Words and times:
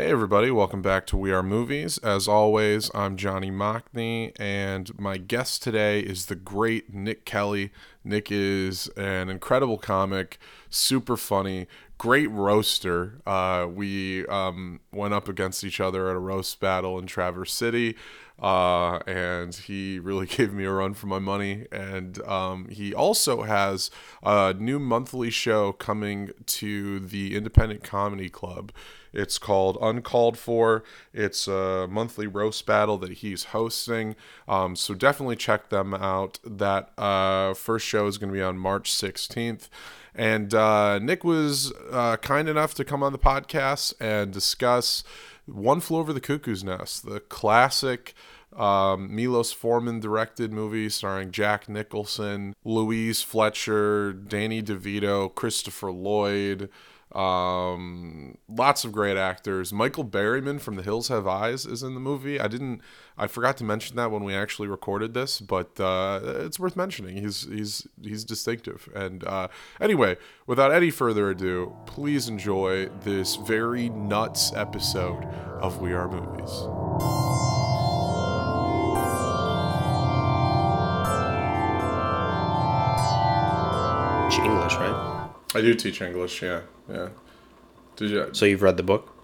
Hey, 0.00 0.12
everybody, 0.12 0.50
welcome 0.50 0.80
back 0.80 1.06
to 1.08 1.16
We 1.18 1.30
Are 1.30 1.42
Movies. 1.42 1.98
As 1.98 2.26
always, 2.26 2.90
I'm 2.94 3.18
Johnny 3.18 3.50
Mocny, 3.50 4.32
and 4.40 4.98
my 4.98 5.18
guest 5.18 5.62
today 5.62 6.00
is 6.00 6.24
the 6.24 6.36
great 6.36 6.94
Nick 6.94 7.26
Kelley. 7.26 7.70
Nick 8.02 8.32
is 8.32 8.88
an 8.96 9.28
incredible 9.28 9.76
comic, 9.76 10.38
super 10.70 11.18
funny, 11.18 11.66
great 11.98 12.30
roaster. 12.30 13.20
Uh, 13.26 13.66
we 13.70 14.26
um, 14.28 14.80
went 14.90 15.12
up 15.12 15.28
against 15.28 15.64
each 15.64 15.80
other 15.80 16.08
at 16.08 16.16
a 16.16 16.18
roast 16.18 16.60
battle 16.60 16.98
in 16.98 17.06
Traverse 17.06 17.52
City. 17.52 17.94
Uh, 18.40 19.00
and 19.06 19.54
he 19.54 19.98
really 19.98 20.24
gave 20.38 20.54
me 20.54 20.64
a 20.64 20.72
run 20.72 20.94
for 20.94 21.08
my 21.08 21.18
money. 21.18 21.66
And 21.70 22.22
um, 22.22 22.68
he 22.70 22.94
also 22.94 23.42
has 23.42 23.90
a 24.22 24.54
new 24.54 24.78
monthly 24.78 25.28
show 25.28 25.72
coming 25.72 26.30
to 26.46 27.00
the 27.00 27.36
Independent 27.36 27.84
Comedy 27.84 28.30
Club. 28.30 28.72
It's 29.12 29.38
called 29.38 29.78
Uncalled 29.80 30.38
For. 30.38 30.82
It's 31.12 31.48
a 31.48 31.86
monthly 31.90 32.26
roast 32.26 32.66
battle 32.66 32.98
that 32.98 33.12
he's 33.12 33.44
hosting. 33.44 34.16
Um, 34.48 34.76
so 34.76 34.94
definitely 34.94 35.36
check 35.36 35.68
them 35.68 35.94
out. 35.94 36.38
That 36.44 36.90
uh, 36.98 37.54
first 37.54 37.86
show 37.86 38.06
is 38.06 38.18
going 38.18 38.30
to 38.30 38.36
be 38.36 38.42
on 38.42 38.58
March 38.58 38.92
16th. 38.92 39.68
And 40.14 40.52
uh, 40.54 40.98
Nick 40.98 41.24
was 41.24 41.72
uh, 41.90 42.16
kind 42.18 42.48
enough 42.48 42.74
to 42.74 42.84
come 42.84 43.02
on 43.02 43.12
the 43.12 43.18
podcast 43.18 43.94
and 44.00 44.32
discuss 44.32 45.04
One 45.46 45.80
Flew 45.80 45.98
Over 45.98 46.12
the 46.12 46.20
Cuckoo's 46.20 46.64
Nest, 46.64 47.06
the 47.06 47.20
classic 47.20 48.14
um, 48.56 49.14
Milos 49.14 49.52
Forman 49.52 50.00
directed 50.00 50.52
movie 50.52 50.88
starring 50.88 51.30
Jack 51.30 51.68
Nicholson, 51.68 52.54
Louise 52.64 53.22
Fletcher, 53.22 54.12
Danny 54.12 54.62
DeVito, 54.62 55.32
Christopher 55.34 55.92
Lloyd. 55.92 56.68
Um, 57.12 58.38
lots 58.48 58.84
of 58.84 58.92
great 58.92 59.16
actors. 59.16 59.72
Michael 59.72 60.04
Berryman 60.04 60.60
from 60.60 60.76
The 60.76 60.82
Hills 60.82 61.08
Have 61.08 61.26
Eyes 61.26 61.66
is 61.66 61.82
in 61.82 61.94
the 61.94 62.00
movie. 62.00 62.38
I 62.38 62.46
didn't, 62.46 62.82
I 63.18 63.26
forgot 63.26 63.56
to 63.58 63.64
mention 63.64 63.96
that 63.96 64.10
when 64.10 64.22
we 64.22 64.34
actually 64.34 64.68
recorded 64.68 65.12
this, 65.12 65.40
but 65.40 65.80
uh, 65.80 66.20
it's 66.22 66.60
worth 66.60 66.76
mentioning. 66.76 67.16
He's 67.16 67.48
he's 67.48 67.86
he's 68.00 68.24
distinctive. 68.24 68.88
And 68.94 69.24
uh, 69.24 69.48
anyway, 69.80 70.18
without 70.46 70.72
any 70.72 70.90
further 70.90 71.30
ado, 71.30 71.74
please 71.86 72.28
enjoy 72.28 72.86
this 72.86 73.36
very 73.36 73.88
nuts 73.88 74.52
episode 74.54 75.24
of 75.60 75.80
We 75.80 75.92
Are 75.92 76.08
Movies. 76.08 77.59
I 85.54 85.60
do 85.60 85.74
teach 85.74 86.00
English. 86.00 86.42
Yeah, 86.42 86.60
yeah. 86.88 87.08
Did 87.96 88.10
you? 88.10 88.28
So 88.32 88.44
you've 88.46 88.62
read 88.62 88.76
the 88.76 88.82
book? 88.82 89.14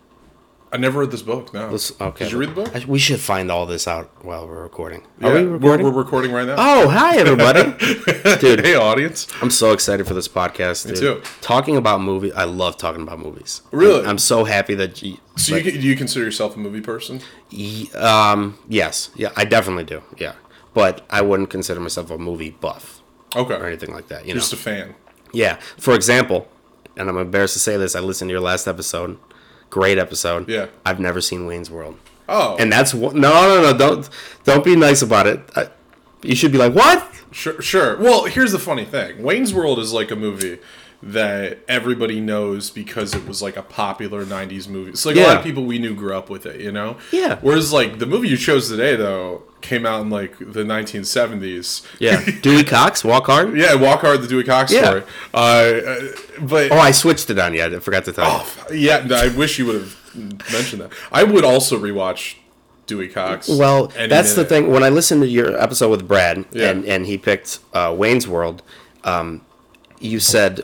I 0.73 0.79
never 0.79 0.99
read 1.01 1.13
this 1.13 1.23
book. 1.23 1.55
No. 1.55 1.69
Let's, 1.71 1.99
okay. 2.01 2.25
Did 2.25 2.33
you 2.33 2.39
read 2.39 2.51
the 2.51 2.55
book? 2.65 2.75
I- 2.77 2.85
we 2.87 2.99
should 2.99 3.21
find 3.21 3.51
all 3.53 3.67
this 3.67 3.87
out 3.87 4.11
while 4.25 4.47
we're 4.49 4.63
recording. 4.63 5.07
Yeah, 5.21 5.29
Are 5.29 5.35
we 5.35 5.43
we're- 5.43 5.53
recording? 5.53 5.87
We're, 5.87 5.93
recording 5.93 6.33
right 6.33 6.47
now. 6.47 6.57
oh, 6.59 6.89
hi 6.89 7.17
everybody, 7.19 7.63
dude. 8.41 8.65
hey, 8.67 8.75
audience. 8.75 9.29
I'm 9.41 9.51
so 9.51 9.73
excited 9.73 10.07
for 10.09 10.15
this 10.15 10.27
podcast. 10.27 10.87
Dude. 10.89 10.97
too. 10.97 11.23
Talking 11.41 11.77
about 11.77 12.01
movie, 12.01 12.33
I 12.33 12.45
love 12.45 12.77
talking 12.77 13.01
about 13.03 13.21
movies. 13.21 13.63
Really? 13.71 14.01
I'm, 14.03 14.11
I'm 14.11 14.19
so 14.19 14.43
happy 14.45 14.75
that 14.75 15.01
you. 15.03 15.19
So 15.37 15.55
like, 15.55 15.65
you, 15.67 15.73
do 15.73 15.79
you 15.87 15.97
consider 15.97 16.25
yourself 16.25 16.57
a 16.57 16.59
movie 16.59 16.81
person? 16.81 17.21
y- 17.53 17.87
um, 17.95 18.59
yes, 18.69 19.11
yeah, 19.15 19.31
I 19.37 19.45
definitely 19.45 19.85
do. 19.85 20.03
Yeah, 20.19 20.35
but 20.75 21.07
I 21.09 21.23
wouldn't 21.23 21.49
consider 21.49 21.79
myself 21.79 22.11
a 22.11 22.19
movie 22.19 22.51
buff 22.51 23.03
Okay. 23.37 23.55
or 23.55 23.67
anything 23.67 23.95
like 23.95 24.09
that. 24.09 24.27
You 24.27 24.35
know? 24.35 24.41
Just 24.41 24.53
a 24.53 24.57
fan. 24.57 24.97
Yeah. 25.37 25.56
For 25.77 25.95
example, 25.95 26.48
and 26.97 27.09
I'm 27.09 27.19
embarrassed 27.19 27.55
to 27.55 27.61
say 27.61 27.77
this, 27.77 27.95
I 27.95 28.01
listened 28.01 28.31
to 28.31 28.33
your 28.33 28.41
last 28.41 28.67
episode. 28.67 29.19
Great 29.69 29.98
episode. 29.98 30.48
Yeah. 30.48 30.69
I've 30.84 30.98
never 30.98 31.20
seen 31.20 31.47
Wayne's 31.47 31.70
World. 31.70 31.98
Oh. 32.28 32.56
And 32.59 32.73
that's 32.73 32.95
what. 32.95 33.15
No, 33.15 33.31
no, 33.31 33.62
no. 33.62 33.77
Don't 33.77 34.09
don't 34.45 34.65
be 34.65 34.75
nice 34.77 35.03
about 35.03 35.27
it. 35.27 35.41
I, 35.55 35.69
you 36.23 36.34
should 36.34 36.53
be 36.53 36.59
like, 36.59 36.75
what? 36.75 37.12
Sure, 37.33 37.61
sure. 37.61 37.98
Well, 37.98 38.25
here's 38.25 38.53
the 38.53 38.59
funny 38.59 38.84
thing. 38.84 39.22
Wayne's 39.22 39.53
World 39.53 39.78
is 39.78 39.93
like 39.93 40.11
a 40.11 40.16
movie 40.16 40.59
that 41.03 41.59
everybody 41.69 42.21
knows 42.21 42.71
because 42.71 43.15
it 43.15 43.27
was 43.29 43.43
like 43.43 43.57
a 43.57 43.62
popular 43.62 44.25
90s 44.25 44.67
movie. 44.69 44.91
It's 44.91 45.05
like 45.07 45.17
a 45.17 45.23
lot 45.23 45.37
of 45.37 45.43
people 45.45 45.65
we 45.65 45.79
knew 45.79 45.95
grew 45.95 46.15
up 46.17 46.31
with 46.31 46.47
it, 46.47 46.61
you 46.61 46.73
know? 46.73 46.97
Yeah. 47.12 47.39
Whereas 47.43 47.73
like 47.73 47.99
the 47.99 48.07
movie 48.07 48.29
you 48.29 48.37
chose 48.37 48.69
today 48.69 48.97
though 48.97 49.43
came 49.61 49.85
out 49.85 50.01
in 50.03 50.11
like 50.11 50.39
the 50.39 50.65
1970s. 50.65 51.85
Yeah. 51.99 52.25
Dewey 52.43 52.65
Cox, 52.65 53.05
Walk 53.05 53.27
Hard. 53.27 53.56
yeah, 53.56 53.75
Walk 53.75 54.01
Hard 54.01 54.23
the 54.23 54.27
Dewey 54.27 54.45
Cox 54.45 54.73
Yeah. 54.73 54.85
story. 54.85 55.03
Uh, 55.35 56.06
but 56.41 56.73
Oh, 56.73 56.79
I 56.79 56.91
switched 56.93 57.31
it 57.31 57.39
on 57.39 57.55
you. 57.55 57.62
I 57.65 57.79
forgot 57.79 58.05
to 58.06 58.12
tell 58.12 58.25
you. 58.25 58.41
Oh, 58.41 58.73
yeah, 58.73 59.06
I 59.12 59.29
wish 59.29 59.59
you 59.59 59.67
would 59.67 59.75
have 59.77 59.97
mentioned 60.53 60.83
that. 60.83 60.93
I 61.12 61.25
would 61.25 61.45
also 61.45 61.79
rewatch 61.79 62.37
Dewey 62.87 63.09
Cox. 63.09 63.49
Well, 63.49 63.89
that's 63.89 64.35
the 64.35 64.45
thing. 64.45 64.71
When 64.71 64.83
I 64.83 64.89
listened 64.89 65.23
to 65.23 65.29
your 65.29 65.61
episode 65.61 65.91
with 65.91 66.06
Brad, 66.09 66.45
Yeah. 66.53 66.71
and 66.71 66.85
and 66.85 67.05
he 67.06 67.19
picked 67.19 67.59
uh, 67.75 67.95
Wayne's 67.97 68.27
World, 68.27 68.62
um, 69.05 69.43
you 70.01 70.21
said. 70.21 70.62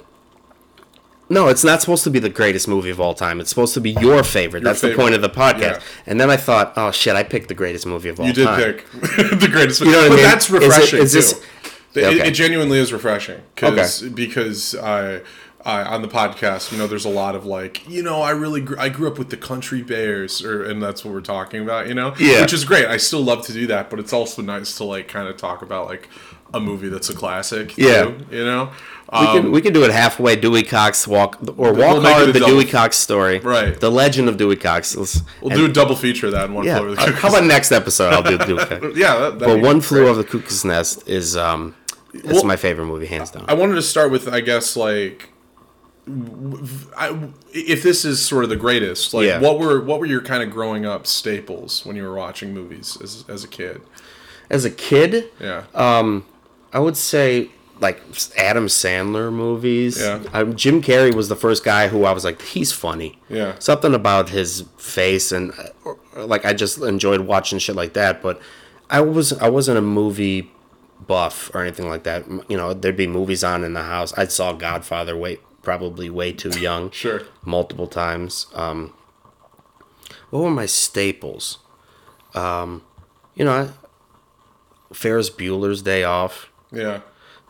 No, 1.32 1.48
it's 1.48 1.64
not 1.64 1.80
supposed 1.80 2.04
to 2.04 2.10
be 2.10 2.18
the 2.18 2.28
greatest 2.28 2.68
movie 2.68 2.90
of 2.90 3.00
all 3.00 3.14
time. 3.14 3.40
It's 3.40 3.48
supposed 3.50 3.74
to 3.74 3.80
be 3.80 3.90
your 3.92 4.22
favorite. 4.22 4.62
That's 4.62 4.80
the 4.82 4.94
point 4.94 5.14
of 5.14 5.22
the 5.22 5.30
podcast. 5.30 5.60
Yeah. 5.60 5.80
And 6.06 6.20
then 6.20 6.30
I 6.30 6.36
thought, 6.36 6.74
oh 6.76 6.90
shit, 6.90 7.16
I 7.16 7.22
picked 7.22 7.48
the 7.48 7.54
greatest 7.54 7.86
movie 7.86 8.08
of 8.10 8.20
all 8.20 8.26
time. 8.26 8.28
You 8.28 8.34
did 8.34 8.46
time. 8.46 8.58
pick 8.58 8.90
the 9.40 9.48
greatest. 9.50 9.80
movie 9.80 9.92
know 9.92 9.98
what 9.98 10.06
I 10.06 10.08
but 10.10 10.14
mean? 10.16 10.24
that's 10.24 10.50
refreshing 10.50 11.00
is 11.00 11.12
this- 11.12 11.32
too. 11.32 11.46
It, 11.94 12.04
Okay. 12.04 12.28
it 12.28 12.30
genuinely 12.32 12.78
is 12.78 12.90
refreshing 12.92 13.40
because 13.54 14.02
Okay. 14.02 14.12
because 14.14 14.74
I. 14.74 15.20
I, 15.64 15.84
on 15.84 16.02
the 16.02 16.08
podcast, 16.08 16.72
you 16.72 16.78
know, 16.78 16.88
there's 16.88 17.04
a 17.04 17.08
lot 17.08 17.36
of 17.36 17.46
like, 17.46 17.88
you 17.88 18.02
know, 18.02 18.20
I 18.20 18.30
really 18.32 18.60
gr- 18.62 18.80
I 18.80 18.88
grew 18.88 19.06
up 19.06 19.16
with 19.16 19.30
the 19.30 19.36
Country 19.36 19.80
Bears, 19.80 20.42
or 20.44 20.64
and 20.64 20.82
that's 20.82 21.04
what 21.04 21.14
we're 21.14 21.20
talking 21.20 21.62
about, 21.62 21.86
you 21.86 21.94
know, 21.94 22.16
Yeah. 22.18 22.40
which 22.40 22.52
is 22.52 22.64
great. 22.64 22.86
I 22.86 22.96
still 22.96 23.20
love 23.22 23.46
to 23.46 23.52
do 23.52 23.68
that, 23.68 23.88
but 23.88 24.00
it's 24.00 24.12
also 24.12 24.42
nice 24.42 24.76
to 24.78 24.82
like 24.84 25.06
kind 25.06 25.28
of 25.28 25.36
talk 25.36 25.62
about 25.62 25.86
like 25.86 26.08
a 26.54 26.60
movie 26.60 26.88
that's 26.88 27.08
a 27.10 27.14
classic, 27.14 27.76
Yeah. 27.76 28.04
too, 28.04 28.16
you 28.30 28.44
know. 28.44 28.70
We 29.12 29.18
Um, 29.18 29.26
can 29.42 29.52
we 29.52 29.60
can 29.60 29.72
do 29.74 29.84
it 29.84 29.90
halfway. 29.90 30.36
Dewey 30.36 30.62
Cox 30.62 31.06
walk 31.06 31.36
or 31.58 31.72
We'll 31.72 31.74
walk 31.94 32.02
make 32.02 32.12
hard 32.14 32.28
the 32.32 32.40
double- 32.40 32.54
Dewey 32.54 32.64
Cox 32.64 32.96
story. 32.96 33.40
Right. 33.40 33.78
The 33.78 33.90
legend 33.90 34.28
of 34.30 34.38
Dewey 34.38 34.56
Cox. 34.56 34.96
Let's- 34.96 35.20
we'll 35.42 35.52
and- 35.52 35.58
do 35.60 35.64
a 35.66 35.68
double 35.68 35.96
feature 35.96 36.26
of 36.26 36.32
that 36.32 36.46
in 36.46 36.54
one 36.54 36.64
yeah. 36.64 36.76
floor. 36.78 36.88
of 36.88 36.96
the 36.96 37.02
Uh, 37.02 37.12
How 37.12 37.28
about 37.28 37.44
next 37.44 37.72
episode? 37.72 38.14
I'll 38.14 38.22
do 38.22 38.38
Dewey 38.38 38.64
Cox. 38.64 38.86
Yeah, 38.96 39.18
that, 39.18 39.38
But 39.38 39.48
One 39.60 39.60
great. 39.80 39.84
Flew 39.84 40.06
Over 40.08 40.22
the 40.22 40.28
Cuckoo's 40.28 40.64
Nest 40.64 41.06
is 41.06 41.36
um, 41.36 41.74
it's 42.14 42.24
Well- 42.26 42.44
my 42.44 42.56
favorite 42.56 42.86
movie, 42.86 43.04
hands 43.06 43.30
down. 43.30 43.44
I 43.48 43.54
wanted 43.54 43.74
to 43.74 43.82
start 43.82 44.10
with, 44.10 44.28
I 44.32 44.40
guess, 44.40 44.76
like, 44.76 45.28
I, 46.96 47.16
if 47.52 47.82
this 47.82 48.04
is 48.04 48.20
sort 48.24 48.44
of 48.44 48.50
the 48.50 48.56
greatest, 48.56 49.14
like, 49.14 49.26
Yeah. 49.26 49.40
what 49.40 49.58
were 49.58 49.80
what 49.80 50.00
were 50.00 50.06
your 50.06 50.20
kind 50.22 50.42
of 50.42 50.50
growing 50.50 50.84
up 50.86 51.06
staples 51.06 51.82
when 51.84 51.96
you 51.96 52.02
were 52.02 52.14
watching 52.14 52.52
movies 52.54 52.96
as 53.02 53.24
as 53.28 53.44
a 53.44 53.48
kid? 53.48 53.82
As 54.50 54.64
a 54.64 54.70
kid, 54.70 55.26
Yeah, 55.40 55.62
I 56.72 56.78
would 56.78 56.96
say 56.96 57.50
like 57.80 58.00
Adam 58.36 58.66
Sandler 58.68 59.32
movies. 59.32 60.00
Yeah. 60.00 60.22
Um, 60.32 60.54
Jim 60.54 60.80
Carrey 60.80 61.12
was 61.14 61.28
the 61.28 61.36
first 61.36 61.64
guy 61.64 61.88
who 61.88 62.04
I 62.04 62.12
was 62.12 62.24
like, 62.24 62.40
he's 62.40 62.72
funny. 62.72 63.18
Yeah. 63.28 63.58
Something 63.58 63.94
about 63.94 64.28
his 64.28 64.64
face 64.78 65.32
and 65.32 65.52
uh, 65.52 65.64
or, 65.84 65.98
or, 66.14 66.24
like 66.24 66.44
I 66.44 66.52
just 66.52 66.78
enjoyed 66.78 67.22
watching 67.22 67.58
shit 67.58 67.74
like 67.74 67.92
that. 67.94 68.22
But 68.22 68.40
I 68.88 69.00
was 69.00 69.32
I 69.34 69.48
wasn't 69.48 69.78
a 69.78 69.82
movie 69.82 70.50
buff 71.06 71.50
or 71.54 71.62
anything 71.62 71.88
like 71.88 72.04
that. 72.04 72.24
You 72.48 72.56
know, 72.56 72.72
there'd 72.72 72.96
be 72.96 73.08
movies 73.08 73.42
on 73.42 73.64
in 73.64 73.72
the 73.72 73.82
house. 73.82 74.12
I 74.14 74.26
saw 74.26 74.52
Godfather 74.52 75.16
way 75.16 75.38
probably 75.62 76.08
way 76.08 76.32
too 76.32 76.58
young. 76.60 76.90
sure. 76.92 77.22
multiple 77.44 77.86
times. 77.88 78.46
Um, 78.54 78.92
what 80.30 80.42
were 80.42 80.50
my 80.50 80.66
staples? 80.66 81.58
Um, 82.34 82.82
you 83.34 83.44
know, 83.44 83.52
I- 83.52 84.94
Ferris 84.94 85.30
Bueller's 85.30 85.82
Day 85.82 86.04
Off. 86.04 86.51
Yeah, 86.72 87.00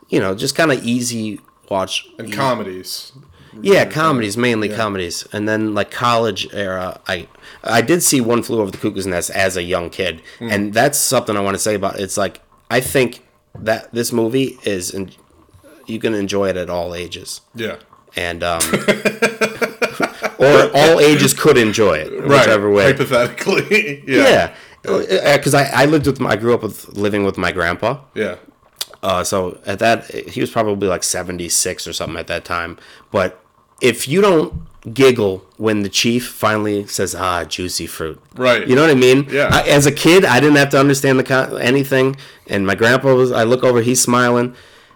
You 0.09 0.19
know, 0.19 0.35
just 0.35 0.55
kind 0.55 0.71
of 0.71 0.83
easy 0.83 1.39
watch. 1.69 2.05
and 2.19 2.31
comedies. 2.31 3.11
yeah, 3.61 3.85
comedies 3.85 4.35
mainly 4.37 4.69
Yeah. 4.69 4.75
comedies, 4.77 5.25
and 5.31 5.47
then 5.47 5.73
like 5.73 5.91
college 5.91 6.47
era. 6.53 6.99
I 7.07 7.27
I 7.63 7.81
did 7.81 8.01
see 8.03 8.19
One 8.21 8.43
Flew 8.43 8.59
Over 8.61 8.71
the 8.71 8.77
Cuckoo's 8.77 9.07
Nest 9.07 9.29
as 9.29 9.55
a 9.57 9.63
young 9.63 9.89
kid, 9.89 10.21
Hmm. 10.39 10.49
and 10.51 10.73
that's 10.73 10.97
something 10.99 11.37
I 11.37 11.39
want 11.41 11.55
to 11.55 11.59
say 11.63 11.75
about. 11.75 11.95
It. 11.99 12.01
It's 12.03 12.17
like 12.17 12.41
I 12.69 12.79
think 12.81 13.21
that 13.59 13.93
this 13.93 14.11
movie 14.11 14.57
is, 14.63 14.89
in, 14.89 15.11
you 15.85 15.99
can 15.99 16.13
enjoy 16.15 16.49
it 16.49 16.57
at 16.57 16.69
all 16.69 16.95
ages, 16.95 17.41
Yeah, 17.55 17.75
and 18.15 18.43
um, 18.43 18.61
or 20.39 20.69
all 20.75 20.99
ages 20.99 21.33
could 21.33 21.57
enjoy 21.57 21.95
it, 21.97 22.11
right. 22.11 22.27
whichever 22.29 22.71
way. 22.71 22.85
Hypothetically, 22.91 24.03
yeah, 24.07 24.53
Yeah, 24.83 25.35
because 25.37 25.53
I, 25.53 25.65
I 25.83 25.85
lived 25.85 26.07
with 26.07 26.19
my, 26.19 26.31
I 26.31 26.35
grew 26.35 26.53
up 26.53 26.63
with 26.63 26.89
living 26.97 27.23
with 27.25 27.37
my 27.37 27.51
grandpa. 27.51 27.99
yeah, 28.15 28.35
Uh, 29.03 29.23
so 29.23 29.59
at 29.65 29.77
that 29.79 30.05
he 30.33 30.39
was 30.41 30.49
probably 30.49 30.87
like 30.87 31.03
seventy 31.03 31.49
six 31.49 31.85
or 31.87 31.93
something 31.93 32.17
at 32.17 32.27
that 32.27 32.45
time. 32.45 32.77
But 33.11 33.39
if 33.81 34.07
you 34.07 34.21
don't 34.21 34.63
giggle 34.93 35.45
when 35.57 35.81
the 35.81 35.89
chief 35.89 36.27
finally 36.27 36.85
says 36.87 37.13
ah 37.15 37.43
juicy 37.43 37.85
fruit, 37.87 38.19
Right. 38.35 38.67
You 38.67 38.75
know 38.75 38.81
what 38.81 38.89
I 38.91 38.95
mean? 38.95 39.27
Yeah. 39.29 39.49
I, 39.51 39.61
as 39.67 39.85
a 39.85 39.91
kid, 39.91 40.23
I 40.25 40.39
didn't 40.39 40.55
have 40.57 40.69
to 40.69 40.79
understand 40.79 41.19
the 41.19 41.23
con- 41.23 41.61
anything, 41.61 42.15
and 42.47 42.65
my 42.65 42.75
grandpa 42.75 43.13
was. 43.13 43.31
I 43.31 43.43
look 43.43 43.63
over, 43.63 43.81
he's 43.81 44.01
smiling. 44.01 44.55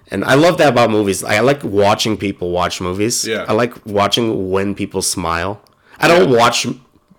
And 0.09 0.24
I 0.24 0.36
love 0.36 0.57
that 0.59 0.69
about 0.69 0.89
movies. 0.89 1.21
I 1.21 1.42
like 1.42 1.62
watching 1.65 2.15
people 2.15 2.51
watch 2.51 2.80
movies. 2.80 3.27
Yeah. 3.27 3.44
I 3.45 3.51
like 3.51 3.74
watching 3.86 4.50
when 4.50 4.74
people 4.74 5.01
smile. 5.01 5.59
I 6.00 6.07
don't 6.07 6.30
watch 6.31 6.65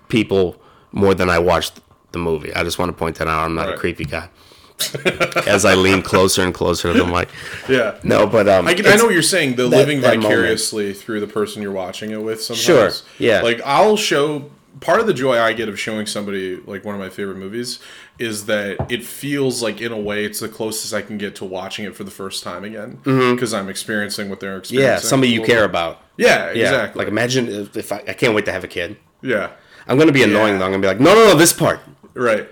people 0.08 0.56
more 0.92 1.12
than 1.14 1.28
I 1.28 1.38
watch 1.38 1.70
the 2.12 2.18
movie. 2.18 2.50
I 2.54 2.64
just 2.64 2.78
want 2.78 2.88
to 2.88 2.94
point 2.96 3.16
that 3.16 3.28
out. 3.28 3.44
I'm 3.44 3.54
not 3.54 3.66
Right. 3.66 3.74
a 3.74 3.78
creepy 3.78 4.06
guy. 4.06 4.30
As 5.46 5.64
I 5.64 5.74
lean 5.74 6.02
closer 6.02 6.42
and 6.42 6.54
closer 6.54 6.92
to 6.92 6.98
the 6.98 7.06
mic. 7.06 7.28
Yeah. 7.68 7.98
No, 8.02 8.26
but 8.26 8.48
um, 8.48 8.66
I, 8.66 8.74
can, 8.74 8.86
I 8.86 8.96
know 8.96 9.04
what 9.04 9.12
you're 9.14 9.22
saying. 9.22 9.56
The 9.56 9.68
that- 9.68 9.76
living 9.76 10.00
that 10.00 10.08
moment. 10.16 10.24
vicariously 10.24 10.94
through 10.94 11.20
the 11.20 11.26
person 11.26 11.60
you're 11.62 11.72
watching 11.72 12.10
it 12.12 12.22
with. 12.22 12.42
Sometimes. 12.42 12.64
Sure, 12.64 12.90
yeah. 13.18 13.42
Like 13.42 13.60
I'll 13.64 13.96
show 13.96 14.50
part 14.80 15.00
of 15.00 15.06
the 15.08 15.14
joy 15.14 15.36
I 15.38 15.52
get 15.54 15.68
of 15.68 15.78
showing 15.78 16.06
somebody 16.06 16.56
like 16.56 16.84
one 16.84 16.94
of 16.94 17.00
my 17.00 17.08
favorite 17.10 17.36
movies 17.36 17.80
is 18.20 18.46
that 18.46 18.90
it 18.90 19.04
feels 19.04 19.60
like 19.62 19.80
in 19.80 19.90
a 19.92 19.98
way 19.98 20.24
it's 20.24 20.38
the 20.40 20.48
closest 20.48 20.94
I 20.94 21.02
can 21.02 21.18
get 21.18 21.34
to 21.36 21.44
watching 21.44 21.84
it 21.84 21.96
for 21.96 22.04
the 22.04 22.10
first 22.12 22.42
time 22.44 22.62
again 22.64 22.98
because 23.04 23.52
I'm 23.52 23.68
experiencing 23.68 24.28
what 24.30 24.38
they're 24.40 24.56
experiencing. 24.56 24.88
Yeah, 24.94 24.98
somebody 25.00 25.32
you 25.32 25.42
care 25.42 25.62
bit. 25.62 25.70
about. 25.70 26.00
Yeah, 26.16 26.52
Yeah, 26.52 26.62
exactly. 26.66 26.98
Like 27.00 27.08
imagine 27.08 27.48
if, 27.48 27.76
if 27.76 27.90
I, 27.92 27.98
I 28.08 28.12
can't 28.12 28.34
wait 28.34 28.44
to 28.46 28.52
have 28.52 28.62
a 28.64 28.68
kid. 28.68 28.96
yeah, 29.20 29.50
I'm 29.88 29.98
gonna 29.98 30.12
be 30.12 30.22
annoying 30.22 30.54
Yeah. 30.54 30.58
though. 30.60 30.64
I'm 30.66 30.70
gonna 30.72 30.82
be 30.82 30.86
like, 30.88 31.00
no, 31.00 31.14
no, 31.14 31.26
no, 31.28 31.34
this 31.36 31.52
part. 31.52 31.80
right. 32.14 32.48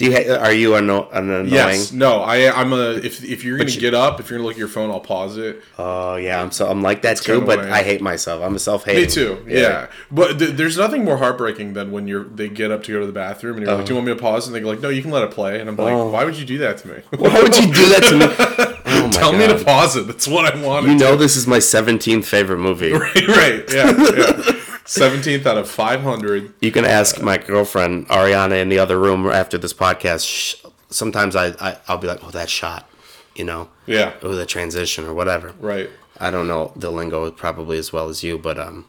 Do 0.00 0.06
you 0.06 0.12
ha- 0.16 0.42
are 0.42 0.52
you 0.52 0.76
anno- 0.76 1.10
an 1.10 1.28
annoying? 1.28 1.48
Yes. 1.52 1.92
No. 1.92 2.22
I. 2.22 2.50
I'm 2.58 2.72
a. 2.72 2.92
If 2.92 3.22
if 3.22 3.44
you're 3.44 3.58
gonna 3.58 3.68
you- 3.70 3.78
get 3.80 3.92
up, 3.92 4.18
if 4.18 4.30
you're 4.30 4.38
gonna 4.38 4.46
look 4.46 4.54
at 4.54 4.58
your 4.58 4.66
phone, 4.66 4.90
I'll 4.90 4.98
pause 4.98 5.36
it. 5.36 5.62
Oh 5.78 6.16
yeah, 6.16 6.40
I'm 6.40 6.50
so 6.52 6.70
I'm 6.70 6.80
like 6.80 7.02
that 7.02 7.18
too, 7.18 7.42
but 7.42 7.58
annoying. 7.58 7.74
I 7.74 7.82
hate 7.82 8.00
myself. 8.00 8.42
I'm 8.42 8.54
a 8.54 8.58
self 8.58 8.86
hating. 8.86 9.02
Me 9.02 9.10
too. 9.10 9.44
Yeah. 9.46 9.88
But 10.10 10.38
th- 10.38 10.52
there's 10.52 10.78
nothing 10.78 11.04
more 11.04 11.18
heartbreaking 11.18 11.74
than 11.74 11.92
when 11.92 12.08
you're 12.08 12.24
they 12.24 12.48
get 12.48 12.70
up 12.70 12.82
to 12.84 12.92
go 12.92 13.00
to 13.00 13.06
the 13.06 13.12
bathroom 13.12 13.56
and 13.58 13.66
you're 13.66 13.74
like, 13.74 13.80
uh-huh. 13.80 13.86
"Do 13.88 13.90
you 13.92 13.96
want 13.96 14.06
me 14.06 14.14
to 14.14 14.18
pause?" 14.20 14.46
And 14.46 14.56
they're 14.56 14.64
like, 14.64 14.80
"No, 14.80 14.88
you 14.88 15.02
can 15.02 15.10
let 15.10 15.22
it 15.22 15.32
play." 15.32 15.60
And 15.60 15.68
I'm 15.68 15.76
like, 15.76 15.92
Oh. 15.92 16.08
"Why 16.08 16.24
would 16.24 16.38
you 16.38 16.46
do 16.46 16.56
that 16.56 16.78
to 16.78 16.88
me? 16.88 16.94
Why 17.18 17.42
would 17.42 17.54
you 17.58 17.66
do 17.66 17.88
that 17.90 18.02
to 18.08 18.16
me? 18.16 18.76
Oh 18.92 19.08
Tell 19.12 19.32
me 19.32 19.46
to 19.46 19.62
pause 19.64 19.96
it. 19.96 20.06
That's 20.06 20.26
what 20.26 20.46
I 20.50 20.62
wanted." 20.64 20.92
You 20.92 20.96
know 20.96 21.14
this 21.14 21.36
is 21.36 21.46
my 21.46 21.58
17th 21.58 22.24
favorite 22.24 22.58
movie. 22.58 22.92
right? 22.94 23.28
right. 23.28 23.64
Yeah. 23.70 23.92
Yeah. 24.16 24.56
Seventeenth 24.90 25.46
out 25.46 25.56
of 25.56 25.68
five 25.70 26.02
hundred. 26.02 26.52
You 26.60 26.72
can 26.72 26.84
ask 26.84 27.20
my 27.22 27.38
girlfriend 27.38 28.08
Ariana 28.08 28.60
in 28.60 28.68
the 28.68 28.78
other 28.78 28.98
room 28.98 29.26
after 29.28 29.56
this 29.56 29.72
podcast. 29.72 30.64
Sometimes 30.88 31.36
I, 31.36 31.48
I 31.60 31.76
I'll 31.86 31.98
be 31.98 32.08
like, 32.08 32.24
oh 32.24 32.30
that 32.30 32.50
shot, 32.50 32.88
you 33.36 33.44
know, 33.44 33.68
Yeah. 33.86 34.14
oh 34.22 34.34
the 34.34 34.46
transition 34.46 35.06
or 35.06 35.14
whatever. 35.14 35.54
Right. 35.60 35.88
I 36.18 36.30
don't 36.30 36.48
know 36.48 36.72
the 36.74 36.90
lingo 36.90 37.30
probably 37.30 37.78
as 37.78 37.92
well 37.92 38.08
as 38.08 38.22
you, 38.24 38.36
but 38.38 38.58
um. 38.58 38.86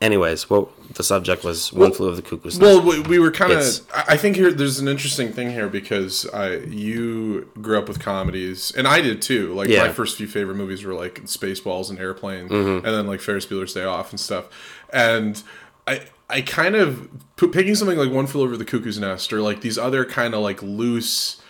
Anyways, 0.00 0.48
well, 0.48 0.72
the 0.94 1.02
subject 1.02 1.44
was 1.44 1.74
one 1.74 1.92
flew 1.92 2.08
of 2.08 2.16
the 2.16 2.22
cuckoo's 2.22 2.58
nest. 2.58 2.62
Well, 2.62 2.80
we, 2.80 3.00
we 3.00 3.18
were 3.18 3.30
kind 3.30 3.52
of. 3.52 3.62
I 3.94 4.04
I 4.14 4.16
think 4.16 4.36
here 4.36 4.50
there's 4.50 4.78
an 4.78 4.88
interesting 4.88 5.30
thing 5.30 5.50
here 5.50 5.68
because 5.68 6.24
uh, 6.32 6.62
you 6.66 7.50
grew 7.60 7.76
up 7.76 7.86
with 7.86 8.00
comedies, 8.00 8.72
and 8.74 8.88
I 8.88 9.02
did 9.02 9.20
too. 9.20 9.52
Like 9.52 9.68
Yeah. 9.68 9.82
my 9.82 9.92
first 9.92 10.16
few 10.16 10.26
favorite 10.26 10.54
movies 10.54 10.84
were 10.84 10.94
like 10.94 11.24
Spaceballs 11.24 11.90
and 11.90 11.98
Airplane, 11.98 12.48
Mm-hmm. 12.48 12.86
and 12.86 12.94
then 12.96 13.06
like 13.06 13.20
Ferris 13.20 13.44
Bueller's 13.44 13.74
Day 13.74 13.84
Off 13.84 14.10
and 14.10 14.18
stuff. 14.20 14.46
And 14.92 15.42
I 15.86 16.02
I 16.28 16.40
kind 16.42 16.74
of 16.76 17.08
picking 17.36 17.74
something 17.74 17.98
like 17.98 18.10
One 18.10 18.26
Flew 18.26 18.42
Over 18.42 18.56
the 18.56 18.64
Cuckoo's 18.64 18.98
Nest 18.98 19.32
or 19.32 19.40
like 19.40 19.60
these 19.62 19.78
other 19.78 20.04
kind 20.04 20.34
of 20.34 20.40
like 20.40 20.62
loose 20.62 21.40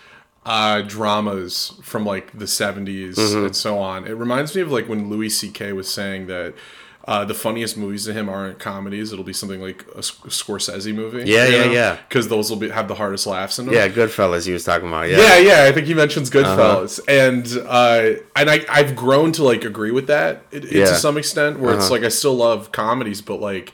uh, 0.46 0.81
dramas 0.82 1.75
from 1.82 2.04
like 2.06 2.32
the 2.38 2.46
70s 2.46 3.16
Mm-hmm. 3.16 3.44
and 3.46 3.56
so 3.56 3.78
on. 3.78 4.06
It 4.06 4.12
reminds 4.12 4.54
me 4.54 4.62
of 4.62 4.70
like 4.72 4.88
when 4.88 5.10
Louis 5.10 5.28
C.K. 5.28 5.72
was 5.75 5.90
saying 5.90 6.28
that 6.28 6.54
uh, 7.10 7.24
the 7.24 7.34
funniest 7.34 7.76
movies 7.76 8.04
to 8.06 8.12
him 8.12 8.28
aren't 8.28 8.58
comedies. 8.60 9.12
It'll 9.12 9.24
be 9.24 9.32
something 9.42 9.60
like 9.60 9.82
a 9.96 10.02
Scorsese 10.38 10.94
movie. 10.94 11.24
Yeah, 11.28 11.46
yeah, 11.48 11.64
yeah. 11.64 11.96
Because 12.08 12.28
those 12.28 12.48
will 12.50 12.56
be, 12.64 12.68
have 12.70 12.86
the 12.88 12.94
hardest 12.94 13.26
laughs 13.26 13.58
in 13.58 13.66
them. 13.66 13.74
yeah, 13.74 13.88
Goodfellas. 13.88 14.46
He 14.46 14.52
was 14.52 14.64
talking 14.64 14.88
about. 14.88 15.08
Yeah, 15.10 15.18
Yeah, 15.18 15.38
yeah, 15.38 15.64
I 15.68 15.72
think 15.72 15.86
he 15.88 15.94
mentions 15.94 16.34
Uh-huh. 16.34 16.40
Goodfellas, 16.56 17.00
and 17.08 17.44
uh, 17.68 18.20
and 18.36 18.46
I 18.54 18.64
I've 18.78 18.94
grown 18.94 19.32
to 19.32 19.42
like 19.44 19.64
agree 19.64 19.90
with 19.98 20.06
that 20.06 20.44
it, 20.52 20.64
it- 20.66 20.72
Yeah. 20.72 20.84
to 20.86 20.94
some 20.94 21.16
extent. 21.18 21.58
Where 21.60 21.74
it's 21.74 21.84
Uh-huh. 21.86 21.94
like 21.94 22.04
I 22.04 22.08
still 22.08 22.36
love 22.36 22.70
comedies, 22.72 23.20
but 23.22 23.40
like 23.40 23.72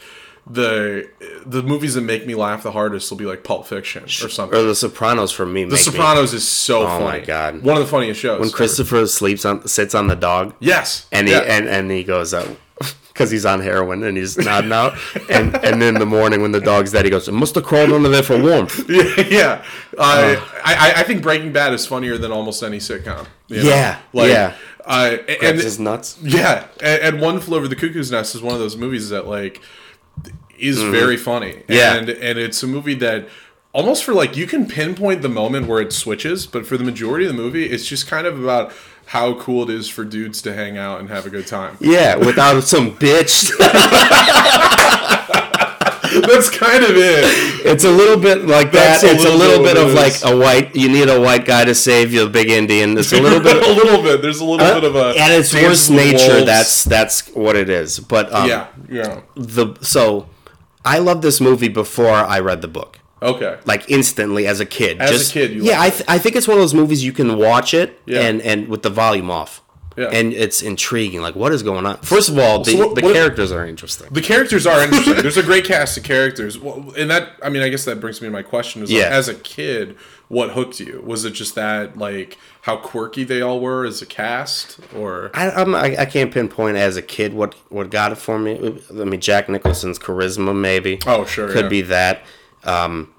the 0.48 1.08
the 1.44 1.62
movies 1.62 1.94
that 1.94 2.02
make 2.02 2.24
me 2.26 2.34
laugh 2.34 2.62
the 2.62 2.70
hardest 2.72 3.10
will 3.10 3.18
be 3.18 3.26
like 3.26 3.42
Pulp 3.44 3.66
Fiction 3.66 4.04
or 4.04 4.08
something. 4.08 4.56
Or 4.58 4.62
The 4.62 4.74
Sopranos 4.76 5.32
for 5.32 5.44
me. 5.44 5.64
the 5.64 5.76
Sopranos 5.76 6.32
is 6.32 6.46
so 6.46 6.86
Oh 6.86 7.00
my 7.00 7.12
funny. 7.14 7.26
God. 7.26 7.62
one 7.62 7.76
of 7.76 7.82
the 7.82 7.90
funniest 7.90 8.20
shows. 8.20 8.38
When 8.38 8.48
ever. 8.48 8.56
Christopher 8.56 9.06
sleeps 9.08 9.44
on 9.44 9.66
sits 9.66 9.94
on 9.94 10.06
the 10.06 10.14
dog. 10.16 10.54
yes, 10.60 11.06
and 11.12 11.26
he 11.26 11.34
yeah. 11.34 11.40
and, 11.40 11.68
and 11.68 11.90
he 11.90 12.04
goes 12.04 12.32
uh 12.32 12.46
because 13.16 13.30
he's 13.30 13.46
on 13.46 13.60
heroin 13.60 14.04
and 14.04 14.14
he's 14.16 14.36
nodding 14.36 14.72
out 14.72 14.92
and 15.30 15.54
and 15.64 15.80
then 15.80 15.94
in 15.94 16.00
the 16.00 16.06
morning 16.06 16.42
when 16.42 16.52
the 16.52 16.60
dog's 16.60 16.92
dead 16.92 17.06
he 17.06 17.10
goes 17.10 17.26
it 17.26 17.32
must 17.32 17.54
have 17.54 17.64
crawled 17.64 17.90
under 17.90 18.10
there 18.10 18.22
for 18.22 18.40
warmth 18.40 18.84
yeah, 18.90 19.24
yeah. 19.28 19.64
Uh. 19.96 20.36
I, 20.62 20.74
I 20.74 20.92
I 21.00 21.02
think 21.04 21.22
Breaking 21.22 21.52
Bad 21.52 21.72
is 21.72 21.86
funnier 21.86 22.18
than 22.18 22.30
almost 22.30 22.62
any 22.62 22.78
sitcom. 22.78 23.26
you 23.48 23.62
know? 23.62 23.68
Yeah, 23.68 23.98
like, 24.12 24.30
yeah. 24.30 24.54
Uh, 24.84 25.16
and 25.42 25.58
his 25.58 25.80
nuts 25.80 26.18
Yeah, 26.22 26.66
and, 26.80 27.02
and 27.02 27.20
One 27.20 27.40
Flew 27.40 27.56
Over 27.56 27.68
the 27.68 27.74
Cuckoo's 27.74 28.10
Nest 28.12 28.34
is 28.34 28.42
one 28.42 28.54
of 28.54 28.60
those 28.60 28.76
movies 28.76 29.08
that 29.08 29.26
like 29.26 29.60
is 30.58 30.80
very 30.82 31.16
funny. 31.16 31.62
Yeah. 31.68 31.96
and 31.96 32.08
and 32.08 32.38
it's 32.38 32.62
a 32.62 32.66
movie 32.66 32.94
that 32.94 33.28
almost 33.72 34.04
for 34.04 34.14
like 34.14 34.36
you 34.36 34.46
can 34.46 34.66
pinpoint 34.66 35.22
the 35.22 35.28
moment 35.28 35.66
where 35.66 35.80
it 35.80 35.92
switches, 35.92 36.46
but 36.46 36.66
for 36.66 36.76
the 36.76 36.84
majority 36.84 37.26
of 37.26 37.32
the 37.32 37.36
movie, 37.36 37.66
it's 37.66 37.84
just 37.86 38.06
kind 38.06 38.26
of 38.26 38.42
about 38.42 38.72
how 39.06 39.34
cool 39.38 39.62
it 39.62 39.70
is 39.70 39.88
for 39.88 40.04
dudes 40.04 40.42
to 40.42 40.52
hang 40.52 40.76
out 40.76 40.98
and 41.00 41.08
have 41.08 41.26
a 41.26 41.30
good 41.30 41.46
time. 41.46 41.76
yeah 41.80 42.16
without 42.16 42.60
some 42.62 42.90
bitch 42.96 43.50
That's 46.16 46.48
kind 46.48 46.82
of 46.82 46.90
it. 46.96 47.24
it's 47.66 47.84
a 47.84 47.90
little 47.90 48.16
bit 48.16 48.46
like 48.46 48.72
that 48.72 49.02
a 49.04 49.08
it's 49.10 49.24
a 49.24 49.34
little 49.34 49.62
bit 49.62 49.76
of 49.76 49.92
like 49.92 50.14
a 50.24 50.34
white 50.36 50.74
you 50.74 50.88
need 50.88 51.08
a 51.10 51.20
white 51.20 51.44
guy 51.44 51.64
to 51.64 51.74
save 51.74 52.12
you 52.12 52.24
a 52.24 52.28
big 52.28 52.48
indian 52.48 52.96
it's 52.96 53.12
a 53.12 53.20
little 53.20 53.40
bit 53.48 53.56
a 53.56 53.72
little 53.72 54.02
bit. 54.02 54.22
There's 54.22 54.40
a 54.40 54.44
little 54.44 54.66
bit 54.80 54.84
of 54.84 54.96
a 54.96 55.18
at 55.18 55.30
its 55.30 55.52
worst 55.52 55.90
nature 55.90 56.32
Wolves. 56.34 56.46
that's 56.46 56.84
that's 56.84 57.28
what 57.34 57.54
it 57.54 57.68
is 57.68 58.00
but 58.00 58.32
um 58.32 58.48
yeah, 58.48 58.68
yeah. 58.88 59.20
the 59.34 59.74
so 59.82 60.28
i 60.84 60.98
loved 60.98 61.22
this 61.22 61.40
movie 61.40 61.68
before 61.68 62.08
i 62.14 62.40
read 62.40 62.62
the 62.62 62.68
book 62.68 62.98
Okay. 63.22 63.58
like 63.64 63.88
instantly 63.90 64.46
as 64.46 64.60
a 64.60 64.66
kid. 64.66 65.00
As 65.00 65.30
a 65.30 65.32
kid, 65.32 65.50
you 65.52 65.62
yeah, 65.64 65.80
I, 65.80 65.90
th- 65.90 66.04
I 66.06 66.18
think 66.18 66.36
it's 66.36 66.46
one 66.46 66.56
of 66.58 66.62
those 66.62 66.74
movies 66.74 67.02
you 67.04 67.12
can 67.12 67.38
watch 67.38 67.72
it 67.74 67.98
Yeah. 68.06 68.20
and 68.20 68.42
and 68.42 68.68
with 68.68 68.82
the 68.82 68.90
volume 68.90 69.30
off. 69.30 69.62
Yeah. 69.96 70.10
And 70.12 70.34
it's 70.34 70.60
intriguing. 70.60 71.22
Like, 71.22 71.34
what 71.34 71.52
is 71.52 71.62
going 71.62 71.86
on? 71.86 71.96
First 72.02 72.28
of 72.28 72.38
all, 72.38 72.62
the, 72.62 72.72
So 72.72 72.76
what- 72.88 72.96
the 72.96 73.00
what- 73.00 73.14
characters 73.14 73.50
are 73.50 73.64
interesting. 73.66 74.08
The 74.10 74.20
characters 74.20 74.66
are 74.66 74.82
interesting. 74.82 75.14
There's 75.14 75.38
a 75.38 75.42
great 75.52 75.64
cast 75.64 75.96
of 75.96 76.04
characters. 76.04 76.58
Well, 76.58 76.92
and 76.98 77.10
that, 77.10 77.30
I 77.42 77.48
mean, 77.48 77.62
I 77.62 77.70
guess 77.70 77.86
that 77.86 77.98
brings 77.98 78.20
me 78.20 78.28
to 78.28 78.32
my 78.32 78.42
question: 78.42 78.82
is 78.82 78.90
like, 78.92 78.98
Yeah. 79.00 79.08
as 79.08 79.26
a 79.28 79.34
kid, 79.34 79.96
what 80.28 80.50
hooked 80.50 80.80
you? 80.80 81.02
Was 81.02 81.24
it 81.24 81.30
just 81.30 81.54
that, 81.54 81.96
like, 81.96 82.36
how 82.62 82.76
quirky 82.76 83.24
they 83.24 83.40
all 83.40 83.58
were 83.58 83.86
as 83.86 84.02
a 84.02 84.06
cast, 84.06 84.78
or 84.94 85.30
I, 85.32 85.50
I'm, 85.52 85.74
I 85.74 85.96
I 86.00 86.04
can't 86.04 86.30
pinpoint 86.30 86.76
as 86.76 86.98
a 86.98 87.02
kid 87.02 87.32
what 87.32 87.54
what 87.70 87.88
got 87.88 88.12
it 88.12 88.16
for 88.16 88.38
me. 88.38 88.78
I 88.90 88.92
mean, 88.92 89.20
Jack 89.22 89.48
Nicholson's 89.48 89.98
charisma 89.98 90.54
maybe. 90.54 90.98
Oh, 91.06 91.24
sure, 91.24 91.48
could 91.48 91.64
yeah. 91.64 91.68
be 91.70 91.80
that. 91.82 92.22
Um, 92.66 93.12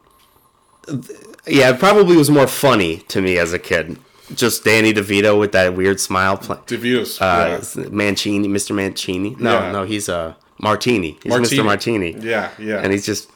yeah, 1.46 1.70
it 1.72 1.80
probably 1.80 2.16
was 2.18 2.30
more 2.30 2.48
funny 2.48 2.98
to 3.10 3.22
me 3.22 3.38
as 3.38 3.54
a 3.54 3.60
kid. 3.60 3.98
Just 4.34 4.64
Danny 4.66 4.94
DeVito 4.94 5.40
with 5.40 5.54
that 5.54 5.74
weird 5.76 6.00
smile. 6.00 6.38
Pl- 6.38 6.58
DeVito's? 6.68 7.22
uh, 7.22 7.64
Mancini, 7.92 8.48
Mr. 8.48 8.76
Mancini. 8.76 9.36
No, 9.40 9.54
Yeah. 9.60 9.72
no, 9.72 9.84
he's 9.86 10.10
uh, 10.10 10.34
Martini. 10.60 11.18
He's 11.24 11.30
Martini. 11.30 11.62
Mr. 11.62 11.66
Martini. 11.66 12.16
yeah, 12.20 12.50
yeah. 12.60 12.80
And 12.82 12.92
he's 12.92 13.06
just 13.06 13.30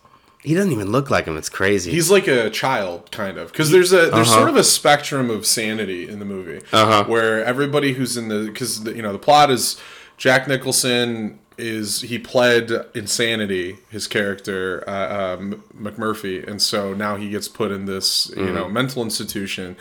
he 0.43 0.53
doesn't 0.55 0.71
even 0.71 0.91
look 0.91 1.09
like 1.11 1.25
him. 1.25 1.37
It's 1.37 1.49
crazy. 1.49 1.91
He's 1.91 2.09
like 2.09 2.27
a 2.27 2.49
child, 2.49 3.11
kind 3.11 3.37
of, 3.37 3.51
because 3.51 3.69
there's 3.71 3.93
a 3.93 3.97
there's 4.09 4.13
Uh-huh. 4.27 4.37
sort 4.37 4.49
of 4.49 4.55
a 4.57 4.63
spectrum 4.63 5.29
of 5.29 5.45
sanity 5.45 6.09
in 6.09 6.19
the 6.19 6.25
movie, 6.25 6.61
Uh-huh. 6.73 7.03
where 7.05 7.43
everybody 7.45 7.93
who's 7.93 8.17
in 8.17 8.27
the 8.27 8.45
because 8.47 8.83
you 8.85 9.01
know 9.01 9.11
the 9.13 9.19
plot 9.19 9.49
is 9.51 9.77
Jack 10.17 10.47
Nicholson 10.47 11.39
is 11.61 12.01
he 12.01 12.17
pled 12.17 12.71
insanity 12.95 13.77
his 13.89 14.07
character 14.07 14.83
uh, 14.87 15.35
um, 15.37 15.63
McMurphy, 15.79 16.45
and 16.47 16.61
so 16.61 16.93
now 16.93 17.15
he 17.15 17.29
gets 17.29 17.47
put 17.47 17.71
in 17.71 17.85
this 17.85 18.29
you 18.35 18.35
Mm-hmm. 18.43 18.55
know 18.55 18.69
mental 18.69 19.03
institution. 19.03 19.75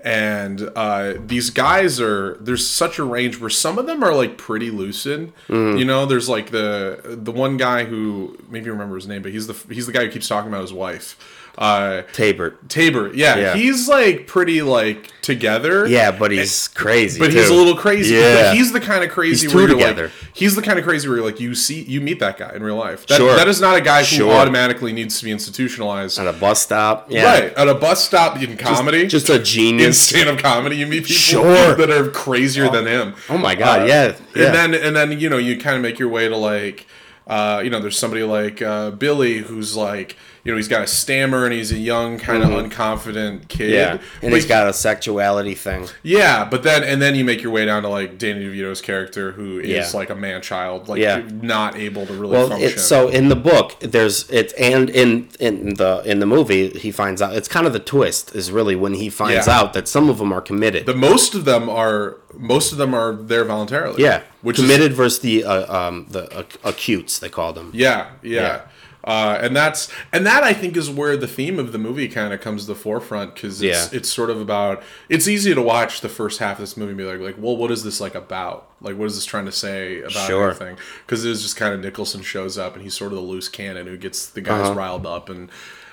And 0.00 0.70
uh, 0.76 1.14
these 1.18 1.50
guys 1.50 2.00
are 2.00 2.36
there's 2.40 2.64
such 2.66 2.98
a 2.98 3.02
range 3.04 3.40
where 3.40 3.50
some 3.50 3.76
of 3.78 3.86
them 3.86 4.04
are 4.04 4.14
like 4.14 4.36
pretty 4.38 4.70
lucid. 4.70 5.32
Mm-hmm. 5.48 5.78
You 5.78 5.84
know, 5.84 6.06
there's 6.06 6.28
like 6.28 6.50
the 6.50 7.00
the 7.02 7.32
one 7.32 7.56
guy 7.56 7.84
who 7.84 8.38
maybe 8.48 8.66
you 8.66 8.72
remember 8.72 8.94
his 8.94 9.08
name, 9.08 9.22
but 9.22 9.32
he's 9.32 9.46
the 9.48 9.74
he's 9.74 9.86
the 9.86 9.92
guy 9.92 10.04
who 10.04 10.10
keeps 10.10 10.28
talking 10.28 10.48
about 10.48 10.60
his 10.62 10.72
wife. 10.72 11.16
Uh, 11.58 12.02
Tabert. 12.12 12.68
Tabor, 12.68 13.10
yeah, 13.14 13.36
Yeah. 13.36 13.54
he's 13.54 13.88
like 13.88 14.26
pretty 14.26 14.60
like 14.60 15.10
together. 15.22 15.86
Yeah, 15.86 16.10
but 16.10 16.30
he's 16.30 16.68
crazy. 16.68 17.18
But 17.18 17.32
he's 17.32 17.48
a 17.48 17.54
little 17.54 17.74
crazy. 17.76 18.14
Yeah. 18.14 18.50
But 18.50 18.56
he's 18.56 18.72
the 18.72 18.80
kind 18.80 19.02
of 19.02 19.10
crazy 19.10 19.46
He's 19.46 19.54
where 19.54 19.66
you're 19.66 19.72
together. 19.78 20.02
like, 20.04 20.12
he's 20.34 20.54
the 20.54 20.60
kind 20.62 20.78
of 20.78 20.84
crazy 20.84 21.08
where 21.08 21.22
like, 21.22 21.40
you 21.40 21.54
see, 21.54 21.80
you 21.82 22.00
meet 22.02 22.18
that 22.20 22.36
guy 22.36 22.52
in 22.54 22.62
real 22.62 22.76
life. 22.76 23.06
That, 23.06 23.16
Sure. 23.16 23.34
that 23.36 23.48
is 23.48 23.60
not 23.60 23.74
a 23.76 23.80
guy 23.80 24.00
who 24.00 24.04
Sure. 24.16 24.32
automatically 24.34 24.92
needs 24.92 25.18
to 25.18 25.24
be 25.24 25.30
institutionalized. 25.30 26.18
at 26.18 26.26
a 26.26 26.32
bus 26.34 26.62
stop. 26.62 27.10
Yeah. 27.10 27.24
Right 27.24 27.54
at 27.54 27.68
a 27.68 27.74
bus 27.74 28.04
stop 28.04 28.40
in 28.42 28.56
comedy, 28.58 29.06
Just 29.06 29.30
a 29.30 29.36
in 29.36 29.44
genius. 29.44 30.00
stand-up 30.00 30.38
comedy, 30.38 30.76
you 30.76 30.86
meet 30.86 31.04
people 31.06 31.16
Sure. 31.42 31.74
that 31.74 31.90
are 31.90 32.08
crazier 32.10 32.68
than 32.68 32.86
him. 32.86 33.14
Oh 33.30 33.38
my 33.38 33.54
god, 33.54 33.82
Uh, 33.82 33.84
yeah. 33.86 34.12
yeah. 34.34 34.46
And 34.46 34.54
then 34.54 34.74
and 34.74 34.94
then 34.94 35.18
you 35.18 35.28
know 35.30 35.38
you 35.38 35.56
kind 35.58 35.76
of 35.76 35.82
make 35.82 35.98
your 35.98 36.08
way 36.10 36.28
to 36.28 36.36
like 36.36 36.86
Uh, 37.28 37.60
you 37.64 37.70
know, 37.70 37.80
there's 37.80 37.98
somebody 37.98 38.22
like 38.22 38.62
uh, 38.62 38.92
Billy 38.92 39.38
who's 39.38 39.74
like, 39.74 40.14
you 40.46 40.52
know, 40.52 40.56
he's 40.56 40.68
got 40.68 40.82
a 40.82 40.86
stammer 40.86 41.44
and 41.44 41.52
he's 41.52 41.72
a 41.72 41.78
young, 41.78 42.18
kind 42.18 42.42
of 42.44 42.50
unconfident 42.50 43.48
kid. 43.48 43.66
Mm-hmm. 43.70 43.72
Yeah, 43.74 43.90
and 44.22 44.30
But 44.30 44.32
he's 44.34 44.44
he- 44.44 44.48
got 44.48 44.68
a 44.68 44.72
sexuality 44.72 45.54
thing. 45.54 45.88
yeah, 46.02 46.44
but 46.44 46.62
then 46.62 46.84
and 46.84 47.02
then 47.02 47.14
you 47.14 47.24
make 47.24 47.42
your 47.42 47.52
way 47.52 47.64
down 47.64 47.82
to 47.82 47.88
like 47.88 48.18
Danny 48.18 48.44
DeVito's 48.44 48.80
character, 48.80 49.32
who 49.32 49.58
is 49.58 49.68
Yeah. 49.68 49.90
like 49.98 50.10
a 50.10 50.14
man 50.14 50.40
child, 50.42 50.88
like 50.88 51.00
Yeah. 51.00 51.22
not 51.42 51.76
able 51.76 52.06
to 52.06 52.12
really 52.12 52.32
Well, 52.32 52.48
function. 52.48 52.68
it, 52.70 52.78
so 52.80 53.08
in 53.08 53.28
the 53.28 53.36
book, 53.36 53.76
there's 53.80 54.28
it, 54.30 54.52
and 54.58 54.88
in 54.90 55.28
in 55.40 55.74
the 55.74 56.02
in 56.04 56.20
the 56.20 56.26
movie, 56.26 56.68
he 56.70 56.90
finds 56.90 57.20
out. 57.20 57.34
It's 57.34 57.48
kind 57.48 57.66
of 57.66 57.72
the 57.72 57.78
twist 57.80 58.34
is 58.34 58.50
really 58.52 58.76
when 58.76 58.94
he 58.94 59.08
finds 59.10 59.46
Yeah. 59.46 59.58
out 59.58 59.72
that 59.74 59.88
some 59.88 60.08
of 60.08 60.18
them 60.18 60.32
are 60.32 60.40
committed. 60.40 60.86
the 60.86 60.94
most 60.94 61.34
of 61.34 61.44
them 61.44 61.68
are 61.68 62.16
most 62.38 62.70
of 62.72 62.78
them 62.78 62.94
are 62.94 63.14
there 63.14 63.44
voluntarily. 63.44 64.02
yeah, 64.02 64.20
which 64.42 64.58
is 64.58 64.64
committed 64.64 64.92
versus 64.92 65.20
the 65.20 65.42
uh, 65.44 65.76
um 65.78 66.06
the 66.10 66.24
ac- 66.38 66.58
acutes 66.64 67.18
they 67.18 67.28
call 67.30 67.52
them. 67.52 67.70
Yeah, 67.74 68.06
yeah. 68.22 68.40
Yeah. 68.40 68.60
Uh, 69.06 69.38
and 69.40 69.54
that's 69.54 69.88
and 70.12 70.26
that 70.26 70.42
I 70.42 70.52
think 70.52 70.76
is 70.76 70.90
where 70.90 71.16
the 71.16 71.28
theme 71.28 71.60
of 71.60 71.70
the 71.70 71.78
movie 71.78 72.08
kind 72.08 72.34
of 72.34 72.40
comes 72.40 72.62
to 72.62 72.66
the 72.66 72.74
forefront 72.74 73.34
because 73.36 73.62
it's 73.62 73.92
Yeah. 73.92 73.96
it's 73.98 74.08
sort 74.08 74.30
of 74.30 74.40
about 74.40 74.82
it's 75.08 75.28
easy 75.28 75.54
to 75.54 75.62
watch 75.62 76.00
the 76.00 76.08
first 76.08 76.40
half 76.40 76.56
of 76.56 76.62
this 76.62 76.76
movie 76.76 76.88
and 76.90 76.98
be 76.98 77.04
like 77.04 77.20
like 77.20 77.36
well 77.38 77.56
what 77.56 77.70
is 77.70 77.84
this 77.84 78.00
like 78.00 78.16
about 78.16 78.68
like 78.80 78.96
what 78.98 79.04
is 79.06 79.14
this 79.14 79.24
trying 79.24 79.44
to 79.46 79.52
say 79.52 80.00
about 80.00 80.26
Sure. 80.26 80.50
everything 80.50 80.76
because 81.06 81.24
it's 81.24 81.42
just 81.42 81.56
kind 81.56 81.72
of 81.72 81.78
Nicholson 81.80 82.20
shows 82.22 82.58
up 82.58 82.74
and 82.74 82.82
he's 82.82 82.94
sort 82.94 83.12
of 83.12 83.18
the 83.18 83.24
loose 83.24 83.48
cannon 83.48 83.86
who 83.86 83.96
gets 83.96 84.26
the 84.26 84.40
guys 84.40 84.66
Uh-huh. 84.66 84.74
riled 84.74 85.06
up 85.06 85.28
and 85.28 85.50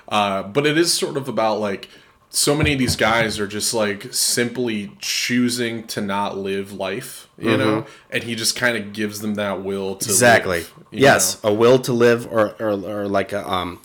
uh, 0.09 0.41
but 0.41 0.65
it 0.65 0.75
is 0.77 0.91
sort 0.91 1.15
of 1.15 1.27
about 1.27 1.59
like 1.59 1.89
so 2.31 2.55
many 2.55 2.73
of 2.73 2.79
these 2.79 2.95
guys 2.95 3.39
are 3.39 3.45
just 3.45 3.75
like 3.75 4.11
simply 4.11 4.91
choosing 4.99 5.85
to 5.85 6.01
not 6.01 6.35
live 6.35 6.73
life 6.73 7.27
you 7.37 7.55
know 7.57 7.85
and 8.09 8.23
he 8.23 8.33
just 8.35 8.55
kind 8.55 8.75
of 8.75 8.91
gives 8.91 9.19
them 9.19 9.35
that 9.35 9.63
will 9.63 9.95
to 9.95 10.05
Mm-hmm. 10.05 10.11
Exactly. 10.11 10.57
live, 10.59 10.73
yes, 10.93 11.43
know? 11.43 11.49
a 11.49 11.53
will 11.53 11.79
to 11.79 11.93
live, 11.93 12.27
or, 12.31 12.55
or 12.59 12.71
or 12.71 13.07
like 13.07 13.33
a 13.33 13.49
um, 13.49 13.79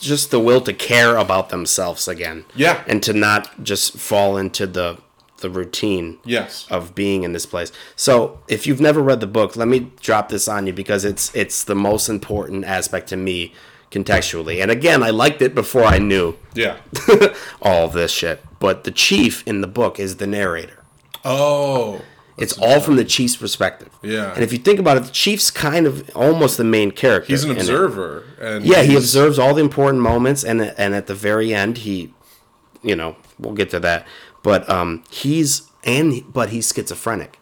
just 0.00 0.30
the 0.30 0.40
will 0.40 0.60
to 0.62 0.72
care 0.72 1.16
about 1.16 1.48
themselves 1.48 2.06
again. 2.08 2.44
Yeah. 2.54 2.82
and 2.86 3.02
to 3.02 3.12
not 3.12 3.62
just 3.62 3.96
fall 3.98 4.36
into 4.36 4.66
the 4.66 4.98
the 5.40 5.48
routine. 5.50 6.18
yes 6.24 6.66
of 6.70 6.94
being 6.94 7.22
in 7.22 7.32
this 7.32 7.46
place. 7.46 7.70
So, 7.94 8.40
if 8.48 8.66
you've 8.66 8.80
never 8.80 9.00
read 9.00 9.20
the 9.20 9.26
book, 9.26 9.54
let 9.56 9.68
me 9.68 9.90
drop 10.00 10.28
this 10.30 10.48
on 10.48 10.66
you 10.66 10.72
because 10.72 11.04
it's 11.04 11.34
it's 11.34 11.64
the 11.64 11.74
most 11.76 12.08
important 12.08 12.64
aspect 12.64 13.08
to 13.10 13.16
me 13.16 13.54
contextually. 13.90 14.60
And 14.60 14.70
again, 14.70 15.02
I 15.02 15.10
liked 15.10 15.40
it 15.40 15.54
before 15.54 15.84
I 15.84 15.98
knew 15.98 16.36
yeah 16.54 16.76
all 17.62 17.88
this 17.88 18.12
shit. 18.12 18.44
But 18.60 18.84
the 18.84 18.90
chief 18.90 19.46
in 19.46 19.60
the 19.60 19.68
book 19.68 20.00
is 20.00 20.16
the 20.16 20.26
narrator. 20.26 20.82
Oh, 21.24 22.02
It's 22.38 22.56
all 22.58 22.80
from 22.80 22.96
the 22.96 23.04
chief's 23.04 23.36
perspective. 23.36 23.88
Yeah. 24.02 24.32
And 24.34 24.42
if 24.44 24.52
you 24.52 24.58
think 24.58 24.78
about 24.78 24.96
it, 24.96 25.04
the 25.04 25.10
chief's 25.10 25.50
kind 25.50 25.86
of 25.86 26.08
almost 26.14 26.56
the 26.56 26.64
main 26.64 26.90
character. 26.92 27.28
he's 27.32 27.44
an 27.44 27.50
observer, 27.50 28.24
and 28.40 28.64
Yeah, 28.64 28.82
he 28.82 28.96
observes 28.96 29.38
all 29.38 29.54
the 29.54 29.60
important 29.60 30.02
moments, 30.02 30.44
and 30.44 30.60
and 30.62 30.94
at 30.94 31.06
the 31.06 31.14
very 31.14 31.52
end, 31.52 31.78
he, 31.78 32.12
you 32.82 32.94
know, 32.96 33.16
we'll 33.38 33.54
get 33.54 33.70
to 33.70 33.80
that. 33.80 34.06
But 34.42 34.68
um, 34.70 35.02
he's 35.10 35.62
and 35.84 36.22
but 36.32 36.50
he's 36.50 36.72
schizophrenic. 36.72 37.38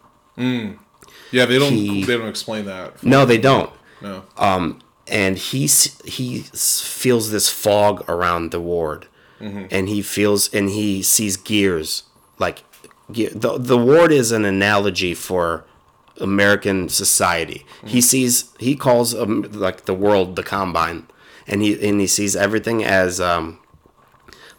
Yeah, 1.31 1.45
they 1.45 1.59
don't. 1.59 1.71
he- 1.73 2.03
they 2.03 2.17
don't 2.17 2.27
explain 2.29 2.65
that. 2.65 3.03
No, 3.03 3.25
they 3.25 3.37
don't. 3.37 3.71
No. 4.01 4.23
Um, 4.37 4.79
and 5.07 5.37
he 5.37 5.67
he 6.05 6.39
feels 6.41 7.31
this 7.31 7.49
fog 7.49 8.03
around 8.09 8.51
the 8.51 8.59
ward, 8.59 9.07
and 9.39 9.87
he 9.89 10.01
feels 10.01 10.53
and 10.53 10.69
he 10.69 11.01
sees 11.03 11.37
gears 11.37 12.03
like 12.39 12.63
the 13.09 13.57
the 13.57 13.77
ward 13.77 14.11
is 14.11 14.31
an 14.31 14.45
analogy 14.45 15.13
for 15.13 15.65
American 16.19 16.89
society. 16.89 17.65
He 17.85 18.01
sees 18.01 18.53
he 18.59 18.75
calls 18.75 19.13
um, 19.15 19.43
like 19.51 19.85
the 19.85 19.93
world 19.93 20.35
the 20.35 20.43
combine, 20.43 21.07
and 21.47 21.61
he 21.61 21.73
and 21.87 21.99
he 21.99 22.07
sees 22.07 22.35
everything 22.35 22.83
as 22.83 23.21
um 23.21 23.59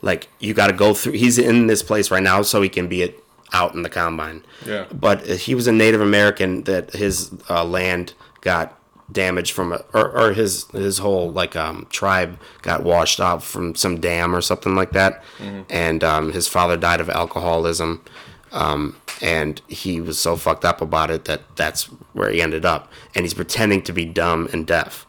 like 0.02 0.28
you 0.38 0.54
got 0.54 0.68
to 0.68 0.72
go 0.72 0.94
through. 0.94 1.12
He's 1.12 1.38
in 1.38 1.66
this 1.66 1.82
place 1.82 2.10
right 2.10 2.22
now, 2.22 2.42
so 2.42 2.62
he 2.62 2.68
can 2.68 2.88
be 2.88 3.02
it 3.02 3.22
out 3.52 3.74
in 3.74 3.82
the 3.82 3.88
combine. 3.88 4.44
Yeah. 4.66 4.84
But 4.92 5.26
he 5.26 5.54
was 5.54 5.66
a 5.66 5.72
Native 5.72 6.00
American 6.00 6.64
that 6.64 6.92
his 6.92 7.30
uh, 7.48 7.64
land 7.64 8.14
got 8.40 8.78
damaged 9.10 9.52
from 9.52 9.72
a, 9.72 9.76
or, 9.94 10.10
or 10.10 10.32
his 10.34 10.66
his 10.72 10.98
whole 10.98 11.32
like 11.32 11.56
um 11.56 11.86
tribe 11.90 12.38
got 12.62 12.82
washed 12.84 13.20
out 13.20 13.42
from 13.42 13.74
some 13.74 13.98
dam 14.00 14.34
or 14.34 14.40
something 14.42 14.74
like 14.74 14.92
that, 14.92 15.22
and 15.70 16.04
um, 16.04 16.32
his 16.32 16.46
father 16.46 16.76
died 16.76 17.00
of 17.00 17.08
alcoholism. 17.10 18.04
Um, 18.52 18.96
and 19.20 19.60
he 19.68 20.00
was 20.00 20.18
so 20.18 20.36
fucked 20.36 20.64
up 20.64 20.80
about 20.80 21.10
it 21.10 21.24
that 21.26 21.42
that's 21.56 21.84
where 22.12 22.30
he 22.30 22.40
ended 22.40 22.64
up. 22.64 22.90
And 23.14 23.24
he's 23.24 23.34
pretending 23.34 23.82
to 23.82 23.92
be 23.92 24.04
dumb 24.04 24.48
and 24.52 24.66
deaf 24.66 25.06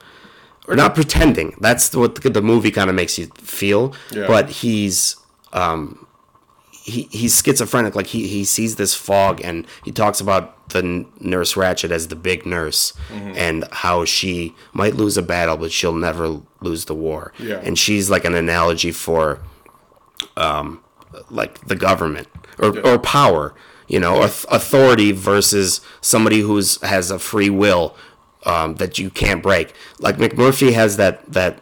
or 0.67 0.75
not 0.75 0.93
pretending. 0.96 1.55
That's 1.60 1.96
what 1.96 2.15
the, 2.22 2.41
movie 2.41 2.72
kind 2.72 2.89
of 2.89 2.96
makes 2.96 3.17
you 3.17 3.27
feel. 3.38 3.93
Yeah. 4.12 4.27
But 4.27 4.50
he's 4.50 5.15
um, 5.53 6.05
he 6.72 7.03
he's 7.12 7.41
schizophrenic. 7.41 7.96
Like 7.96 8.08
he 8.08 8.27
he 8.27 8.43
sees 8.46 8.75
this 8.75 8.93
fog, 8.96 9.41
and 9.43 9.65
he 9.86 9.91
talks 9.91 10.19
about 10.22 10.69
the 10.69 10.79
n- 10.79 11.05
nurse 11.19 11.53
Ratched 11.55 11.89
as 11.91 12.08
the 12.10 12.15
big 12.15 12.46
nurse, 12.46 12.93
Mm-hmm. 13.10 13.34
and 13.36 13.65
how 13.72 14.05
she 14.05 14.53
might 14.74 14.96
lose 14.96 15.17
a 15.17 15.22
battle, 15.24 15.58
but 15.58 15.72
she'll 15.72 15.93
never 15.93 16.41
lose 16.62 16.86
the 16.86 16.96
war. 16.96 17.34
Yeah. 17.39 17.60
And 17.63 17.77
she's 17.77 18.10
like 18.10 18.25
an 18.25 18.36
analogy 18.36 18.91
for 18.91 19.39
um, 20.38 20.84
like 21.29 21.65
the 21.67 21.75
government 21.75 22.27
or, 22.59 22.79
or 22.85 22.99
power, 22.99 23.53
you 23.87 23.99
know, 23.99 24.19
auth- 24.19 24.45
authority 24.49 25.11
versus 25.11 25.81
somebody 26.01 26.39
who's 26.41 26.81
has 26.81 27.11
a 27.11 27.19
free 27.19 27.49
will 27.49 27.95
um, 28.45 28.75
that 28.75 28.97
you 28.99 29.09
can't 29.09 29.43
break. 29.43 29.73
Like 29.99 30.17
McMurphy 30.17 30.73
has 30.73 30.97
that 30.97 31.25
that 31.31 31.61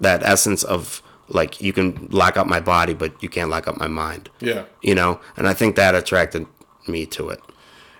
that 0.00 0.22
essence 0.22 0.62
of 0.62 1.02
like 1.28 1.60
you 1.60 1.72
can 1.72 2.08
lock 2.10 2.36
up 2.36 2.46
my 2.46 2.60
body, 2.60 2.94
but 2.94 3.22
you 3.22 3.28
can't 3.28 3.50
lock 3.50 3.68
up 3.68 3.78
my 3.78 3.86
mind. 3.86 4.30
Yeah. 4.40 4.64
You 4.82 4.94
know, 4.94 5.20
and 5.36 5.48
I 5.48 5.54
think 5.54 5.76
that 5.76 5.94
attracted 5.94 6.46
me 6.86 7.06
to 7.06 7.28
it. 7.30 7.40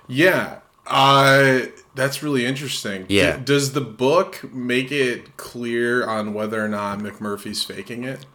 Yeah. 0.09 0.59
Uh, 0.87 1.67
that's 1.95 2.23
really 2.23 2.45
interesting. 2.45 3.07
Yeah. 3.09 3.39
Does 3.39 3.73
the 3.73 3.81
book 3.81 4.53
make 4.53 4.91
it 4.91 5.37
clear 5.37 6.05
on 6.05 6.35
whether 6.35 6.63
or 6.65 6.69
not 6.69 6.99
McMurphy's 6.99 7.63
faking 7.63 8.05
it? 8.05 8.27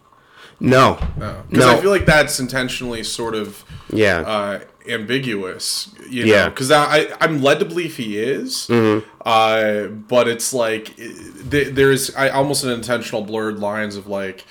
No, 0.60 0.98
No. 1.18 1.42
Because 1.48 1.66
No. 1.66 1.72
I 1.76 1.80
feel 1.80 1.90
like 1.90 2.06
that's 2.06 2.40
intentionally 2.40 3.02
sort 3.02 3.34
of 3.34 3.64
yeah, 3.92 4.20
uh, 4.20 4.60
ambiguous. 4.88 5.94
You 6.08 6.24
Yeah. 6.24 6.44
Mm-hmm. 6.46 6.50
Because 6.50 6.70
I, 6.70 6.84
I, 6.96 7.08
I'm 7.20 7.42
led 7.42 7.58
to 7.60 7.64
believe 7.64 7.96
he 7.96 8.18
is. 8.18 8.68
Uh, 8.70 9.86
but 9.88 10.28
it's 10.28 10.52
like 10.54 10.96
th- 10.96 11.74
there's 11.74 12.14
I 12.14 12.28
almost 12.30 12.64
an 12.64 12.70
intentional 12.70 13.22
blurred 13.22 13.58
lines 13.58 13.96
of 13.96 14.06
like 14.06 14.44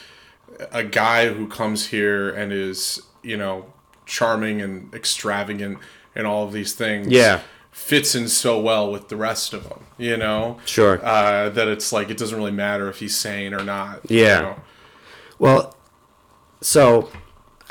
a 0.72 0.84
guy 0.84 1.30
who 1.34 1.48
comes 1.48 1.88
here 1.88 2.30
and 2.30 2.52
is 2.54 3.02
you 3.24 3.36
know 3.38 3.74
charming 4.06 4.62
and 4.62 4.94
extravagant 4.94 5.80
and 6.16 6.28
all 6.28 6.46
of 6.46 6.54
these 6.54 6.74
things. 6.74 7.08
Yeah. 7.08 7.42
Fits 7.72 8.16
in 8.16 8.30
so 8.30 8.58
well 8.62 8.90
with 8.90 9.10
the 9.10 9.18
rest 9.18 9.54
of 9.54 9.68
them, 9.68 9.84
you 9.98 10.16
know. 10.16 10.60
Sure. 10.66 11.04
Uh, 11.04 11.50
that 11.50 11.68
it's 11.68 11.92
like 11.92 12.10
it 12.10 12.18
doesn't 12.18 12.38
really 12.38 12.52
matter 12.52 12.88
if 12.88 13.00
he's 13.00 13.18
sane 13.18 13.54
or 13.54 13.64
not. 13.66 14.00
you 14.10 14.22
Yeah. 14.22 14.42
know? 14.42 14.56
Well, 15.40 15.76
so 16.62 17.10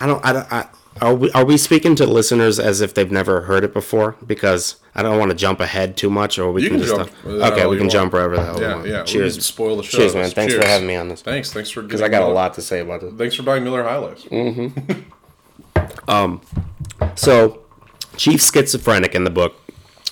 I 0.01 0.07
don't. 0.07 0.25
I, 0.25 0.33
don't- 0.33 0.53
I 0.53 0.69
are 1.03 1.13
we 1.13 1.29
are 1.33 1.45
we 1.45 1.57
speaking 1.57 1.97
to 1.97 2.07
listeners 2.07 2.61
as 2.61 2.81
if 2.81 2.95
they've 2.95 3.11
never 3.11 3.43
heard 3.43 3.65
it 3.65 3.73
before? 3.75 4.15
Because 4.25 4.77
I 4.95 5.03
don't 5.03 5.19
want 5.19 5.33
to 5.33 5.37
jump 5.37 5.59
ahead 5.59 5.97
too 5.97 6.09
much, 6.09 6.39
or 6.39 6.53
we 6.53 6.63
You 6.63 6.69
can, 6.69 6.79
can 6.79 6.87
just 6.87 6.97
jump 6.97 7.27
okay. 7.27 7.67
We 7.67 7.77
can 7.77 7.87
want. 7.87 7.91
jump 7.93 8.13
wherever 8.13 8.37
the 8.37 8.45
hell 8.45 8.55
we 8.55 8.61
Yeah, 8.61 8.75
want. 8.77 8.87
yeah. 8.87 9.03
Cheers. 9.03 9.45
spoil 9.45 9.77
the 9.79 9.83
show. 9.83 9.99
Cheers, 9.99 10.15
man. 10.15 10.31
Thanks 10.31 10.55
for 10.55 10.65
having 10.65 10.87
me 10.87 10.95
on 10.95 11.09
this. 11.09 11.21
Thanks. 11.21 11.53
Thanks 11.53 11.71
for 11.71 11.83
Because 11.83 12.01
I 12.01 12.09
got 12.09 12.23
a 12.23 12.29
lot 12.33 12.55
to 12.55 12.63
say 12.63 12.79
about 12.79 13.03
it. 13.03 13.15
Thanks 13.19 13.35
for 13.35 13.43
buying 13.43 13.65
Miller 13.65 13.83
High 13.83 13.97
Life. 13.97 14.23
Mm-hmm. 14.31 15.01
Um, 16.09 16.43
so, 17.15 17.63
Chief 18.17 18.41
Schizophrenic 18.41 19.15
in 19.15 19.25
the 19.25 19.31
book 19.31 19.55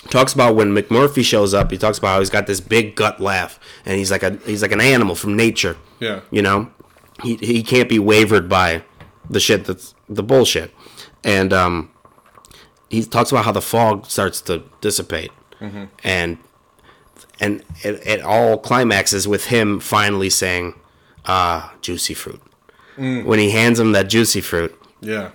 talks 0.09 0.33
about 0.33 0.55
when 0.55 0.73
McMurphy 0.75 1.23
shows 1.23 1.53
up. 1.53 1.71
He 1.71 1.77
talks 1.77 1.97
about 1.97 2.13
how 2.13 2.19
he's 2.19 2.29
got 2.29 2.47
this 2.47 2.59
big 2.59 2.95
gut 2.95 3.19
laugh, 3.19 3.59
and 3.85 3.97
he's 3.97 4.11
like 4.11 4.23
a 4.23 4.37
he's 4.45 4.61
like 4.61 4.71
an 4.71 4.81
animal 4.81 5.15
from 5.15 5.35
nature. 5.35 5.77
Yeah. 5.99 6.21
You 6.31 6.41
know, 6.41 6.69
he 7.23 7.35
he 7.37 7.63
can't 7.63 7.89
be 7.89 7.99
wavered 7.99 8.47
by 8.49 8.83
the 9.29 9.39
shit 9.39 9.65
that's 9.65 9.95
the 10.09 10.23
bullshit, 10.23 10.71
and 11.23 11.51
um, 11.53 11.89
he 12.89 13.03
talks 13.03 13.31
about 13.31 13.45
how 13.45 13.51
the 13.51 13.61
fog 13.61 14.05
starts 14.05 14.41
to 14.41 14.63
dissipate, 14.81 15.31
and 16.03 16.37
and 17.39 17.63
it, 17.83 18.05
it 18.05 18.21
all 18.21 18.57
climaxes 18.57 19.27
with 19.27 19.45
him 19.45 19.79
finally 19.79 20.29
saying, 20.29 20.73
"Ah, 21.25 21.73
juicy 21.81 22.13
fruit." 22.13 22.41
When 22.95 23.39
he 23.39 23.49
hands 23.49 23.79
him 23.79 23.91
that 23.93 24.07
juicy 24.07 24.41
fruit, 24.41 24.79
Yeah. 25.01 25.31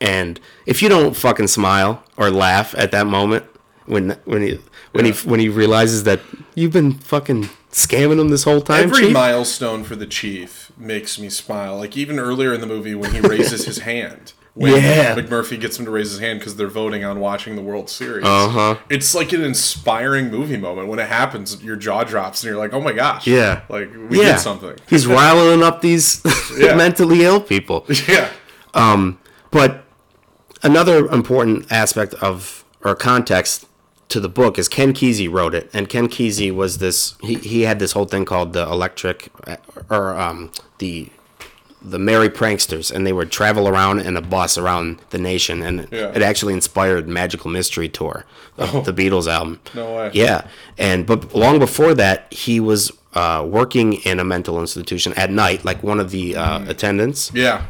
and 0.00 0.40
if 0.66 0.82
you 0.82 0.88
don't 0.88 1.14
fucking 1.14 1.46
smile 1.46 2.02
or 2.16 2.30
laugh 2.30 2.74
at 2.76 2.90
that 2.90 3.06
moment 3.06 3.44
when 3.86 4.16
when 4.24 4.42
he 4.42 4.58
when 4.92 5.04
Yeah. 5.06 5.12
he 5.12 5.28
when 5.28 5.38
he 5.38 5.48
realizes 5.48 6.02
that 6.02 6.18
you've 6.56 6.72
been 6.72 6.94
fucking 6.98 7.48
scamming 7.76 8.18
him 8.20 8.28
this 8.30 8.44
whole 8.44 8.60
time, 8.60 8.84
Every 8.84 9.04
Chief? 9.04 9.12
milestone 9.12 9.84
for 9.84 9.96
the 9.96 10.06
chief 10.06 10.72
makes 10.78 11.18
me 11.18 11.28
smile. 11.28 11.76
Like 11.76 11.96
even 11.96 12.18
earlier 12.18 12.52
in 12.54 12.60
the 12.60 12.66
movie 12.66 12.94
when 12.94 13.12
he 13.12 13.20
raises 13.20 13.64
his 13.66 13.78
hand. 13.78 14.32
when 14.54 14.82
Yeah. 14.82 15.14
McMurphy 15.14 15.60
gets 15.60 15.78
him 15.78 15.84
to 15.84 15.90
raise 15.90 16.10
his 16.10 16.18
hand 16.18 16.38
because 16.40 16.56
they're 16.56 16.66
voting 16.68 17.04
on 17.04 17.20
watching 17.20 17.56
the 17.56 17.60
World 17.62 17.90
Series. 17.90 18.24
Uh-huh. 18.24 18.76
It's 18.88 19.14
like 19.14 19.32
an 19.34 19.42
inspiring 19.44 20.30
movie 20.30 20.56
moment. 20.56 20.88
When 20.88 20.98
it 20.98 21.08
happens, 21.08 21.62
your 21.62 21.76
jaw 21.76 22.04
drops 22.04 22.42
and 22.42 22.48
you're 22.48 22.58
like, 22.58 22.72
"Oh 22.72 22.80
my 22.80 22.92
gosh!" 22.92 23.26
Yeah. 23.26 23.60
like 23.68 23.90
we 24.08 24.18
yeah, 24.22 24.32
did 24.32 24.40
something. 24.40 24.74
He's 24.88 25.06
riling 25.20 25.62
up 25.62 25.82
these 25.82 26.22
Yeah. 26.58 26.74
mentally 26.84 27.22
ill 27.24 27.40
people. 27.40 27.84
Yeah, 28.08 28.30
Um, 28.72 29.18
But 29.50 29.84
another 30.62 31.06
important 31.08 31.70
aspect 31.70 32.14
of 32.14 32.64
or 32.82 32.94
context 32.94 33.66
to 34.08 34.20
the 34.20 34.28
book 34.28 34.58
is 34.58 34.68
Ken 34.68 34.92
Kesey 34.92 35.30
wrote 35.30 35.54
it, 35.54 35.68
and 35.72 35.88
Ken 35.88 36.08
Kesey 36.08 36.54
was 36.54 36.78
this. 36.78 37.14
He, 37.22 37.34
he 37.36 37.62
had 37.62 37.78
this 37.78 37.92
whole 37.92 38.04
thing 38.06 38.24
called 38.24 38.52
the 38.52 38.62
electric, 38.62 39.30
or 39.90 40.14
um, 40.18 40.52
the 40.78 41.10
the 41.82 41.98
Merry 41.98 42.28
Pranksters, 42.28 42.90
and 42.90 43.06
they 43.06 43.12
would 43.12 43.30
travel 43.30 43.68
around 43.68 44.00
in 44.00 44.16
a 44.16 44.20
bus 44.20 44.58
around 44.58 44.98
the 45.10 45.18
nation, 45.18 45.62
and 45.62 45.86
Yeah. 45.92 46.10
it 46.14 46.22
actually 46.22 46.54
inspired 46.54 47.06
Magical 47.06 47.48
Mystery 47.50 47.88
Tour, 47.88 48.24
the, 48.56 48.66
the 48.80 48.92
Beatles 48.92 49.28
album. 49.28 49.60
No 49.74 49.94
way. 49.96 50.10
Yeah, 50.12 50.48
and 50.78 51.06
but 51.06 51.34
long 51.34 51.58
before 51.60 51.94
that, 51.94 52.32
he 52.32 52.58
was 52.60 52.90
uh, 53.14 53.44
working 53.48 53.94
in 54.04 54.18
a 54.18 54.24
mental 54.24 54.60
institution 54.60 55.12
at 55.14 55.30
night, 55.30 55.64
like 55.64 55.82
one 55.82 56.00
of 56.00 56.10
the 56.10 56.34
uh, 56.36 56.64
attendants 56.68 57.30
yeah, 57.34 57.66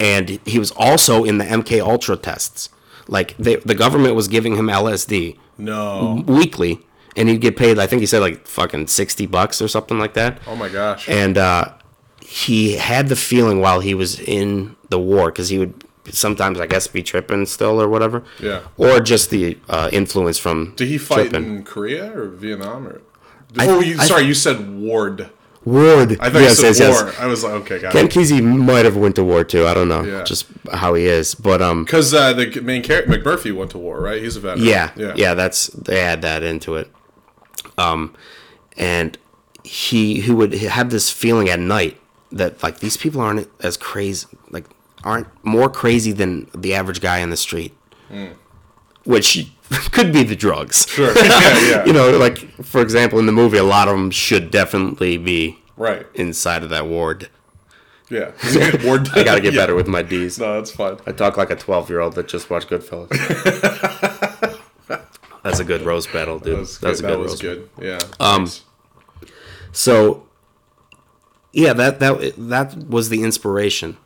and 0.00 0.28
he 0.44 0.58
was 0.58 0.70
also 0.72 1.24
in 1.24 1.38
the 1.38 1.44
MK 1.44 1.80
Ultra 1.80 2.16
tests. 2.16 2.68
Like 3.08 3.36
they, 3.36 3.56
the 3.56 3.74
government 3.74 4.16
was 4.16 4.26
giving 4.28 4.56
him 4.56 4.66
LSD 4.66 5.36
no. 5.58 6.22
weekly, 6.26 6.80
and 7.16 7.28
he'd 7.28 7.40
get 7.40 7.56
paid. 7.56 7.78
I 7.78 7.86
think 7.86 8.00
he 8.00 8.06
said 8.06 8.20
like 8.20 8.46
fucking 8.46 8.86
sixty 8.88 9.26
bucks 9.26 9.60
or 9.62 9.68
something 9.68 9.98
like 9.98 10.14
that. 10.14 10.38
Oh 10.46 10.56
my 10.56 10.68
gosh. 10.68 11.08
And 11.08 11.38
uh, 11.38 11.72
he 12.20 12.76
had 12.76 13.08
the 13.08 13.16
feeling 13.16 13.60
while 13.60 13.80
he 13.80 13.94
was 13.94 14.18
in 14.20 14.76
the 14.88 14.98
war 14.98 15.30
because 15.30 15.48
he 15.48 15.58
would 15.58 15.84
sometimes, 16.10 16.60
I 16.60 16.66
guess, 16.66 16.86
be 16.86 17.02
tripping 17.02 17.46
still 17.46 17.80
or 17.80 17.88
whatever. 17.88 18.22
Yeah. 18.40 18.62
Or 18.76 19.00
just 19.00 19.30
the 19.30 19.58
uh, 19.68 19.88
influence 19.92 20.38
from. 20.38 20.74
Did 20.76 20.88
he 20.88 20.98
fight 20.98 21.30
tripping. 21.30 21.44
in 21.56 21.64
Korea 21.64 22.16
or 22.16 22.28
Vietnam 22.28 22.86
or? 22.86 23.02
I- 23.58 23.68
oh, 23.68 23.80
you, 23.80 23.96
I- 23.98 24.06
sorry, 24.06 24.24
you 24.24 24.34
said 24.34 24.70
Ward. 24.78 25.30
Ward? 25.66 26.12
I 26.20 26.30
thought 26.30 26.40
yes, 26.42 26.58
you 26.60 26.64
yes, 26.66 26.78
said 26.78 26.88
yes. 26.88 27.02
war. 27.02 27.12
I 27.18 27.26
was 27.26 27.42
like, 27.42 27.52
okay, 27.54 27.80
got 27.80 27.92
Ken 27.92 28.06
it. 28.06 28.10
Kesey 28.12 28.40
might 28.42 28.84
have 28.84 28.96
went 28.96 29.16
to 29.16 29.24
war 29.24 29.42
too. 29.42 29.66
I 29.66 29.74
don't 29.74 29.88
know, 29.88 30.04
Yeah. 30.04 30.22
just 30.22 30.46
how 30.72 30.94
he 30.94 31.04
is, 31.06 31.34
but 31.34 31.60
um, 31.60 31.84
Because 31.84 32.14
uh, 32.14 32.32
the 32.32 32.60
main 32.62 32.82
character 32.84 33.10
McMurphy 33.10 33.54
went 33.54 33.72
to 33.72 33.78
war, 33.78 34.00
right? 34.00 34.22
He's 34.22 34.36
a 34.36 34.40
veteran. 34.40 34.64
Yeah, 34.64 34.92
yeah, 34.96 35.12
yeah. 35.16 35.34
That's 35.34 35.66
they 35.66 36.00
add 36.00 36.22
that 36.22 36.42
into 36.44 36.76
it. 36.76 36.90
Um, 37.76 38.14
and 38.78 39.18
he 39.64 40.20
who 40.20 40.36
would 40.36 40.54
have 40.54 40.90
this 40.90 41.10
feeling 41.10 41.48
at 41.48 41.58
night 41.58 42.00
that 42.30 42.62
like 42.62 42.78
these 42.78 42.96
people 42.96 43.20
aren't 43.20 43.48
as 43.60 43.76
crazy, 43.76 44.26
like 44.50 44.66
aren't 45.02 45.26
more 45.44 45.68
crazy 45.68 46.12
than 46.12 46.48
the 46.54 46.74
average 46.74 47.00
guy 47.00 47.18
in 47.18 47.30
the 47.30 47.36
street, 47.36 47.74
which 49.06 49.46
could 49.92 50.12
be 50.12 50.22
the 50.22 50.36
drugs. 50.36 50.86
Sure. 50.88 51.12
yeah, 51.16 51.58
yeah. 51.70 51.84
you 51.86 51.92
know, 51.92 52.10
like 52.18 52.38
for 52.62 52.80
example, 52.82 53.18
in 53.18 53.26
the 53.26 53.32
movie, 53.32 53.56
a 53.58 53.64
lot 53.64 53.88
of 53.88 53.96
them 53.96 54.10
should 54.10 54.50
definitely 54.50 55.16
be 55.16 55.58
right. 55.76 56.06
inside 56.14 56.62
of 56.62 56.68
that 56.70 56.86
ward. 56.86 57.28
Yeah. 58.10 58.30
Ward. 58.84 59.08
I 59.14 59.24
gotta 59.24 59.40
get 59.40 59.52
Yeah. 59.54 59.62
better 59.62 59.74
with 59.74 59.88
my 59.88 60.02
D's. 60.02 60.38
No, 60.38 60.54
that's 60.54 60.70
fine. 60.70 60.98
I 61.06 61.12
talk 61.12 61.36
like 61.36 61.50
a 61.50 61.56
twelve-year-old 61.56 62.14
that 62.14 62.28
just 62.28 62.50
watched 62.50 62.68
Goodfellas. 62.70 63.08
That's 65.42 65.60
a 65.60 65.64
good 65.64 65.82
roast 65.82 66.12
battle, 66.12 66.38
dude. 66.40 66.54
That 66.54 66.58
was 66.60 66.78
That's 66.78 67.00
good. 67.00 67.04
a 67.04 67.10
That 67.10 67.16
good 67.16 67.22
was 67.22 67.32
roast. 67.32 67.42
good. 67.42 67.70
Yeah. 67.80 67.98
Um, 68.20 68.42
Nice. 68.44 68.62
So, 69.72 70.26
yeah, 71.52 71.72
that 71.72 72.00
that 72.00 72.34
that 72.36 72.76
was 72.88 73.08
the 73.10 73.22
inspiration 73.22 73.96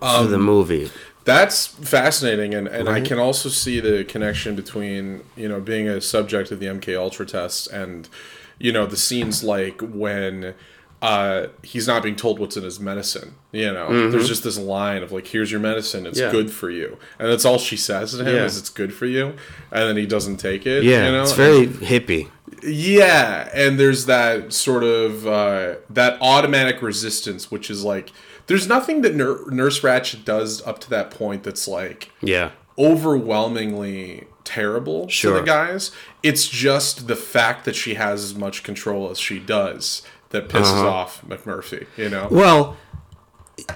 for 0.00 0.24
the 0.24 0.38
movie. 0.38 0.90
That's 1.24 1.66
fascinating, 1.66 2.52
and, 2.54 2.68
and 2.68 2.88
I 2.88 3.00
can 3.00 3.18
also 3.18 3.48
see 3.48 3.80
the 3.80 4.04
connection 4.04 4.54
between 4.54 5.22
you 5.36 5.48
know 5.48 5.60
being 5.60 5.88
a 5.88 6.00
subject 6.00 6.50
of 6.50 6.60
the 6.60 6.66
MK 6.66 6.98
Ultra 6.98 7.24
test 7.26 7.66
and 7.68 8.08
you 8.58 8.72
know 8.72 8.84
the 8.86 8.96
scenes 8.96 9.42
like 9.42 9.80
when 9.80 10.54
uh, 11.00 11.46
he's 11.62 11.86
not 11.86 12.02
being 12.02 12.16
told 12.16 12.38
what's 12.38 12.56
in 12.56 12.62
his 12.64 12.78
medicine. 12.80 13.34
You 13.52 13.72
know, 13.72 14.10
there's 14.10 14.28
just 14.28 14.42
this 14.44 14.58
line 14.58 15.02
of 15.02 15.12
like, 15.12 15.26
"Here's 15.26 15.50
your 15.50 15.60
medicine. 15.60 16.06
It's 16.06 16.18
Mm-hmm. 16.18 16.26
Yeah. 16.36 16.42
good 16.42 16.50
for 16.52 16.70
you," 16.70 16.98
and 17.18 17.30
that's 17.30 17.44
all 17.46 17.58
she 17.58 17.76
says 17.78 18.12
to 18.12 18.24
him 18.24 18.34
Yeah. 18.34 18.44
is, 18.44 18.58
"It's 18.58 18.70
good 18.70 18.92
for 18.92 19.06
you," 19.06 19.28
and 19.72 19.88
then 19.88 19.96
he 19.96 20.04
doesn't 20.06 20.36
take 20.38 20.66
it. 20.66 20.84
Yeah, 20.84 21.06
you 21.06 21.12
know? 21.12 21.22
it's 21.22 21.32
very 21.32 21.66
hippie. 21.68 22.28
Yeah, 22.62 23.48
and 23.54 23.78
there's 23.80 24.06
that 24.06 24.52
sort 24.52 24.84
of 24.84 25.26
uh, 25.26 25.76
that 25.90 26.18
automatic 26.20 26.82
resistance, 26.82 27.50
which 27.50 27.70
is 27.70 27.82
like 27.84 28.10
there's 28.46 28.68
nothing 28.68 29.02
that 29.02 29.14
Nur- 29.14 29.50
Nurse 29.50 29.80
Ratched 29.80 30.24
does 30.24 30.60
up 30.66 30.78
to 30.80 30.90
that 30.90 31.10
point 31.10 31.42
that's 31.44 31.66
like 31.68 32.10
Yeah, 32.20 32.50
overwhelmingly 32.78 34.24
terrible 34.44 35.06
to 35.06 35.30
the 35.32 35.40
guys. 35.40 35.90
It's 36.22 36.46
just 36.46 37.06
the 37.08 37.16
fact 37.16 37.64
that 37.64 37.74
she 37.74 37.94
has 37.94 38.22
as 38.22 38.34
much 38.34 38.62
control 38.62 39.10
as 39.10 39.18
she 39.18 39.38
does 39.38 40.02
that 40.30 40.48
pisses 40.48 40.72
Uh-huh. 40.72 40.88
off 40.88 41.22
McMurphy. 41.26 41.86
You 41.96 42.08
know? 42.10 42.28
Well, 42.30 42.76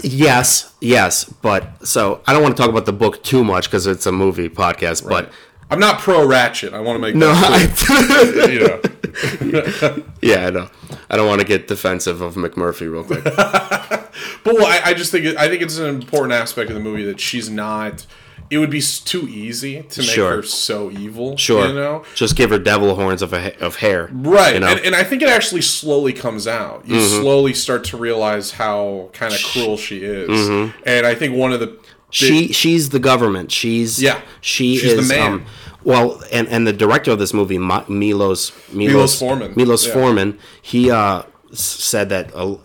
yes, 0.03 0.75
yes, 0.81 1.25
but 1.25 1.87
so 1.87 2.21
I 2.27 2.33
don't 2.33 2.43
want 2.43 2.57
to 2.57 2.61
talk 2.63 2.71
about 2.71 2.87
the 2.87 2.93
book 2.93 3.23
too 3.23 3.45
much 3.45 3.69
because 3.69 3.87
it's 3.87 4.07
a 4.07 4.13
movie 4.13 4.49
podcast. 4.49 5.09
But 5.09 5.31
I'm 5.71 5.79
not 5.81 5.99
pro 6.01 6.27
Ratched. 6.27 6.73
I 6.73 6.81
want 6.81 6.97
to 6.97 7.01
make 7.01 7.15
no, 7.15 7.29
that 7.33 7.89
I, 7.89 8.51
you 8.53 8.61
know. 8.61 10.03
yeah, 10.23 10.47
I 10.47 10.51
know. 10.51 10.69
I 11.11 11.17
don't 11.17 11.27
want 11.27 11.41
to 11.41 11.47
get 11.47 11.69
defensive 11.69 12.21
of 12.21 12.35
McMurphy 12.37 12.91
real 12.91 13.05
quick. 13.05 13.25
But 14.45 14.55
well, 14.55 14.67
I, 14.67 14.91
I 14.91 14.95
just 14.95 15.13
think 15.13 15.25
it, 15.27 15.37
I 15.37 15.49
think 15.49 15.63
it's 15.63 15.79
an 15.79 15.87
important 15.95 16.33
aspect 16.33 16.71
of 16.71 16.75
the 16.75 16.81
movie 16.83 17.05
that 17.05 17.21
she's 17.21 17.49
not. 17.51 18.07
It 18.51 18.59
would 18.59 18.71
be 18.71 18.81
too 18.81 19.29
easy 19.29 19.83
to 19.83 20.01
make 20.01 20.09
Sure. 20.11 20.37
her 20.37 20.43
so 20.43 20.91
evil. 20.91 21.37
Sure, 21.37 21.67
you 21.69 21.75
know. 21.75 22.05
just 22.15 22.35
give 22.35 22.49
her 22.51 22.59
devil 22.59 22.95
horns 22.95 23.21
of 23.21 23.33
a, 23.35 23.57
of 23.63 23.77
hair. 23.77 24.09
Right, 24.13 24.55
you 24.55 24.61
know? 24.61 24.69
and, 24.69 24.81
and 24.81 24.95
I 24.95 25.05
think 25.05 25.23
it 25.23 25.29
actually 25.29 25.61
slowly 25.61 26.13
comes 26.15 26.47
out. 26.47 26.87
You 26.87 26.97
Mm-hmm. 26.97 27.21
slowly 27.23 27.53
start 27.55 27.85
to 27.85 27.97
realize 27.97 28.53
how 28.53 29.11
kind 29.13 29.35
of 29.35 29.41
cruel 29.43 29.77
she 29.77 29.99
is, 29.99 30.29
Mm-hmm. 30.31 30.79
and 30.87 31.07
I 31.07 31.15
think 31.15 31.37
one 31.37 31.53
of 31.53 31.61
the 31.61 31.79
she 32.11 32.53
she's 32.53 32.91
the 32.91 32.99
government. 32.99 33.53
She's 33.53 34.03
Yeah. 34.03 34.21
She 34.41 34.77
She's 34.77 34.97
the 34.97 35.15
man. 35.15 35.33
Um, 35.33 35.47
well, 35.85 36.23
and 36.33 36.49
and 36.49 36.67
the 36.67 36.73
director 36.73 37.11
of 37.11 37.19
this 37.19 37.33
movie, 37.33 37.59
Milos 37.59 37.89
Milos, 37.89 38.53
Milos 38.73 39.19
Forman, 39.19 39.55
Milos 39.57 39.87
yeah. 39.87 39.93
Forman, 39.93 40.39
he 40.61 40.91
uh, 40.91 41.23
said 41.53 42.09
that 42.09 42.35
uh, 42.35 42.57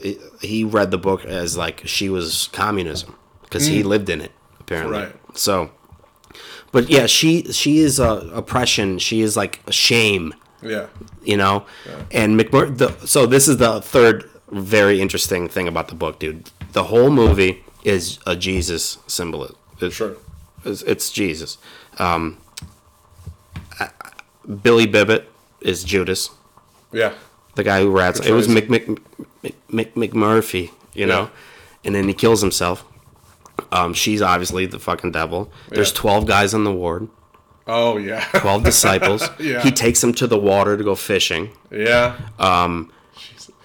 he 0.42 0.64
read 0.64 0.92
the 0.92 0.98
book 0.98 1.26
as 1.26 1.58
like 1.58 1.86
she 1.86 2.10
was 2.10 2.50
communism 2.52 3.16
because 3.44 3.66
he 3.66 3.84
lived 3.84 4.10
in 4.10 4.22
it 4.22 4.32
apparently. 4.60 4.98
Mm. 4.98 5.04
Right. 5.04 5.38
So, 5.38 5.72
but 6.72 6.90
yeah, 6.90 7.06
she 7.06 7.52
she 7.52 7.80
is 7.80 8.00
uh, 8.00 8.30
oppression. 8.34 9.00
She 9.00 9.22
is 9.22 9.38
like 9.38 9.62
shame 9.70 10.34
yeah, 10.66 10.88
you 11.24 11.38
know 11.38 11.66
and 12.12 12.40
mcmur 12.40 12.78
the, 12.78 12.92
so 13.06 13.26
this 13.26 13.48
is 13.48 13.58
the 13.58 13.82
third 13.82 14.30
very 14.52 15.02
interesting 15.02 15.48
thing 15.48 15.68
about 15.68 15.88
the 15.88 15.96
book 15.96 16.20
dude 16.20 16.50
the 16.74 16.86
whole 16.86 17.10
movie 17.10 17.64
is 17.84 18.20
a 18.26 18.36
jesus 18.36 18.98
symbol. 19.08 19.56
It's, 19.80 19.96
sure, 19.96 20.16
it's, 20.66 20.82
it's 20.84 21.12
jesus. 21.12 21.58
Um, 22.00 22.38
I- 23.80 23.90
billy 24.62 24.86
bibbit 24.88 25.30
is 25.62 25.84
judas. 25.84 26.30
Yeah, 26.92 27.14
the 27.56 27.64
guy 27.64 27.82
who 27.82 27.90
rats 27.92 28.20
it 28.20 28.32
was. 28.32 28.48
Mc, 28.48 28.70
Mc, 28.70 28.88
Mc, 29.44 29.56
Mc, 29.70 29.96
mcmurphy 29.96 30.72
you 30.94 31.06
know? 31.08 31.22
Yeah. 31.24 31.30
and 31.86 31.96
then 31.96 32.08
he 32.08 32.14
kills 32.14 32.40
himself. 32.42 32.86
Um, 33.72 33.94
she's 33.96 34.22
obviously 34.22 34.68
the 34.68 34.78
fucking 34.78 35.12
devil. 35.12 35.52
There's 35.70 35.92
Yeah. 35.92 35.98
12 36.02 36.28
guys 36.28 36.54
in 36.54 36.64
the 36.66 36.72
ward. 36.72 37.08
Oh 37.66 37.98
yeah, 37.98 38.24
12 38.36 38.64
disciples. 38.64 39.28
Yeah. 39.40 39.62
he 39.64 39.72
takes 39.72 40.02
them 40.02 40.14
to 40.16 40.28
the 40.28 40.38
water 40.38 40.78
to 40.78 40.84
go 40.84 40.94
fishing. 40.96 41.50
Yeah. 41.72 42.18
Um, 42.38 42.92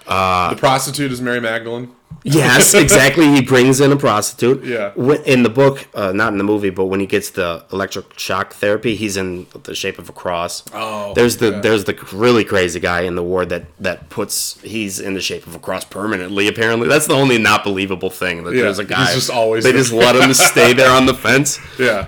the 0.05 0.55
prostitute 0.57 1.11
is 1.11 1.21
Mary 1.21 1.39
Magdalene. 1.39 1.91
Yes, 2.23 2.73
exactly. 2.85 3.27
He 3.33 3.41
brings 3.41 3.79
in 3.79 3.91
a 3.91 3.95
prostitute. 3.95 4.63
Yeah. 4.63 4.91
When- 4.95 5.23
In 5.23 5.43
the 5.43 5.49
book, 5.49 5.87
uh, 5.93 6.11
not 6.11 6.31
in 6.33 6.37
the 6.37 6.43
movie, 6.43 6.69
but 6.69 6.85
when 6.85 6.99
he 6.99 7.05
gets 7.05 7.29
the 7.29 7.63
electric 7.71 8.19
shock 8.19 8.53
therapy, 8.53 8.95
he's 8.95 9.15
in 9.17 9.47
the 9.63 9.73
shape 9.73 9.97
of 9.99 10.09
a 10.09 10.11
cross. 10.11 10.63
Oh, 10.73 11.13
There's 11.13 11.37
the 11.37 11.51
yeah. 11.51 11.59
there's 11.61 11.85
the 11.85 11.93
really 12.11 12.43
crazy 12.43 12.79
guy 12.79 13.01
in 13.01 13.15
the 13.15 13.23
ward 13.23 13.49
that 13.49 13.65
that 13.79 14.09
puts 14.09 14.59
he's 14.61 14.99
in 14.99 15.13
the 15.13 15.21
shape 15.21 15.47
of 15.47 15.55
a 15.55 15.59
cross 15.59 15.85
permanently. 15.85 16.47
Apparently, 16.47 16.87
that's 16.89 17.07
the 17.07 17.15
only 17.15 17.37
not 17.37 17.63
believable 17.63 18.09
thing. 18.09 18.43
That 18.43 18.53
Yeah, 18.53 18.63
there's 18.63 18.79
a 18.79 18.85
guy. 18.85 19.05
he's 19.05 19.15
just 19.15 19.29
always 19.31 19.63
They 19.63 19.71
there. 19.71 19.81
just 19.81 19.93
let 19.93 20.15
him 20.15 20.33
stay 20.33 20.73
there 20.79 20.91
on 20.91 21.05
the 21.05 21.13
fence. 21.13 21.59
Yeah, 21.79 22.07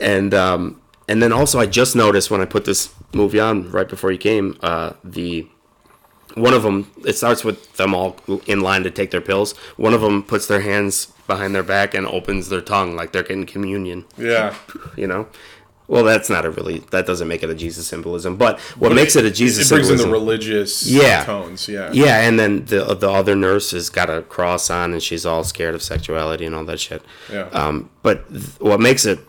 and 0.00 0.34
um, 0.34 0.80
and 1.08 1.22
then 1.22 1.32
also 1.32 1.58
I 1.60 1.66
just 1.66 1.96
noticed 1.96 2.30
when 2.30 2.40
I 2.40 2.44
put 2.44 2.64
this 2.64 2.90
movie 3.12 3.40
on 3.40 3.70
right 3.70 3.88
before 3.88 4.10
you 4.12 4.18
came, 4.18 4.56
uh, 4.60 4.92
the 5.02 5.46
one 6.34 6.52
of 6.54 6.62
them 6.62 6.90
it 7.04 7.14
starts 7.14 7.44
with 7.44 7.74
them 7.76 7.94
all 7.94 8.16
in 8.46 8.60
line 8.60 8.82
to 8.84 8.90
take 8.90 9.10
their 9.10 9.20
pills. 9.20 9.52
One 9.76 9.94
of 9.94 10.00
them 10.00 10.22
puts 10.22 10.46
their 10.46 10.60
hands 10.60 11.06
behind 11.26 11.54
their 11.54 11.62
back 11.62 11.94
and 11.94 12.06
opens 12.06 12.48
their 12.48 12.60
tongue 12.60 12.96
like 12.96 13.12
they're 13.12 13.22
getting 13.22 13.46
communion. 13.46 14.04
yeah. 14.18 14.54
You 14.96 15.06
know, 15.06 15.26
Well, 15.86 16.02
that's 16.04 16.28
not 16.30 16.44
a 16.46 16.50
really 16.50 16.78
that 16.90 17.06
doesn't 17.06 17.28
make 17.28 17.42
it 17.42 17.50
a 17.50 17.54
Jesus 17.54 17.86
symbolism. 17.86 18.36
But 18.36 18.58
what 18.78 18.92
makes 18.94 19.16
it 19.16 19.24
a 19.24 19.30
Jesus 19.30 19.68
symbolism? 19.68 19.94
it 19.94 19.96
brings 19.98 20.04
in 20.04 20.08
the 20.08 20.12
religious 20.12 20.86
Yeah. 20.86 21.24
tones. 21.24 21.68
Yeah. 21.68 21.90
yeah, 21.92 22.20
and 22.26 22.38
then 22.38 22.64
the 22.66 22.94
the 22.94 23.10
other 23.10 23.34
nurse 23.36 23.70
has 23.72 23.90
got 23.90 24.08
a 24.10 24.22
cross 24.22 24.70
on, 24.70 24.92
and 24.92 25.02
she's 25.02 25.24
all 25.26 25.44
scared 25.44 25.74
of 25.74 25.82
sexuality 25.82 26.44
and 26.46 26.54
all 26.54 26.64
that 26.64 26.80
shit. 26.80 27.02
Yeah. 27.32 27.48
Um, 27.52 27.90
but 28.02 28.28
th- 28.30 28.44
what 28.60 28.80
makes 28.80 29.04
it 29.06 29.20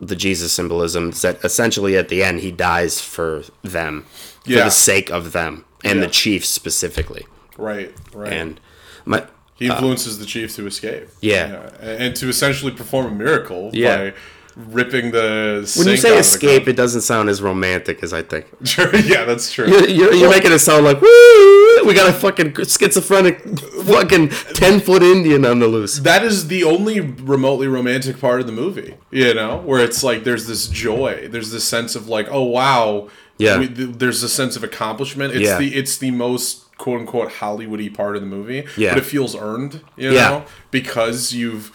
the 0.00 0.16
Jesus 0.16 0.52
symbolism 0.52 1.10
is 1.10 1.22
that 1.22 1.42
essentially 1.44 1.96
at 1.96 2.08
the 2.08 2.22
end 2.24 2.40
he 2.40 2.50
dies 2.50 3.00
for 3.00 3.44
them, 3.62 4.04
for 4.44 4.50
the 4.52 4.70
sake 4.70 5.10
of 5.10 5.32
them 5.32 5.64
and 5.84 5.98
Yeah. 6.00 6.06
the 6.06 6.10
chief 6.12 6.44
specifically. 6.44 7.26
Right. 7.58 7.92
Right. 8.14 8.32
And 8.32 8.60
my 9.04 9.24
he 9.54 9.68
uh, 9.68 9.74
influences 9.74 10.18
the 10.18 10.26
chief 10.26 10.54
to 10.56 10.66
escape. 10.66 11.08
Yeah. 11.20 11.70
and 11.80 12.02
and 12.02 12.16
to 12.16 12.28
essentially 12.28 12.72
perform 12.72 13.06
a 13.06 13.10
miracle 13.14 13.70
Yeah. 13.72 13.96
by 13.96 14.14
ripping 14.54 15.12
the. 15.12 15.72
when 15.78 15.88
you 15.88 15.96
say 15.96 16.18
escape, 16.18 16.68
it 16.68 16.74
doesn't 16.76 17.00
sound 17.02 17.30
as 17.30 17.40
romantic 17.40 18.02
as 18.02 18.12
I 18.12 18.22
think. 18.22 18.46
Sure. 18.64 18.94
Yeah, 18.96 19.24
that's 19.24 19.50
true. 19.52 19.66
You're, 19.66 19.88
you're, 19.88 20.12
you're 20.14 20.30
making 20.30 20.52
it 20.52 20.58
sound 20.58 20.84
like 20.84 21.00
woo! 21.00 21.84
We 21.86 21.94
got 21.94 22.08
a 22.08 22.12
fucking 22.12 22.54
schizophrenic, 22.54 23.40
fucking 23.86 24.28
ten 24.54 24.78
foot 24.80 25.02
Indian 25.02 25.44
on 25.46 25.58
the 25.58 25.66
loose. 25.68 25.98
that 26.00 26.22
is 26.22 26.48
the 26.48 26.64
only 26.64 27.00
remotely 27.00 27.66
romantic 27.66 28.20
part 28.20 28.40
of 28.40 28.46
the 28.46 28.52
movie 28.52 28.94
you 29.10 29.34
know 29.34 29.58
where 29.58 29.80
it's 29.82 30.04
like 30.04 30.22
there's 30.24 30.46
this 30.46 30.68
joy 30.68 31.28
there's 31.32 31.50
this 31.50 31.64
sense 31.64 31.96
of 31.96 32.06
like 32.08 32.28
oh 32.30 32.42
wow 32.44 33.08
Yeah. 33.42 33.58
we, 33.58 33.68
th- 33.68 33.90
there's 33.98 34.22
a 34.22 34.28
sense 34.28 34.56
of 34.56 34.64
accomplishment 34.64 35.34
it's 35.34 35.44
Yeah. 35.48 35.58
the 35.58 35.74
it's 35.74 35.96
the 35.98 36.10
most 36.10 36.76
quote 36.78 37.00
unquote 37.00 37.30
hollywoody 37.32 37.92
part 37.92 38.16
of 38.16 38.22
the 38.22 38.28
movie 38.28 38.64
Yeah. 38.76 38.90
but 38.94 38.98
it 38.98 39.04
feels 39.06 39.34
earned 39.36 39.80
you 39.96 40.12
Yeah. 40.12 40.28
know 40.30 40.44
because 40.70 41.32
you've 41.32 41.70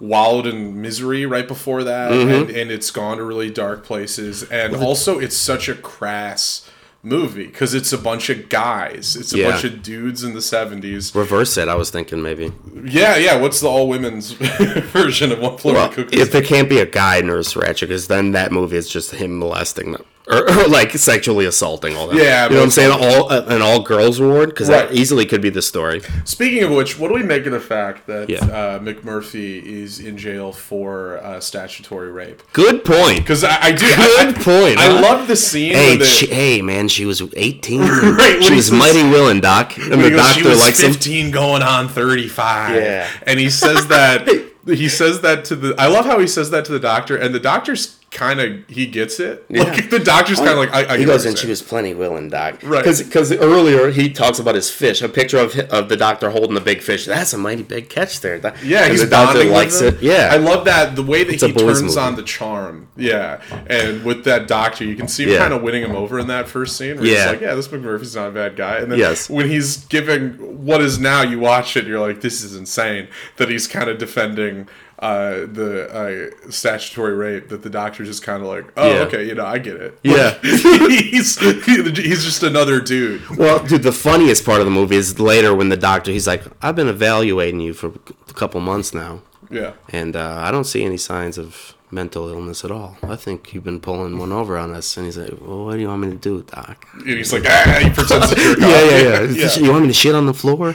wallowed 0.00 0.46
in 0.46 0.80
misery 0.80 1.24
right 1.26 1.46
before 1.48 1.84
that 1.84 2.10
Mm-hmm. 2.12 2.30
and, 2.30 2.50
and 2.50 2.70
it's 2.70 2.90
gone 2.90 3.16
to 3.18 3.24
really 3.24 3.50
dark 3.50 3.84
places 3.84 4.42
and 4.44 4.74
also 4.76 5.18
it's 5.18 5.36
such 5.36 5.68
a 5.68 5.74
crass 5.74 6.68
movie 7.04 7.46
because 7.46 7.74
it's 7.74 7.92
a 7.92 7.98
bunch 7.98 8.28
of 8.30 8.48
guys 8.48 9.16
it's 9.16 9.32
a 9.34 9.38
Yeah. 9.38 9.50
bunch 9.50 9.64
of 9.64 9.82
dudes 9.82 10.22
in 10.22 10.34
the 10.34 10.40
70s 10.40 11.12
Reverse 11.14 11.56
it. 11.56 11.68
I 11.68 11.74
was 11.74 11.90
thinking 11.90 12.22
maybe. 12.22 12.52
yeah, 12.84 13.16
yeah. 13.16 13.36
What's 13.40 13.58
the 13.60 13.66
all 13.68 13.88
women's 13.88 14.30
version 14.92 15.32
of 15.32 15.40
One 15.40 15.58
Flew 15.58 15.76
Over 15.76 16.02
Well, 16.02 16.06
if 16.12 16.30
there 16.30 16.42
can't 16.42 16.68
be 16.68 16.78
a 16.78 16.86
guy 16.86 17.20
nurse 17.20 17.54
Ratched, 17.54 17.80
because 17.80 18.06
then 18.06 18.30
that 18.32 18.52
movie 18.52 18.76
is 18.76 18.88
just 18.88 19.10
him 19.12 19.38
molesting 19.40 19.90
them. 19.92 20.04
Or, 20.32 20.50
or 20.64 20.68
like 20.68 20.92
sexually 20.92 21.44
assaulting 21.46 21.96
all 21.96 22.06
that. 22.08 22.16
Yeah, 22.16 22.44
you 22.44 22.50
know 22.50 22.56
what 22.56 22.64
I'm 22.64 22.70
saying? 22.70 22.90
All 22.92 23.30
uh, 23.32 23.44
an 23.48 23.60
all 23.62 23.82
girls 23.82 24.20
ward 24.20 24.48
because 24.50 24.68
Right. 24.68 24.88
that 24.88 24.94
easily 24.94 25.26
could 25.26 25.42
be 25.42 25.50
the 25.50 25.62
story. 25.62 26.00
Speaking 26.24 26.62
of 26.62 26.70
which, 26.70 26.98
what 26.98 27.08
do 27.08 27.14
we 27.14 27.22
make 27.22 27.44
of 27.46 27.52
the 27.52 27.60
fact 27.60 28.06
that 28.06 28.30
Yeah. 28.30 28.38
uh, 28.44 28.78
McMurphy 28.78 29.62
is 29.62 29.98
in 30.00 30.16
jail 30.16 30.52
for 30.52 31.18
uh, 31.18 31.40
statutory 31.40 32.10
rape? 32.10 32.42
Good 32.52 32.84
point. 32.84 33.18
Because 33.18 33.44
I, 33.44 33.58
I 33.60 33.72
do. 33.72 33.86
Good 33.86 34.26
I, 34.26 34.30
I, 34.30 34.32
point, 34.32 34.78
I 34.78 34.86
huh? 34.86 35.00
love 35.02 35.28
the 35.28 35.36
scene. 35.36 35.74
Hey, 35.74 35.96
the, 35.96 36.04
she, 36.04 36.26
hey, 36.26 36.62
man, 36.62 36.88
she 36.88 37.04
was 37.04 37.22
18. 37.36 37.80
Right, 38.22 38.42
she 38.42 38.54
was 38.54 38.70
mighty 38.70 39.02
willing, 39.02 39.40
Doc, 39.40 39.76
and 39.76 39.92
the 40.00 40.10
goes, 40.10 40.20
doctor 40.20 40.54
likes 40.54 40.80
him. 40.80 40.92
15 40.92 41.30
going 41.30 41.62
on 41.62 41.88
35. 41.88 42.76
Yeah. 42.76 43.08
And 43.26 43.38
he 43.40 43.48
says 43.50 43.88
that. 43.88 44.28
he 44.66 44.88
says 44.88 45.20
that 45.22 45.44
to 45.46 45.56
the. 45.56 45.74
I 45.78 45.86
love 45.88 46.04
how 46.06 46.18
he 46.18 46.26
says 46.26 46.50
that 46.50 46.64
to 46.66 46.72
the 46.72 46.78
doctor, 46.78 47.16
and 47.16 47.34
the 47.34 47.40
doctor's 47.40 47.98
kind 48.12 48.40
of 48.40 48.68
he 48.68 48.86
gets 48.86 49.18
it. 49.18 49.44
Like 49.50 49.88
the 49.90 49.98
doctor's 49.98 50.38
kind 50.38 50.50
of 50.50 50.58
like 50.58 50.70
I, 50.72 50.94
I 50.94 50.98
He 50.98 51.04
goes, 51.04 51.24
and 51.24 51.36
she 51.36 51.46
was 51.48 51.62
plenty 51.62 51.94
willing, 51.94 52.28
Doc. 52.28 52.60
Right. 52.62 52.84
Because 52.84 53.32
earlier 53.32 53.90
he 53.90 54.10
talks 54.10 54.38
about 54.38 54.54
his 54.54 54.70
fish, 54.70 55.00
a 55.02 55.08
picture 55.08 55.38
of 55.38 55.58
of 55.70 55.88
the 55.88 55.96
doctor 55.96 56.30
holding 56.30 56.54
the 56.54 56.60
big 56.60 56.82
fish. 56.82 57.06
That's 57.06 57.32
a 57.32 57.38
mighty 57.38 57.62
big 57.62 57.88
catch 57.88 58.20
there. 58.20 58.36
Yeah, 58.62 58.82
and 58.82 58.92
he's 58.92 59.00
the 59.02 59.06
doctor 59.08 59.38
bonding 59.38 59.52
likes 59.52 59.80
it. 59.80 60.00
Yeah, 60.02 60.28
I 60.30 60.36
love 60.36 60.66
that 60.66 60.94
the 60.94 61.02
way 61.02 61.24
that 61.24 61.42
a 61.42 61.46
he 61.46 61.52
turns 61.52 61.82
movie. 61.82 61.98
on 61.98 62.16
the 62.16 62.22
charm. 62.22 62.88
Yeah, 62.96 63.40
and 63.66 64.04
with 64.04 64.24
that 64.24 64.46
doctor, 64.46 64.84
you 64.84 64.94
can 64.94 65.08
see 65.08 65.24
him 65.24 65.30
Yeah. 65.30 65.38
kind 65.38 65.54
of 65.54 65.62
winning 65.62 65.82
him 65.82 65.96
over 65.96 66.18
in 66.18 66.26
that 66.26 66.48
first 66.48 66.76
scene. 66.76 66.96
Where 66.96 67.04
he's 67.06 67.14
Yeah. 67.14 67.30
like, 67.30 67.40
"Yeah, 67.40 67.54
this 67.54 67.68
McMurphy's 67.68 68.14
not 68.14 68.28
a 68.28 68.32
bad 68.32 68.56
guy." 68.56 68.76
And 68.78 68.92
then 68.92 68.98
Yes. 68.98 69.30
when 69.30 69.48
he's 69.48 69.78
giving 69.86 70.32
what 70.66 70.82
is 70.82 70.98
now, 70.98 71.22
you 71.22 71.38
watch 71.38 71.76
it, 71.76 71.86
you're 71.86 72.00
like, 72.00 72.20
"This 72.20 72.44
is 72.44 72.54
insane." 72.54 73.08
That 73.38 73.48
he's 73.48 73.66
kind 73.66 73.88
of 73.88 73.96
defending. 73.98 74.68
Uh, 75.02 75.46
the 75.46 75.88
uh, 75.90 76.50
statutory 76.50 77.12
rape 77.14 77.48
that 77.48 77.60
the 77.64 77.68
doctor's 77.68 78.06
just 78.06 78.22
kind 78.22 78.40
of 78.40 78.48
like, 78.48 78.72
oh, 78.76 78.88
Yeah. 78.88 79.00
okay, 79.00 79.26
you 79.26 79.34
know, 79.34 79.44
I 79.44 79.58
get 79.58 79.74
it. 79.76 79.98
Yeah. 80.04 80.38
he's 80.42 81.38
he's 81.40 82.24
just 82.24 82.44
another 82.44 82.80
dude. 82.80 83.20
Well, 83.36 83.58
dude, 83.66 83.82
the 83.82 83.90
funniest 83.90 84.44
part 84.46 84.60
of 84.60 84.64
the 84.64 84.70
movie 84.70 84.94
is 84.94 85.18
later 85.18 85.54
when 85.56 85.70
the 85.70 85.76
doctor 85.76 86.12
he's 86.12 86.28
like, 86.28 86.44
"I've 86.62 86.76
been 86.76 86.86
evaluating 86.88 87.58
you 87.60 87.74
for 87.74 87.88
a 88.28 88.32
couple 88.32 88.60
months 88.60 88.94
now, 88.94 89.22
Yeah, 89.50 89.72
and 89.88 90.14
uh, 90.14 90.36
I 90.46 90.52
don't 90.52 90.64
see 90.72 90.84
any 90.84 90.98
signs 90.98 91.36
of 91.36 91.74
mental 91.90 92.28
illness 92.28 92.64
at 92.64 92.70
all. 92.70 92.96
I 93.02 93.16
think 93.16 93.52
you've 93.52 93.64
been 93.64 93.80
pulling 93.80 94.18
one 94.18 94.30
over 94.30 94.56
on 94.56 94.72
us." 94.72 94.96
And 94.96 95.06
he's 95.06 95.18
like, 95.18 95.34
"Well, 95.40 95.64
what 95.64 95.74
do 95.74 95.80
you 95.80 95.88
want 95.88 96.02
me 96.02 96.10
to 96.10 96.16
do, 96.16 96.42
Doc?" 96.44 96.86
and 96.94 97.08
he's 97.08 97.32
like, 97.32 97.42
ah, 97.46 97.80
he 97.82 97.90
pretends 97.90 98.28
to 98.30 98.36
jerk 98.36 98.58
Yeah, 98.60 98.66
off. 98.68 98.90
yeah, 98.92 99.20
yeah. 99.46 99.58
You 99.58 99.70
want 99.72 99.82
me 99.82 99.88
to 99.88 99.94
shit 99.94 100.14
on 100.14 100.26
the 100.26 100.34
floor? 100.34 100.74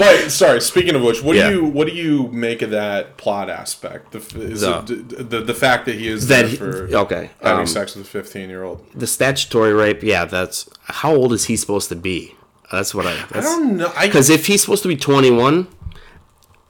But 0.00 0.30
sorry, 0.30 0.60
speaking 0.60 0.94
of 0.96 1.02
which, 1.02 1.22
what 1.22 1.36
Yeah. 1.36 1.50
do 1.50 1.56
you 1.56 1.64
what 1.64 1.86
do 1.86 1.92
you 1.94 2.28
make 2.32 2.62
of 2.62 2.70
that 2.70 3.16
plot 3.16 3.48
aspect? 3.50 4.12
The 4.12 4.18
is 4.40 4.62
The- 4.62 4.78
it, 4.78 5.30
the 5.30 5.40
the 5.42 5.54
fact 5.54 5.86
that 5.86 5.94
he 5.96 6.08
is 6.08 6.26
That 6.28 6.50
there 6.58 6.86
he- 6.86 6.94
okay, 6.94 7.30
having 7.42 7.60
um, 7.60 7.66
sex 7.66 7.94
with 7.94 8.04
a 8.06 8.08
fifteen 8.08 8.48
year 8.50 8.64
old. 8.64 8.84
the 8.94 9.06
statutory 9.06 9.72
rape, 9.72 10.02
yeah, 10.02 10.24
that's 10.24 10.68
how 10.84 11.14
old 11.14 11.32
is 11.32 11.44
he 11.44 11.56
supposed 11.56 11.88
to 11.90 11.96
be? 11.96 12.34
That's 12.72 12.94
what 12.94 13.06
I. 13.06 13.16
I 13.32 13.40
don't 13.40 13.76
know. 13.76 13.92
Because 14.00 14.30
if 14.30 14.46
he's 14.46 14.60
supposed 14.62 14.82
to 14.82 14.88
be 14.88 14.96
21, 14.96 15.66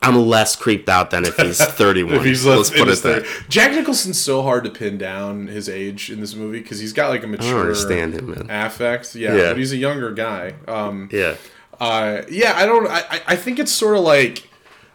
I'm 0.02 0.16
less 0.16 0.56
creeped 0.56 0.88
out 0.88 1.10
than 1.10 1.26
if 1.26 1.36
he's 1.36 1.58
31. 1.62 2.14
if 2.16 2.24
he's 2.24 2.46
Let's 2.46 2.70
put 2.70 2.88
it 2.88 3.02
there. 3.02 3.22
Jack 3.50 3.72
Nicholson's 3.72 4.18
so 4.18 4.40
hard 4.42 4.64
to 4.64 4.70
pin 4.70 4.96
down 4.96 5.46
his 5.48 5.68
age 5.68 6.10
in 6.10 6.20
this 6.20 6.34
movie 6.34 6.60
because 6.60 6.78
he's 6.80 6.94
got 6.94 7.10
like 7.10 7.22
a 7.22 7.26
mature 7.26 7.50
don't 7.52 7.60
understand 7.60 8.14
him, 8.14 8.30
man. 8.30 8.46
affect. 8.48 9.14
Yeah, 9.14 9.36
Yeah. 9.36 9.48
but 9.48 9.58
he's 9.58 9.72
a 9.72 9.76
younger 9.76 10.10
guy. 10.10 10.54
Um, 10.66 11.10
Yeah. 11.12 11.34
Uh, 11.80 12.22
yeah, 12.30 12.52
I 12.56 12.66
don't. 12.66 12.86
I, 12.88 13.20
I- 13.26 13.36
think 13.36 13.58
it's 13.58 13.72
sort 13.72 13.96
of 13.96 14.02
like. 14.04 14.46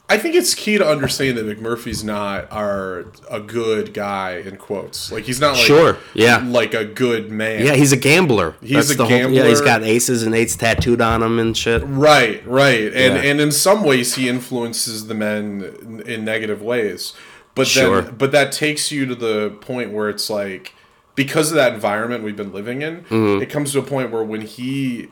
I 0.07 0.19
think 0.19 0.35
it's 0.35 0.53
key 0.53 0.77
to 0.77 0.87
understand 0.87 1.35
that 1.39 1.47
McMurphy's 1.47 2.03
not 2.03 2.51
our 2.51 3.05
a 3.27 3.39
good 3.39 3.91
guy 3.91 4.33
in 4.37 4.55
quotes. 4.57 5.11
Like 5.11 5.23
he's 5.23 5.39
not 5.39 5.53
like 5.55 5.65
Sure, 5.65 5.97
yeah. 6.13 6.43
like 6.45 6.75
a 6.75 6.85
good 6.85 7.31
man. 7.31 7.65
Yeah, 7.65 7.73
he's 7.73 7.91
a 7.91 7.97
gambler. 7.97 8.53
He's 8.61 8.91
a 8.91 8.97
the 8.97 9.05
Whole, 9.05 9.11
yeah, 9.11 9.47
he's 9.47 9.61
gambler. 9.61 9.65
got 9.65 9.81
aces 9.83 10.21
and 10.21 10.35
eights 10.35 10.55
tattooed 10.55 11.01
on 11.01 11.23
him 11.23 11.39
and 11.39 11.57
shit. 11.57 11.81
Right, 11.87 12.45
right, 12.45 12.83
and 12.93 13.15
Yeah. 13.15 13.21
and 13.31 13.41
in 13.41 13.51
some 13.51 13.83
ways 13.83 14.13
he 14.13 14.29
influences 14.29 15.07
the 15.07 15.15
men 15.15 15.73
in, 15.81 16.01
in 16.01 16.23
negative 16.23 16.61
ways, 16.61 17.13
but 17.55 17.65
Sure. 17.65 18.03
then 18.03 18.15
but 18.15 18.31
that 18.31 18.51
takes 18.51 18.91
you 18.91 19.07
to 19.07 19.15
the 19.15 19.49
point 19.59 19.91
where 19.91 20.07
it's 20.07 20.29
like 20.29 20.75
because 21.15 21.49
of 21.49 21.55
that 21.55 21.73
environment 21.73 22.23
we've 22.23 22.37
been 22.37 22.53
living 22.53 22.83
in, 22.83 22.97
Mm-hmm. 23.05 23.41
it 23.41 23.49
comes 23.49 23.71
to 23.71 23.79
a 23.79 23.83
point 23.83 24.11
where 24.11 24.23
when 24.23 24.41
he 24.41 25.07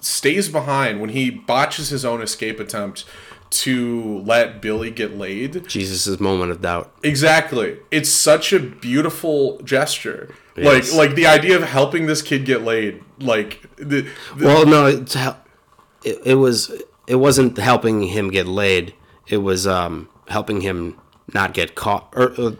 stays 0.00 0.48
behind, 0.48 1.00
when 1.00 1.10
he 1.10 1.30
botches 1.30 1.88
his 1.90 2.04
own 2.04 2.22
escape 2.22 2.60
attempt 2.60 3.04
to 3.50 4.20
let 4.20 4.62
Billy 4.62 4.90
get 4.90 5.16
laid, 5.18 5.68
Jesus' 5.68 6.20
moment 6.20 6.52
of 6.52 6.60
doubt. 6.62 6.92
exactly, 7.02 7.78
it's 7.90 8.08
such 8.10 8.52
a 8.52 8.60
beautiful 8.60 9.58
gesture. 9.62 10.32
Yes. 10.56 10.92
Like 10.92 11.08
like 11.08 11.16
the 11.16 11.26
idea 11.26 11.56
of 11.56 11.62
helping 11.62 12.06
this 12.06 12.22
kid 12.22 12.44
get 12.44 12.62
laid, 12.62 13.02
like 13.18 13.62
the, 13.76 14.08
the 14.36 14.44
Well, 14.44 14.66
no, 14.66 14.86
it's 14.86 15.14
hel- 15.14 15.42
it, 16.04 16.18
it 16.24 16.34
was 16.36 16.70
it 17.06 17.16
wasn't 17.16 17.56
helping 17.58 18.02
him 18.04 18.30
get 18.30 18.46
laid. 18.46 18.94
It 19.26 19.38
was 19.38 19.66
um, 19.66 20.08
helping 20.28 20.60
him 20.60 20.98
not 21.32 21.54
get 21.54 21.74
caught. 21.74 22.12
Or 22.16 22.32
uh, 22.38 22.52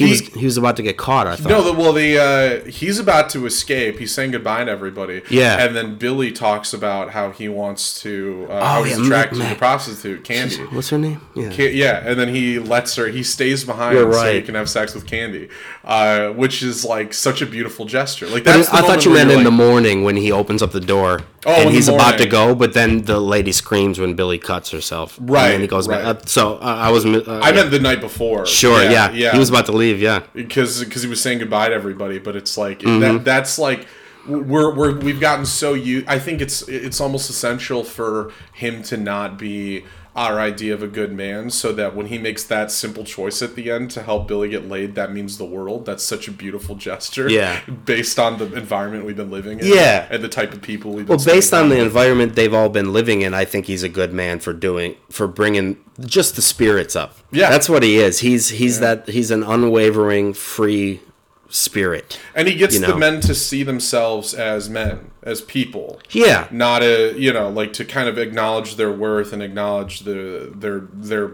he, 0.00 0.06
He- 0.06 0.10
was 0.10 0.20
he 0.40 0.44
was 0.44 0.56
about 0.56 0.76
to 0.76 0.82
get 0.82 0.96
caught. 0.96 1.26
I 1.26 1.36
thought. 1.36 1.48
No, 1.48 1.62
the, 1.62 1.72
well, 1.72 1.92
the 1.92 2.18
uh, 2.18 2.68
he's 2.70 2.98
about 2.98 3.30
to 3.30 3.46
escape. 3.46 3.98
He's 3.98 4.12
saying 4.12 4.32
goodbye 4.32 4.64
to 4.64 4.70
everybody. 4.70 5.22
Yeah. 5.30 5.64
and 5.64 5.76
then 5.76 5.96
Billy 5.96 6.32
talks 6.32 6.72
about 6.72 7.10
how 7.10 7.30
he 7.30 7.48
wants 7.48 8.00
to, 8.02 8.46
uh, 8.50 8.64
how 8.64 8.80
Oh, 8.80 8.82
he's 8.84 8.98
yeah, 8.98 9.04
attracted 9.04 9.40
to 9.42 9.48
the 9.48 9.54
prostitute, 9.54 10.24
Candy. 10.24 10.56
What's 10.64 10.88
her 10.90 10.98
name? 10.98 11.20
Yeah. 11.34 11.50
Ca- 11.50 11.72
Yeah, 11.74 12.02
and 12.04 12.18
then 12.18 12.28
he 12.34 12.58
lets 12.58 12.96
her. 12.96 13.06
He 13.08 13.22
stays 13.22 13.64
behind 13.64 13.96
You're 13.96 14.12
so 14.12 14.32
he 14.32 14.42
can 14.42 14.54
have 14.54 14.68
sex 14.68 14.94
with 14.94 15.06
Candy, 15.06 15.48
uh, 15.84 16.30
which 16.30 16.62
is 16.62 16.84
like 16.84 17.14
such 17.14 17.42
a 17.42 17.46
beautiful 17.46 17.84
gesture. 17.84 18.26
Like 18.26 18.44
that's. 18.44 18.68
the 18.68 18.76
I 18.76 18.80
thought 18.82 19.04
you 19.04 19.12
meant 19.12 19.30
in 19.30 19.44
the 19.44 19.50
morning 19.50 20.02
when 20.04 20.16
he 20.16 20.32
opens 20.32 20.62
up 20.62 20.72
the 20.72 20.80
door 20.80 21.20
Oh, 21.46 21.52
and 21.62 21.70
he's 21.70 21.88
about 21.88 22.18
to 22.18 22.26
go, 22.26 22.54
but 22.54 22.74
then 22.74 23.02
the 23.04 23.18
lady 23.18 23.52
screams 23.52 23.98
when 23.98 24.14
Billy 24.14 24.38
cuts 24.38 24.70
herself. 24.70 25.18
Right, 25.20 25.44
And 25.44 25.52
then 25.54 25.60
he 25.62 25.66
goes 25.66 25.88
right. 25.88 26.04
back. 26.04 26.16
Uh, 26.24 26.26
so 26.26 26.56
uh, 26.56 26.58
I 26.60 26.90
was. 26.90 27.06
Uh, 27.06 27.40
I 27.42 27.52
meant 27.52 27.70
the 27.70 27.78
night 27.78 28.00
before. 28.00 28.44
Sure. 28.44 28.82
Yeah, 28.82 29.10
yeah. 29.12 29.32
He 29.32 29.38
was 29.38 29.48
about 29.48 29.66
to 29.66 29.72
leave. 29.72 30.00
Yeah. 30.00 30.22
because 30.34 30.84
because 30.84 31.02
he 31.02 31.08
was 31.08 31.20
saying 31.22 31.38
goodbye 31.38 31.68
to 31.70 31.74
everybody 31.74 32.18
but 32.18 32.36
it's 32.36 32.58
like 32.58 32.80
Mm-hmm. 32.80 33.00
that 33.00 33.24
that's 33.24 33.58
like 33.58 33.86
we're, 34.26 34.74
we're 34.74 34.98
we've 34.98 35.18
gotten 35.20 35.46
so 35.46 35.72
you 35.74 36.04
i 36.06 36.18
think 36.18 36.40
it's 36.42 36.62
it's 36.68 37.00
almost 37.00 37.30
essential 37.30 37.84
for 37.84 38.32
him 38.52 38.82
to 38.82 38.96
not 38.98 39.38
be 39.38 39.84
our 40.16 40.40
idea 40.40 40.74
of 40.74 40.82
a 40.82 40.88
good 40.88 41.12
man 41.12 41.48
so 41.50 41.72
that 41.72 41.94
when 41.94 42.06
he 42.06 42.18
makes 42.18 42.42
that 42.44 42.70
simple 42.70 43.04
choice 43.04 43.40
at 43.42 43.54
the 43.54 43.70
end 43.70 43.90
to 43.90 44.02
help 44.02 44.26
billy 44.26 44.48
get 44.48 44.66
laid 44.68 44.94
that 44.96 45.12
means 45.12 45.38
the 45.38 45.44
world 45.44 45.86
that's 45.86 46.02
such 46.02 46.26
a 46.26 46.32
beautiful 46.32 46.74
gesture 46.74 47.28
Yeah. 47.30 47.60
based 47.84 48.18
on 48.18 48.38
the 48.38 48.52
environment 48.56 49.04
we've 49.04 49.16
been 49.16 49.30
living 49.30 49.60
in 49.60 49.66
Yeah. 49.66 50.08
and 50.10 50.22
the 50.22 50.28
type 50.28 50.52
of 50.52 50.60
people 50.62 50.92
we've 50.92 51.06
been 51.06 51.16
Well, 51.16 51.24
based 51.24 51.54
on 51.54 51.68
the 51.68 51.76
with. 51.76 51.86
environment 51.86 52.34
they've 52.34 52.52
all 52.54 52.68
been 52.68 52.92
living 52.92 53.22
in, 53.22 53.34
I 53.34 53.44
think 53.44 53.66
he's 53.66 53.82
a 53.84 53.88
good 53.88 54.12
man 54.12 54.40
for 54.40 54.52
doing 54.52 54.96
for 55.10 55.26
bringing 55.28 55.76
just 56.00 56.34
the 56.36 56.42
spirits 56.42 56.96
up. 56.96 57.16
Yeah. 57.30 57.50
that's 57.50 57.68
what 57.68 57.82
he 57.82 57.96
is. 57.98 58.18
He's 58.20 58.48
he's 58.48 58.80
that 58.80 59.08
he's 59.08 59.30
an 59.30 59.42
unwavering, 59.44 60.32
free 60.34 61.00
spirit. 61.48 62.18
and 62.34 62.48
he 62.48 62.54
gets 62.54 62.74
you 62.74 62.80
the 62.80 62.96
men 62.96 63.20
to 63.20 63.34
see 63.34 63.62
themselves 63.62 64.34
as 64.34 64.68
men, 64.70 65.09
as 65.22 65.40
people. 65.42 66.00
Yeah. 66.10 66.48
not 66.50 66.82
a 66.82 67.12
you 67.18 67.32
know 67.32 67.48
like 67.50 67.72
to 67.74 67.84
kind 67.84 68.08
of 68.08 68.18
acknowledge 68.18 68.76
their 68.76 68.92
worth 68.92 69.32
and 69.32 69.42
acknowledge 69.42 70.00
the 70.00 70.50
their 70.54 70.80
their 70.92 71.32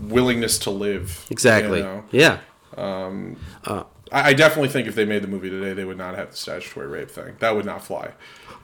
willingness 0.00 0.58
to 0.58 0.70
live 0.70 1.26
Exactly. 1.30 1.78
you 1.78 1.84
know? 1.84 2.04
Yeah. 2.10 2.38
Um, 2.76 3.36
uh, 3.64 3.84
I, 4.12 4.30
I 4.30 4.32
definitely 4.34 4.68
think 4.68 4.88
if 4.88 4.94
they 4.94 5.04
made 5.04 5.22
the 5.22 5.28
movie 5.28 5.48
today 5.50 5.72
they 5.72 5.84
would 5.84 5.96
not 5.98 6.16
have 6.16 6.30
the 6.32 6.36
statutory 6.36 6.86
rape 6.88 7.10
thing 7.10 7.36
that 7.38 7.54
would 7.54 7.64
not 7.64 7.84
fly 7.84 8.10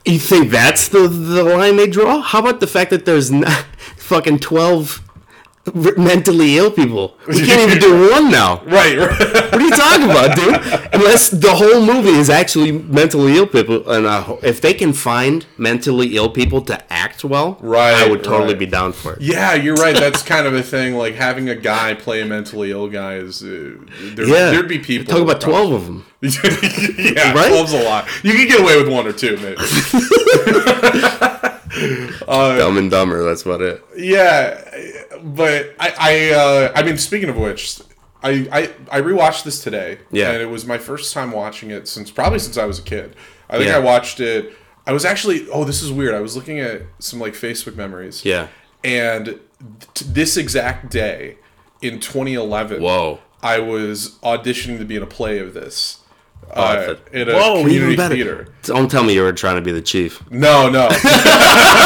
You 0.05 0.19
think 0.19 0.51
that's 0.51 0.89
the 0.89 1.07
the 1.07 1.43
line 1.43 1.77
they 1.77 1.87
draw? 1.87 2.21
How 2.21 2.39
about 2.39 2.59
the 2.59 2.67
fact 2.67 2.89
that 2.91 3.05
there's 3.05 3.31
not, 3.31 3.51
fucking 3.97 4.39
twelve 4.39 5.01
mentally 5.97 6.57
ill 6.57 6.71
people? 6.71 7.15
We 7.27 7.45
can't 7.45 7.61
even 7.69 7.79
do 7.79 8.09
one 8.11 8.31
now. 8.31 8.61
right, 8.65 8.97
right. 8.97 9.19
What 9.51 9.53
are 9.53 9.61
you 9.61 9.69
talking 9.71 10.05
about, 10.09 10.35
dude? 10.35 10.55
Unless 10.93 11.29
the 11.31 11.53
whole 11.53 11.81
movie 11.85 12.09
is 12.17 12.29
actually 12.29 12.71
mentally 12.71 13.37
ill 13.37 13.47
people, 13.47 13.87
and 13.89 14.05
uh, 14.05 14.37
if 14.43 14.59
they 14.61 14.73
can 14.73 14.91
find 14.93 15.45
mentally 15.57 16.15
ill 16.15 16.29
people 16.29 16.61
to 16.63 16.93
act 16.93 17.23
well, 17.23 17.57
Right, 17.61 17.93
I 17.93 18.09
would 18.09 18.23
totally 18.23 18.53
right. 18.53 18.59
be 18.59 18.65
down 18.65 18.91
for 18.93 19.13
it. 19.13 19.21
yeah 19.21 19.53
you're 19.53 19.75
right 19.75 19.95
that's 19.95 20.23
kind 20.33 20.47
of 20.47 20.53
a 20.55 20.63
thing 20.63 20.95
like 20.95 21.15
having 21.15 21.49
a 21.49 21.55
guy 21.55 21.93
play 21.93 22.21
a 22.21 22.25
mentally 22.25 22.71
ill 22.71 22.87
guy 22.87 23.15
is 23.15 23.43
uh, 23.43 23.75
there, 24.15 24.25
Yeah, 24.27 24.51
there'd 24.51 24.67
be 24.67 24.79
people 24.79 25.13
Talk 25.13 25.23
about 25.23 25.41
probably- 25.41 25.53
twelve 25.69 25.73
of 25.73 25.85
them. 25.85 26.05
yeah, 26.21 27.33
Right? 27.33 27.51
12's 27.51 27.73
a 27.73 27.83
lot. 27.83 28.07
You 28.23 28.33
can 28.33 28.47
get 28.47 28.59
away 28.61 28.77
with 28.81 28.91
one 28.91 29.07
or 29.07 29.13
two, 29.13 29.37
maybe. 29.37 29.55
Dumb 32.27 32.77
and 32.77 32.91
Dumber. 32.91 33.23
That's 33.23 33.43
about 33.43 33.61
it. 33.61 33.83
yeah, 33.97 34.63
but 35.23 35.75
I, 35.79 35.93
I, 35.99 36.29
uh, 36.33 36.71
I 36.75 36.83
mean, 36.83 36.97
speaking 36.97 37.29
of 37.29 37.37
which, 37.37 37.79
I, 38.23 38.47
I, 38.51 38.97
I 38.99 39.01
rewatched 39.01 39.43
this 39.43 39.63
today. 39.63 39.99
Yeah. 40.11 40.31
and 40.31 40.41
it 40.41 40.47
was 40.47 40.65
my 40.65 40.77
first 40.77 41.13
time 41.13 41.31
watching 41.31 41.71
it 41.71 41.87
since 41.87 42.11
probably 42.11 42.39
since 42.39 42.57
I 42.57 42.65
was 42.65 42.79
a 42.79 42.83
kid. 42.83 43.15
I 43.49 43.57
think 43.57 43.69
Yeah. 43.69 43.77
I 43.77 43.79
watched 43.79 44.19
it. 44.19 44.53
I 44.85 44.93
was 44.93 45.05
actually. 45.05 45.47
Oh, 45.49 45.63
this 45.63 45.81
is 45.81 45.91
weird. 45.91 46.13
I 46.15 46.19
was 46.21 46.35
looking 46.35 46.59
at 46.59 46.83
some 46.99 47.19
like 47.19 47.33
Facebook 47.33 47.75
memories. 47.75 48.25
Yeah. 48.25 48.47
and 48.83 49.39
t- 49.93 50.05
this 50.07 50.37
exact 50.37 50.89
day 50.91 51.37
in 51.81 51.99
2011. 51.99 52.81
Whoa. 52.81 53.19
I 53.43 53.59
was 53.59 54.17
auditioning 54.23 54.77
to 54.79 54.85
be 54.85 54.95
in 54.95 55.03
a 55.03 55.07
play 55.07 55.39
of 55.39 55.53
this. 55.53 56.00
I 56.53 56.77
Uh, 56.77 56.95
in 57.13 57.29
a 57.29 57.33
Whoa, 57.33 57.61
community 57.61 57.93
even 57.93 57.95
better. 57.97 58.15
theater. 58.15 58.47
Don't 58.63 58.89
tell 58.91 59.03
me 59.03 59.13
you 59.13 59.21
were 59.21 59.31
trying 59.33 59.55
to 59.55 59.61
be 59.61 59.71
the 59.71 59.81
chief. 59.81 60.21
No, 60.29 60.69
no. 60.69 60.87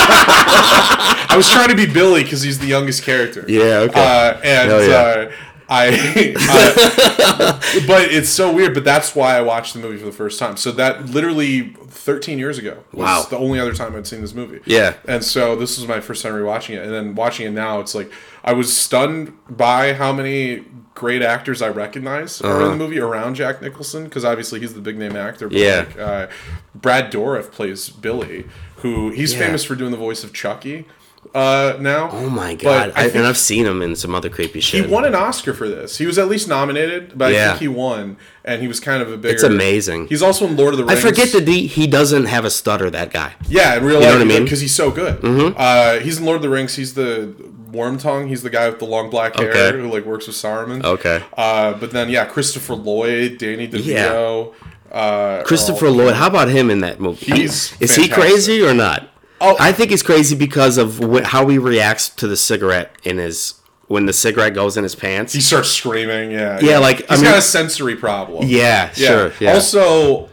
I 0.07 1.33
was 1.37 1.49
trying 1.49 1.69
to 1.69 1.75
be 1.75 1.85
Billy 1.85 2.23
because 2.23 2.41
he's 2.41 2.59
the 2.59 2.67
youngest 2.67 3.03
character. 3.03 3.45
Yeah, 3.47 3.79
okay. 3.89 3.99
Uh, 4.01 4.39
and 4.43 4.69
yeah. 4.71 4.95
uh, 4.97 5.31
I, 5.67 5.87
uh, 6.39 7.59
but 7.87 8.11
it's 8.11 8.29
so 8.29 8.51
weird. 8.53 8.73
But 8.73 8.83
that's 8.83 9.15
why 9.15 9.35
I 9.37 9.41
watched 9.41 9.73
the 9.73 9.79
movie 9.79 9.97
for 9.97 10.05
the 10.05 10.11
first 10.11 10.37
time. 10.39 10.57
So 10.57 10.71
that 10.73 11.07
literally 11.07 11.73
13 11.87 12.37
years 12.37 12.57
ago 12.57 12.77
was 12.93 13.05
Wow. 13.05 13.23
the 13.29 13.37
only 13.37 13.59
other 13.59 13.73
time 13.73 13.95
I'd 13.95 14.05
seen 14.07 14.21
this 14.21 14.33
movie. 14.33 14.61
Yeah. 14.65 14.93
And 15.07 15.23
so 15.23 15.55
this 15.55 15.77
was 15.79 15.87
my 15.87 15.99
first 16.01 16.21
time 16.23 16.33
rewatching 16.33 16.75
it, 16.75 16.83
and 16.83 16.93
then 16.93 17.15
watching 17.15 17.47
it 17.47 17.51
now, 17.51 17.79
it's 17.79 17.95
like 17.95 18.11
I 18.45 18.53
was 18.53 18.75
stunned 18.75 19.33
by 19.49 19.93
how 19.93 20.13
many 20.13 20.63
great 20.93 21.21
actors 21.21 21.61
I 21.61 21.67
recognize 21.69 22.41
are 22.41 22.61
in 22.61 22.69
the 22.69 22.77
movie 22.77 22.99
around 22.99 23.35
Jack 23.35 23.61
Nicholson 23.61 24.05
because 24.05 24.23
obviously 24.23 24.61
he's 24.61 24.73
the 24.75 24.79
big 24.81 24.97
name 24.97 25.15
actor. 25.17 25.49
But 25.49 25.57
Uh-huh. 25.57 25.65
Yeah. 25.65 25.79
Like, 25.79 25.99
uh, 25.99 26.27
Brad 26.73 27.11
Dourif 27.11 27.51
plays 27.51 27.89
Billy, 27.89 28.45
who 28.77 29.09
he's 29.09 29.33
Yeah. 29.33 29.39
famous 29.39 29.63
for 29.65 29.75
doing 29.75 29.91
the 29.91 29.97
voice 29.97 30.23
of 30.23 30.31
Chucky. 30.31 30.85
Uh, 31.33 31.75
now. 31.81 32.11
Oh 32.13 32.29
my 32.29 32.53
god! 32.53 32.93
I 32.95 33.05
I, 33.05 33.07
and 33.07 33.25
I've 33.25 33.35
seen 33.37 33.65
him 33.65 33.81
in 33.81 33.95
some 33.95 34.13
other 34.13 34.29
creepy 34.29 34.59
shit. 34.61 34.85
he 34.85 34.91
won 34.91 35.05
an 35.05 35.15
Oscar 35.15 35.55
for 35.55 35.67
this. 35.67 35.97
He 35.97 36.05
was 36.05 36.19
at 36.19 36.27
least 36.29 36.47
nominated, 36.47 37.17
but 37.17 37.33
I 37.33 37.47
think 37.47 37.59
he 37.61 37.67
won, 37.67 38.17
and 38.45 38.61
he 38.61 38.67
was 38.67 38.79
kind 38.79 39.01
of 39.01 39.11
a 39.11 39.17
bigger. 39.17 39.33
It's 39.33 39.43
amazing. 39.43 40.05
He's 40.07 40.21
also 40.21 40.45
in 40.45 40.55
Lord 40.55 40.75
of 40.75 40.77
the 40.77 40.85
Rings. 40.85 41.03
I 41.03 41.09
forget 41.09 41.31
that 41.33 41.47
he, 41.47 41.65
he 41.65 41.87
doesn't 41.87 42.25
have 42.27 42.45
a 42.45 42.51
stutter. 42.51 42.91
That 42.91 43.11
guy. 43.11 43.33
Yeah, 43.49 43.75
in 43.75 43.83
real 43.83 43.99
know 43.99 44.05
life, 44.05 44.13
what 44.13 44.21
I 44.21 44.25
mean? 44.25 44.43
because 44.43 44.61
he's 44.61 44.75
so 44.75 44.91
good. 44.91 45.19
Mm-hmm. 45.21 45.55
Uh, 45.57 45.99
he's 45.99 46.19
in 46.19 46.25
Lord 46.25 46.35
of 46.37 46.41
the 46.43 46.49
Rings. 46.49 46.75
He's 46.75 46.93
the 46.93 47.33
Worm 47.75 47.97
Tongue. 47.97 48.27
He's 48.27 48.41
the 48.41 48.49
guy 48.49 48.67
with 48.69 48.79
the 48.79 48.85
long 48.85 49.09
black 49.09 49.35
hair 49.37 49.51
Okay. 49.51 49.77
who 49.77 49.91
like 49.91 50.05
works 50.05 50.27
with 50.27 50.35
Saruman. 50.35 50.83
Okay. 50.83 51.21
Uh, 51.37 51.73
but 51.73 51.91
then 51.91 52.09
yeah, 52.09 52.25
Christopher 52.25 52.73
Lloyd, 52.75 53.37
Danny 53.37 53.67
DeVito. 53.67 54.53
Uh, 54.91 55.43
Christopher 55.43 55.89
Lloyd. 55.89 56.13
How 56.15 56.27
about 56.27 56.47
him 56.47 56.69
in 56.69 56.79
that 56.81 56.99
movie? 56.99 57.25
He's 57.25 57.79
is 57.81 57.95
he 57.95 58.07
crazy 58.07 58.61
or 58.63 58.73
not? 58.73 59.09
Oh. 59.41 59.57
I 59.59 59.73
think 59.73 59.91
he's 59.91 60.01
crazy 60.03 60.35
because 60.35 60.77
of 60.77 60.99
wh- 60.99 61.23
how 61.23 61.47
he 61.47 61.57
reacts 61.57 62.07
to 62.09 62.27
the 62.27 62.37
cigarette 62.37 62.95
in 63.03 63.17
his 63.17 63.55
when 63.87 64.05
the 64.05 64.13
cigarette 64.13 64.53
goes 64.55 64.77
in 64.77 64.83
his 64.83 64.95
pants. 64.95 65.33
He 65.33 65.41
starts 65.41 65.69
screaming. 65.69 66.31
Yeah. 66.31 66.59
Yeah, 66.61 66.77
like, 66.79 66.97
he's 66.99 67.05
I 67.11 67.15
mean- 67.15 67.23
got 67.25 67.37
a 67.37 67.41
sensory 67.41 67.95
problem. 67.95 68.47
yeah, 68.47 68.91
sure. 68.93 69.33
Yeah. 69.39 69.53
Also, 69.53 70.29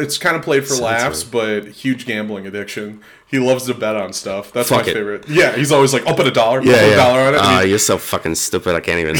it's 0.00 0.18
kind 0.18 0.36
of 0.36 0.42
played 0.42 0.66
for 0.66 0.74
laughs, 0.74 1.24
but 1.24 1.66
huge 1.66 2.06
gambling 2.06 2.46
addiction. 2.46 3.02
He 3.28 3.40
loves 3.40 3.66
to 3.66 3.74
bet 3.74 3.96
on 3.96 4.12
stuff. 4.12 4.52
That's 4.52 4.68
Fuck 4.68 4.84
my 4.84 4.90
it. 4.90 4.94
favorite. 4.94 5.28
Yeah, 5.28 5.56
he's 5.56 5.72
always 5.72 5.92
like, 5.92 6.06
I'll 6.06 6.14
put 6.14 6.28
a 6.28 6.30
dollar. 6.30 6.60
I'll 6.60 6.66
yeah, 6.66 6.82
a 6.82 6.96
dollar 6.96 7.20
on 7.20 7.34
it. 7.34 7.40
Ah, 7.42 7.60
you're 7.62 7.80
so 7.80 7.98
fucking 7.98 8.36
stupid. 8.36 8.76
I 8.76 8.80
can't 8.80 9.00
even. 9.00 9.14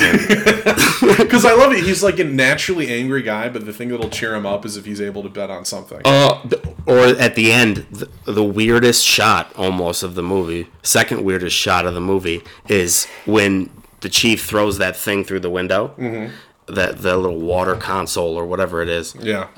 Because 1.17 1.45
I 1.45 1.55
love 1.55 1.73
it. 1.73 1.83
He's 1.83 2.05
like 2.05 2.21
a 2.21 2.25
naturally 2.25 2.89
angry 2.89 3.23
guy, 3.23 3.49
but 3.49 3.67
the 3.67 3.73
thing 3.73 3.89
that'll 3.89 4.09
cheer 4.09 4.37
him 4.37 4.47
up 4.47 4.65
is 4.65 4.77
if 4.77 4.85
he's 4.85 5.01
able 5.01 5.25
to 5.25 5.29
bet 5.29 5.51
on 5.51 5.65
something. 5.65 6.03
Uh, 6.05 6.41
or 6.87 6.99
at 6.99 7.35
the 7.35 7.51
end, 7.51 7.87
the, 7.91 8.09
the 8.31 8.45
weirdest 8.45 9.05
shot 9.05 9.53
almost 9.57 10.05
of 10.05 10.15
the 10.15 10.23
movie, 10.23 10.69
second 10.85 11.25
weirdest 11.25 11.57
shot 11.57 11.85
of 11.85 11.95
the 11.95 12.01
movie 12.01 12.43
is 12.69 13.07
when 13.25 13.71
the 14.03 14.09
chief 14.09 14.45
throws 14.45 14.79
that 14.79 14.97
thing 14.97 15.25
through 15.25 15.41
the 15.41 15.51
window, 15.51 15.89
mm-hmm. 15.99 16.33
that 16.73 16.99
the 17.03 17.17
little 17.17 17.41
water 17.41 17.75
console 17.75 18.37
or 18.37 18.47
whatever 18.47 18.83
it 18.83 18.89
is, 18.89 19.17
yeah. 19.17 19.49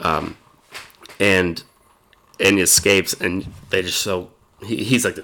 And 1.19 1.63
and 2.41 2.57
he 2.57 2.63
escapes, 2.63 3.15
and 3.15 3.53
they 3.71 3.83
just 3.83 4.01
so 4.01 4.31
he, 4.65 4.85
he's 4.85 5.05
like, 5.05 5.19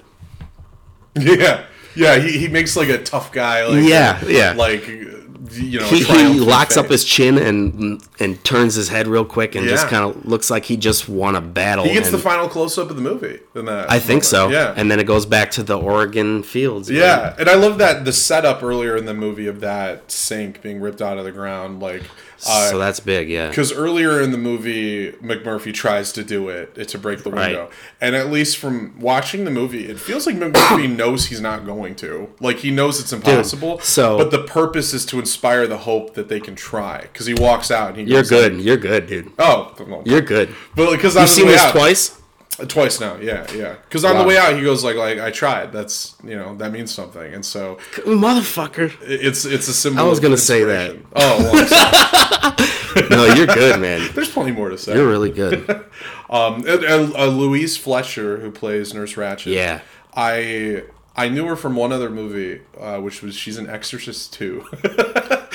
yeah. 1.15 1.65
Yeah. 1.95 2.19
He, 2.19 2.37
he 2.37 2.47
makes 2.47 2.75
like 2.75 2.89
a 2.89 3.01
tough 3.01 3.31
guy. 3.31 3.65
Like, 3.65 3.87
Yeah, 3.87 4.19
uh, 4.21 4.27
yeah. 4.27 4.53
Like, 4.53 4.87
you 4.87 5.79
know, 5.79 5.85
he, 5.85 6.03
he 6.03 6.39
locks 6.39 6.75
up 6.75 6.87
his 6.87 7.05
chin 7.05 7.37
and 7.37 8.01
and 8.19 8.43
turns 8.43 8.73
his 8.75 8.89
head 8.89 9.07
real 9.07 9.23
quick 9.23 9.55
and 9.55 9.67
just 9.67 9.87
kind 9.87 10.03
of 10.03 10.25
looks 10.25 10.49
like 10.49 10.65
he 10.65 10.75
just 10.75 11.07
won 11.07 11.35
a 11.35 11.41
battle. 11.41 11.85
He 11.85 11.93
gets 11.93 12.09
the 12.09 12.17
final 12.17 12.49
close 12.49 12.77
up 12.77 12.89
of 12.89 12.95
the 12.95 13.01
movie. 13.01 13.39
In 13.53 13.65
that 13.65 13.89
I 13.89 13.99
think 13.99 14.23
moment. 14.23 14.25
so. 14.25 14.49
Yeah. 14.49 14.73
And 14.75 14.89
then 14.89 14.99
it 14.99 15.05
goes 15.05 15.25
back 15.25 15.51
to 15.51 15.63
the 15.63 15.77
Oregon 15.77 16.41
fields. 16.43 16.89
Yeah, 16.89 17.35
and 17.37 17.49
I 17.49 17.55
love 17.55 17.77
that 17.77 18.05
the 18.05 18.13
setup 18.13 18.63
earlier 18.63 18.97
in 18.97 19.05
the 19.05 19.13
movie 19.13 19.47
of 19.47 19.59
that 19.61 20.11
sink 20.11 20.61
being 20.61 20.81
ripped 20.81 21.01
out 21.01 21.17
of 21.17 21.25
the 21.25 21.31
ground, 21.31 21.79
like 21.79 22.03
uh, 22.47 22.69
so 22.69 22.77
that's 22.77 22.99
big, 22.99 23.29
yeah. 23.29 23.49
because 23.49 23.71
earlier 23.73 24.21
in 24.21 24.31
the 24.31 24.37
movie 24.37 25.11
McMurphy 25.13 25.73
tries 25.73 26.11
to 26.13 26.23
do 26.23 26.49
it 26.49 26.87
to 26.89 26.97
break 26.97 27.23
the 27.23 27.31
Right. 27.31 27.47
window, 27.49 27.69
and 28.01 28.15
at 28.15 28.29
least 28.31 28.57
from 28.57 28.99
watching 28.99 29.43
the 29.45 29.51
movie, 29.51 29.85
it 29.87 29.99
feels 29.99 30.25
like 30.27 30.35
McMurphy 30.35 30.93
knows 30.95 31.27
he's 31.27 31.41
not 31.41 31.65
going 31.65 31.95
to. 31.95 32.29
Like 32.39 32.57
he 32.57 32.71
knows 32.71 32.99
it's 32.99 33.13
impossible. 33.13 33.79
so- 33.79 34.17
but 34.17 34.31
the 34.31 34.43
purpose 34.43 34.93
is 34.93 35.05
to 35.07 35.19
inspire 35.19 35.67
the 35.67 35.77
hope 35.79 36.13
that 36.15 36.29
they 36.29 36.39
can 36.39 36.55
try. 36.55 37.01
Because 37.01 37.25
he 37.25 37.33
walks 37.33 37.71
out 37.71 37.89
and 37.89 37.97
he 37.97 38.03
goes 38.05 38.11
You're 38.31 38.41
good. 38.41 38.55
like, 38.55 38.65
You're 38.65 38.77
good, 38.77 39.07
dude. 39.07 39.31
oh, 39.39 39.73
well, 39.87 40.03
You're 40.05 40.21
good. 40.21 40.53
but 40.75 40.91
because 40.91 41.15
I've 41.17 41.29
seen 41.29 41.47
this 41.47 41.71
twice? 41.71 42.19
Twice 42.67 42.99
now, 43.01 43.17
yeah, 43.17 43.45
yeah. 43.53 43.75
Because 43.87 44.05
on 44.05 44.15
Wow. 44.15 44.21
the 44.21 44.27
way 44.29 44.37
out, 44.37 44.55
he 44.55 44.61
goes 44.63 44.83
like, 44.83 44.95
"Like 44.95 45.19
I 45.19 45.29
tried. 45.31 45.71
That's 45.73 46.15
you 46.23 46.35
know 46.37 46.55
that 46.55 46.71
means 46.71 46.93
something." 46.93 47.33
And 47.33 47.43
so 47.45 47.77
Motherfucker. 48.05 48.93
it's 49.01 49.43
it's 49.45 49.67
a 49.67 49.73
symbol. 49.73 49.99
I 49.99 50.03
was 50.07 50.19
gonna 50.21 50.37
say 50.37 50.63
that. 50.63 50.95
Oh, 51.15 51.39
well, 51.51 52.55
No, 53.09 53.25
you're 53.35 53.47
good, 53.47 53.81
man. 53.81 54.09
there's 54.15 54.29
plenty 54.31 54.51
more 54.51 54.69
to 54.69 54.77
say. 54.77 54.95
You're 54.95 55.07
really 55.09 55.31
good. 55.31 55.85
Um, 56.27 56.65
and, 56.67 56.83
and, 56.83 57.15
uh, 57.15 57.27
Louise 57.27 57.77
Fletcher, 57.77 58.39
who 58.39 58.49
plays 58.49 58.95
Nurse 58.95 59.13
Ratched. 59.13 59.45
Yeah. 59.45 59.81
I 60.15 60.81
I 61.15 61.29
knew 61.29 61.45
her 61.45 61.55
from 61.55 61.75
one 61.75 61.91
other 61.91 62.09
movie, 62.09 62.61
uh, 62.79 62.99
which 62.99 63.21
was 63.21 63.35
she's 63.35 63.59
in 63.59 63.69
Exorcist 63.69 64.33
too. 64.33 64.65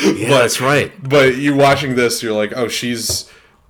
Yeah, 0.00 0.28
that's 0.28 0.60
right. 0.60 0.92
but 1.02 1.34
you 1.36 1.56
watching 1.56 1.96
this, 1.96 2.22
you're 2.22 2.32
like, 2.36 2.52
oh, 2.56 2.68
she's 2.68 3.28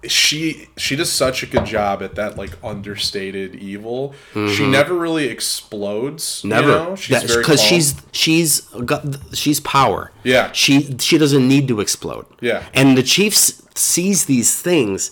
she 0.09 0.69
she 0.77 0.97
does 0.97 1.13
such 1.13 1.43
a 1.43 1.47
good 1.47 1.67
job 1.67 2.03
at 2.03 2.15
that 2.15 2.37
like 2.37 2.53
understated 2.65 3.55
evil. 3.57 4.15
She 4.35 4.67
never 4.67 4.95
really 4.95 5.27
explodes. 5.29 6.43
you 6.45 6.51
Mm-hmm. 6.51 6.61
Never. 6.67 6.69
know? 6.91 6.97
She's 6.97 7.23
very 7.25 7.43
Because 7.43 7.61
she's 7.63 7.95
she's 8.13 8.61
got 8.85 9.05
she's 9.35 9.61
power. 9.61 10.11
Yeah. 10.25 10.53
She 10.53 10.97
she 10.99 11.19
doesn't 11.19 11.47
need 11.47 11.69
to 11.69 11.81
explode. 11.81 12.27
Yeah. 12.41 12.65
And 12.75 12.97
the 12.97 13.03
chief 13.03 13.35
sees 13.35 14.25
these 14.25 14.61
things 14.61 15.11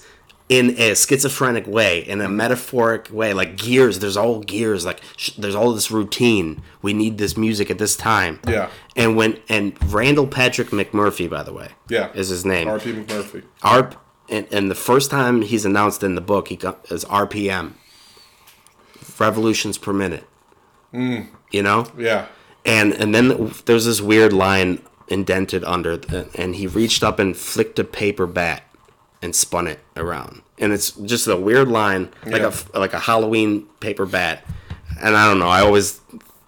in 0.49 0.71
a 0.79 0.95
schizophrenic 0.97 1.67
way, 1.67 1.99
in 2.01 2.19
Mm-hmm. 2.21 2.27
a 2.27 2.29
metaphoric 2.31 3.11
way, 3.13 3.35
like 3.35 3.57
gears. 3.59 3.99
There's 3.99 4.17
all 4.17 4.41
gears. 4.41 4.87
Like 4.87 5.01
sh- 5.19 5.33
there's 5.37 5.55
all 5.55 5.75
this 5.75 5.91
routine. 5.91 6.63
We 6.81 6.95
need 6.95 7.19
this 7.19 7.37
music 7.37 7.71
at 7.71 7.77
this 7.77 7.95
time. 7.97 8.41
Yeah. 8.49 8.71
And 8.97 9.15
when 9.17 9.39
and 9.51 9.77
Randall 9.93 10.27
Patrick 10.27 10.69
McMurphy, 10.69 11.29
by 11.29 11.43
the 11.43 11.53
way, 11.53 11.69
yeah 11.91 12.11
is 12.15 12.29
his 12.31 12.47
name. 12.47 12.67
R.P. 12.69 12.93
McMurphy. 12.95 13.43
R 13.63 13.91
and, 14.31 14.47
and 14.51 14.71
the 14.71 14.75
first 14.75 15.11
time 15.11 15.43
he's 15.43 15.65
announced 15.65 16.03
in 16.03 16.15
the 16.15 16.21
book, 16.21 16.49
he 16.49 16.57
got 16.57 16.85
is 16.91 17.05
RPM, 17.07 17.73
revolutions 19.19 19.79
per 19.79 19.93
minute. 19.93 20.25
Mm. 20.93 21.29
You 21.51 21.63
know, 21.63 21.87
Yeah. 21.97 22.27
and 22.65 22.93
and 22.95 23.15
then 23.15 23.53
there's 23.67 23.85
this 23.85 24.01
weird 24.01 24.33
line 24.33 24.83
indented 25.09 25.65
under, 25.65 25.97
the, 25.97 26.29
and 26.35 26.55
he 26.57 26.67
reached 26.67 27.03
up 27.03 27.19
and 27.19 27.37
flicked 27.37 27.79
a 27.79 27.85
paper 27.85 28.27
bat 28.27 28.63
and 29.23 29.35
spun 29.35 29.67
it 29.67 29.81
around. 29.97 30.43
And 30.59 30.73
it's 30.73 30.91
just 30.93 31.27
a 31.27 31.37
weird 31.37 31.69
line, 31.69 32.11
like 32.27 32.43
Yeah. 32.43 32.53
a 32.75 32.79
like 32.79 32.93
a 32.95 32.99
Halloween 32.99 33.67
paper 33.81 34.07
bat. 34.07 34.45
And 35.01 35.17
I 35.17 35.27
don't 35.29 35.39
know. 35.39 35.49
I 35.49 35.61
always 35.61 36.01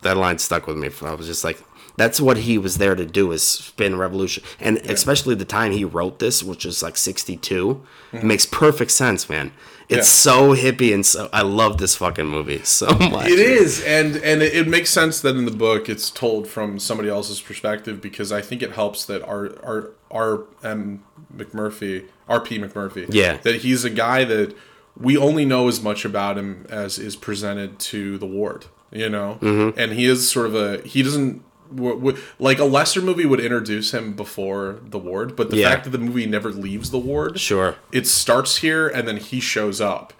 that 0.03 0.17
line 0.17 0.39
stuck 0.39 0.67
with 0.67 0.77
me. 0.77 0.91
I 1.03 1.15
was 1.15 1.27
just 1.27 1.45
like, 1.45 1.63
that's 2.01 2.21
what 2.21 2.39
he 2.39 2.57
was 2.59 2.79
there 2.79 2.95
to 2.95 3.05
do 3.07 3.31
is 3.33 3.43
spin 3.43 3.97
revolution. 3.99 4.43
And 4.59 4.79
especially 4.79 5.35
the 5.35 5.45
time 5.45 5.73
he 5.73 5.85
wrote 5.85 6.19
this, 6.19 6.43
which 6.43 6.65
was 6.65 6.83
like 6.83 6.97
'62, 6.97 7.83
it 8.13 8.25
makes 8.25 8.47
perfect 8.47 8.91
sense, 8.91 9.29
man. 9.29 9.53
It's 9.89 9.91
Mm-hmm. 9.91 9.97
Yeah. 9.99 10.03
so 10.05 10.63
hippie 10.73 10.95
and 10.95 11.05
so 11.05 11.29
I 11.33 11.43
love 11.43 11.79
this 11.79 11.97
fucking 11.97 12.27
movie 12.27 12.61
so 12.65 12.87
much. 13.15 13.27
It 13.27 13.41
is, 13.41 13.83
and 13.85 14.17
and 14.17 14.41
it, 14.41 14.55
it 14.55 14.69
makes 14.69 14.89
sense 14.91 15.21
that 15.21 15.35
in 15.37 15.45
the 15.47 15.51
book 15.67 15.89
it's 15.89 16.11
told 16.11 16.47
from 16.49 16.79
somebody 16.79 17.09
else's 17.09 17.41
perspective 17.41 18.01
because 18.01 18.31
I 18.31 18.41
think 18.41 18.63
it 18.63 18.73
helps 18.73 19.05
that 19.07 19.21
our 19.25 19.45
our 19.65 19.91
R 20.11 20.45
M 20.63 21.03
McMurphy, 21.37 22.07
R 22.29 22.41
P 22.41 22.59
McMurphy, 22.59 23.07
Yeah. 23.11 23.39
that 23.39 23.57
he's 23.57 23.85
a 23.85 23.91
guy 23.91 24.25
that 24.25 24.57
we 24.97 25.17
only 25.17 25.45
know 25.45 25.67
as 25.69 25.81
much 25.83 26.05
about 26.05 26.39
him 26.39 26.67
as 26.69 26.99
is 26.99 27.17
presented 27.17 27.79
to 27.91 28.17
the 28.19 28.27
ward, 28.27 28.67
you 28.93 29.09
know, 29.09 29.39
Mm-hmm. 29.41 29.79
and 29.79 29.93
he 29.93 30.05
is 30.07 30.31
sort 30.31 30.47
of 30.47 30.55
a 30.55 30.81
he 30.87 31.03
doesn't. 31.03 31.43
W- 31.75 32.17
like 32.39 32.59
a 32.59 32.65
lesser 32.65 33.01
movie 33.01 33.27
would 33.27 33.41
introduce 33.41 33.93
him 33.95 34.13
before 34.15 34.79
the 34.85 34.99
ward, 34.99 35.37
but 35.37 35.51
the 35.51 35.57
Yeah. 35.59 35.71
fact 35.71 35.85
that 35.85 35.91
the 35.91 35.99
movie 35.99 36.27
never 36.27 36.51
leaves 36.51 36.91
the 36.91 36.99
ward, 36.99 37.39
Sure. 37.39 37.77
it 37.93 38.07
starts 38.07 38.57
here 38.59 38.89
and 38.89 39.07
then 39.07 39.19
he 39.19 39.39
shows 39.41 39.81
up 39.81 40.13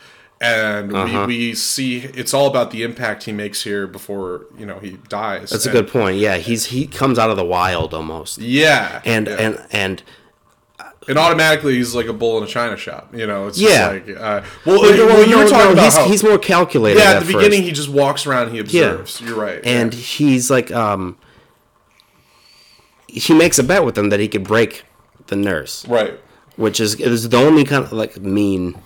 and 0.43 0.95
Uh-huh. 0.95 1.27
we, 1.27 1.37
we 1.51 1.55
see 1.55 1.99
it's 2.15 2.33
all 2.33 2.47
about 2.47 2.71
the 2.71 2.83
impact 2.83 3.25
he 3.25 3.33
makes 3.33 3.63
here 3.65 3.87
before 3.87 4.47
you 4.59 4.65
know 4.65 4.79
he 4.81 4.97
dies 5.09 5.51
That's 5.51 5.67
a 5.67 5.71
good 5.71 5.89
point. 5.89 6.17
Yeah, 6.19 6.37
he's 6.39 6.67
he 6.67 6.87
comes 6.87 7.19
out 7.19 7.29
of 7.31 7.37
the 7.37 7.45
wild 7.45 7.93
almost. 7.93 8.39
yeah 8.39 9.03
And 9.05 9.27
yeah. 9.27 9.37
and 9.39 9.59
and 9.71 10.03
and 11.09 11.19
automatically 11.19 11.75
he's 11.77 11.95
like 11.95 12.07
a 12.07 12.13
bull 12.13 12.39
in 12.39 12.45
a 12.45 12.47
china 12.47 12.77
shop 12.77 13.13
you 13.15 13.27
know 13.27 13.49
it's 13.49 13.59
Yeah. 13.59 13.89
like 13.89 14.09
uh, 14.09 14.43
well, 14.65 14.81
Well, 14.83 14.91
you, 14.97 15.07
no, 15.09 15.21
you 15.23 15.37
were 15.39 15.45
talking 15.49 15.67
no, 15.67 15.73
about 15.73 15.85
he's, 15.85 15.97
how, 15.97 16.05
he's 16.09 16.23
more 16.23 16.39
calculated. 16.39 17.01
yeah 17.01 17.13
at 17.15 17.21
the 17.27 17.33
beginning 17.35 17.63
he 17.63 17.73
just 17.73 17.89
walks 17.89 18.27
around 18.27 18.51
he 18.53 18.59
observes 18.61 19.21
you're 19.21 19.35
right 19.37 19.61
and 19.65 19.93
yeah. 19.93 20.01
he's 20.01 20.51
like 20.51 20.71
um 20.73 21.17
he 23.11 23.35
makes 23.35 23.59
a 23.59 23.63
bet 23.63 23.85
with 23.85 23.95
them 23.95 24.09
that 24.11 24.21
he 24.21 24.29
could 24.29 24.45
break 24.45 24.85
the 25.29 25.37
nurse. 25.37 25.87
Right. 25.89 26.19
Which 26.57 26.81
is 26.81 26.95
is 26.97 27.29
the 27.29 27.37
only 27.39 27.65
kind 27.65 27.85
of 27.85 27.93
like 27.93 28.19
mean 28.21 28.81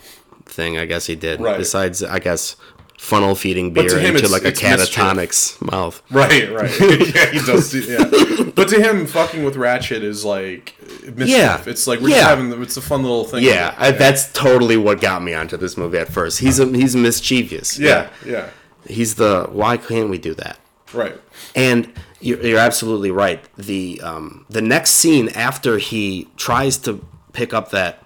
thing 0.47 0.79
i 0.79 0.85
guess 0.85 1.07
he 1.07 1.17
did. 1.17 1.41
Right. 1.41 1.57
besides 1.59 2.03
i 2.03 2.19
guess 2.19 2.55
funnel 2.99 3.35
feeding 3.35 3.73
beer 3.73 3.89
to 3.89 4.07
into 4.07 4.29
like 4.29 4.45
a 4.45 4.49
it's 4.49 4.63
mischief. 4.63 4.95
catatonics 4.95 5.73
mouth. 5.73 6.03
Right 6.11 6.51
right. 6.53 6.71
Yeah 7.15 7.31
he 7.31 7.39
does 7.45 7.71
do- 7.73 7.81
yeah. 7.83 8.51
But 8.55 8.69
to 8.69 8.81
him 8.81 9.07
fucking 9.07 9.43
with 9.45 9.57
Ratched 9.57 10.03
is 10.03 10.25
like 10.25 10.75
mischief. 11.03 11.29
Yeah. 11.37 11.63
it's 11.67 11.87
like 11.87 12.01
we're 12.01 12.11
Yeah. 12.11 12.17
just 12.17 12.29
having 12.29 12.63
it's 12.63 12.77
a 12.77 12.81
fun 12.83 13.03
little 13.03 13.25
thing. 13.25 13.43
Yeah, 13.43 13.75
I, 13.77 13.91
that's 13.91 14.33
totally 14.33 14.77
what 14.77 15.01
got 15.01 15.23
me 15.23 15.35
onto 15.35 15.57
this 15.57 15.77
movie 15.77 15.99
at 15.99 16.09
first. 16.09 16.39
He's 16.39 16.61
a, 16.61 16.67
he's 16.67 16.95
mischievous. 16.95 17.79
Yeah. 17.79 18.09
yeah. 18.25 18.51
He's 18.87 19.17
the 19.17 19.49
why 19.51 19.77
can't 19.77 20.09
we 20.09 20.19
do 20.19 20.35
that 20.35 20.59
right 20.95 21.21
And 21.55 21.93
you're, 22.21 22.41
you're 22.45 22.59
absolutely 22.59 23.11
right. 23.11 23.45
The 23.57 24.01
um, 24.03 24.47
the 24.49 24.63
next 24.63 24.93
scene 24.93 25.29
after 25.31 25.79
he 25.79 26.29
tries 26.37 26.79
to 26.79 27.05
pick 27.33 27.53
up 27.53 27.71
that 27.73 28.03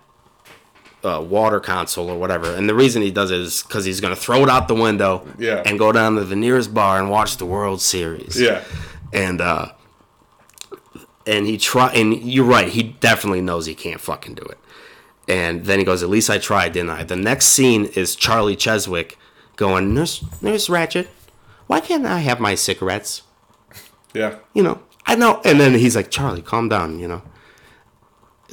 uh, 1.05 1.21
water 1.27 1.61
console 1.61 2.11
or 2.11 2.19
whatever, 2.19 2.53
and 2.55 2.69
the 2.69 2.75
reason 2.75 3.03
he 3.03 3.11
does 3.13 3.31
it 3.31 3.39
is 3.39 3.63
because 3.63 3.85
he's 3.85 4.01
going 4.01 4.15
to 4.15 4.21
throw 4.21 4.43
it 4.43 4.49
out 4.49 4.67
the 4.67 4.75
window 4.75 5.25
Yeah. 5.39 5.63
and 5.65 5.79
go 5.79 5.93
down 5.93 6.17
to 6.17 6.25
the 6.25 6.35
nearest 6.35 6.75
bar 6.75 6.99
and 6.99 7.09
watch 7.11 7.37
the 7.37 7.47
World 7.47 7.81
Series. 7.81 8.41
yeah 8.41 8.65
And 9.13 9.41
uh, 9.41 9.69
and 11.27 11.47
he 11.47 11.57
try 11.59 11.93
and 11.93 12.15
you're 12.23 12.45
right. 12.45 12.69
He 12.69 12.83
definitely 12.83 13.41
knows 13.43 13.67
he 13.67 13.75
can't 13.75 14.01
fucking 14.01 14.35
do 14.35 14.43
it. 14.43 14.59
And 15.29 15.65
then 15.67 15.79
he 15.79 15.85
goes, 15.85 16.03
"At 16.03 16.09
least 16.09 16.31
I 16.31 16.39
tried, 16.39 16.73
didn't 16.73 16.91
I?" 16.91 17.05
The 17.05 17.17
next 17.17 17.47
scene 17.47 17.85
is 17.85 18.17
Charlie 18.17 18.57
Cheswick 18.57 19.19
going, 19.57 19.95
"Nurse, 19.95 20.25
Nurse 20.41 20.69
Ratched, 20.69 21.07
why 21.69 21.79
can't 21.81 22.05
I 22.05 22.19
have 22.19 22.41
my 22.41 22.55
cigarettes?" 22.57 23.23
yeah 24.15 24.37
you 24.55 24.63
know, 24.63 24.81
I 25.07 25.15
know. 25.15 25.41
And 25.45 25.61
then 25.61 25.75
he's 25.75 25.95
like, 25.95 26.11
Charlie, 26.11 26.43
calm 26.43 26.69
down, 26.69 26.99
you 26.99 27.07
know. 27.07 27.23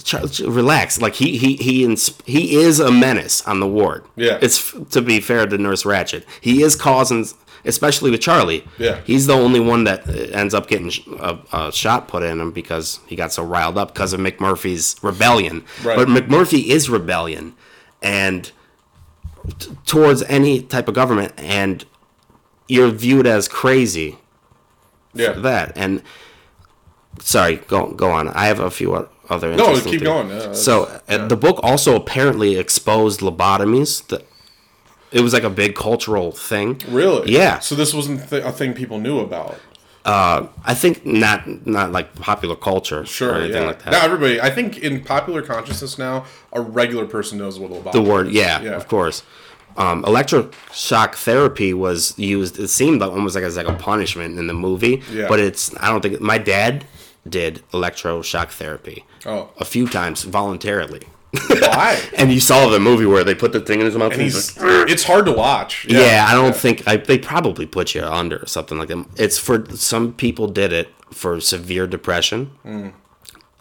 Char- 0.03 0.27
ch- 0.27 0.41
relax. 0.41 1.01
Like 1.01 1.15
he 1.15 1.37
he 1.37 1.55
he 1.55 1.83
ins- 1.85 2.13
he 2.25 2.55
is 2.57 2.79
a 2.81 2.91
menace 2.91 3.41
on 3.47 3.59
the 3.61 3.67
ward. 3.67 4.03
Yeah. 4.17 4.37
It's 4.41 4.59
f- 4.75 4.89
to 4.89 5.01
be 5.01 5.19
fair 5.21 5.45
to 5.47 5.57
Nurse 5.57 5.83
Ratched. 5.83 6.23
He 6.41 6.61
is 6.61 6.75
causing, 6.75 7.25
especially 7.63 8.11
with 8.11 8.19
Charlie. 8.19 8.65
Yeah. 8.77 8.99
He's 9.05 9.25
the 9.27 9.33
only 9.33 9.61
one 9.61 9.85
that 9.85 10.05
uh, 10.07 10.11
ends 10.41 10.53
up 10.53 10.67
getting 10.67 10.89
sh- 10.89 11.07
a, 11.19 11.39
a 11.53 11.71
shot 11.71 12.09
put 12.09 12.23
in 12.23 12.41
him 12.41 12.51
because 12.51 12.99
he 13.07 13.15
got 13.15 13.31
so 13.31 13.43
riled 13.43 13.77
up 13.77 13.93
because 13.93 14.11
of 14.11 14.19
McMurphy's 14.19 14.97
rebellion. 15.01 15.63
Right. 15.81 15.95
But 15.95 16.09
McMurphy 16.09 16.65
is 16.67 16.89
rebellion, 16.89 17.55
and 18.01 18.51
t- 19.59 19.71
towards 19.85 20.23
any 20.23 20.61
type 20.61 20.89
of 20.89 20.93
government, 20.93 21.31
and 21.37 21.85
you're 22.67 22.89
viewed 22.91 23.27
as 23.27 23.47
crazy 23.47 24.17
yeah 25.13 25.31
that 25.33 25.71
and 25.75 26.01
sorry 27.19 27.57
go 27.67 27.91
go 27.91 28.11
on 28.11 28.27
i 28.29 28.45
have 28.47 28.59
a 28.59 28.69
few 28.71 28.93
other 29.29 29.55
No, 29.55 29.73
keep 29.75 29.83
things. 29.83 30.01
going, 30.03 30.29
yeah, 30.29 30.53
so 30.53 30.83
uh, 30.83 30.99
yeah. 31.09 31.25
the 31.27 31.35
book 31.37 31.59
also 31.63 31.95
apparently 31.95 32.57
exposed 32.57 33.21
lobotomies 33.21 34.05
that 34.07 34.25
it 35.11 35.21
was 35.21 35.33
like 35.33 35.43
a 35.43 35.49
big 35.49 35.75
cultural 35.75 36.31
thing 36.31 36.79
Really? 36.89 37.31
Yeah. 37.31 37.59
So 37.59 37.73
this 37.75 37.93
wasn't 37.93 38.29
th- 38.29 38.43
a 38.43 38.51
thing 38.51 38.73
people 38.73 38.99
knew 38.99 39.19
about. 39.19 39.57
i 40.05 40.73
think 40.75 41.05
not 41.05 41.65
not 41.65 41.91
like 41.91 42.13
popular 42.15 42.55
culture 42.55 43.03
Sure. 43.05 43.31
or 43.31 43.35
anything 43.37 43.61
yeah. 43.63 43.67
like 43.67 43.83
that 43.83 43.91
Now 43.91 44.03
everybody, 44.03 44.39
I 44.39 44.49
think 44.51 44.77
in 44.79 45.03
popular 45.03 45.41
consciousness 45.41 45.97
now, 45.97 46.25
a 46.53 46.61
regular 46.61 47.05
person 47.07 47.37
knows 47.39 47.57
what 47.59 47.71
a 47.71 47.75
lobotomy 47.75 47.91
the 47.93 48.01
word 48.01 48.27
yeah, 48.31 48.61
Yeah. 48.61 48.71
of 48.71 48.87
course 48.87 49.23
um, 49.77 50.03
electroshock 50.03 51.15
therapy 51.15 51.73
was 51.73 52.17
used 52.17 52.59
it 52.59 52.67
seemed 52.69 53.01
like 53.01 53.11
almost 53.11 53.35
like 53.35 53.43
as 53.43 53.57
like 53.57 53.67
a 53.67 53.73
punishment 53.73 54.37
in 54.39 54.47
the 54.47 54.53
movie 54.53 55.01
Yeah. 55.11 55.27
but 55.27 55.39
it's 55.39 55.75
i 55.77 55.87
don't 55.89 56.01
think 56.01 56.19
my 56.21 56.37
dad 56.37 56.85
did 57.27 57.63
electroshock 57.71 58.49
therapy 58.49 59.05
Oh. 59.25 59.49
a 59.57 59.65
few 59.65 59.87
times 59.87 60.23
voluntarily 60.23 61.01
Why? 61.49 61.99
And 62.17 62.31
you 62.31 62.39
saw 62.39 62.69
the 62.69 62.79
movie 62.79 63.05
where 63.05 63.23
they 63.25 63.35
put 63.35 63.51
the 63.51 63.59
thing 63.59 63.79
in 63.81 63.85
his 63.87 63.95
mouth. 63.95 64.13
And 64.13 64.21
And 64.21 64.31
he's. 64.31 64.55
like, 64.57 64.89
It's 64.89 65.03
hard 65.03 65.25
to 65.25 65.33
watch. 65.33 65.85
yeah, 65.89 66.25
I 66.29 66.33
don't 66.33 66.55
think 66.55 66.87
I, 66.87 66.95
they 66.95 67.17
probably 67.17 67.65
put 67.65 67.93
you 67.93 68.03
under 68.03 68.37
or 68.37 68.47
something 68.47 68.77
like 68.77 68.87
that. 68.87 69.05
It's 69.17 69.37
for 69.37 69.65
some 69.75 70.13
people 70.13 70.47
did 70.47 70.71
it 70.71 70.87
for 71.11 71.41
severe 71.41 71.87
depression, 71.87 72.51
Hmm. 72.63 72.89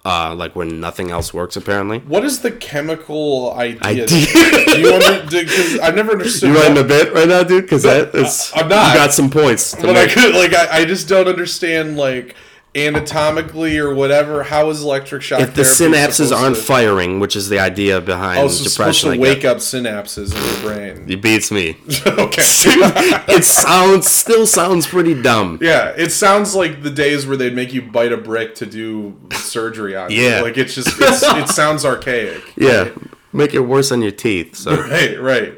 Uh, 0.04 0.34
like 0.34 0.54
when 0.54 0.80
nothing 0.80 1.10
else 1.10 1.32
works. 1.32 1.56
Apparently, 1.56 2.00
What 2.00 2.24
is 2.24 2.40
the 2.42 2.52
chemical 2.52 3.54
idea? 3.54 4.04
Idea. 4.04 4.06
Do 4.06 4.80
you 4.80 4.94
under, 4.94 5.24
Because 5.30 5.78
I've 5.80 5.94
never 5.94 6.12
understood. 6.12 6.48
you 6.50 6.56
writing 6.56 6.78
a 6.78 6.84
bit 6.84 7.12
right 7.14 7.28
now, 7.28 7.42
dude? 7.42 7.64
Because 7.64 7.82
that 7.84 8.14
is 8.14 8.52
I'm 8.54 8.68
not. 8.68 8.92
You 8.92 9.00
got 9.00 9.12
some 9.12 9.30
points. 9.30 9.72
To 9.72 9.82
but 9.82 9.96
I 9.96 10.06
could 10.06 10.34
like 10.34 10.52
I, 10.54 10.80
I 10.80 10.84
just 10.84 11.08
don't 11.08 11.28
understand 11.28 11.96
like 11.96 12.34
anatomically 12.76 13.78
or 13.78 13.94
whatever. 13.94 14.42
How 14.42 14.68
is 14.70 14.82
electric 14.82 15.22
shock? 15.22 15.40
if 15.40 15.54
the 15.54 15.62
synapses 15.62 16.36
aren't 16.36 16.56
to- 16.56 16.62
firing, 16.62 17.20
which 17.20 17.36
is 17.36 17.48
the 17.48 17.58
idea 17.58 18.00
behind 18.00 18.40
Oh, 18.40 18.48
so 18.48 18.62
it's 18.64 18.72
supposed 18.72 19.00
depression, 19.02 19.12
to 19.12 19.18
wake 19.18 19.44
up 19.44 19.58
synapses 19.58 20.34
in 20.34 20.42
your 20.64 20.74
brain. 20.74 21.10
it 21.10 21.22
beats 21.22 21.50
me. 21.50 21.76
okay. 22.06 22.42
it 23.28 23.44
sounds 23.44 24.10
still 24.10 24.46
sounds 24.46 24.86
pretty 24.86 25.20
dumb. 25.20 25.58
Yeah, 25.62 25.90
it 25.96 26.10
sounds 26.10 26.54
like 26.54 26.82
the 26.82 26.90
days 26.90 27.26
where 27.26 27.36
they'd 27.36 27.54
make 27.54 27.72
you 27.72 27.82
bite 27.82 28.12
a 28.12 28.16
brick 28.16 28.54
to 28.56 28.66
do 28.66 29.16
surgery 29.32 29.94
on. 29.96 30.10
you. 30.10 30.22
Yeah. 30.22 30.40
like 30.40 30.58
it's 30.58 30.74
just 30.74 30.88
it's, 31.00 31.22
it 31.24 31.48
sounds 31.48 31.84
archaic. 31.84 32.42
Yeah, 32.56 32.90
make 33.32 33.54
it 33.54 33.60
worse 33.60 33.92
on 33.92 34.02
your 34.02 34.10
teeth. 34.10 34.56
So. 34.56 34.74
Right, 34.76 35.20
right. 35.20 35.54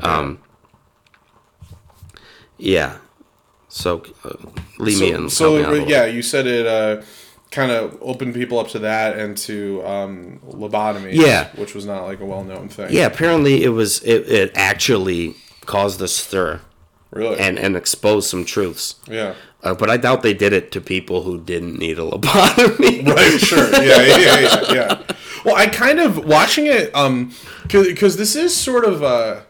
um 0.00 0.38
Yeah. 2.56 2.98
So, 3.68 4.02
uh, 4.24 4.30
leave 4.78 5.00
me 5.00 5.12
in. 5.12 5.28
So, 5.28 5.52
me 5.54 5.60
a 5.60 5.64
so 5.64 5.70
little. 5.70 5.88
yeah, 5.88 6.06
you 6.06 6.22
said 6.22 6.46
it 6.46 6.66
uh, 6.66 7.02
kind 7.50 7.70
of 7.70 7.98
opened 8.00 8.34
people 8.34 8.58
up 8.58 8.68
to 8.68 8.78
that 8.80 9.18
and 9.18 9.36
to 9.38 9.82
um, 9.86 10.40
lobotomy. 10.50 11.12
Yeah. 11.14 11.48
which 11.56 11.74
was 11.74 11.84
not 11.86 12.04
like 12.04 12.20
a 12.20 12.24
well-known 12.24 12.68
thing. 12.68 12.88
Yeah, 12.90 13.06
apparently 13.06 13.62
it 13.64 13.70
was. 13.70 14.02
It, 14.02 14.28
it 14.28 14.52
actually 14.54 15.34
caused 15.66 16.00
a 16.00 16.08
stir 16.08 16.60
really. 17.10 17.38
and 17.38 17.58
and 17.58 17.76
exposed 17.76 18.28
some 18.30 18.44
truths. 18.44 18.96
yeah. 19.06 19.34
Uh, 19.60 19.74
but 19.74 19.90
I 19.90 19.96
doubt 19.96 20.22
they 20.22 20.34
did 20.34 20.52
it 20.52 20.70
to 20.72 20.80
people 20.80 21.24
who 21.24 21.36
didn't 21.40 21.78
need 21.78 21.98
a 21.98 22.02
lobotomy. 22.10 23.04
Right, 23.14 23.40
sure. 23.40 23.68
Yeah, 23.72 24.02
yeah, 24.02 24.38
yeah, 24.38 24.72
yeah. 24.72 25.02
Well, 25.44 25.56
I 25.56 25.66
kind 25.66 25.98
of 25.98 26.24
watching 26.24 26.66
it 26.66 26.94
um 26.94 27.32
cuz 27.68 28.16
this 28.16 28.34
is 28.36 28.54
sort 28.56 28.84
of 28.84 29.02
uh 29.02 29.40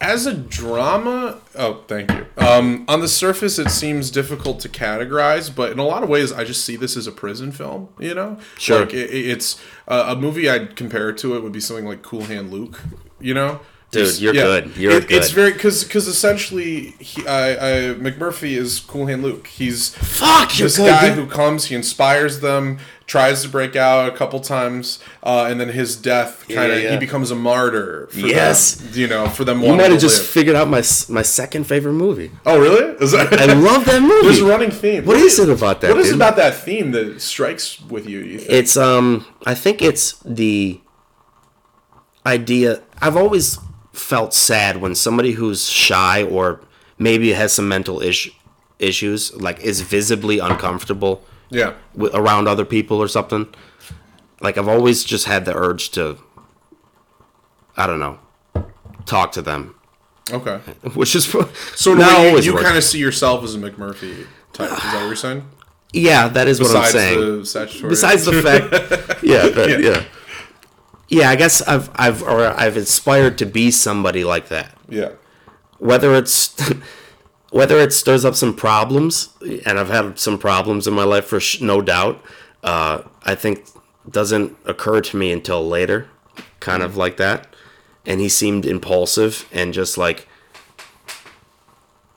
as 0.00 0.26
a 0.26 0.34
drama, 0.34 1.40
oh, 1.54 1.82
thank 1.86 2.10
you. 2.10 2.26
Um, 2.36 2.84
on 2.88 3.00
the 3.00 3.08
surface, 3.08 3.58
it 3.58 3.70
seems 3.70 4.10
difficult 4.10 4.60
to 4.60 4.68
categorize, 4.68 5.54
but 5.54 5.72
in 5.72 5.78
a 5.78 5.84
lot 5.84 6.02
of 6.02 6.08
ways, 6.08 6.32
I 6.32 6.44
just 6.44 6.64
see 6.64 6.76
this 6.76 6.96
as 6.96 7.06
a 7.06 7.12
prison 7.12 7.52
film. 7.52 7.88
You 7.98 8.14
know, 8.14 8.38
Sure. 8.58 8.80
Like 8.80 8.92
it, 8.94 9.10
it's 9.10 9.60
uh, 9.88 10.06
a 10.08 10.16
movie 10.16 10.48
I'd 10.50 10.76
compare 10.76 11.08
it 11.10 11.18
to. 11.18 11.36
It 11.36 11.42
would 11.42 11.52
be 11.52 11.60
something 11.60 11.86
like 11.86 12.02
Cool 12.02 12.24
Hand 12.24 12.50
Luke. 12.52 12.80
You 13.20 13.34
know, 13.34 13.60
Dude, 13.94 14.18
you're 14.20 14.32
good. 14.32 14.76
You're 14.76 14.92
It- 14.92 15.08
good. 15.08 15.16
It's 15.16 15.30
very 15.30 15.52
because 15.52 15.84
because 15.84 16.06
essentially, 16.06 16.94
he, 16.98 17.26
I, 17.26 17.52
I, 17.52 17.94
McMurphy 17.94 18.56
is 18.56 18.80
Cool 18.80 19.06
Hand 19.06 19.22
Luke. 19.22 19.46
He's 19.46 19.90
Fuck, 19.94 20.58
you're 20.58 20.66
this 20.66 20.76
good, 20.76 20.88
guy 20.88 21.08
dude. 21.08 21.18
who 21.18 21.26
comes, 21.26 21.66
he 21.66 21.74
inspires 21.74 22.40
them, 22.40 22.78
tries 23.06 23.42
to 23.42 23.48
break 23.48 23.76
out 23.76 24.08
a 24.12 24.16
couple 24.16 24.40
times, 24.40 24.98
uh, 25.22 25.46
and 25.48 25.60
then 25.60 25.68
his 25.68 25.94
death 25.96 26.44
kind 26.48 26.72
of 26.72 26.78
Yeah, 26.78 26.84
yeah. 26.84 26.90
he 26.92 26.96
becomes 26.98 27.30
a 27.30 27.34
martyr. 27.34 28.08
For 28.10 28.18
Yes. 28.18 28.74
them, 28.76 28.88
you 28.94 29.06
know, 29.08 29.28
for 29.28 29.44
them. 29.44 29.62
you 29.62 29.74
might 29.74 29.90
have 29.90 30.00
just 30.00 30.18
live. 30.20 30.28
figured 30.28 30.56
out 30.56 30.68
my 30.68 30.82
my 31.08 31.22
second 31.22 31.64
favorite 31.64 31.92
movie. 31.94 32.30
Oh, 32.46 32.58
really? 32.58 32.84
Is 33.04 33.12
that? 33.12 33.32
I 33.32 33.52
love 33.54 33.84
that 33.86 34.00
movie. 34.02 34.22
There's 34.28 34.40
a 34.40 34.46
running 34.46 34.70
theme. 34.70 35.04
What, 35.04 35.16
What 35.16 35.24
is 35.24 35.38
it 35.38 35.48
about 35.48 35.80
that, 35.82 35.90
What 35.90 36.00
is 36.00 36.08
it 36.08 36.12
dude? 36.12 36.20
about 36.20 36.36
that 36.36 36.54
theme 36.54 36.90
that 36.92 37.20
strikes 37.20 37.80
with 37.80 38.08
you? 38.08 38.20
you? 38.20 38.40
It's 38.48 38.76
um 38.76 39.26
I 39.46 39.54
think 39.54 39.82
it's 39.82 40.14
the 40.24 40.80
idea 42.26 42.80
I've 43.00 43.16
always 43.16 43.58
felt 43.94 44.34
sad 44.34 44.78
when 44.78 44.94
somebody 44.94 45.32
who's 45.32 45.68
shy 45.68 46.22
or 46.22 46.60
maybe 46.98 47.32
has 47.32 47.52
some 47.52 47.68
mental 47.68 48.00
ish, 48.00 48.30
issues 48.78 49.34
like 49.34 49.60
is 49.60 49.80
visibly 49.80 50.38
uncomfortable 50.38 51.24
yeah. 51.50 51.74
with, 51.94 52.14
around 52.14 52.48
other 52.48 52.64
people 52.64 52.98
or 52.98 53.08
something. 53.08 53.46
Like 54.40 54.58
I've 54.58 54.68
always 54.68 55.04
just 55.04 55.26
had 55.26 55.44
the 55.44 55.54
urge 55.56 55.90
to 55.90 56.18
I 57.76 57.86
don't 57.86 57.98
know, 57.98 58.18
talk 59.04 59.32
to 59.32 59.42
them, 59.42 59.74
Okay. 60.32 60.56
which 60.94 61.14
is 61.16 61.24
So 61.74 61.92
in 61.92 61.98
a 61.98 62.00
not 62.00 62.18
way, 62.18 62.40
you, 62.40 62.52
you 62.56 62.58
kind 62.58 62.76
of 62.76 62.84
see 62.84 62.98
yourself 62.98 63.42
as 63.44 63.54
a 63.54 63.58
McMurphy 63.58 64.26
type. 64.52 64.70
Is 64.70 64.78
that 64.78 64.94
what 64.94 65.06
you're 65.06 65.16
saying? 65.16 65.48
Yeah, 65.96 66.26
that 66.26 66.48
is 66.48 66.60
what 66.60 66.74
I'm 66.74 66.90
saying. 66.90 67.20
the 67.20 67.86
besides 67.88 68.24
the 68.24 68.42
fact 68.42 68.64
yeah, 69.22 69.46
that, 69.46 69.70
Yeah. 69.70 69.78
yeah 69.78 70.04
yeah 71.08 71.30
i 71.30 71.36
guess 71.36 71.62
i've 71.62 71.90
i've 71.94 72.22
or 72.22 72.46
i've 72.46 72.76
inspired 72.76 73.38
to 73.38 73.46
be 73.46 73.70
somebody 73.70 74.24
like 74.24 74.48
that 74.48 74.76
yeah. 74.88 75.10
whether 75.78 76.14
it's 76.14 76.56
whether 77.50 77.78
it 77.78 77.92
stirs 77.92 78.24
up 78.24 78.34
some 78.34 78.54
problems 78.54 79.30
and 79.64 79.78
i've 79.78 79.90
had 79.90 80.18
some 80.18 80.38
problems 80.38 80.86
in 80.86 80.94
my 80.94 81.04
life 81.04 81.26
for 81.26 81.40
sh- 81.40 81.60
no 81.60 81.80
doubt 81.80 82.22
uh, 82.62 83.02
i 83.24 83.34
think 83.34 83.66
doesn't 84.10 84.56
occur 84.64 85.00
to 85.00 85.16
me 85.16 85.32
until 85.32 85.66
later 85.66 86.08
kind 86.60 86.82
of 86.82 86.96
like 86.96 87.16
that 87.16 87.54
and 88.06 88.20
he 88.20 88.28
seemed 88.28 88.66
impulsive 88.66 89.48
and 89.52 89.72
just 89.72 89.96
like 89.96 90.28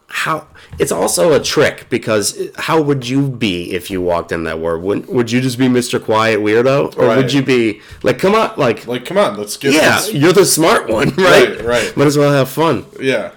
how 0.08 0.48
it's 0.80 0.92
also 0.92 1.34
a 1.34 1.40
trick 1.40 1.88
because 1.90 2.38
how 2.58 2.82
would 2.82 3.08
you 3.08 3.28
be 3.30 3.72
if 3.74 3.90
you 3.90 4.02
walked 4.02 4.32
in 4.32 4.44
that 4.44 4.60
world 4.60 4.84
would, 4.84 5.08
would 5.08 5.32
you 5.32 5.42
just 5.42 5.58
be 5.58 5.68
mr 5.68 6.04
quiet 6.04 6.40
weirdo 6.40 6.96
or 6.98 7.06
Right. 7.08 7.18
would 7.18 7.34
you 7.34 7.42
be 7.42 7.82
like 8.04 8.20
come 8.20 8.36
on 8.36 8.54
like 8.58 8.86
Like, 8.86 9.06
come 9.06 9.18
on, 9.18 9.38
let's 9.38 9.58
get. 9.58 9.74
yeah 9.74 9.96
let's- 9.96 10.14
you're 10.14 10.34
the 10.34 10.46
smart 10.46 10.88
one 10.90 11.10
right 11.16 11.50
Right, 11.58 11.66
right. 11.66 11.98
might 11.98 12.08
as 12.08 12.18
well 12.18 12.32
have 12.32 12.50
fun 12.50 12.86
yeah. 13.00 13.32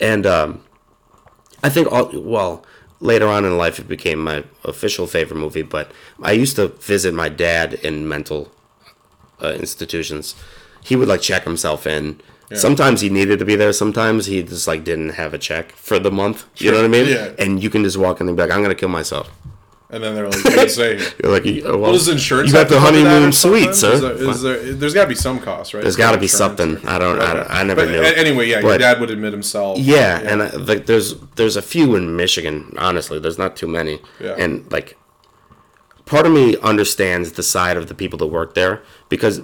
and 0.00 0.26
um, 0.26 0.60
I 1.62 1.68
think 1.68 1.90
all 1.90 2.10
well 2.14 2.64
later 3.00 3.26
on 3.28 3.44
in 3.44 3.56
life 3.58 3.78
it 3.78 3.88
became 3.88 4.18
my 4.22 4.44
official 4.64 5.06
favorite 5.06 5.36
movie. 5.38 5.62
But 5.62 5.90
I 6.22 6.32
used 6.32 6.56
to 6.56 6.68
visit 6.68 7.12
my 7.12 7.28
dad 7.28 7.74
in 7.74 8.08
mental 8.08 8.52
uh, 9.42 9.52
institutions. 9.52 10.34
He 10.82 10.96
would 10.96 11.08
like 11.08 11.20
check 11.22 11.44
himself 11.44 11.86
in. 11.86 12.20
Sometimes 12.54 13.00
he 13.00 13.08
needed 13.08 13.38
to 13.40 13.44
be 13.44 13.56
there. 13.56 13.72
Sometimes 13.72 14.26
he 14.26 14.42
just 14.42 14.68
like 14.68 14.84
didn't 14.84 15.10
have 15.10 15.34
a 15.34 15.38
check 15.38 15.72
for 15.72 15.98
the 15.98 16.12
month. 16.12 16.44
You 16.58 16.70
know 16.70 16.76
what 16.76 16.84
I 16.84 16.88
mean? 16.88 17.08
Yeah. 17.08 17.32
And 17.38 17.60
you 17.62 17.70
can 17.70 17.82
just 17.82 17.96
walk 17.96 18.20
in 18.20 18.28
and 18.28 18.36
be 18.36 18.42
like, 18.42 18.52
"I'm 18.52 18.62
gonna 18.62 18.74
kill 18.76 18.88
myself." 18.88 19.30
And 19.90 20.02
then 20.02 20.14
they're 20.14 20.28
like, 20.28 20.44
"What 20.44 20.54
do 20.54 20.60
you 20.62 20.68
say?" 20.68 20.96
here? 20.98 21.08
You're 21.22 21.32
like, 21.32 21.46
uh, 21.46 21.60
well, 21.70 21.78
What 21.78 21.92
does 21.92 22.08
insurance? 22.08 22.48
You 22.48 22.52
got 22.54 22.58
have 22.60 22.70
the 22.70 22.80
honeymoon 22.80 23.32
suite, 23.32 23.74
sir. 23.74 23.92
Is 23.94 24.00
there, 24.00 24.12
is 24.12 24.42
there, 24.42 24.72
there's 24.74 24.94
got 24.94 25.02
to 25.02 25.08
be 25.08 25.14
some 25.16 25.40
cost, 25.40 25.74
right? 25.74 25.82
There's 25.82 25.96
got 25.96 26.12
to 26.12 26.18
be 26.18 26.28
something. 26.28 26.76
I 26.86 26.98
don't. 26.98 27.20
I, 27.20 27.34
don't, 27.34 27.50
I 27.50 27.62
never 27.64 27.84
But 27.84 27.90
knew. 27.90 28.02
anyway, 28.02 28.48
yeah, 28.48 28.60
your 28.60 28.78
dad 28.78 29.00
would 29.00 29.10
admit 29.10 29.32
himself. 29.32 29.78
Yeah, 29.78 30.20
and 30.20 30.42
uh, 30.42 30.50
I, 30.52 30.56
like 30.56 30.86
there's 30.86 31.14
there's 31.36 31.56
a 31.56 31.62
few 31.62 31.96
in 31.96 32.16
Michigan. 32.16 32.74
Honestly, 32.78 33.18
there's 33.18 33.38
not 33.38 33.56
too 33.56 33.66
many. 33.68 34.00
Yeah. 34.20 34.34
And 34.38 34.70
like, 34.70 34.96
part 36.04 36.26
of 36.26 36.32
me 36.32 36.56
understands 36.58 37.32
the 37.32 37.42
side 37.42 37.76
of 37.76 37.86
the 37.88 37.94
people 37.94 38.18
that 38.20 38.26
work 38.28 38.54
there 38.54 38.82
because 39.08 39.40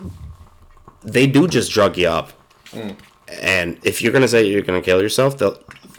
they 1.03 1.27
do 1.27 1.49
just 1.49 1.73
drug 1.73 1.97
you 1.97 2.09
up. 2.09 2.33
Mm. 2.73 2.97
And 3.41 3.79
if 3.85 4.03
you're 4.03 4.13
gonna 4.13 4.29
say 4.29 4.45
you're 4.47 4.63
gonna 4.63 4.83
kill 4.83 5.01
yourself, 5.01 5.39
they'll 5.39 5.59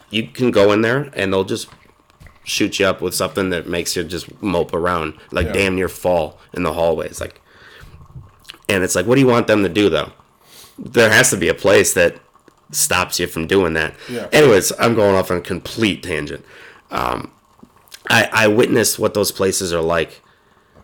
you 0.09 0.27
can 0.27 0.51
go 0.51 0.71
in 0.71 0.81
there 0.81 1.09
and 1.13 1.33
they'll 1.33 1.43
just 1.43 1.69
shoot 2.43 2.79
you 2.79 2.85
up 2.85 3.01
with 3.01 3.15
something 3.15 3.49
that 3.49 3.67
makes 3.67 3.95
you 3.95 4.03
just 4.03 4.41
mope 4.43 4.73
around, 4.73 5.13
like 5.31 5.47
Yeah. 5.47 5.53
damn 5.53 5.75
near 5.75 5.87
fall 5.89 6.39
in 6.53 6.63
the 6.63 6.73
hallways, 6.73 7.19
like. 7.21 7.39
And 8.69 8.83
it's 8.83 8.95
like, 8.95 9.05
what 9.05 9.15
do 9.15 9.21
you 9.21 9.27
want 9.27 9.47
them 9.47 9.63
to 9.63 9.69
do 9.69 9.89
though? 9.89 10.11
There 10.77 11.09
has 11.09 11.29
to 11.31 11.37
be 11.37 11.47
a 11.49 11.53
place 11.53 11.93
that 11.93 12.17
stops 12.71 13.19
you 13.19 13.27
from 13.27 13.45
doing 13.47 13.73
that. 13.73 13.93
Yeah. 14.09 14.27
Anyways, 14.31 14.71
I'm 14.79 14.95
going 14.95 15.15
off 15.15 15.29
on 15.31 15.37
a 15.37 15.41
complete 15.41 16.01
tangent. 16.03 16.43
Um, 16.91 17.31
I, 18.09 18.29
I 18.31 18.47
witnessed 18.47 18.99
what 18.99 19.13
those 19.13 19.31
places 19.31 19.73
are 19.73 19.81
like, 19.81 20.21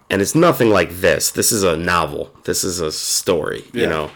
and 0.09 0.21
it's 0.21 0.35
nothing 0.35 0.69
like 0.69 0.91
this. 0.91 1.31
This 1.31 1.51
is 1.51 1.63
a 1.63 1.75
novel. 1.77 2.31
This 2.43 2.63
is 2.63 2.79
a 2.79 2.91
story. 2.91 3.63
Yeah. 3.73 3.81
You 3.83 3.87
know. 3.89 4.11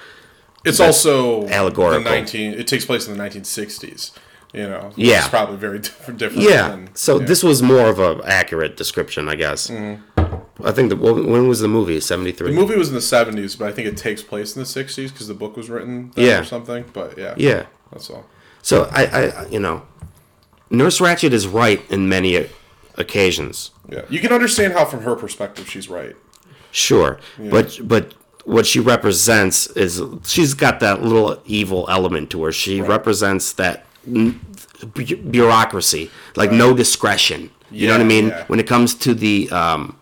It's 0.66 0.80
also 0.80 1.48
allegorical. 1.48 2.04
The 2.04 2.10
19. 2.10 2.54
It 2.54 2.68
takes 2.68 2.86
place 2.86 3.08
in 3.08 3.18
the 3.18 3.24
1960s. 3.24 4.12
You 4.54 4.64
know. 4.70 4.92
Yeah. 4.96 5.20
It's 5.20 5.30
probably 5.30 5.58
very 5.58 5.80
different. 5.88 6.20
different 6.20 6.48
Yeah. 6.48 6.70
than- 6.70 6.96
So 6.96 7.20
yeah. 7.20 7.26
this 7.26 7.44
was 7.44 7.62
more 7.64 7.90
of 7.90 8.00
a 8.00 8.22
accurate 8.26 8.78
description, 8.78 9.28
I 9.28 9.36
guess. 9.36 9.68
Mm-hmm. 9.70 10.66
I 10.66 10.72
think 10.72 10.90
the 10.90 10.96
when 10.96 11.48
was 11.48 11.60
the 11.60 11.68
movie? 11.68 12.00
Seventy 12.00 12.32
three. 12.32 12.52
The 12.52 12.56
movie 12.56 12.78
was 12.78 12.88
in 12.90 12.94
the 12.94 13.00
70s, 13.02 13.58
but 13.58 13.68
I 13.68 13.72
think 13.72 13.88
it 13.88 13.98
takes 13.98 14.22
place 14.22 14.56
in 14.56 14.62
the 14.62 14.68
60s 14.68 15.12
because 15.12 15.28
the 15.28 15.34
book 15.34 15.58
was 15.58 15.70
written 15.70 16.12
Yeah. 16.16 16.40
or 16.40 16.44
something. 16.46 16.86
But 16.94 17.18
yeah. 17.18 17.34
Yeah. 17.36 17.66
That's 17.92 18.10
all. 18.10 18.26
So 18.62 18.88
I, 18.92 19.06
I, 19.06 19.48
you 19.48 19.60
know, 19.60 19.82
Nurse 20.70 21.00
Ratched 21.00 21.32
is 21.32 21.48
right 21.48 21.82
in 21.92 22.08
many 22.08 22.48
occasions. 22.96 23.72
Yeah. 23.90 24.04
You 24.10 24.20
can 24.20 24.32
understand 24.32 24.74
how, 24.74 24.86
from 24.86 25.02
her 25.02 25.16
perspective, 25.16 25.70
she's 25.70 25.90
right. 25.90 26.16
Sure, 26.72 27.20
but 27.38 27.80
but 27.84 28.14
what 28.46 28.66
she 28.66 28.80
represents 28.80 29.68
is 29.68 30.02
she's 30.26 30.54
got 30.54 30.80
that 30.82 31.02
little 31.02 31.42
evil 31.46 31.86
element 31.90 32.30
to 32.32 32.44
her. 32.44 32.52
She 32.52 32.82
represents 32.82 33.54
that 33.54 33.86
n- 34.08 34.40
bureaucracy, 35.30 36.12
like 36.36 36.52
no 36.52 36.74
discretion. 36.76 37.50
You 37.72 37.88
know 37.88 37.94
what 37.94 38.02
I 38.02 38.06
mean? 38.06 38.28
yeah. 38.28 38.44
When 38.48 38.60
it 38.60 38.68
comes 38.68 38.94
to 38.96 39.14
the 39.14 39.50
um, 39.50 39.98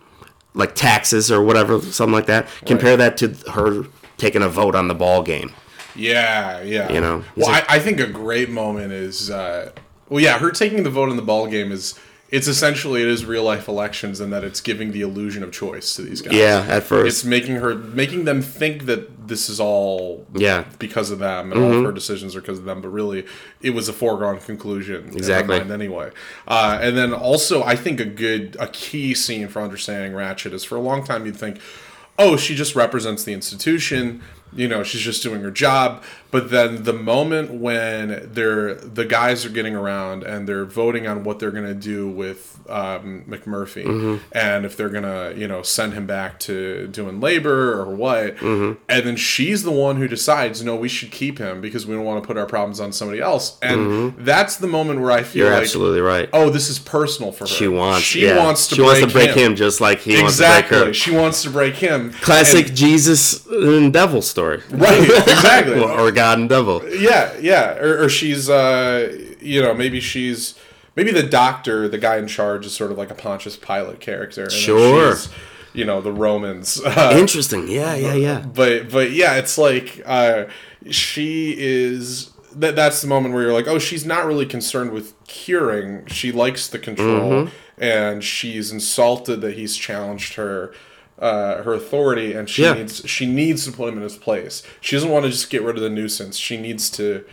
like 0.53 0.75
taxes 0.75 1.31
or 1.31 1.41
whatever, 1.41 1.79
something 1.81 2.13
like 2.13 2.25
that. 2.25 2.47
Compare 2.65 2.97
that 2.97 3.17
to 3.17 3.29
her 3.51 3.85
taking 4.17 4.41
a 4.41 4.49
vote 4.49 4.75
on 4.75 4.87
the 4.87 4.95
ball 4.95 5.23
game. 5.23 5.53
Yeah, 5.95 6.61
yeah. 6.61 6.91
You 6.91 7.01
know? 7.01 7.23
well, 7.35 7.49
It's 7.55 7.69
I, 7.69 7.75
I 7.75 7.79
think 7.79 7.99
a 7.99 8.07
great 8.07 8.49
moment 8.49 8.91
is, 8.91 9.29
uh, 9.29 9.71
well, 10.09 10.21
yeah, 10.23 10.37
her 10.39 10.51
taking 10.51 10.83
the 10.83 10.89
vote 10.89 11.09
in 11.09 11.15
the 11.15 11.21
ball 11.21 11.47
game 11.47 11.71
is, 11.71 11.97
it's 12.32 12.47
essentially 12.47 13.01
it 13.01 13.07
is 13.09 13.25
real 13.25 13.43
life 13.43 13.67
elections, 13.67 14.19
and 14.21 14.32
that 14.32 14.43
it's 14.43 14.61
giving 14.61 14.91
the 14.93 15.01
illusion 15.01 15.43
of 15.43 15.51
choice 15.51 15.95
to 15.95 16.01
these 16.01 16.21
guys. 16.21 16.34
Yeah, 16.34 16.65
at 16.69 16.84
first. 16.84 17.07
it's 17.07 17.25
making 17.25 17.57
her, 17.57 17.75
making 17.75 18.23
them 18.25 18.41
think 18.41 18.86
that 18.86 19.27
this 19.27 19.49
is 19.49 19.59
all, 19.59 20.25
Yeah. 20.34 20.63
because 20.79 21.11
of 21.11 21.19
them, 21.19 21.51
and 21.51 21.61
all 21.61 21.73
of 21.77 21.86
her 21.86 21.91
decisions 21.91 22.36
are 22.36 22.41
because 22.41 22.59
of 22.59 22.65
them. 22.65 22.82
But 22.82 22.89
really, 22.89 23.25
it 23.61 23.71
was 23.71 23.88
a 23.89 23.93
foregone 23.93 24.39
conclusion. 24.39 25.11
Exactly. 25.13 25.59
Anyway, 25.59 26.11
uh, 26.47 26.79
and 26.82 26.97
then 26.97 27.13
also, 27.13 27.63
I 27.63 27.75
think 27.75 27.99
a 27.99 28.05
good, 28.05 28.55
a 28.59 28.67
key 28.67 29.13
scene 29.13 29.47
for 29.47 29.61
understanding 29.61 30.13
Ratched 30.13 30.53
is 30.53 30.63
for 30.63 30.75
a 30.77 30.82
long 30.82 31.03
time 31.03 31.25
you'd 31.25 31.38
think, 31.38 31.59
oh, 32.17 32.38
she 32.38 32.55
just 32.55 32.75
represents 32.75 33.23
the 33.23 33.34
institution. 33.34 34.21
You 34.53 34.67
know, 34.67 34.84
she's 34.84 35.01
just 35.01 35.23
doing 35.23 35.41
her 35.41 35.51
job. 35.51 36.03
But 36.32 36.49
then 36.49 36.84
the 36.84 36.93
moment 36.93 37.51
when 37.53 38.29
they're 38.32 38.75
the 38.75 39.05
guys 39.05 39.45
are 39.45 39.49
getting 39.49 39.75
around 39.75 40.23
and 40.23 40.47
they're 40.47 40.65
voting 40.65 41.05
on 41.05 41.23
what 41.23 41.39
they're 41.39 41.51
gonna 41.51 41.73
do 41.73 42.09
with 42.09 42.59
um, 42.69 43.25
McMurphy, 43.27 43.84
mm-hmm. 43.84 44.17
and 44.32 44.65
if 44.65 44.77
they're 44.77 44.89
gonna, 44.89 45.34
you 45.36 45.47
know, 45.47 45.61
send 45.61 45.93
him 45.93 46.07
back 46.07 46.39
to 46.41 46.88
doing 46.88 47.19
labor 47.19 47.73
or 47.73 47.93
what, 47.93 48.38
mm-hmm. 48.38 48.82
and 48.88 49.05
then 49.05 49.15
she's 49.17 49.63
the 49.63 49.71
one 49.71 49.97
who 49.97 50.07
decides, 50.07 50.63
no, 50.63 50.75
we 50.75 50.88
should 50.88 51.11
keep 51.11 51.38
him 51.38 51.59
because 51.59 51.86
we 51.86 51.95
don't 51.95 52.05
want 52.05 52.23
to 52.23 52.27
put 52.27 52.38
our 52.38 52.45
problems 52.45 52.79
on 52.79 52.93
somebody 52.93 53.19
else. 53.19 53.57
And 53.61 53.82
mm-hmm. 53.82 54.23
that's 54.23 54.55
the 54.55 54.67
moment 54.67 55.01
where 55.01 55.11
I 55.11 55.23
feel 55.23 55.45
You're 55.45 55.53
like, 55.53 55.63
absolutely 55.63 56.01
right. 56.01 56.29
oh, 56.32 56.49
this 56.49 56.69
is 56.69 56.79
personal 56.79 57.32
for 57.32 57.43
her. 57.43 57.47
She 57.47 57.67
wants. 57.67 58.03
She 58.03 58.25
yeah. 58.25 58.38
wants 58.38 58.67
to 58.69 58.75
She 58.75 58.82
break, 58.82 59.01
wants 59.01 59.13
to 59.13 59.19
break 59.19 59.29
him. 59.32 59.51
him, 59.51 59.55
just 59.55 59.82
like 59.82 59.99
he 59.99 60.13
wants 60.21 60.38
to 60.38 60.43
Exactly. 60.43 60.77
break 60.77 60.88
her. 60.88 60.93
She 60.93 61.11
wants 61.11 61.43
to 61.43 61.49
break 61.49 61.75
him. 61.75 62.11
Classic 62.13 62.67
And- 62.67 62.77
Jesus 62.77 63.45
and 63.47 63.91
devil 63.91 64.21
story. 64.21 64.61
right. 64.69 65.01
Exactly. 65.41 65.79
or, 65.82 65.91
or 65.91 66.11
God 66.22 66.39
and 66.39 66.49
devil. 66.49 66.82
yeah. 66.97 67.38
Yeah. 67.39 67.78
Or, 67.78 68.03
or 68.03 68.09
she's, 68.09 68.49
uh, 68.49 69.15
you 69.41 69.61
know, 69.61 69.74
maybe 69.74 69.99
she's, 69.99 70.55
maybe 70.95 71.11
the 71.11 71.24
doctor, 71.24 71.88
the 71.88 71.97
guy 71.97 72.17
in 72.17 72.28
charge, 72.28 72.65
is 72.65 72.74
sort 72.74 72.91
of 72.91 72.97
like 72.97 73.11
a 73.11 73.15
Pontius 73.15 73.57
Pilate 73.57 73.99
character. 73.99 74.43
And 74.43 74.51
Sure. 74.51 75.15
she's, 75.15 75.30
you 75.74 75.86
know, 75.86 76.01
the 76.01 76.11
Romans. 76.11 76.82
Uh, 76.86 77.13
Interesting. 77.17 77.67
Yeah, 77.67 77.95
yeah, 77.95 78.13
yeah. 78.13 78.39
but 78.45 78.89
but 78.91 79.11
yeah, 79.11 79.36
it's 79.36 79.57
like 79.57 80.01
uh, 80.05 80.45
she 80.89 81.55
is. 81.57 82.30
That 82.53 82.76
that's 82.76 82.99
the 83.01 83.07
moment 83.07 83.34
where 83.34 83.43
you're 83.43 83.53
like, 83.53 83.67
oh, 83.69 83.80
she's 83.80 84.05
not 84.05 84.26
really 84.26 84.45
concerned 84.45 84.91
with 84.91 85.13
curing. 85.26 86.05
She 86.07 86.34
likes 86.34 86.67
the 86.67 86.78
control, 86.80 87.32
Mm-hmm. 87.45 87.82
and 87.82 88.22
she's 88.22 88.74
insulted 88.74 89.39
that 89.39 89.53
he's 89.55 89.78
challenged 89.78 90.34
her. 90.34 90.74
Uh, 91.22 91.61
her 91.61 91.74
authority, 91.76 92.34
and 92.34 92.49
she 92.49 92.63
Yeah. 92.63 92.74
needs 92.74 93.03
she 93.07 93.26
needs 93.28 93.63
to 93.65 93.72
put 93.72 93.89
him 93.89 93.97
in 93.97 94.03
his 94.03 94.15
place. 94.17 94.63
She 94.82 94.95
doesn't 94.95 95.11
want 95.11 95.24
to 95.26 95.30
just 95.32 95.51
get 95.51 95.61
rid 95.61 95.76
of 95.76 95.84
the 95.84 95.89
nuisance. 95.89 96.36
She 96.36 96.57
needs 96.57 96.89
to 96.91 97.24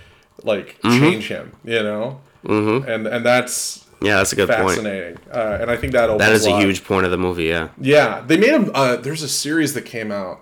like 0.45 0.76
Mm-hmm. 0.82 0.99
change 1.01 1.28
him, 1.28 1.53
you 1.64 1.82
know, 1.82 2.20
mm-hmm. 2.45 2.86
and 2.86 3.07
and 3.07 3.24
that's 3.24 3.86
Yeah, 4.03 4.16
that's 4.18 4.32
a 4.32 4.36
good 4.36 4.49
point. 4.51 4.68
fascinating, 4.68 5.16
uh, 5.32 5.59
and 5.61 5.70
I 5.70 5.76
think 5.76 5.93
that 5.95 6.07
That 6.18 6.32
is 6.32 6.45
a 6.47 6.51
lot. 6.51 6.62
huge 6.62 6.84
point 6.84 7.05
of 7.07 7.11
the 7.11 7.16
movie. 7.16 7.45
Yeah. 7.45 7.68
Yeah, 7.80 8.22
they 8.26 8.36
made 8.36 8.53
a. 8.53 8.70
Uh, 8.72 8.97
there's 8.97 9.22
a 9.22 9.28
series 9.28 9.72
that 9.74 9.86
came 9.86 10.12
out 10.12 10.39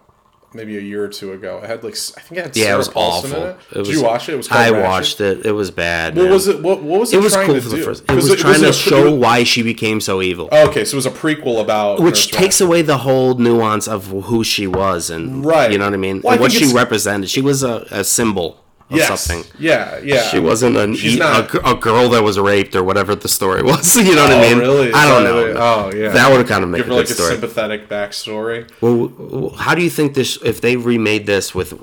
maybe 0.55 0.77
a 0.79 0.81
year 0.81 1.05
or 1.05 1.09
two 1.09 1.33
ago. 1.33 1.61
It 1.63 1.67
had 1.67 1.85
like 1.85 1.95
I 2.17 2.21
think 2.21 2.39
it 2.39 2.45
had 2.47 2.57
Yeah, 2.57 2.65
Sarah 2.65 2.75
it 2.75 2.79
was 2.79 2.89
Paulson 2.89 3.31
awful. 3.33 3.43
in 3.45 3.49
it. 3.51 3.57
It 3.73 3.85
Did 3.85 3.87
you 3.95 4.03
watch 4.03 4.29
it? 4.29 4.33
It 4.35 4.37
was 4.37 4.51
I 4.51 4.71
Ratched. 4.71 4.83
watched 4.83 5.21
it. 5.21 5.47
It 5.47 5.53
was 5.53 5.71
bad. 5.71 6.17
What 6.17 6.23
man. 6.25 6.33
was 6.33 6.49
it? 6.49 6.63
What, 6.63 6.83
what 6.83 7.01
was 7.01 7.13
it? 7.13 7.17
It 7.19 7.23
was 7.23 7.33
trying 7.35 7.47
cool 7.47 7.55
to 7.57 7.61
for 7.61 7.69
the 7.69 7.77
do? 7.77 7.85
first. 7.85 8.05
It 8.09 8.15
was 8.15 8.35
trying 8.37 8.61
to 8.61 8.69
a- 8.69 8.73
show 8.73 9.15
why 9.15 9.45
she 9.45 9.63
became 9.63 10.01
so 10.01 10.23
evil, 10.23 10.49
Oh, 10.53 10.69
okay, 10.69 10.85
so 10.85 10.95
it 10.95 10.97
was 10.97 11.07
a 11.07 11.11
prequel 11.11 11.61
about 11.61 12.01
which 12.01 12.31
takes 12.31 12.61
away 12.61 12.83
the 12.83 12.99
whole 12.99 13.35
nuance 13.35 13.87
of 13.89 14.07
who 14.07 14.43
she 14.45 14.67
was 14.67 15.11
and 15.11 15.45
Right. 15.45 15.71
You 15.71 15.79
know 15.79 15.85
what 15.87 15.95
I 15.95 15.99
mean? 15.99 16.21
Well, 16.23 16.35
I 16.35 16.41
what 16.41 16.53
she 16.53 16.73
represented. 16.73 17.29
She 17.31 17.41
was 17.43 17.63
a, 17.63 17.87
a 17.91 18.05
symbol 18.05 18.63
of 18.91 18.97
yes. 18.97 19.21
something. 19.21 19.51
Yeah, 19.59 19.99
yeah. 20.03 20.23
She 20.29 20.39
wasn't 20.39 20.77
an 20.77 20.95
e- 20.95 21.19
not- 21.19 21.53
a, 21.55 21.71
a 21.71 21.75
girl 21.75 22.09
that 22.11 22.23
was 22.23 22.39
raped 22.39 22.75
or 22.77 22.85
whatever 22.85 23.15
the 23.17 23.29
story 23.29 23.63
was. 23.63 23.97
You 24.07 24.15
know 24.15 24.23
what 24.25 24.33
Oh, 24.33 24.39
I 24.39 24.49
mean? 24.49 24.59
really? 24.59 24.93
I 24.93 25.09
don't 25.09 25.25
know. 25.25 25.55
oh, 25.61 25.93
yeah. 25.95 26.11
That 26.11 26.31
would 26.31 26.39
have 26.39 26.47
kind 26.49 26.63
of 26.63 26.71
made 26.71 26.79
Give 26.79 26.87
a 26.89 26.91
her 26.91 26.97
like 26.97 27.11
a 27.11 27.15
sympathetic 27.15 27.89
backstory. 27.89 28.71
Well, 28.81 29.51
how 29.57 29.75
do 29.75 29.83
you 29.83 29.91
think 29.91 30.15
this? 30.15 30.39
If 30.45 30.61
they 30.61 30.77
remade 30.77 31.27
this 31.27 31.55
with 31.55 31.75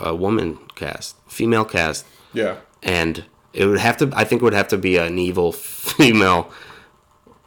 a 0.00 0.14
woman 0.14 0.58
cast, 0.76 1.16
female 1.26 1.64
cast, 1.64 2.06
Yeah. 2.32 2.56
and 2.82 3.24
it 3.52 3.66
would 3.66 3.80
have 3.80 3.96
to, 3.98 4.10
I 4.14 4.24
think 4.24 4.40
it 4.42 4.44
would 4.44 4.54
have 4.54 4.68
to 4.68 4.78
be 4.78 4.96
an 4.98 5.18
evil 5.18 5.50
female 5.98 6.50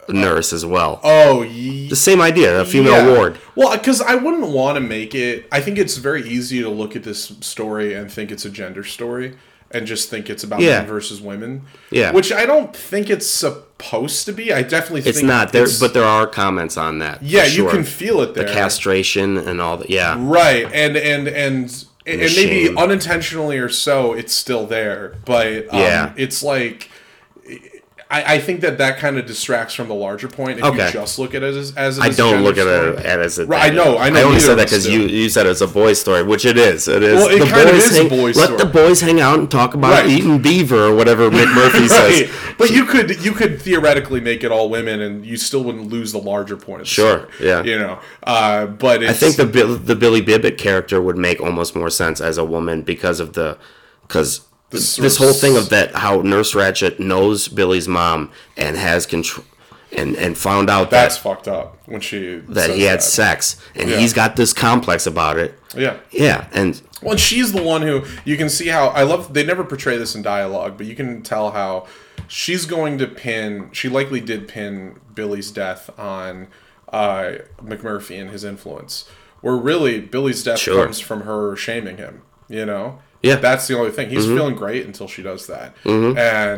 nurse 0.09 0.53
as 0.53 0.65
well. 0.65 0.99
Oh, 1.03 1.41
ye- 1.41 1.89
the 1.89 1.95
same 1.95 2.21
idea, 2.21 2.59
a 2.61 2.65
female 2.65 2.93
yeah. 3.05 3.15
ward. 3.17 3.37
Well, 3.55 3.75
because 3.77 4.01
I 4.01 4.15
wouldn't 4.15 4.47
want 4.47 4.75
to 4.75 4.81
make 4.81 5.15
it. 5.15 5.47
I 5.51 5.61
think 5.61 5.77
it's 5.77 5.97
very 5.97 6.27
easy 6.27 6.61
to 6.61 6.69
look 6.69 6.95
at 6.95 7.03
this 7.03 7.33
story 7.41 7.93
and 7.93 8.11
think 8.11 8.31
it's 8.31 8.45
a 8.45 8.49
gender 8.49 8.83
story 8.83 9.35
and 9.71 9.87
just 9.87 10.09
think 10.09 10.29
it's 10.29 10.43
about 10.43 10.61
Yeah. 10.61 10.79
men 10.79 10.87
versus 10.87 11.19
women. 11.21 11.63
Yeah. 11.89 12.11
Which 12.11 12.31
I 12.31 12.45
don't 12.45 12.75
think 12.75 13.09
it's 13.09 13.27
supposed 13.27 14.25
to 14.27 14.31
be. 14.31 14.53
I 14.53 14.61
definitely 14.61 15.01
think 15.01 15.15
It's 15.15 15.23
not 15.23 15.51
there, 15.51 15.65
but 15.79 15.93
there 15.93 16.03
are 16.05 16.27
comments 16.27 16.77
on 16.77 16.99
that. 16.99 17.23
yeah, 17.23 17.45
you 17.45 17.67
can 17.69 17.83
feel 17.83 18.21
it 18.21 18.35
there. 18.35 18.45
the 18.45 18.53
castration 18.53 19.37
and 19.37 19.59
all 19.59 19.77
that. 19.77 19.89
Yeah, 19.89 20.15
Right, 20.19 20.65
and 20.71 20.95
and 20.95 21.27
and 21.27 21.85
and, 22.07 22.19
the 22.21 22.33
maybe 22.35 22.77
unintentionally 22.77 23.57
or 23.57 23.67
so, 23.69 24.13
it's 24.13 24.33
still 24.33 24.67
there. 24.67 25.15
But 25.25 25.73
um, 25.73 25.79
Yeah. 25.79 26.13
it's 26.15 26.43
like. 26.43 26.89
I, 28.07 28.35
I 28.35 28.39
think 28.39 28.61
that 28.61 28.77
that 28.77 28.99
kind 28.99 29.17
of 29.17 29.25
distracts 29.25 29.73
from 29.73 29.87
the 29.87 29.95
larger 29.95 30.27
point 30.27 30.59
if 30.59 30.65
Okay. 30.65 30.85
you 30.87 30.93
just 30.93 31.17
look 31.17 31.33
at 31.33 31.41
it 31.41 31.55
as, 31.55 31.75
as 31.75 31.99
I 31.99 32.09
don't 32.09 32.43
look 32.43 32.55
at 32.59 32.67
it 32.67 32.99
as 33.03 33.39
a. 33.39 33.47
Right, 33.47 33.71
I 33.71 33.75
know, 33.75 33.97
I 33.97 34.11
know, 34.11 34.19
I 34.19 34.23
only 34.23 34.39
said 34.39 34.55
that 34.59 34.67
because 34.67 34.87
you 34.87 35.01
you 35.01 35.27
said 35.27 35.47
it's 35.47 35.61
a 35.61 35.67
boy 35.67 35.93
story, 35.93 36.21
which 36.21 36.45
it 36.45 36.55
is. 36.55 36.87
It 36.87 37.01
is. 37.01 37.15
Well, 37.15 37.29
it 37.29 37.39
kind 37.49 37.67
of 37.67 37.73
boys 37.73 37.83
is 37.85 37.97
a 37.97 38.03
hang- 38.07 38.21
Let 38.21 38.35
story. 38.35 38.57
the 38.57 38.65
boys 38.67 39.01
hang 39.01 39.19
out 39.21 39.39
and 39.39 39.49
talk 39.49 39.73
about 39.73 39.89
Right. 40.03 40.07
eating 40.09 40.39
beaver 40.39 40.85
or 40.85 40.95
whatever 40.95 41.31
McMurphy 41.31 41.89
Right. 41.89 42.27
says. 42.27 42.31
But 42.59 42.69
you 42.69 42.85
could 42.85 43.25
you 43.25 43.31
could 43.31 43.59
theoretically 43.59 44.21
make 44.21 44.43
it 44.43 44.51
all 44.51 44.69
women, 44.69 45.01
and 45.01 45.25
you 45.25 45.35
still 45.37 45.63
wouldn't 45.63 45.89
lose 45.89 46.11
the 46.11 46.19
larger 46.19 46.57
point. 46.57 46.81
The 46.81 46.85
Sure, 46.85 47.27
story, 47.33 47.49
yeah. 47.49 47.63
You 47.63 47.79
know, 47.79 47.99
uh, 48.23 48.67
but 48.67 49.01
it's, 49.01 49.11
I 49.23 49.29
think 49.31 49.35
the 49.37 49.65
the 49.65 49.95
Billy 49.95 50.21
Bibbit 50.21 50.59
character 50.59 51.01
would 51.01 51.17
make 51.17 51.41
almost 51.41 51.75
more 51.75 51.89
sense 51.89 52.21
as 52.21 52.37
a 52.37 52.45
woman 52.45 52.83
because 52.83 53.19
of 53.19 53.33
the 53.33 53.57
because 54.07 54.41
sort 54.71 55.03
this 55.03 55.17
whole 55.17 55.33
thing 55.33 55.57
of 55.57 55.69
that 55.69 55.95
how 55.95 56.21
Nurse 56.21 56.53
Ratched 56.53 56.99
knows 56.99 57.47
Billy's 57.47 57.87
mom 57.87 58.31
and 58.57 58.75
has 58.77 59.05
control 59.05 59.45
and 59.95 60.15
and 60.17 60.37
found 60.37 60.69
out 60.69 60.89
that's 60.89 61.15
that 61.15 61.21
fucked 61.21 61.47
up 61.47 61.77
when 61.87 62.01
she 62.01 62.37
that 62.49 62.71
he 62.71 62.83
had 62.83 62.99
that. 62.99 63.03
sex 63.03 63.55
and 63.75 63.89
Yeah. 63.89 63.97
he's 63.97 64.11
got 64.13 64.35
this 64.35 64.51
complex 64.53 65.05
about 65.07 65.37
it. 65.37 65.57
Yeah. 65.75 65.97
Yeah, 66.11 66.47
and 66.53 66.81
Well, 67.01 67.11
and 67.11 67.19
she's 67.19 67.51
the 67.53 67.61
one 67.63 67.81
who 67.83 68.03
you 68.25 68.35
can 68.37 68.49
see 68.49 68.67
how 68.67 68.87
I 68.87 69.03
love. 69.03 69.33
They 69.33 69.45
never 69.45 69.63
portray 69.63 69.97
this 69.97 70.15
in 70.15 70.21
dialogue, 70.21 70.73
but 70.77 70.85
you 70.87 70.95
can 70.95 71.21
tell 71.21 71.51
how 71.51 71.85
she's 72.27 72.65
going 72.65 72.97
to 72.97 73.07
pin. 73.07 73.69
She 73.71 73.87
likely 73.89 74.19
did 74.19 74.47
pin 74.47 74.99
Billy's 75.13 75.51
death 75.51 75.89
on 75.99 76.47
uh, 76.91 77.33
McMurphy 77.63 78.19
and 78.19 78.29
his 78.31 78.43
influence. 78.43 79.05
Where 79.41 79.55
really 79.55 79.99
Billy's 80.01 80.43
death 80.43 80.59
Sure. 80.59 80.83
comes 80.85 80.99
from 80.99 81.21
her 81.21 81.55
shaming 81.55 81.97
him. 81.97 82.21
You 82.49 82.65
know. 82.65 82.99
Yeah. 83.25 83.35
That's 83.35 83.67
the 83.67 83.77
only 83.77 83.91
thing. 83.91 84.09
He's 84.09 84.25
Mm-hmm. 84.25 84.35
feeling 84.35 84.55
great 84.55 84.85
until 84.85 85.07
she 85.07 85.21
does 85.21 85.47
that, 85.47 85.75
and 85.85 86.17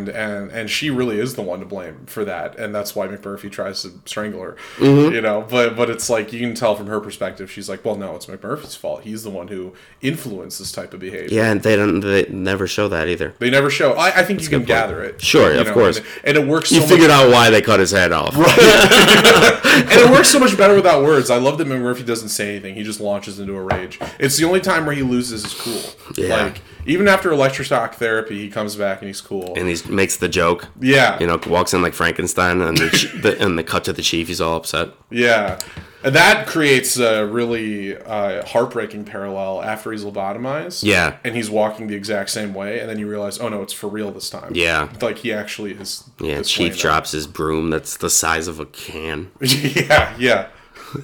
and 0.09 0.49
and 0.49 0.69
she 0.69 0.89
really 0.89 1.19
is 1.19 1.35
the 1.35 1.41
one 1.41 1.59
to 1.59 1.65
blame 1.65 2.05
for 2.05 2.23
that, 2.25 2.57
and 2.57 2.73
that's 2.73 2.95
why 2.95 3.07
McMurphy 3.07 3.51
tries 3.51 3.81
to 3.83 3.91
strangle 4.05 4.41
her. 4.41 4.55
Mm-hmm. 4.77 5.13
You 5.15 5.21
know, 5.21 5.45
but 5.49 5.75
but 5.75 5.89
it's 5.89 6.09
like 6.09 6.31
you 6.33 6.39
can 6.39 6.53
tell 6.55 6.75
from 6.75 6.87
her 6.87 6.99
perspective, 6.99 7.51
she's 7.51 7.67
like, 7.69 7.83
well, 7.83 7.95
no, 7.95 8.15
it's 8.15 8.25
McMurphy's 8.27 8.75
fault. 8.75 9.03
He's 9.03 9.23
the 9.23 9.29
one 9.29 9.47
who 9.47 9.73
influenced 10.01 10.59
this 10.59 10.71
type 10.71 10.93
of 10.93 10.99
behavior. 10.99 11.29
yeah, 11.35 11.51
and 11.51 11.61
they 11.61 11.75
don't 11.75 11.99
they 12.01 12.25
never 12.29 12.67
show 12.67 12.87
that 12.89 13.07
either. 13.07 13.33
They 13.39 13.49
never 13.49 13.69
show. 13.69 13.93
I, 13.93 14.19
I 14.19 14.23
think 14.23 14.41
you 14.41 14.49
can 14.49 14.63
gather 14.63 15.03
it. 15.03 15.21
Sure, 15.21 15.53
you 15.53 15.59
of 15.61 15.71
course. 15.71 15.97
and, 15.97 16.05
and 16.23 16.37
it 16.37 16.47
works. 16.47 16.71
You 16.71 16.81
so 16.81 16.87
figured 16.87 17.09
much, 17.09 17.25
out 17.25 17.31
why 17.31 17.49
they 17.49 17.61
cut 17.61 17.79
his 17.79 17.91
head 17.91 18.11
off. 18.11 18.35
and 18.37 19.91
it 20.01 20.09
works 20.11 20.29
so 20.29 20.39
much 20.39 20.57
better 20.57 20.75
without 20.75 21.03
words. 21.03 21.29
I 21.29 21.37
love 21.37 21.57
that 21.57 21.67
McMurphy 21.67 22.05
doesn't 22.05 22.29
say 22.29 22.49
anything. 22.51 22.75
He 22.75 22.83
just 22.83 22.99
launches 22.99 23.39
into 23.39 23.55
a 23.55 23.61
rage. 23.61 23.99
It's 24.19 24.37
the 24.37 24.45
only 24.45 24.59
time 24.61 24.85
where 24.85 24.95
he 24.95 25.03
loses 25.03 25.43
his 25.43 25.53
cool. 25.53 25.81
Yeah. 26.17 26.43
Like 26.43 26.56
even 26.85 27.07
after 27.07 27.29
electroshock 27.31 27.95
therapy, 27.95 28.39
he 28.39 28.49
comes 28.49 28.75
back 28.75 28.99
and 29.01 29.07
he's 29.07 29.21
cool. 29.21 29.53
And 29.57 29.67
he 29.67 29.91
makes 29.91 30.17
the 30.17 30.29
joke. 30.29 30.67
yeah, 30.79 31.19
You 31.19 31.27
know, 31.27 31.39
walks 31.47 31.73
in 31.73 31.81
like 31.81 31.93
Frankenstein, 31.93 32.61
and 32.61 32.77
the, 32.77 33.19
the 33.21 33.43
and 33.43 33.57
the 33.57 33.63
cut 33.63 33.83
to 33.85 33.93
the 33.93 34.01
chief, 34.01 34.27
he's 34.27 34.41
all 34.41 34.55
upset. 34.55 34.89
Yeah. 35.09 35.59
And 36.03 36.15
that 36.15 36.47
creates 36.47 36.97
a 36.99 37.25
really 37.25 37.97
uh, 37.97 38.45
heartbreaking 38.45 39.03
parallel 39.03 39.61
after 39.63 39.91
he's 39.91 40.05
lobotomized. 40.05 40.83
Yeah. 40.83 41.17
And 41.23 41.35
he's 41.35 41.49
walking 41.49 41.87
the 41.87 41.95
exact 41.95 42.29
same 42.29 42.53
way, 42.53 42.79
and 42.79 42.89
then 42.89 42.99
you 42.99 43.09
realize, 43.09 43.39
oh 43.39 43.49
no, 43.49 43.61
it's 43.63 43.73
for 43.73 43.87
real 43.87 44.11
this 44.11 44.29
time. 44.29 44.53
Yeah. 44.55 44.89
Like 45.01 45.17
he 45.17 45.33
actually 45.33 45.71
is. 45.73 46.09
Yeah, 46.21 46.41
Chief 46.43 46.77
drops 46.77 47.11
his 47.11 47.27
broom 47.27 47.69
that's 47.71 47.97
the 47.97 48.09
size 48.09 48.47
of 48.47 48.59
a 48.59 48.65
can. 48.65 49.31
yeah, 49.41 50.15
yeah. 50.17 50.47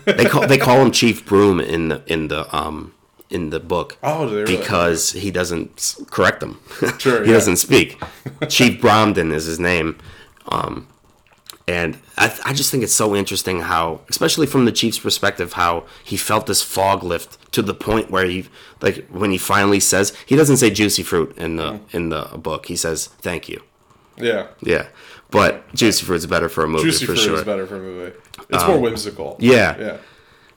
They 0.05 0.25
call 0.25 0.47
they 0.47 0.57
call 0.57 0.81
him 0.81 0.91
Chief 0.91 1.25
Broom 1.25 1.59
in 1.59 1.89
the 1.89 2.01
in 2.07 2.29
the 2.29 2.55
um 2.55 2.92
in 3.33 3.49
the 3.49 3.59
book 3.59 3.97
Oh, 4.03 4.29
really? 4.29 4.57
because 4.57 5.11
he 5.13 5.31
doesn't 5.31 5.95
correct 6.11 6.39
them. 6.39 6.59
Sure, 6.99 7.23
he 7.23 7.29
yeah. 7.31 7.37
doesn't 7.37 7.57
speak. 7.57 8.01
Chief 8.49 8.79
Bromden 8.81 9.33
is 9.33 9.45
his 9.45 9.59
name. 9.59 9.97
Um, 10.49 10.87
and 11.67 11.97
I, 12.17 12.25
I 12.45 12.53
just 12.53 12.69
think 12.71 12.83
it's 12.83 12.93
so 12.93 13.15
interesting 13.15 13.61
how, 13.61 14.01
especially 14.09 14.47
from 14.47 14.65
the 14.65 14.71
chief's 14.71 14.99
perspective, 14.99 15.53
how 15.53 15.85
he 16.03 16.17
felt 16.17 16.45
this 16.45 16.61
fog 16.61 17.03
lift 17.03 17.37
to 17.53 17.61
the 17.61 17.73
point 17.73 18.11
where 18.11 18.25
he, 18.25 18.45
like, 18.81 19.07
when 19.07 19.31
he 19.31 19.37
finally 19.37 19.79
says, 19.79 20.13
he 20.25 20.35
doesn't 20.35 20.57
say 20.57 20.69
juicy 20.69 21.03
fruit 21.03 21.33
in 21.37 21.55
the 21.55 21.71
Mm-hmm. 21.71 21.97
in 21.97 22.09
the 22.09 22.23
book. 22.37 22.65
He 22.67 22.75
says 22.75 23.07
thank 23.21 23.47
you. 23.47 23.61
Yeah. 24.17 24.47
Yeah, 24.61 24.87
but 25.31 25.73
juicy 25.73 26.05
fruit's 26.05 26.25
better 26.25 26.49
for 26.49 26.65
a 26.65 26.67
movie 26.67 26.83
Juicy 26.83 27.05
for 27.05 27.13
Fruit 27.15 27.23
sure. 27.23 27.35
is 27.35 27.43
better 27.45 27.65
for 27.65 27.77
a 27.77 27.79
movie. 27.79 28.15
It's 28.49 28.67
more 28.67 28.79
whimsical. 28.79 29.37
yeah. 29.39 29.77
Yeah. 29.79 29.97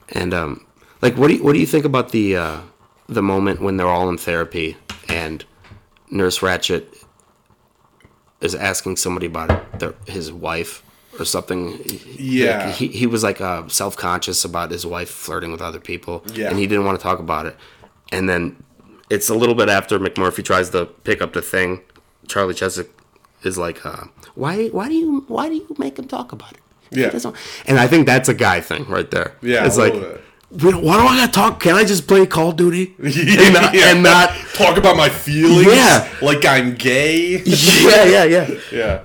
And 0.09 0.33
um, 0.33 0.65
like, 1.01 1.17
what 1.17 1.27
do 1.27 1.35
you, 1.35 1.43
what 1.43 1.53
do 1.53 1.59
you 1.59 1.65
think 1.65 1.85
about 1.85 2.11
the 2.11 2.35
uh, 2.37 2.59
the 3.07 3.21
moment 3.21 3.61
when 3.61 3.77
they're 3.77 3.87
all 3.87 4.09
in 4.09 4.17
therapy 4.17 4.77
and 5.07 5.45
Nurse 6.09 6.39
Ratched 6.39 6.85
is 8.41 8.53
asking 8.55 8.97
somebody 8.97 9.25
about 9.25 9.79
their, 9.79 9.93
his 10.05 10.31
wife 10.31 10.83
or 11.19 11.25
something? 11.25 11.79
Yeah. 12.17 12.65
Like, 12.67 12.75
he 12.75 12.87
he 12.87 13.07
was 13.07 13.23
like 13.23 13.41
uh, 13.41 13.67
self 13.67 13.95
conscious 13.97 14.43
about 14.45 14.71
his 14.71 14.85
wife 14.85 15.09
flirting 15.09 15.51
with 15.51 15.61
other 15.61 15.79
people. 15.79 16.23
Yeah. 16.33 16.49
And 16.49 16.59
he 16.59 16.67
didn't 16.67 16.85
want 16.85 16.99
to 16.99 17.03
talk 17.03 17.19
about 17.19 17.45
it. 17.45 17.55
And 18.11 18.27
then 18.29 18.63
it's 19.09 19.29
a 19.29 19.35
little 19.35 19.55
bit 19.55 19.69
after 19.69 19.99
McMurphy 19.99 20.43
tries 20.43 20.69
to 20.71 20.85
pick 20.85 21.21
up 21.21 21.33
the 21.33 21.41
thing. 21.41 21.81
Charlie 22.27 22.53
Cheswick 22.53 22.89
is 23.43 23.57
like, 23.57 23.85
uh, 23.85 24.05
why 24.35 24.67
why 24.67 24.87
do 24.89 24.95
you 24.95 25.23
why 25.27 25.47
do 25.49 25.55
you 25.55 25.75
make 25.77 25.97
him 25.99 26.07
talk 26.07 26.31
about 26.31 26.53
it? 26.53 26.59
Yeah. 26.89 27.11
And 27.65 27.77
I 27.79 27.87
think 27.87 28.05
that's 28.05 28.29
a 28.29 28.33
guy 28.33 28.61
thing 28.61 28.85
right 28.87 29.09
there. 29.11 29.35
Yeah, 29.41 29.65
It's 29.65 29.77
like, 29.77 29.93
bit. 29.93 30.21
"We 30.51 30.71
don't- 30.71 30.81
why 30.83 31.01
do 31.01 31.07
I 31.07 31.17
gotta 31.17 31.31
talk? 31.31 31.59
Can 31.59 31.75
I 31.75 31.83
just 31.83 32.07
play 32.07 32.25
Call 32.25 32.49
of 32.49 32.55
Duty? 32.55 32.95
and, 33.03 33.53
not, 33.53 33.73
Yeah. 33.73 33.91
and 33.91 34.03
not. 34.03 34.31
talk 34.53 34.77
about 34.77 34.95
my 34.97 35.09
feelings. 35.09 35.65
Yeah. 35.67 36.07
Like 36.21 36.45
I'm 36.45 36.75
gay. 36.75 37.41
Yeah, 37.45 38.03
yeah, 38.05 38.23
yeah. 38.23 38.47
yeah, 38.71 38.99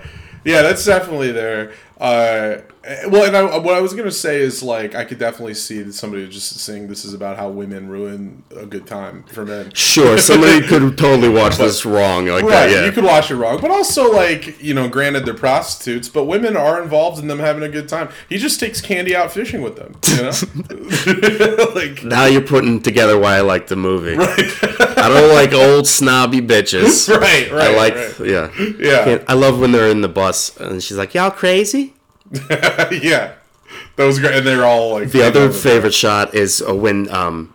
yeah, 0.44 0.62
that's 0.62 0.84
definitely 0.84 1.32
there. 1.32 1.72
Uh, 2.00 2.56
Uh, 2.84 3.08
well, 3.10 3.24
and 3.24 3.36
I, 3.36 3.40
uh, 3.42 3.60
what 3.60 3.74
I 3.74 3.80
was 3.80 3.94
gonna 3.94 4.10
say 4.10 4.40
is 4.40 4.62
like 4.62 4.94
I 4.96 5.04
could 5.04 5.18
definitely 5.18 5.54
see 5.54 5.82
that 5.82 5.92
somebody 5.92 6.28
just 6.28 6.58
saying 6.58 6.88
this 6.88 7.04
is 7.04 7.14
about 7.14 7.36
how 7.36 7.48
women 7.48 7.88
ruin 7.88 8.42
a 8.56 8.66
good 8.66 8.86
time 8.86 9.22
for 9.24 9.44
men. 9.46 9.72
Sure, 9.74 10.18
somebody 10.18 10.60
could 10.66 10.98
totally 10.98 11.28
watch 11.28 11.56
this 11.58 11.84
wrong 11.86 12.26
like 12.26 12.42
Right, 12.42 12.50
that. 12.66 12.70
Yeah. 12.70 12.84
you 12.84 12.92
could 12.92 13.04
watch 13.04 13.30
it 13.30 13.36
wrong, 13.36 13.60
but 13.60 13.70
also 13.70 14.10
like 14.12 14.60
you 14.60 14.74
know, 14.74 14.88
granted 14.88 15.24
they're 15.24 15.34
prostitutes, 15.34 16.08
but 16.08 16.24
women 16.24 16.56
are 16.56 16.82
involved 16.82 17.20
in 17.20 17.28
them 17.28 17.38
having 17.38 17.62
a 17.62 17.68
good 17.68 17.88
time. 17.88 18.08
He 18.28 18.36
just 18.38 18.58
takes 18.58 18.80
Candy 18.80 19.14
out 19.14 19.30
fishing 19.32 19.62
with 19.62 19.76
them, 19.76 19.94
you 20.08 20.22
know. 20.22 21.66
like 21.74 22.02
now 22.04 22.24
you're 22.26 22.40
putting 22.42 22.80
together 22.82 23.18
why 23.18 23.36
I 23.36 23.40
like 23.42 23.68
the 23.68 23.76
movie. 23.76 24.16
I 24.18 25.08
don't 25.08 25.32
like 25.34 25.52
old 25.52 25.86
snobby 25.86 26.40
bitches. 26.40 27.08
right, 27.08 27.50
right. 27.52 27.70
I 27.70 27.76
like, 27.76 27.94
right. 27.94 28.20
yeah, 28.28 28.50
Yeah. 28.78 29.04
Can't- 29.04 29.24
I 29.28 29.34
love 29.34 29.58
when 29.60 29.72
they're 29.72 29.88
in 29.88 30.00
the 30.00 30.08
bus 30.08 30.56
and 30.58 30.82
she's 30.82 30.96
like, 30.96 31.14
"Y'all 31.14 31.30
crazy." 31.30 31.94
yeah, 33.02 33.34
that 33.96 34.04
was 34.04 34.18
great, 34.18 34.34
and 34.36 34.46
they're 34.46 34.64
all 34.64 34.92
like 34.92 35.10
The 35.10 35.22
other 35.26 35.50
favorite 35.52 35.94
shot 35.94 36.34
is 36.34 36.62
uh, 36.66 36.74
when 36.74 37.08
um, 37.10 37.52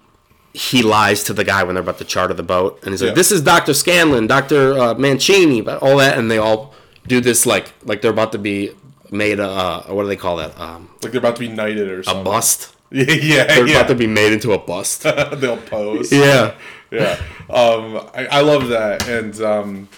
he 0.53 0.81
lies 0.83 1.23
to 1.25 1.33
the 1.33 1.43
guy 1.43 1.63
when 1.63 1.75
they're 1.75 1.83
about 1.83 1.97
to 1.99 2.05
charter 2.05 2.33
the 2.33 2.43
boat, 2.43 2.79
and 2.83 2.91
he's 2.91 3.01
like, 3.01 3.09
Yeah. 3.09 3.15
"This 3.15 3.31
is 3.31 3.41
Doctor 3.41 3.73
Scanlon, 3.73 4.27
Doctor 4.27 4.77
uh, 4.77 4.93
Mancini, 4.93 5.61
but 5.61 5.81
all 5.81 5.97
that," 5.97 6.17
and 6.17 6.29
they 6.29 6.37
all 6.37 6.73
do 7.07 7.21
this 7.21 7.45
like 7.45 7.73
like 7.83 8.01
they're 8.01 8.11
about 8.11 8.31
to 8.33 8.37
be 8.37 8.71
made 9.11 9.39
a 9.39 9.47
uh, 9.49 9.83
what 9.87 10.03
do 10.03 10.07
they 10.09 10.15
call 10.15 10.37
that? 10.37 10.59
Um, 10.59 10.89
Like 11.01 11.11
they're 11.11 11.19
about 11.19 11.35
to 11.37 11.39
be 11.41 11.47
knighted 11.47 11.87
or 11.89 12.03
a 12.07 12.23
bust. 12.23 12.73
Yeah, 12.89 13.03
yeah. 13.11 13.43
They're 13.47 13.67
yeah. 13.67 13.79
about 13.79 13.89
to 13.89 13.95
be 13.95 14.07
made 14.07 14.31
into 14.31 14.53
a 14.53 14.57
bust. 14.57 15.03
They'll 15.33 15.57
pose. 15.57 16.09
yeah. 16.09 16.55
yeah. 16.89 17.19
Um, 17.49 17.97
I, 18.15 18.27
I 18.31 18.39
love 18.39 18.69
that. 18.69 19.05
And 19.09 19.41
um, 19.41 19.89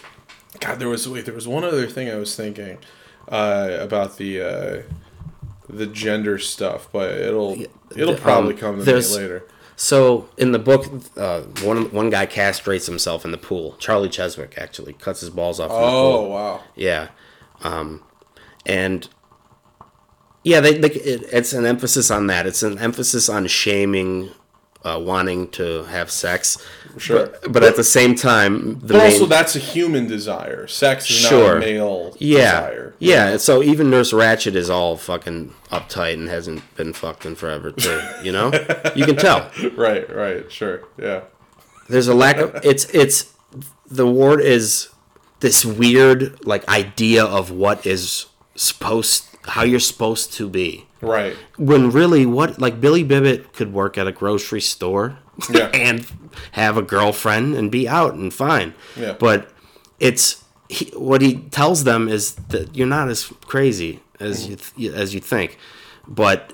God, 0.59 0.79
there 0.79 0.89
was 0.89 1.07
wait, 1.07 1.25
there 1.25 1.35
was 1.35 1.47
one 1.47 1.63
other 1.63 1.85
thing 1.85 2.09
I 2.09 2.15
was 2.15 2.35
thinking 2.35 2.79
uh, 3.29 3.77
about 3.79 4.17
the 4.17 4.41
uh, 4.41 4.81
the 5.69 5.85
gender 5.85 6.37
stuff, 6.37 6.89
but 6.91 7.11
it'll 7.11 7.57
it'll 7.95 8.15
probably 8.15 8.53
um, 8.55 8.59
come 8.59 8.83
to 8.83 8.85
me 8.85 9.01
later. 9.01 9.47
So 9.75 10.27
in 10.37 10.51
the 10.51 10.59
book, 10.59 10.85
uh, 11.15 11.41
one 11.63 11.91
one 11.91 12.09
guy 12.09 12.25
castrates 12.25 12.85
himself 12.85 13.23
in 13.23 13.31
the 13.31 13.37
pool. 13.37 13.75
Charlie 13.79 14.09
Cheswick 14.09 14.57
actually 14.57 14.93
cuts 14.93 15.21
his 15.21 15.29
balls 15.29 15.59
off. 15.59 15.71
In 15.71 15.77
the 15.77 15.83
Oh 15.83 16.27
wow. 16.27 16.63
Yeah, 16.75 17.07
um, 17.63 18.03
and 18.65 19.07
yeah, 20.43 20.59
they, 20.59 20.77
they 20.77 20.89
it, 20.91 21.23
it's 21.31 21.53
an 21.53 21.65
emphasis 21.65 22.11
on 22.11 22.27
that. 22.27 22.45
It's 22.45 22.63
an 22.63 22.77
emphasis 22.77 23.29
on 23.29 23.47
shaming, 23.47 24.31
uh, 24.83 24.99
wanting 25.03 25.49
to 25.49 25.83
have 25.83 26.09
sex. 26.09 26.57
Sure. 26.97 27.27
but, 27.27 27.51
but 27.53 27.63
at 27.63 27.75
the 27.75 27.83
same 27.83 28.15
time, 28.15 28.79
the 28.79 28.93
But 28.93 28.97
main, 28.97 29.11
also, 29.13 29.25
that's 29.25 29.55
a 29.55 29.59
human 29.59 30.07
desire. 30.07 30.67
Sex 30.67 31.09
is 31.09 31.21
not 31.23 31.29
Sure. 31.29 31.57
a 31.57 31.59
male 31.59 32.15
yeah, 32.19 32.37
desire. 32.61 32.95
yeah. 32.99 33.37
So 33.37 33.61
even 33.61 33.89
Nurse 33.89 34.11
Ratched 34.11 34.55
is 34.55 34.69
all 34.69 34.97
fucking 34.97 35.53
uptight 35.71 36.13
and 36.13 36.29
hasn't 36.29 36.61
been 36.75 36.93
fucked 36.93 37.25
in 37.25 37.35
forever 37.35 37.71
too. 37.71 38.01
You 38.23 38.31
know, 38.31 38.51
you 38.95 39.05
can 39.05 39.15
tell. 39.17 39.51
Right. 39.75 40.09
Right. 40.13 40.51
Sure. 40.51 40.83
Yeah. 40.97 41.21
There's 41.89 42.07
a 42.07 42.13
lack 42.13 42.37
of 42.37 42.55
it's 42.63 42.85
it's 42.93 43.33
the 43.89 44.07
ward 44.07 44.41
is 44.41 44.89
this 45.39 45.65
weird 45.65 46.45
like 46.45 46.67
idea 46.67 47.23
of 47.25 47.49
what 47.51 47.85
is 47.85 48.27
supposed 48.55 49.25
how 49.43 49.63
you're 49.63 49.79
supposed 49.79 50.33
to 50.33 50.49
be. 50.49 50.85
Right. 51.01 51.35
When 51.57 51.91
really 51.91 52.25
what 52.25 52.59
like 52.59 52.81
Billy 52.81 53.03
Bibbit 53.03 53.53
could 53.53 53.73
work 53.73 53.97
at 53.97 54.07
a 54.07 54.11
grocery 54.11 54.61
store 54.61 55.17
Yeah. 55.49 55.67
and 55.73 56.05
have 56.53 56.77
a 56.77 56.81
girlfriend 56.81 57.55
and 57.55 57.71
be 57.71 57.87
out 57.87 58.13
and 58.13 58.33
fine. 58.33 58.73
Yeah. 58.95 59.13
But 59.13 59.49
it's 59.99 60.43
he, 60.67 60.85
what 60.95 61.21
he 61.21 61.37
tells 61.37 61.83
them 61.83 62.07
is 62.07 62.35
that 62.49 62.75
you're 62.75 62.87
not 62.87 63.09
as 63.09 63.25
crazy 63.45 64.01
as 64.19 64.43
mm-hmm. 64.47 64.81
you 64.81 64.89
th- 64.89 64.99
as 64.99 65.13
you 65.13 65.19
think. 65.19 65.57
But 66.07 66.53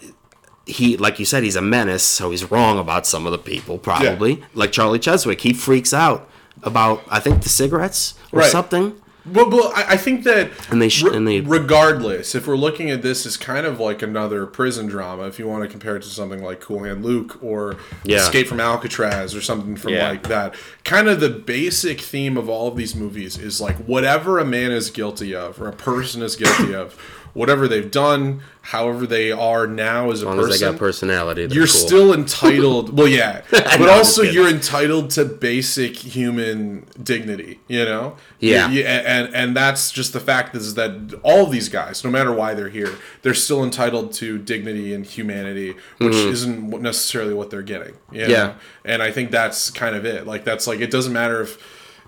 he 0.66 0.98
like 0.98 1.20
you 1.20 1.26
said 1.26 1.44
he's 1.44 1.56
a 1.56 1.62
menace 1.62 2.04
so 2.04 2.32
he's 2.32 2.50
wrong 2.50 2.80
about 2.80 3.06
some 3.06 3.26
of 3.28 3.32
the 3.32 3.38
people 3.38 3.78
probably 3.78 4.34
Yeah. 4.40 4.46
like 4.56 4.72
charlie 4.72 4.98
cheswick 4.98 5.42
he 5.42 5.54
freaks 5.54 5.94
out 5.94 6.28
about 6.64 7.04
i 7.08 7.20
think 7.20 7.44
the 7.44 7.50
cigarettes 7.50 8.16
or 8.32 8.40
Right. 8.40 8.52
something 8.52 9.00
Well, 9.32 9.50
well, 9.50 9.72
I, 9.76 9.86
I 9.94 9.98
think 9.98 10.24
that 10.26 10.52
And 10.72 10.82
they 10.82 10.90
sh- 10.90 11.04
re- 11.04 11.16
and 11.16 11.28
they- 11.28 11.42
regardless, 11.42 12.36
if 12.36 12.46
we're 12.48 12.56
looking 12.58 12.92
at 12.92 13.02
this 13.02 13.26
as 13.26 13.38
kind 13.38 13.66
of 13.66 13.80
like 13.80 14.02
another 14.02 14.46
prison 14.46 14.86
drama, 14.88 15.24
if 15.24 15.40
you 15.40 15.48
want 15.48 15.64
to 15.64 15.70
compare 15.70 15.96
it 15.96 16.04
to 16.04 16.10
something 16.10 16.44
like 16.44 16.62
Cool 16.62 16.84
Hand 16.84 17.04
Luke 17.04 17.40
or 17.44 17.78
Yeah. 18.04 18.18
Escape 18.18 18.48
from 18.48 18.60
Alcatraz 18.60 19.34
or 19.34 19.42
something 19.42 19.76
from 19.76 19.94
Yeah. 19.94 20.10
like 20.10 20.28
that, 20.28 20.54
kind 20.84 21.08
of 21.10 21.20
the 21.20 21.30
basic 21.30 22.02
theme 22.02 22.38
of 22.38 22.48
all 22.50 22.68
of 22.68 22.76
these 22.78 22.96
movies 22.96 23.38
is 23.38 23.60
like 23.60 23.78
whatever 23.78 24.38
a 24.40 24.46
man 24.46 24.72
is 24.72 24.90
guilty 24.92 25.34
of 25.34 25.60
or 25.62 25.68
a 25.68 25.74
person 25.74 26.22
is 26.22 26.36
guilty 26.36 26.74
of, 26.76 26.96
whatever 27.36 27.68
they've 27.68 27.92
done, 27.92 28.42
however 28.62 29.06
they 29.06 29.32
are 29.32 29.68
now 29.68 30.10
as 30.10 30.24
a 30.24 30.26
as 30.28 30.36
long 30.36 30.40
as 30.40 30.60
they 30.60 30.66
got 30.66 30.78
personality 30.80 31.42
you're 31.52 31.68
cool. 31.68 31.68
still 31.68 32.14
entitled 32.16 32.98
well 32.98 33.08
yeah 33.08 33.42
but 33.52 33.80
know, 33.80 33.90
also 33.92 34.24
you're 34.24 34.50
entitled 34.50 35.12
to 35.12 35.24
basic 35.24 35.96
human 35.98 36.84
dignity 37.04 37.60
you 37.68 37.86
know 37.86 38.16
Yeah. 38.40 38.68
You- 38.70 38.80
you- 38.80 38.86
and 38.86 39.36
and 39.36 39.56
that's 39.56 39.92
just 39.92 40.14
the 40.14 40.20
fact 40.20 40.56
is 40.56 40.74
that 40.74 41.14
all 41.22 41.46
these 41.46 41.70
guys 41.70 42.04
no 42.04 42.10
matter 42.10 42.32
why 42.32 42.56
they're 42.56 42.70
here 42.70 42.96
they're 43.22 43.36
still 43.36 43.64
entitled 43.64 44.14
to 44.14 44.40
dignity 44.40 44.92
and 44.96 45.06
humanity 45.06 45.76
which 46.00 46.16
isn't 46.16 46.82
necessarily 46.82 47.36
what 47.36 47.52
they're 47.52 47.62
getting 47.62 47.94
you 48.12 48.22
know? 48.22 48.24
Mm-hmm. 48.24 48.32
Yeah. 48.32 48.54
and 48.84 49.04
i 49.04 49.12
think 49.12 49.30
that's 49.30 49.70
kind 49.70 49.96
of 49.96 50.06
it 50.06 50.26
like 50.26 50.44
that's 50.44 50.66
like 50.66 50.80
it 50.80 50.90
doesn't 50.90 51.14
matter 51.14 51.42
if 51.42 51.60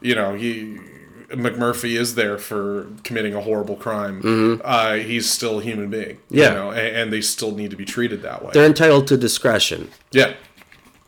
you 0.02 0.16
know 0.16 0.34
he 0.34 0.80
McMurphy 1.30 1.98
is 2.00 2.16
there 2.16 2.38
for 2.38 2.88
committing 3.04 3.34
a 3.34 3.42
horrible 3.42 3.76
crime. 3.76 4.62
Uh, 4.64 4.94
he's 4.96 5.30
still 5.30 5.60
a 5.60 5.64
human 5.64 5.90
being, 5.90 6.16
Mm-hmm. 6.16 6.36
Yeah. 6.38 6.50
you 6.50 6.56
know, 6.56 6.72
and, 6.72 6.96
and 6.96 7.14
they 7.14 7.22
still 7.22 7.52
need 7.56 7.70
to 7.72 7.76
be 7.78 7.86
treated 7.86 8.22
that 8.22 8.44
way. 8.44 8.52
they're 8.54 8.66
entitled 8.66 9.08
to 9.08 9.18
discretion 9.18 9.90
yeah, 10.12 10.34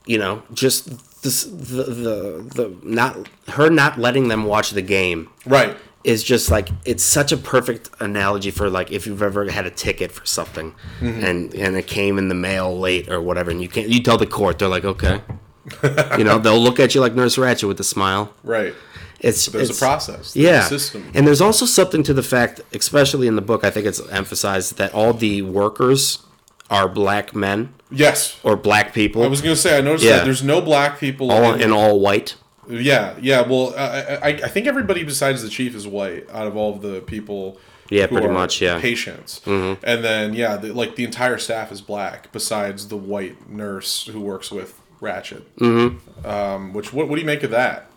you 0.05 0.17
know 0.17 0.43
just 0.53 0.89
this 1.22 1.43
the 1.45 1.84
the, 1.84 2.49
the 2.55 2.78
not 2.84 3.15
her 3.49 3.70
not 3.70 3.97
letting 3.97 4.28
them 4.28 4.43
watch 4.45 4.72
the 4.72 4.82
game 4.82 5.30
right. 5.45 5.76
is 6.03 6.24
just 6.24 6.49
like 6.51 6.70
it's 6.86 7.03
such 7.03 7.32
a 7.32 7.38
perfect 7.38 7.89
analogy 7.99 8.51
for 8.51 8.70
like 8.70 8.91
if 8.91 9.05
you've 9.07 9.22
ever 9.22 9.49
had 9.49 9.65
a 9.65 9.72
ticket 9.72 10.11
for 10.11 10.26
something 10.26 10.74
Mm-hmm. 10.99 11.24
and 11.26 11.53
and 11.53 11.78
it 11.78 11.88
came 11.88 12.17
in 12.17 12.28
the 12.30 12.36
mail 12.36 12.78
late 12.78 13.09
or 13.09 13.22
whatever 13.22 13.51
and 13.51 13.61
you 13.61 13.70
can't 13.70 13.88
you 13.89 14.01
tell 14.03 14.17
the 14.17 14.28
court 14.28 14.59
they're 14.59 14.67
like 14.67 14.86
okay 14.86 15.22
you 16.17 16.24
know 16.24 16.39
they'll 16.39 16.59
look 16.59 16.80
at 16.80 16.93
you 16.95 16.99
like 17.01 17.13
nurse 17.13 17.38
ratched 17.38 17.65
with 17.67 17.80
a 17.80 17.84
smile 17.86 18.34
Right. 18.43 18.74
It's 19.22 19.45
There's 19.47 19.70
it's, 19.70 19.80
a 19.80 19.82
process. 19.82 20.34
There's 20.34 20.36
yeah 20.36 20.65
A 20.65 20.70
system. 20.70 21.11
and 21.13 21.28
there's 21.28 21.41
also 21.41 21.65
something 21.65 22.03
to 22.03 22.13
the 22.13 22.24
fact 22.24 22.61
especially 22.74 23.28
in 23.28 23.36
the 23.36 23.41
book 23.41 23.63
i 23.63 23.70
think 23.70 23.86
it's 23.86 24.01
emphasized 24.09 24.78
that 24.78 24.93
all 24.93 25.13
the 25.13 25.41
workers 25.41 26.20
are 26.70 26.88
black 26.88 27.36
men 27.36 27.74
yes. 27.91 28.39
or 28.43 28.55
black 28.55 28.93
people 28.93 29.24
I 29.24 29.28
was 29.28 29.41
gonna 29.41 29.55
say 29.55 29.78
I 29.78 29.82
noticed 29.82 30.05
Yeah. 30.05 30.17
that 30.17 30.26
there's 30.26 30.43
no 30.43 30.61
black 30.61 30.99
people. 30.99 31.32
all 31.32 31.53
in- 31.53 31.72
all 31.72 31.99
white 31.99 32.36
yeah, 32.70 33.15
yeah. 33.20 33.41
Well, 33.41 33.74
I, 33.76 34.20
I, 34.22 34.28
I 34.28 34.47
think 34.47 34.67
everybody 34.67 35.03
besides 35.03 35.41
the 35.41 35.49
chief 35.49 35.76
is 35.76 35.88
white 35.88 36.30
out 36.30 36.47
of 36.47 36.55
all 36.55 36.76
of 36.76 36.82
the 36.82 37.01
people. 37.01 37.57
Yeah, 37.89 38.05
pretty 38.05 38.28
much, 38.28 38.61
yeah. 38.61 38.80
Patients, 38.80 39.41
mm-hmm. 39.45 39.84
and 39.84 40.03
then 40.03 40.36
yeah, 40.36 40.57
the, 40.57 40.72
like 40.74 40.95
the 40.95 41.03
entire 41.03 41.39
staff 41.39 41.72
is 41.72 41.82
black 41.82 42.32
besides 42.32 42.89
the 42.89 42.97
white 42.97 43.49
nurse 43.49 44.05
who 44.05 44.22
works 44.22 44.51
with 44.51 44.80
Ratched. 45.01 45.41
Mm-hmm. 45.59 46.28
Um, 46.28 46.74
which 46.74 46.93
what 46.93 47.09
what 47.09 47.15
do 47.15 47.22
you 47.22 47.26
make 47.28 47.41
of 47.41 47.49
that? 47.49 47.88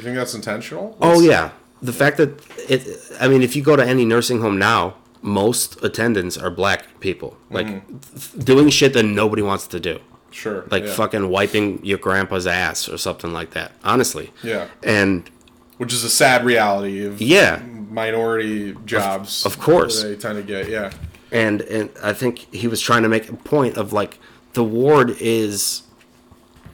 You 0.00 0.04
think 0.04 0.16
that's 0.16 0.32
intentional? 0.32 0.96
Oh 1.02 1.20
yeah, 1.20 1.50
the 1.82 1.92
fact 1.92 2.16
that 2.16 2.42
it. 2.70 2.86
I 3.20 3.28
mean, 3.28 3.42
if 3.42 3.54
you 3.54 3.62
go 3.62 3.76
to 3.76 3.86
any 3.86 4.06
nursing 4.06 4.40
home 4.40 4.58
now, 4.58 4.94
most 5.20 5.84
attendants 5.84 6.38
are 6.38 6.50
black 6.50 7.00
people, 7.00 7.36
mm-hmm. 7.50 7.54
like 7.54 7.66
th- 7.66 8.46
doing 8.46 8.70
shit 8.70 8.94
that 8.94 9.02
nobody 9.02 9.42
wants 9.42 9.66
to 9.66 9.78
do, 9.78 10.00
sure. 10.30 10.64
like 10.70 10.84
yeah. 10.84 10.92
fucking 10.94 11.28
wiping 11.28 11.84
your 11.84 11.98
grandpa's 11.98 12.46
ass 12.46 12.88
or 12.88 12.96
something 12.96 13.30
like 13.34 13.50
that. 13.50 13.72
Honestly. 13.84 14.32
Yeah. 14.42 14.68
And 14.82 15.28
Which 15.76 15.92
is 15.92 16.02
a 16.02 16.08
sad 16.08 16.46
reality 16.46 17.04
of 17.04 17.20
yeah, 17.20 17.62
minority 17.90 18.74
jobs. 18.86 19.44
of 19.44 19.58
course. 19.60 20.02
they 20.02 20.16
tend 20.16 20.36
to 20.36 20.42
get. 20.42 20.70
Yeah. 20.70 20.92
and 21.30 21.60
and 21.60 21.90
I 22.02 22.14
think 22.14 22.38
he 22.54 22.68
was 22.68 22.80
trying 22.80 23.02
to 23.02 23.10
make 23.10 23.28
a 23.28 23.36
point 23.36 23.76
of 23.76 23.92
like 23.92 24.18
the 24.54 24.64
ward 24.64 25.10
is. 25.20 25.82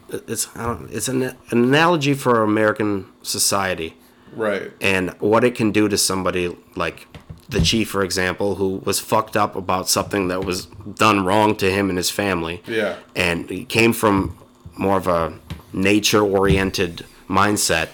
It's 0.09 0.49
I 0.57 0.65
don't, 0.67 0.91
it's 0.93 1.09
an, 1.09 1.23
an 1.23 1.37
analogy 1.51 2.15
for 2.15 2.43
American 2.43 3.07
society. 3.23 3.97
Right. 4.35 4.73
and 4.83 5.11
what 5.21 5.45
it 5.45 5.55
can 5.55 5.71
do 5.73 5.89
to 5.89 5.97
somebody 5.97 6.55
like 6.75 7.07
the 7.49 7.61
chief, 7.61 7.89
for 7.89 8.03
example, 8.03 8.57
who 8.57 8.83
was 8.85 9.01
fucked 9.01 9.35
up 9.37 9.57
about 9.57 9.89
something 9.89 10.29
that 10.29 10.45
was 10.45 10.67
done 10.67 11.25
wrong 11.25 11.57
to 11.57 11.71
him 11.71 11.89
and 11.89 11.97
his 11.97 12.11
family. 12.11 12.61
Yeah. 12.67 12.97
And 13.15 13.49
he 13.49 13.65
came 13.65 13.93
from 13.95 14.37
more 14.77 14.99
of 14.99 15.07
a 15.07 15.39
nature 15.73 16.23
oriented 16.23 17.07
mindset 17.31 17.89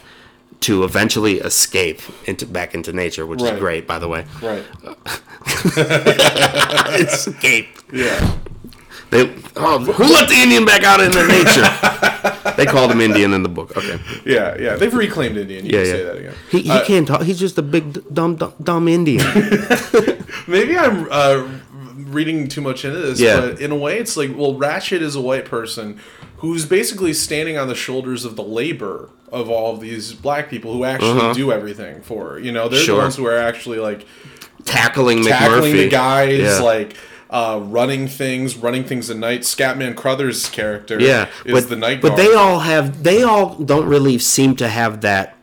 to 0.61 0.83
eventually 0.85 1.39
escape 1.39 2.01
into 2.27 2.47
back 2.47 2.75
into 2.75 2.93
nature, 2.93 3.25
which 3.27 3.41
Right. 3.43 3.55
is 3.55 3.61
great, 3.61 3.87
by 3.87 3.99
the 4.01 4.09
way. 4.09 4.25
Right. 4.43 4.65
escape. 7.01 7.79
Yeah. 7.93 8.37
They, 9.13 9.31
oh, 9.57 9.79
who 9.79 10.05
let 10.05 10.29
the 10.29 10.35
Indian 10.37 10.65
back 10.65 10.83
out 10.85 11.01
into 11.01 11.21
nature? 11.29 11.69
they 12.57 12.65
called 12.65 12.91
him 12.91 13.01
Indian 13.03 13.35
in 13.35 13.43
the 13.43 13.49
book. 13.49 13.77
Okay. 13.77 13.99
Yeah. 14.25 14.57
Yeah. 14.59 14.77
They've 14.77 14.93
reclaimed 14.93 15.37
Indian. 15.37 15.67
You 15.67 15.73
Yeah, 15.79 15.85
can 15.85 15.87
yeah. 15.87 15.93
say 15.93 16.03
that 16.05 16.17
again. 16.17 16.35
He, 16.51 16.63
he 16.63 16.71
Uh, 16.71 16.85
can't 16.87 17.07
talk. 17.07 17.23
He's 17.23 17.39
just 17.39 17.59
a 17.59 17.63
big 17.63 17.85
dumb 18.15 18.37
dumb, 18.37 18.55
dumb 18.63 18.89
Indian. 18.89 19.27
Maybe 20.47 20.77
I'm 20.79 21.07
uh, 21.11 21.47
reading 21.95 22.49
too 22.49 22.63
much 22.63 22.85
into 22.87 22.99
this, 23.01 23.21
Yeah. 23.21 23.41
but 23.41 23.61
in 23.61 23.71
a 23.71 23.77
way, 23.77 23.99
it's 23.99 24.17
like, 24.17 24.31
well, 24.37 24.55
Ratched 24.55 25.01
is 25.03 25.15
a 25.15 25.21
white 25.21 25.45
person 25.45 26.01
who's 26.39 26.65
basically 26.67 27.13
standing 27.13 27.57
on 27.59 27.69
the 27.69 27.75
shoulders 27.75 28.25
of 28.25 28.37
the 28.37 28.43
labor 28.43 29.11
of 29.31 29.49
all 29.51 29.75
of 29.75 29.81
these 29.81 30.13
black 30.13 30.49
people 30.51 30.73
who 30.73 30.85
actually 30.85 31.35
do 31.35 31.53
everything 31.53 32.03
for 32.03 32.31
her. 32.31 32.39
You 32.39 32.51
know, 32.53 32.69
they're 32.69 32.79
Uh-huh. 32.79 32.87
Sure. 32.87 32.97
the 32.97 33.03
ones 33.03 33.17
who 33.17 33.27
are 33.27 33.37
actually 33.39 33.79
like 33.79 34.07
Tackling 34.65 35.23
tackling 35.25 35.73
McMurphy. 35.75 35.85
the 35.85 35.89
guys, 35.89 36.39
Yeah. 36.41 36.61
like 36.61 36.95
uh, 37.33 37.59
running 37.65 38.07
things, 38.07 38.57
running 38.57 38.85
things 38.85 39.11
at 39.11 39.17
night. 39.17 39.41
Scatman 39.41 39.97
Crothers' 39.97 40.49
character 40.49 41.01
yeah 41.01 41.29
is 41.45 41.53
but, 41.53 41.71
the 41.71 41.77
night 41.77 42.01
Guard. 42.03 42.15
but 42.15 42.17
they 42.23 42.33
all 42.35 42.61
have 42.61 43.03
they 43.03 43.23
all 43.23 43.55
don't 43.57 43.87
really 43.89 44.19
seem 44.19 44.55
to 44.57 44.69
have 44.69 45.01
that 45.01 45.37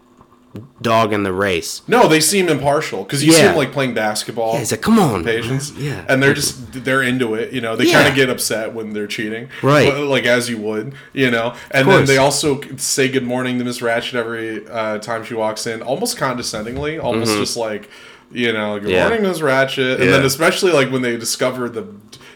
dog 0.82 1.14
in 1.14 1.24
the 1.24 1.34
race. 1.34 1.82
No, 1.88 2.08
they 2.08 2.20
seem 2.20 2.50
impartial 2.50 3.04
because 3.04 3.24
you 3.24 3.32
see 3.32 3.42
Yeah. 3.42 3.52
him 3.52 3.58
like 3.58 3.72
playing 3.72 3.94
basketball. 3.94 4.58
He's 4.58 4.72
like, 4.72 4.82
come 4.82 4.98
on, 4.98 5.24
patience. 5.24 5.72
Yeah. 5.78 6.04
and 6.08 6.22
they're 6.24 6.34
just 6.34 6.74
they're 6.86 7.04
into 7.04 7.34
it. 7.36 7.54
You 7.54 7.62
know, 7.62 7.76
they 7.76 7.86
Yeah. 7.86 7.94
kind 7.94 8.08
of 8.08 8.16
get 8.16 8.30
upset 8.30 8.74
when 8.74 8.94
they're 8.94 9.08
cheating, 9.08 9.50
Right. 9.62 9.94
Like 9.96 10.26
as 10.26 10.50
you 10.50 10.58
would, 10.60 10.94
you 11.14 11.30
know. 11.32 11.54
And 11.72 11.88
then 11.88 12.06
they 12.06 12.18
also 12.18 12.62
say 12.78 13.08
good 13.10 13.26
morning 13.26 13.60
to 13.60 13.66
Miss 13.66 13.80
Ratched 13.80 14.16
every 14.16 14.68
uh, 14.68 14.98
time 15.00 15.24
she 15.24 15.34
walks 15.36 15.68
in, 15.68 15.82
almost 15.82 16.18
condescendingly, 16.18 16.98
almost 17.00 17.36
just 17.38 17.56
like 17.58 17.90
you 18.32 18.54
know, 18.54 18.76
good 18.80 18.84
Mm-hmm. 18.84 18.90
Yeah. 18.92 19.08
morning, 19.10 19.24
Miss 19.24 19.40
Ratched. 19.40 20.00
And 20.00 20.10
then 20.10 20.24
especially 20.26 20.72
like 20.72 20.92
when 20.92 21.02
they 21.02 21.18
discover 21.18 21.68
the 21.70 21.88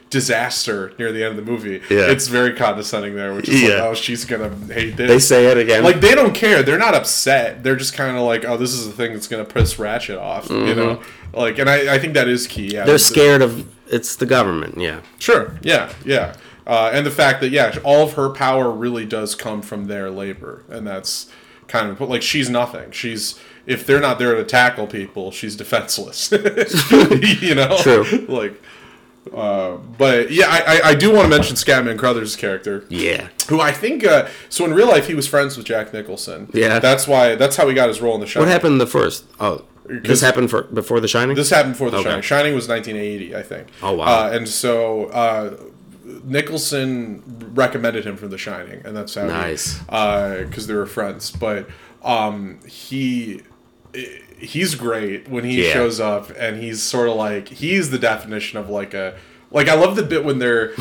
disaster 0.10 0.94
near 1.00 1.12
the 1.12 1.24
end 1.24 1.38
of 1.38 1.46
the 1.46 1.52
movie, 1.52 1.82
Yeah. 1.90 2.12
it's 2.12 2.28
very 2.28 2.54
condescending 2.54 3.16
there, 3.16 3.34
which 3.34 3.50
is 3.50 3.64
like, 3.64 3.72
oh, 3.82 3.94
she's 3.96 4.26
gonna 4.26 4.50
hate 4.72 4.96
this. 4.96 5.08
They 5.10 5.20
say 5.20 5.48
it 5.48 5.58
again. 5.58 5.84
Like 5.84 6.02
they 6.02 6.14
don't 6.16 6.34
care. 6.36 6.62
They're 6.64 6.78
not 6.78 6.94
upset. 6.94 7.64
They're 7.64 7.76
just 7.76 7.94
kind 7.96 8.16
of 8.16 8.24
like, 8.24 8.46
oh, 8.46 8.58
this 8.58 8.74
is 8.74 8.86
the 8.86 8.94
thing 8.94 9.14
that's 9.14 9.28
gonna 9.28 9.46
piss 9.46 9.76
Ratched 9.76 10.20
off. 10.20 10.50
You 10.50 10.76
know, 10.76 11.02
like, 11.34 11.58
and 11.58 11.70
I, 11.70 11.96
I 11.96 12.00
think 12.00 12.14
that 12.14 12.28
is 12.28 12.46
key. 12.48 12.68
Yeah, 12.74 12.80
Mm-hmm. 12.82 12.86
they're 12.88 12.96
the- 12.96 13.00
scared 13.00 13.42
of 13.42 13.68
it's 13.92 14.16
the 14.16 14.26
government. 14.26 14.78
Yeah. 14.78 15.02
Sure. 15.20 15.58
Yeah. 15.62 15.92
Yeah. 16.06 16.36
Uh, 16.66 16.90
and 16.94 17.06
the 17.06 17.12
fact 17.12 17.42
that 17.42 17.50
yeah, 17.50 17.78
all 17.84 18.04
of 18.06 18.14
her 18.14 18.30
power 18.30 18.72
really 18.72 19.06
does 19.06 19.36
come 19.36 19.62
from 19.62 19.86
their 19.88 20.10
labor, 20.10 20.64
and 20.70 20.88
that's 20.88 21.28
kind 21.68 21.90
of 21.90 22.00
like 22.02 22.22
she's 22.22 22.50
nothing. 22.50 22.92
She's 22.92 23.38
if 23.66 23.86
they're 23.86 24.00
not 24.00 24.20
there 24.20 24.36
to 24.36 24.44
tackle 24.44 24.88
people, 24.88 25.32
she's 25.32 25.56
defenseless. 25.56 26.32
you 27.42 27.56
know. 27.56 27.78
True. 27.82 28.04
Like. 28.28 28.62
Uh, 29.34 29.78
but 29.98 30.32
yeah, 30.32 30.48
I, 30.50 30.60
I, 30.80 30.90
I 30.90 30.96
do 30.96 31.10
want 31.10 31.24
to 31.24 31.30
mention 31.30 31.56
Scatman 31.56 31.98
Crothers' 31.98 32.36
character, 32.36 32.84
Yeah. 32.90 33.30
who 33.48 33.62
I 33.62 33.72
think 33.72 34.06
uh, 34.06 34.28
so 34.50 34.66
in 34.66 34.74
real 34.74 34.88
life 34.90 35.08
he 35.08 35.16
was 35.16 35.28
friends 35.28 35.56
with 35.56 35.66
Jack 35.66 35.94
Nicholson. 35.94 36.50
Yeah. 36.54 36.80
that's 36.80 37.08
why 37.08 37.36
that's 37.36 37.56
how 37.56 37.66
he 37.70 37.74
got 37.74 37.88
his 37.88 38.02
role 38.02 38.16
in 38.16 38.20
the 38.20 38.28
show. 38.28 38.42
What 38.42 38.50
happened 38.50 38.82
the 38.82 38.86
first? 38.86 39.24
Oh, 39.40 39.64
this 39.86 40.20
happened 40.20 40.50
for 40.50 40.64
before 40.64 41.00
The 41.00 41.08
Shining. 41.08 41.38
This 41.38 41.52
happened 41.52 41.76
before 41.76 41.90
The 41.90 41.98
Okay. 42.00 42.10
Shining. 42.10 42.22
Shining 42.22 42.54
was 42.56 42.68
1980, 42.68 43.34
I 43.36 43.42
think. 43.44 43.70
Oh, 43.82 43.94
wow. 43.94 44.06
Uh, 44.26 44.32
and 44.34 44.48
so 44.48 45.06
uh, 45.06 45.56
Nicholson 46.26 47.24
recommended 47.54 48.06
him 48.06 48.18
for 48.18 48.28
The 48.28 48.38
Shining, 48.38 48.82
and 48.86 48.96
that's 48.96 49.16
how 49.16 49.26
Nice. 49.26 49.80
because 49.84 50.68
they 50.68 50.74
were 50.74 50.86
friends. 50.86 51.32
But 51.32 51.70
um, 52.04 52.60
he 52.68 53.42
he's 54.38 54.76
great 54.76 55.28
when 55.30 55.44
he 55.44 55.66
Yeah. 55.68 55.74
shows 55.74 56.00
up, 56.00 56.32
and 56.38 56.62
he's 56.62 56.82
sort 56.82 57.10
of 57.10 57.16
like 57.16 57.48
he's 57.50 57.90
the 57.92 58.00
definition 58.00 58.58
of 58.60 58.70
like 58.70 58.94
a. 58.94 59.16
Like 59.54 59.70
I 59.70 59.76
love 59.76 59.96
the 59.96 60.04
bit 60.04 60.26
when 60.26 60.40
they're 60.40 60.74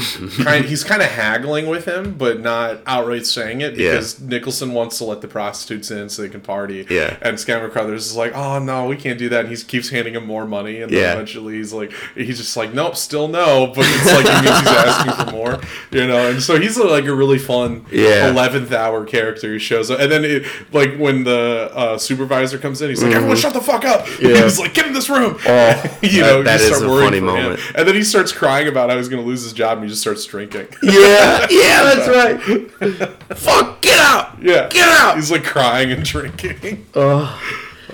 kind 0.45 0.65
he's 0.65 0.83
kind 0.83 1.03
of 1.03 1.09
haggling 1.09 1.67
with 1.69 1.85
him, 1.85 2.15
but 2.15 2.41
not 2.41 2.81
outright 2.87 3.27
saying 3.27 3.61
it 3.61 3.77
Yeah. 3.77 3.93
because 3.93 4.21
Nicholson 4.21 4.73
wants 4.73 4.99
to 4.99 5.05
let 5.05 5.21
the 5.21 5.29
prostitutes 5.29 5.91
in 5.91 6.09
so 6.09 6.23
they 6.23 6.29
can 6.31 6.41
party. 6.41 6.87
Yeah. 6.89 7.17
And 7.21 7.37
Scatman 7.37 7.71
Crothers 7.71 8.07
is 8.07 8.17
like, 8.17 8.35
oh 8.35 8.59
no, 8.59 8.87
we 8.89 8.97
can't 8.97 9.19
do 9.19 9.29
that. 9.29 9.45
And 9.47 9.55
he 9.57 9.63
keeps 9.63 9.91
handing 9.91 10.15
him 10.15 10.27
more 10.27 10.47
money, 10.47 10.81
and 10.81 10.91
then 10.91 10.99
Yeah. 10.99 11.13
eventually 11.13 11.55
he's 11.57 11.73
like, 11.73 11.93
he's 12.15 12.39
just 12.39 12.57
like, 12.57 12.73
nope, 12.73 12.97
still 12.97 13.29
no. 13.29 13.67
But 13.75 13.85
it's 13.89 14.07
like 14.07 14.27
he 14.27 14.43
means 14.49 14.59
he's 14.61 14.69
asking 14.69 15.27
for 15.27 15.31
more, 15.33 15.61
you 15.91 16.07
know. 16.07 16.31
And 16.31 16.43
so 16.43 16.59
he's 16.59 16.79
like 16.79 17.05
a 17.05 17.15
really 17.15 17.39
fun 17.39 17.85
Yeah. 17.93 18.31
eleventh 18.31 18.73
hour 18.73 19.05
character 19.05 19.49
who 19.49 19.59
shows 19.59 19.91
up, 19.91 20.01
and 20.01 20.11
then 20.11 20.25
it, 20.25 20.45
like 20.73 20.97
when 20.97 21.25
the 21.25 21.71
uh, 21.75 21.99
supervisor 21.99 22.59
comes 22.59 22.81
in, 22.81 22.89
he's 22.89 23.03
like, 23.03 23.13
everyone 23.15 23.37
shut 23.37 23.53
the 23.53 23.61
fuck 23.61 23.85
up. 23.85 24.07
Mm-hmm. 24.07 24.27
Yeah. 24.27 24.43
He's 24.45 24.59
like, 24.59 24.73
get 24.75 24.87
in 24.87 24.93
this 24.95 25.11
room. 25.11 25.37
Oh, 25.47 25.99
you 26.03 26.21
that- 26.23 26.27
know, 26.27 26.43
that 26.43 26.61
is 26.61 26.81
a 26.81 26.89
worrying 26.89 27.05
funny 27.05 27.21
for 27.21 27.27
him. 27.37 27.43
moment. 27.43 27.61
And 27.75 27.87
then 27.87 27.95
he 27.95 28.03
starts 28.03 28.33
crying 28.33 28.62
about 28.69 28.91
how 28.91 28.97
he's 28.97 29.09
going 29.09 29.23
to 29.23 29.27
lose 29.27 29.43
his 29.43 29.53
job, 29.53 29.79
and 29.79 29.85
he 29.85 29.91
just 29.91 30.01
starts 30.01 30.25
drinking. 30.25 30.69
yeah. 30.83 31.47
Yeah. 31.51 31.83
That's 31.95 32.09
right. 32.09 33.39
Fuck. 33.39 33.81
Get 33.83 33.99
out. 33.99 34.43
yeah, 34.43 34.69
Get 34.69 34.89
out. 34.89 35.17
He's 35.17 35.31
like 35.31 35.45
crying 35.45 35.91
and 35.93 36.05
drinking. 36.05 36.87
Oh. 36.95 37.41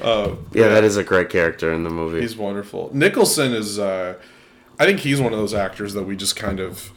yeah, 0.53 0.69
that 0.69 0.85
is 0.85 0.97
a 0.97 1.05
great 1.05 1.29
character 1.31 1.73
in 1.73 1.83
the 1.83 1.91
movie. 1.91 2.21
He's 2.21 2.37
wonderful. 2.37 2.91
Nicholson 2.93 3.53
is, 3.53 3.79
uh, 3.79 4.15
I 4.79 4.85
think 4.85 5.01
he's 5.01 5.21
one 5.21 5.33
of 5.33 5.39
those 5.39 5.55
actors 5.55 5.95
that 5.95 6.05
we 6.05 6.17
just 6.17 6.37
kind 6.37 6.61
of, 6.61 6.93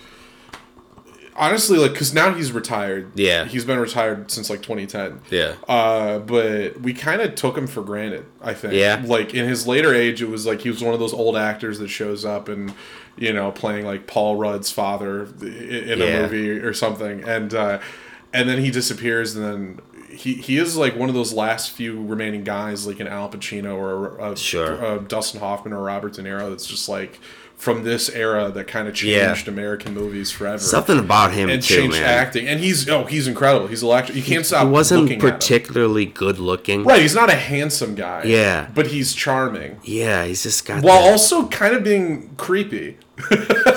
honestly, 1.35 1.77
like, 1.77 1.91
because 1.91 2.13
now 2.13 2.33
he's 2.33 2.51
retired. 2.51 3.11
Yeah. 3.15 3.45
He's 3.45 3.65
been 3.65 3.79
retired 3.79 4.29
since 4.31 4.49
like 4.49 4.61
2010. 4.61 5.21
yeah. 5.29 5.55
Uh, 5.67 6.19
but 6.19 6.81
we 6.81 6.93
kind 6.93 7.21
of 7.21 7.35
took 7.35 7.57
him 7.57 7.67
for 7.67 7.83
granted. 7.83 8.25
I 8.41 8.53
think. 8.53 8.73
Yeah. 8.73 9.01
Like 9.05 9.33
in 9.33 9.47
his 9.47 9.67
later 9.67 9.93
age, 9.93 10.21
it 10.21 10.29
was 10.29 10.45
like 10.45 10.61
he 10.61 10.69
was 10.69 10.83
one 10.83 10.93
of 10.93 10.99
those 10.99 11.13
old 11.13 11.37
actors 11.37 11.79
that 11.79 11.87
shows 11.89 12.25
up 12.25 12.47
and, 12.49 12.73
you 13.17 13.33
know, 13.33 13.51
playing 13.51 13.85
like 13.85 14.07
Paul 14.07 14.35
Rudd's 14.35 14.71
father 14.71 15.23
in 15.41 15.99
Yeah. 15.99 16.05
a 16.05 16.21
movie 16.23 16.49
or 16.51 16.73
something, 16.73 17.23
and 17.23 17.53
uh, 17.53 17.79
and 18.33 18.47
then 18.49 18.59
he 18.59 18.71
disappears, 18.71 19.35
and 19.35 19.45
then. 19.45 19.79
He, 20.11 20.33
he 20.33 20.57
is 20.57 20.75
like 20.75 20.97
one 20.97 21.07
of 21.07 21.15
those 21.15 21.31
last 21.31 21.71
few 21.71 22.03
remaining 22.05 22.43
guys, 22.43 22.85
like 22.85 22.99
an 22.99 23.07
Al 23.07 23.29
Pacino 23.29 23.77
or 23.77 24.17
a, 24.19 24.31
a, 24.33 24.35
Sure. 24.37 24.73
a 24.97 24.99
Dustin 24.99 25.39
Hoffman 25.39 25.71
or 25.71 25.81
Robert 25.83 26.11
De 26.11 26.21
Niro. 26.21 26.49
That's 26.49 26.65
just 26.67 26.89
like 26.89 27.17
from 27.61 27.83
this 27.83 28.09
era 28.09 28.49
that 28.49 28.67
kind 28.67 28.87
of 28.87 29.03
Yeah. 29.03 29.27
changed 29.27 29.47
American 29.47 29.93
movies 29.93 30.31
forever 30.31 30.57
Something 30.57 30.97
about 30.97 31.31
him 31.31 31.47
and 31.47 31.61
too, 31.61 31.75
changed 31.75 31.97
man. 31.99 32.09
acting. 32.09 32.47
And 32.47 32.59
he's 32.59 32.89
oh 32.89 33.03
he's 33.05 33.27
incredible. 33.27 33.67
He's 33.67 33.83
electric. 33.83 34.17
You 34.17 34.23
can't 34.23 34.43
stop. 34.43 34.63
He 34.65 34.71
wasn't 34.71 35.01
looking 35.03 35.19
at 35.19 35.23
him. 35.23 35.31
particularly 35.31 36.05
good 36.07 36.39
looking. 36.39 36.83
Right, 36.85 37.03
he's 37.03 37.13
not 37.13 37.29
a 37.29 37.35
handsome 37.35 37.93
guy. 37.93 38.23
Yeah. 38.25 38.67
But 38.73 38.87
he's 38.87 39.13
charming. 39.13 39.79
Yeah, 39.83 40.25
he's 40.25 40.41
just 40.41 40.65
got. 40.65 40.81
While 40.83 41.03
that- 41.03 41.11
also 41.11 41.47
kind 41.49 41.75
of 41.75 41.83
being 41.83 42.31
creepy. 42.37 42.97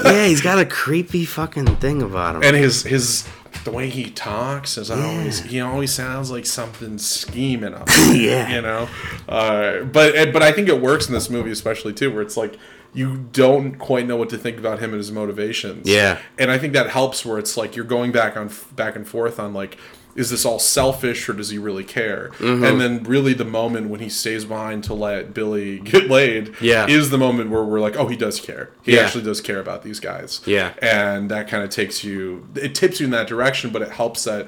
yeah, 0.05 0.25
he's 0.25 0.41
got 0.41 0.59
a 0.59 0.65
creepy 0.81 1.27
fucking 1.27 1.77
thing 1.77 2.01
about 2.01 2.37
him. 2.37 2.43
And 2.43 2.57
his 2.57 2.85
his 2.85 3.29
the 3.65 3.71
way 3.71 3.91
he 3.91 4.05
talks 4.11 4.79
is 4.79 4.91
always 4.91 5.41
he 5.43 5.61
always 5.61 5.93
sounds 5.93 6.31
like 6.31 6.47
something 6.47 6.97
scheming 6.97 7.75
up. 7.75 7.89
Yeah. 8.15 8.49
You 8.55 8.63
know? 8.63 8.89
Uh, 9.29 9.81
but 9.85 10.33
but 10.33 10.43
I 10.43 10.53
think 10.53 10.69
it 10.69 10.81
works 10.81 11.07
in 11.07 11.13
this 11.13 11.29
movie 11.29 11.51
especially 11.51 11.93
too, 11.93 12.11
where 12.11 12.23
it's 12.23 12.39
like 12.39 12.57
you 12.95 13.27
don't 13.33 13.75
quite 13.75 14.07
know 14.07 14.17
what 14.17 14.31
to 14.31 14.39
think 14.39 14.57
about 14.57 14.79
him 14.79 14.91
and 14.91 14.99
his 14.99 15.11
motivations. 15.13 15.89
Yeah. 15.89 16.19
And 16.39 16.51
I 16.51 16.59
think 16.59 16.73
that 16.75 16.91
helps 16.91 17.25
where 17.27 17.39
it's 17.39 17.57
like 17.57 17.75
you're 17.77 17.85
going 17.85 18.13
back 18.13 18.37
on 18.37 18.51
back 18.77 18.97
and 18.97 19.07
forth 19.07 19.39
on 19.41 19.53
like 19.53 19.77
is 20.17 20.31
this 20.31 20.45
all 20.45 20.61
selfish 20.61 21.29
or 21.29 21.33
does 21.33 21.51
he 21.51 21.59
really 21.59 21.83
care? 21.83 22.31
Mm-hmm. 22.39 22.63
And 22.65 22.81
then 22.81 23.03
really 23.03 23.35
the 23.35 23.45
moment 23.45 23.89
when 23.91 23.99
he 23.99 24.09
stays 24.09 24.45
behind 24.45 24.85
to 24.85 24.95
let 24.95 25.35
Billy 25.35 25.81
get 25.81 26.09
laid 26.09 26.55
Yeah. 26.61 26.87
is 26.87 27.11
the 27.11 27.19
moment 27.19 27.51
where 27.51 27.65
we're 27.65 27.81
like, 27.81 27.97
oh, 27.97 28.07
he 28.07 28.17
does 28.17 28.39
care. 28.41 28.71
He 28.85 28.95
Yeah. 28.95 29.01
actually 29.01 29.25
does 29.25 29.41
care 29.41 29.59
about 29.59 29.83
these 29.83 29.99
guys. 29.99 30.41
Yeah. 30.47 30.75
And 30.81 31.29
that 31.33 31.49
kind 31.49 31.65
of 31.65 31.71
takes 31.71 32.05
you, 32.05 32.47
it 32.55 32.77
tips 32.77 33.01
you 33.01 33.07
in 33.07 33.11
that 33.11 33.27
direction, 33.27 33.71
but 33.71 33.83
it 33.83 33.91
helps 33.91 34.23
that 34.23 34.47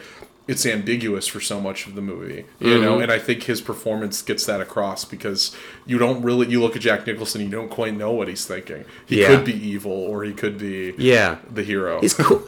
it's 0.49 0.65
ambiguous 0.65 1.27
for 1.27 1.41
so 1.41 1.61
much 1.61 1.87
of 1.89 1.95
the 1.97 2.01
movie, 2.01 2.45
you 2.61 2.69
Mm-hmm. 2.69 2.83
know. 2.83 2.99
And 3.01 3.11
I 3.11 3.19
think 3.19 3.43
his 3.45 3.61
performance 3.61 4.23
gets 4.23 4.47
that 4.47 4.61
across 4.61 5.05
because 5.05 5.55
you 5.87 5.99
don't 5.99 6.23
really, 6.23 6.49
you 6.49 6.61
look 6.61 6.77
at 6.77 6.83
Jack 6.83 7.07
Nicholson, 7.07 7.41
you 7.41 7.49
don't 7.49 7.69
quite 7.71 7.95
know 7.97 8.13
what 8.13 8.29
he's 8.29 8.47
thinking. 8.47 8.85
He 9.07 9.23
Yeah. 9.23 9.29
could 9.29 9.45
be 9.45 9.55
evil 9.55 9.91
or 9.93 10.23
he 10.25 10.33
could 10.33 10.57
be 10.59 10.95
yeah, 10.99 11.39
the 11.53 11.63
hero. 11.65 12.01
he's 12.01 12.15
cool. 12.15 12.39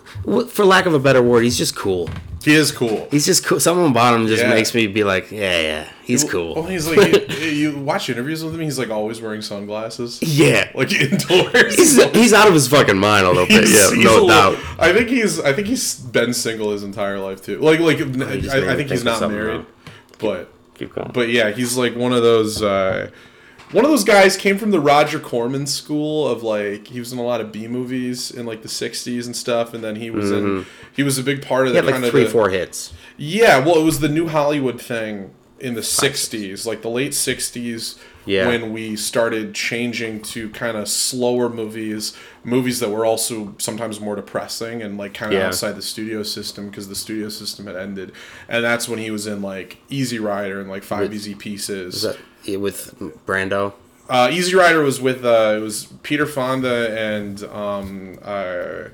For 0.47 0.65
lack 0.65 0.87
of 0.87 0.95
a 0.95 0.99
better 1.01 1.23
word, 1.23 1.43
he's 1.43 1.59
just 1.59 1.75
cool. 1.75 2.09
He 2.45 2.55
is 2.55 2.71
cool. 2.73 3.09
He's 3.11 3.27
just 3.27 3.45
cool. 3.45 3.59
Someone 3.61 3.91
about 3.91 4.15
him 4.15 4.27
just 4.27 4.43
Yeah. 4.43 4.51
makes 4.51 4.75
me 4.75 4.87
be 4.87 5.05
like, 5.05 5.31
yeah, 5.33 5.61
yeah, 5.61 5.89
he's 6.05 6.25
cool. 6.25 6.55
Well, 6.55 6.65
he's 6.65 6.87
like, 6.89 7.29
you, 7.41 7.49
you 7.73 7.79
watch 7.79 8.09
interviews 8.09 8.45
with 8.45 8.55
him, 8.55 8.61
he's 8.61 8.79
like 8.79 8.91
always 8.91 9.21
wearing 9.21 9.43
sunglasses. 9.43 10.21
yeah, 10.23 10.71
Like 10.75 10.93
indoors. 11.01 11.75
he's 11.77 12.03
he's 12.13 12.33
out 12.33 12.47
of 12.49 12.55
his 12.55 12.69
fucking 12.69 12.97
mind 12.99 13.27
a 13.27 13.29
little 13.31 13.47
bit. 13.47 13.65
He's- 13.65 13.71
Yeah, 13.91 13.97
he's 13.97 14.05
no 14.05 14.13
little- 14.25 14.29
doubt. 14.29 14.59
I 14.79 14.93
think 14.93 15.09
he's. 15.09 15.41
I 15.41 15.53
think 15.53 15.67
he's 15.69 15.95
been 15.99 16.33
single 16.33 16.71
his 16.73 16.83
entire 16.85 17.19
life 17.19 17.43
too. 17.45 17.59
Like, 17.61 17.81
like 17.81 17.99
just 17.99 18.09
made 18.17 18.23
I, 18.23 18.29
I 18.29 18.31
me 18.33 18.41
think 18.67 18.77
think 18.79 18.91
he's 18.91 19.01
of 19.01 19.07
not 19.07 19.19
something 19.19 19.39
married, 19.39 19.59
now. 19.61 19.67
but 20.19 20.53
Keep 20.75 20.95
going. 20.95 21.11
but 21.13 21.29
yeah, 21.29 21.51
he's 21.51 21.77
like 21.77 21.97
one 21.97 22.13
of 22.13 22.23
those. 22.23 22.63
Uh, 22.63 23.11
one 23.73 23.85
of 23.85 23.91
those 23.91 24.05
guys 24.05 24.37
came 24.37 24.57
from 24.57 24.71
the 24.71 24.81
Roger 24.81 25.19
Corman 25.19 25.67
school 25.67 26.27
of 26.27 26.43
like 26.43 26.89
he 26.89 26.99
was 26.99 27.13
in 27.13 27.19
a 27.19 27.23
lot 27.23 27.41
of 27.41 27.53
B 27.53 27.69
movies 27.69 28.31
in 28.31 28.47
like 28.47 28.63
the 28.63 28.69
'60s 28.69 29.27
and 29.27 29.37
stuff, 29.37 29.75
and 29.75 29.85
then 29.85 29.97
he 29.97 30.11
was 30.11 30.31
in 30.31 30.45
mm-hmm. 30.45 30.69
he 30.95 31.03
was 31.03 31.19
a 31.19 31.23
big 31.23 31.43
part 31.43 31.67
of 31.67 31.75
he 31.75 31.81
the 31.81 31.85
had 31.85 31.93
kind 31.93 32.03
like 32.03 32.09
of 32.09 32.19
three, 32.19 32.27
four 32.27 32.51
hits. 32.51 32.93
yeah, 33.17 33.59
well, 33.59 33.77
it 33.77 33.85
was 33.85 34.01
the 34.01 34.09
new 34.09 34.29
Hollywood 34.29 34.81
thing 34.81 35.35
in 35.61 35.75
the 35.75 35.83
'60s, 35.83 36.67
like 36.67 36.83
the 36.83 36.91
late 36.91 37.13
'60s, 37.13 37.99
Yeah. 38.29 38.47
when 38.47 38.73
we 38.73 38.95
started 38.97 39.55
changing 39.55 40.23
to 40.35 40.51
kind 40.51 40.77
of 40.77 40.89
slower 40.89 41.49
movies, 41.49 42.15
movies 42.45 42.79
that 42.81 42.91
were 42.91 43.05
also 43.07 43.55
sometimes 43.59 44.01
more 44.01 44.15
depressing 44.17 44.83
and 44.83 44.99
like 44.99 45.15
kind 45.15 45.33
of 45.33 45.39
Yeah. 45.41 45.47
outside 45.49 45.73
the 45.77 45.83
studio 45.83 46.23
system 46.23 46.69
because 46.69 46.89
the 46.89 46.95
studio 46.95 47.29
system 47.29 47.67
had 47.67 47.77
ended, 47.77 48.13
and 48.49 48.63
that's 48.65 48.89
when 48.89 48.99
he 48.99 49.11
was 49.11 49.27
in 49.27 49.43
like 49.43 49.79
Easy 49.89 50.19
Rider 50.19 50.61
and 50.61 50.69
like 50.69 50.83
Five 50.83 51.13
Easy 51.15 51.35
Pieces. 51.35 52.05
Is 52.05 52.17
that 52.47 52.61
with 52.61 52.95
Brando? 53.27 53.73
Uh, 54.09 54.31
Easy 54.33 54.55
Rider 54.55 54.83
was 54.83 55.01
with 55.01 55.25
uh, 55.25 55.55
it 55.57 55.61
was 55.61 55.85
Peter 56.03 56.25
Fonda 56.27 56.97
and 56.99 57.43
um, 57.45 58.19
uh, 58.23 58.89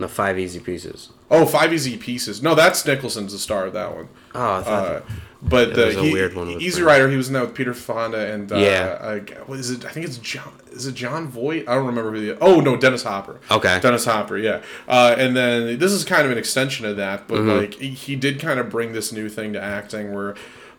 No, 0.00 0.08
five 0.08 0.36
easy 0.38 0.58
pieces. 0.58 1.10
oh 1.30 1.46
Five 1.46 1.72
Easy 1.72 1.96
Pieces. 1.96 2.42
No, 2.42 2.54
that's 2.56 2.84
Nicholson's 2.84 3.32
the 3.32 3.38
star 3.38 3.66
of 3.66 3.72
that 3.74 3.94
one. 3.94 4.08
Oh, 4.34 4.54
I 4.54 4.62
thought. 4.62 4.86
Uh, 4.86 5.00
but 5.44 5.68
Yeah, 5.70 5.74
the 5.74 5.80
there's 5.82 5.96
a 5.96 6.02
he, 6.04 6.12
weird 6.12 6.34
one 6.34 6.48
Easy. 6.60 6.82
Rider, 6.82 7.08
he 7.10 7.16
was 7.16 7.26
in 7.26 7.34
that 7.34 7.40
with 7.42 7.54
Peter 7.54 7.74
Fonda 7.74 8.32
and 8.32 8.52
uh, 8.52 8.56
Yeah. 8.56 8.98
uh, 9.00 9.18
what 9.46 9.58
is 9.58 9.70
it? 9.70 9.84
I 9.84 9.88
think 9.90 10.06
it's 10.06 10.18
John. 10.18 10.52
Is 10.70 10.86
it 10.86 10.94
Jon 10.94 11.26
Voight? 11.28 11.68
I 11.68 11.74
don't 11.74 11.86
remember 11.86 12.12
who 12.12 12.20
the. 12.34 12.38
Oh 12.40 12.60
no, 12.60 12.76
Dennis 12.76 13.02
Hopper. 13.02 13.40
Okay. 13.50 13.80
Dennis 13.80 14.04
Hopper, 14.04 14.38
yeah. 14.38 14.62
Uh, 14.86 15.14
and 15.18 15.36
then 15.36 15.78
this 15.78 15.90
is 15.92 16.04
kind 16.04 16.24
of 16.24 16.30
an 16.30 16.38
extension 16.38 16.86
of 16.86 16.96
that, 16.96 17.26
but 17.28 17.38
Mm-hmm. 17.40 17.58
like 17.58 17.74
he, 17.74 17.88
he 17.88 18.14
did 18.16 18.38
kind 18.40 18.60
of 18.60 18.70
bring 18.70 18.92
this 18.92 19.12
new 19.12 19.28
thing 19.28 19.52
to 19.54 19.60
acting 19.60 20.12
where. 20.14 20.34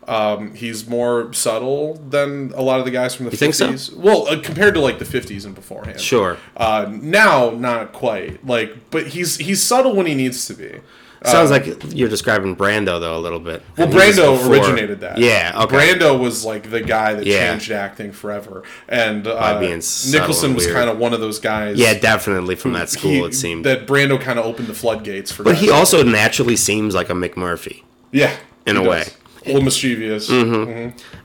Um, 0.06 0.54
he's 0.54 0.86
more 0.86 1.32
subtle 1.32 1.94
than 1.94 2.52
a 2.54 2.60
lot 2.60 2.78
of 2.78 2.84
the 2.84 2.90
guys 2.90 3.14
from 3.14 3.24
the 3.24 3.30
You 3.32 3.38
think 3.38 3.54
so? 3.54 3.70
50s. 3.72 3.96
Well, 3.96 4.28
uh, 4.28 4.38
compared 4.38 4.74
to 4.74 4.80
like 4.80 4.98
the 4.98 5.06
50s 5.06 5.46
and 5.46 5.54
beforehand. 5.54 5.98
Sure. 5.98 6.36
Uh, 6.54 6.88
now, 6.90 7.48
not 7.48 7.94
quite. 7.94 8.44
Like, 8.46 8.90
but 8.90 9.06
he's 9.06 9.38
he's 9.38 9.62
subtle 9.62 9.94
when 9.96 10.04
he 10.04 10.14
needs 10.14 10.44
to 10.48 10.52
be. 10.52 10.80
Sounds 11.24 11.50
like 11.50 11.94
you're 11.94 12.08
describing 12.08 12.54
Brando 12.54 13.00
though 13.00 13.16
a 13.16 13.20
little 13.20 13.40
bit. 13.40 13.62
Well, 13.78 13.86
And 13.86 13.92
he 13.94 13.98
was 13.98 14.16
Brando 14.18 14.48
originated 14.50 15.00
that. 15.00 15.18
Yeah. 15.18 15.52
Okay. 15.64 15.76
Brando 15.94 16.18
was 16.18 16.44
like 16.44 16.70
the 16.70 16.80
guy 16.82 17.14
that 17.14 17.24
Yeah. 17.26 17.50
changed 17.52 17.70
acting 17.72 18.12
forever, 18.12 18.62
and 18.88 19.26
uh, 19.26 19.58
Nicholson 19.60 20.54
was 20.54 20.66
kind 20.66 20.90
of 20.90 20.98
one 20.98 21.14
of 21.14 21.20
those 21.20 21.38
guys. 21.38 21.78
yeah, 21.78 21.94
definitely 21.94 22.56
from 22.56 22.72
that 22.74 22.90
school. 22.90 23.10
he- 23.10 23.20
it 23.20 23.34
seemed. 23.34 23.64
that 23.64 23.86
Brando 23.86 24.20
kind 24.20 24.38
of 24.38 24.44
opened 24.44 24.68
the 24.68 24.74
floodgates 24.74 25.32
for. 25.32 25.42
but 25.44 25.56
he 25.56 25.70
also 25.70 26.02
naturally 26.02 26.56
seems 26.56 26.94
like 26.94 27.08
a 27.10 27.14
McMurphy. 27.14 27.82
Yeah, 28.12 28.32
In 28.66 28.76
a 28.76 28.80
does. 28.80 28.88
way. 28.88 29.00
Mm-hmm. 29.00 29.44
a 29.44 29.52
little 29.52 29.62
mischievous. 29.62 30.30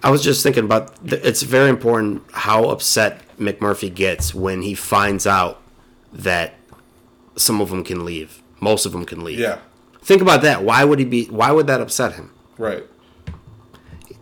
I 0.03 0.09
was 0.09 0.23
just 0.23 0.43
thinking 0.43 0.63
about. 0.65 0.95
th- 1.07 1.21
It's 1.23 1.41
very 1.43 1.69
important 1.69 2.23
how 2.31 2.65
upset 2.65 3.21
McMurphy 3.39 3.93
gets 3.93 4.33
when 4.33 4.61
he 4.61 4.73
finds 4.75 5.27
out 5.27 5.61
that 6.13 6.55
some 7.35 7.61
of 7.61 7.69
them 7.69 7.83
can 7.83 8.03
leave. 8.05 8.41
Most 8.59 8.85
of 8.85 8.91
them 8.91 9.05
can 9.05 9.23
leave. 9.23 9.39
Yeah, 9.39 9.59
Think 10.01 10.21
about 10.21 10.41
that. 10.41 10.63
Why 10.63 10.83
would 10.85 10.99
he 10.99 11.05
be? 11.05 11.25
Why 11.25 11.51
would 11.51 11.67
that 11.67 11.81
upset 11.81 12.13
him? 12.13 12.31
right. 12.57 12.83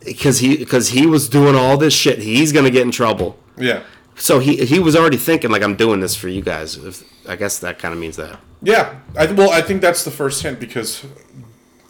Because 0.05 0.39
he 0.39 0.55
because 0.57 0.89
he 0.89 1.05
was 1.05 1.27
doing 1.27 1.55
all 1.55 1.75
this 1.77 1.93
shit. 1.93 2.19
He's 2.19 2.53
gonna 2.53 2.69
get 2.69 2.83
in 2.83 2.91
trouble. 2.91 3.37
Yeah, 3.57 3.81
So 4.15 4.39
he 4.39 4.65
he 4.65 4.79
was 4.79 4.95
already 4.95 5.17
thinking 5.17 5.49
like 5.51 5.61
I'm 5.63 5.75
doing 5.75 5.99
this 5.99 6.15
for 6.15 6.29
you 6.29 6.41
guys. 6.41 6.77
If, 6.77 7.03
I 7.27 7.35
guess 7.35 7.59
that 7.59 7.77
kind 7.77 7.93
of 7.93 7.99
means 7.99 8.15
that. 8.15 8.39
yeah. 8.61 8.99
I 9.17 9.25
well, 9.25 9.49
I 9.51 9.61
think 9.61 9.81
that's 9.81 10.05
the 10.05 10.11
first 10.11 10.43
hint 10.43 10.59
because 10.61 11.05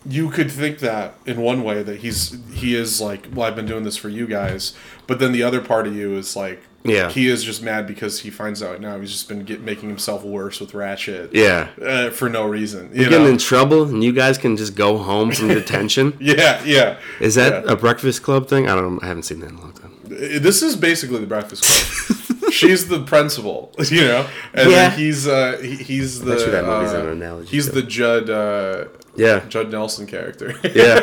you 0.06 0.30
could 0.32 0.50
think 0.50 0.80
that 0.80 1.16
in 1.28 1.42
one 1.42 1.64
way 1.64 1.84
that 1.84 1.98
he's 2.00 2.38
he 2.54 2.74
is 2.76 3.00
like, 3.02 3.28
well, 3.34 3.46
I've 3.48 3.56
been 3.56 3.68
doing 3.68 3.84
this 3.84 3.98
for 3.98 4.10
you 4.10 4.26
guys, 4.26 4.74
but 5.06 5.20
then 5.20 5.32
the 5.32 5.44
other 5.44 5.62
part 5.62 5.86
of 5.86 5.96
you 5.96 6.16
is 6.16 6.36
like, 6.36 6.62
Yeah. 6.88 7.10
he 7.10 7.28
is 7.28 7.44
just 7.44 7.62
mad 7.62 7.86
because 7.86 8.22
he 8.22 8.30
finds 8.30 8.64
out 8.64 8.80
now 8.82 9.00
he's 9.00 9.12
just 9.12 9.28
been 9.28 9.44
get, 9.44 9.62
making 9.62 9.90
himself 9.90 10.24
worse 10.24 10.60
with 10.60 10.72
Ratched. 10.72 11.30
Yeah. 11.34 11.68
uh, 11.82 12.10
for 12.12 12.30
no 12.30 12.46
reason. 12.48 12.90
You 12.94 13.06
Getting 13.10 13.26
know? 13.26 13.30
in 13.32 13.38
trouble 13.38 13.84
and 13.84 14.04
you 14.04 14.14
guys 14.14 14.38
can 14.38 14.56
just 14.58 14.74
go 14.76 14.98
home 14.98 15.32
from 15.32 15.48
detention. 15.60 16.16
yeah, 16.20 16.64
yeah. 16.64 16.98
Is 17.20 17.36
that 17.36 17.66
Yeah. 17.66 17.74
a 17.74 17.76
Breakfast 17.76 18.24
Club 18.24 18.48
thing? 18.48 18.68
I 18.70 18.76
don't. 18.76 18.96
know. 18.96 19.00
I 19.02 19.08
haven't 19.08 19.24
seen 19.24 19.40
that 19.42 19.50
in 19.50 19.56
a 19.58 19.62
long 19.62 19.74
time. 19.74 19.92
Uh, 20.06 20.40
This 20.40 20.62
is 20.64 20.76
basically 20.76 21.20
the 21.20 21.28
Breakfast 21.28 21.64
Club. 21.64 22.52
She's 22.52 22.88
the 22.88 23.02
principal, 23.04 23.74
you 23.90 24.02
know, 24.06 24.26
and 24.54 24.72
Yeah. 24.72 24.90
then 24.90 24.98
he's 25.00 25.28
uh 25.28 25.58
he, 25.62 25.76
he's 25.76 26.22
the 26.22 26.40
sure 26.40 26.50
that 26.52 26.64
movie's 26.66 26.94
uh, 26.94 27.02
an 27.02 27.08
analogy 27.10 27.50
he's 27.50 27.70
the 27.72 27.82
Judd 27.84 28.30
uh, 28.30 28.86
Yeah. 29.18 29.42
Judd 29.50 29.70
Nelson 29.70 30.08
character. 30.08 30.56
Yeah. 30.64 31.00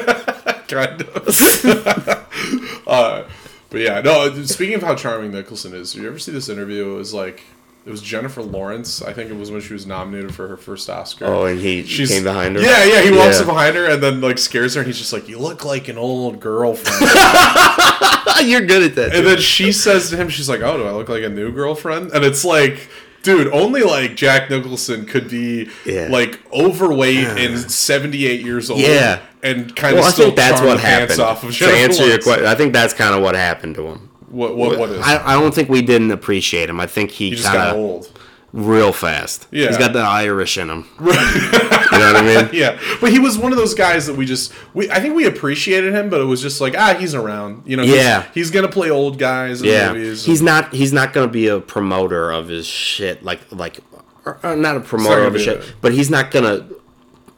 kind 0.68 1.03
of. 1.03 1.28
uh, 2.87 3.24
but 3.75 3.83
yeah, 3.83 4.01
no. 4.01 4.43
Speaking 4.45 4.75
of 4.75 4.83
how 4.83 4.95
charming 4.95 5.31
Nicholson 5.33 5.75
is, 5.75 5.93
did 5.93 6.03
you 6.03 6.09
ever 6.09 6.18
see 6.18 6.33
this 6.33 6.49
interview? 6.49 6.93
It 6.95 6.97
was 6.97 7.12
like 7.12 7.43
it 7.87 7.91
was 7.91 8.01
Jennifer 8.01 8.43
Lawrence. 8.43 9.03
I 9.03 9.12
think 9.12 9.31
it 9.31 9.37
was 9.37 9.51
when 9.51 9.61
she 9.61 9.75
was 9.75 9.85
nominated 9.87 10.35
for 10.35 10.49
her 10.49 10.57
first 10.57 10.89
Oscar. 10.89 11.27
Oh, 11.27 11.45
and 11.45 11.61
he 11.61 11.83
She's, 11.85 12.09
came 12.11 12.25
behind 12.25 12.57
her. 12.57 12.62
Yeah, 12.62 12.83
yeah. 12.85 13.03
He 13.03 13.11
walks 13.11 13.35
Yeah. 13.37 13.41
up 13.43 13.47
behind 13.47 13.77
her 13.77 13.91
and 13.91 14.03
then 14.03 14.20
like 14.22 14.39
scares 14.39 14.75
her, 14.75 14.81
and 14.81 14.87
he's 14.87 14.99
just 14.99 15.12
like, 15.12 15.29
"You 15.29 15.39
look 15.39 15.64
like 15.64 15.89
an 15.89 15.99
old 15.99 16.41
girlfriend." 16.41 16.99
You're 18.45 18.62
good 18.66 18.83
at 18.83 18.95
that. 18.97 19.05
and 19.14 19.22
dude. 19.22 19.27
then 19.27 19.39
she 19.41 19.70
says 19.72 20.11
to 20.11 20.16
him, 20.16 20.29
"She's 20.29 20.49
like, 20.49 20.61
oh, 20.61 20.77
do 20.77 20.85
I 20.87 20.93
look 20.93 21.09
like 21.09 21.22
a 21.25 21.29
new 21.29 21.53
girlfriend?" 21.53 22.12
And 22.12 22.25
it's 22.25 22.45
like. 22.45 22.89
Dude, 23.25 23.49
only 23.53 23.83
like 23.83 24.14
Jack 24.16 24.51
Nicholson 24.51 25.07
could 25.07 25.29
be 25.29 25.68
Yeah. 25.85 26.09
like 26.11 26.41
overweight 26.53 27.27
and 27.27 27.59
seventy 27.70 28.27
eight 28.27 28.43
years 28.43 28.70
old, 28.70 28.81
Yeah. 28.81 29.18
and 29.43 29.75
kind 29.75 29.97
well, 29.97 30.05
of 30.05 30.09
I 30.11 30.12
still 30.12 30.27
think 30.27 30.37
that's 30.37 30.61
what 30.61 30.79
happened. 30.79 31.18
off 31.20 31.43
of 31.43 31.57
to 31.57 31.66
answer 31.66 32.07
your 32.07 32.20
question, 32.20 32.47
I 32.47 32.55
think 32.55 32.72
that's 32.72 32.95
kind 32.95 33.14
of 33.14 33.22
what 33.22 33.35
happened 33.35 33.75
to 33.77 33.87
him. 33.87 34.11
What 34.29 34.57
what 34.57 34.79
what 34.79 34.91
is? 34.91 35.01
I, 35.01 35.33
I 35.37 35.41
don't 35.41 35.55
think 35.55 35.68
we 35.68 35.81
didn't 35.81 36.11
appreciate 36.11 36.68
him. 36.68 36.81
I 36.81 36.87
think 36.87 37.11
he, 37.11 37.31
he 37.31 37.37
just 37.37 37.45
got 37.45 37.57
kind 37.57 37.68
of 37.70 37.77
old. 37.77 38.11
Real 38.57 38.92
fast. 38.92 39.48
Yeah. 39.50 39.66
he's 39.66 39.78
got 39.78 39.92
the 39.92 39.98
Irish 39.98 40.57
in 40.57 40.70
him. 40.70 40.86
you 41.00 41.07
know 41.07 41.11
what 41.12 42.16
I 42.16 42.22
mean? 42.22 42.48
Yeah, 42.55 42.78
but 43.00 43.11
he 43.11 43.18
was 43.18 43.36
one 43.36 43.50
of 43.50 43.59
those 43.59 43.74
guys 43.74 44.07
that 44.07 44.14
we 44.16 44.24
just 44.26 44.52
we 44.74 44.88
I 44.90 45.00
think 45.00 45.14
we 45.16 45.26
appreciated 45.26 45.92
him, 45.92 46.09
but 46.09 46.20
it 46.20 46.24
was 46.24 46.40
just 46.40 46.61
like 46.61 46.76
ah 46.78 46.94
he's 46.98 47.14
around, 47.14 47.62
you 47.66 47.76
know. 47.76 47.82
he's- 47.82 47.96
Yeah. 47.96 48.24
he's, 48.32 48.50
gonna 48.52 48.68
play 48.68 48.90
old 48.90 49.18
guys 49.18 49.61
in 49.61 49.68
Yeah, 49.68 49.92
movies. 49.92 50.24
he's 50.24 50.40
not. 50.40 50.72
He's 50.72 50.92
not 50.92 51.12
to 51.26 51.32
be 51.32 51.48
a 51.48 51.59
promoter 51.61 52.30
of 52.30 52.46
his 52.48 52.66
shit. 52.66 53.24
Like 53.24 53.40
like, 53.50 53.80
or, 54.24 54.38
or 54.44 54.55
not 54.57 54.76
a 54.76 54.80
promoter 54.80 55.24
of 55.24 55.34
his 55.34 55.42
shit, 55.42 55.74
but 55.80 55.92
he's 55.92 56.09
not 56.11 56.30
to, 56.44 56.64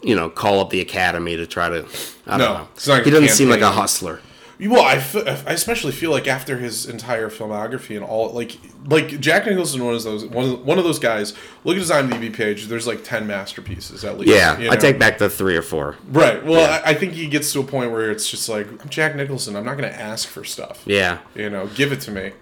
you 0.02 0.14
know, 0.14 0.28
call 0.28 0.60
up 0.60 0.68
the 0.70 0.80
academy 0.82 1.36
to 1.36 1.46
try 1.46 1.68
to. 1.70 1.86
I 2.26 2.30
don't 2.36 2.38
No, 2.38 2.52
know. 2.58 2.68
he's 2.74 3.04
He 3.04 3.10
doesn't 3.10 3.30
seem 3.30 3.48
like 3.48 3.62
a 3.62 3.70
hustler. 3.70 4.20
Well, 4.59 4.82
I, 4.82 4.94
f- 4.94 5.46
I 5.46 5.52
especially 5.52 5.92
feel 5.92 6.11
like 6.11 6.26
after 6.26 6.57
his 6.59 6.86
entire 6.86 7.28
filmography 7.28 7.94
and 7.94 8.04
all 8.04 8.30
like 8.32 8.57
like 8.86 9.20
Jack 9.20 9.46
Nicholson 9.46 9.84
was 9.84 10.04
those 10.04 10.24
one 10.24 10.44
of, 10.50 10.64
one 10.64 10.78
of 10.78 10.84
those 10.84 10.98
guys. 10.98 11.34
Look 11.64 11.76
at 11.76 11.80
his 11.80 11.90
IMDb 11.90 12.32
page. 12.32 12.66
There's 12.66 12.86
like 12.86 13.04
ten 13.04 13.26
masterpieces 13.26 14.04
at 14.04 14.18
least. 14.18 14.32
Yeah, 14.32 14.59
you 14.59 14.70
I 14.70 14.76
take 14.76 14.98
back 14.98 15.18
the 15.18 15.28
three 15.28 15.57
or 15.57 15.62
four. 15.62 15.96
right. 16.09 16.44
Well, 16.44 16.70
I, 16.70 16.90
I 16.90 16.94
think 16.94 17.12
he 17.12 17.26
gets 17.26 17.52
to 17.52 17.61
a 17.61 17.64
point 17.64 17.90
where 17.92 18.11
it's 18.11 18.30
just 18.30 18.48
like 18.48 18.66
I'm 18.82 18.88
Jack 18.88 19.14
Nicholson. 19.14 19.57
I'm 19.57 19.64
not 19.64 19.74
gonna 19.76 19.88
ask 19.88 20.26
for 20.28 20.42
stuff. 20.44 20.82
Yeah. 20.86 21.18
You 21.34 21.50
know, 21.50 21.66
give 21.68 21.92
it 21.92 22.00
to 22.02 22.11
me. 22.11 22.32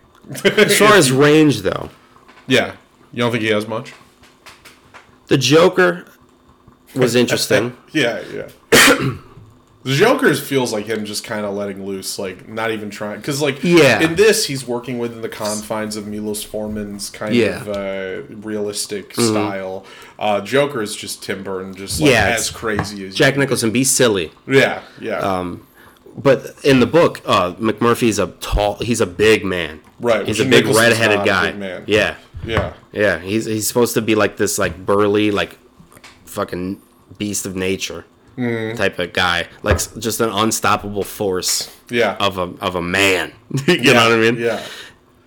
As 0.56 0.78
far 0.78 0.94
as 0.94 1.10
range, 1.26 1.62
though, 1.62 1.90
yeah, 2.46 2.76
you 3.12 3.18
don't 3.18 3.30
think 3.32 3.42
he 3.42 3.50
has 3.50 3.66
much? 3.66 3.92
the 5.26 5.36
Joker 5.38 6.06
was 6.94 7.14
interesting. 7.14 7.76
Yeah, 7.92 8.22
yeah. 8.32 8.48
the 9.84 9.94
Joker's 9.94 10.40
feels 10.40 10.72
like 10.72 10.86
him 10.86 11.04
just 11.04 11.24
kind 11.24 11.44
of 11.46 11.54
letting 11.54 11.84
loose, 11.84 12.18
like 12.18 12.48
not 12.48 12.70
even 12.70 12.90
trying. 12.90 13.18
Because 13.20 13.40
like, 13.42 13.62
Yeah. 13.62 14.00
in 14.00 14.16
this, 14.16 14.46
he's 14.46 14.66
working 14.66 14.98
within 14.98 15.20
the 15.20 15.28
confines 15.28 15.94
of 15.96 16.06
Milos 16.06 16.42
Forman's 16.42 17.10
kind 17.10 17.34
Yeah. 17.34 17.60
Mm-hmm. 17.60 17.70
of 17.70 17.76
uh, 17.76 18.36
realistic 18.48 19.12
style. 19.14 19.84
Uh, 20.18 20.40
Joker 20.40 20.80
is 20.82 20.96
just 20.96 21.22
Tim 21.22 21.42
Burton, 21.42 21.74
just 21.74 22.00
like 22.00 22.10
Yeah, 22.10 22.34
as 22.36 22.50
crazy 22.50 23.06
as 23.06 23.14
Jack 23.14 23.36
Nicholson, 23.36 23.70
be 23.70 23.84
silly. 23.84 24.32
Yeah, 24.46 24.82
yeah. 25.00 25.18
Um, 25.18 25.66
But 26.16 26.54
in 26.64 26.80
the 26.80 26.86
book, 26.86 27.20
uh, 27.26 27.52
McMurphy's 27.54 28.18
a 28.18 28.28
tall. 28.40 28.76
He's 28.76 29.00
a 29.00 29.06
big 29.06 29.44
man. 29.44 29.80
Right, 30.00 30.26
He's 30.26 30.40
a 30.40 30.44
big 30.44 30.64
Nicholson's 30.64 30.88
red-headed 30.98 31.24
guy. 31.26 31.50
big 31.50 31.58
man. 31.60 31.84
Yeah. 31.86 32.14
yeah. 32.46 32.72
Yeah. 32.92 33.18
He's 33.18 33.44
he's 33.46 33.66
supposed 33.68 33.94
to 33.94 34.02
be 34.02 34.14
like 34.14 34.36
this 34.36 34.56
like 34.58 34.86
burly 34.86 35.30
like 35.30 35.58
fucking 36.24 36.80
beast 37.18 37.46
of 37.46 37.54
nature 37.56 38.04
Mm-hmm. 38.36 38.76
type 38.76 38.98
of 38.98 39.12
guy. 39.12 39.46
Like 39.62 39.78
just 39.98 40.20
an 40.20 40.30
unstoppable 40.30 41.04
force 41.04 41.74
Yeah. 41.90 42.16
of 42.18 42.36
a 42.38 42.52
of 42.60 42.74
a 42.74 42.82
man. 42.82 43.32
you 43.66 43.74
yeah, 43.74 43.92
know 43.92 44.08
what 44.08 44.18
I 44.18 44.20
mean? 44.30 44.36
Yeah. 44.38 44.62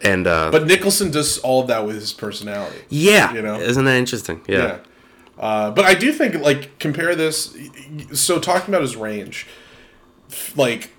And 0.04 0.28
uh, 0.28 0.52
But 0.52 0.68
Nicholson 0.68 1.10
does 1.12 1.40
all 1.40 1.62
of 1.62 1.68
that 1.68 1.86
with 1.86 1.96
his 1.96 2.14
personality. 2.14 2.80
yeah, 2.90 3.34
you 3.34 3.42
know? 3.42 3.60
isn't 3.60 3.84
that 3.86 3.96
interesting? 3.98 4.42
Yeah. 4.48 4.58
Yeah. 4.58 4.78
Uh, 5.40 5.72
but 5.72 5.86
I 5.86 5.94
do 5.94 6.12
think 6.12 6.36
like 6.36 6.78
compare 6.80 7.16
this. 7.16 7.56
So 8.14 8.40
talking 8.40 8.70
about 8.70 8.82
his 8.82 8.96
range, 8.96 9.48
like 10.56 10.92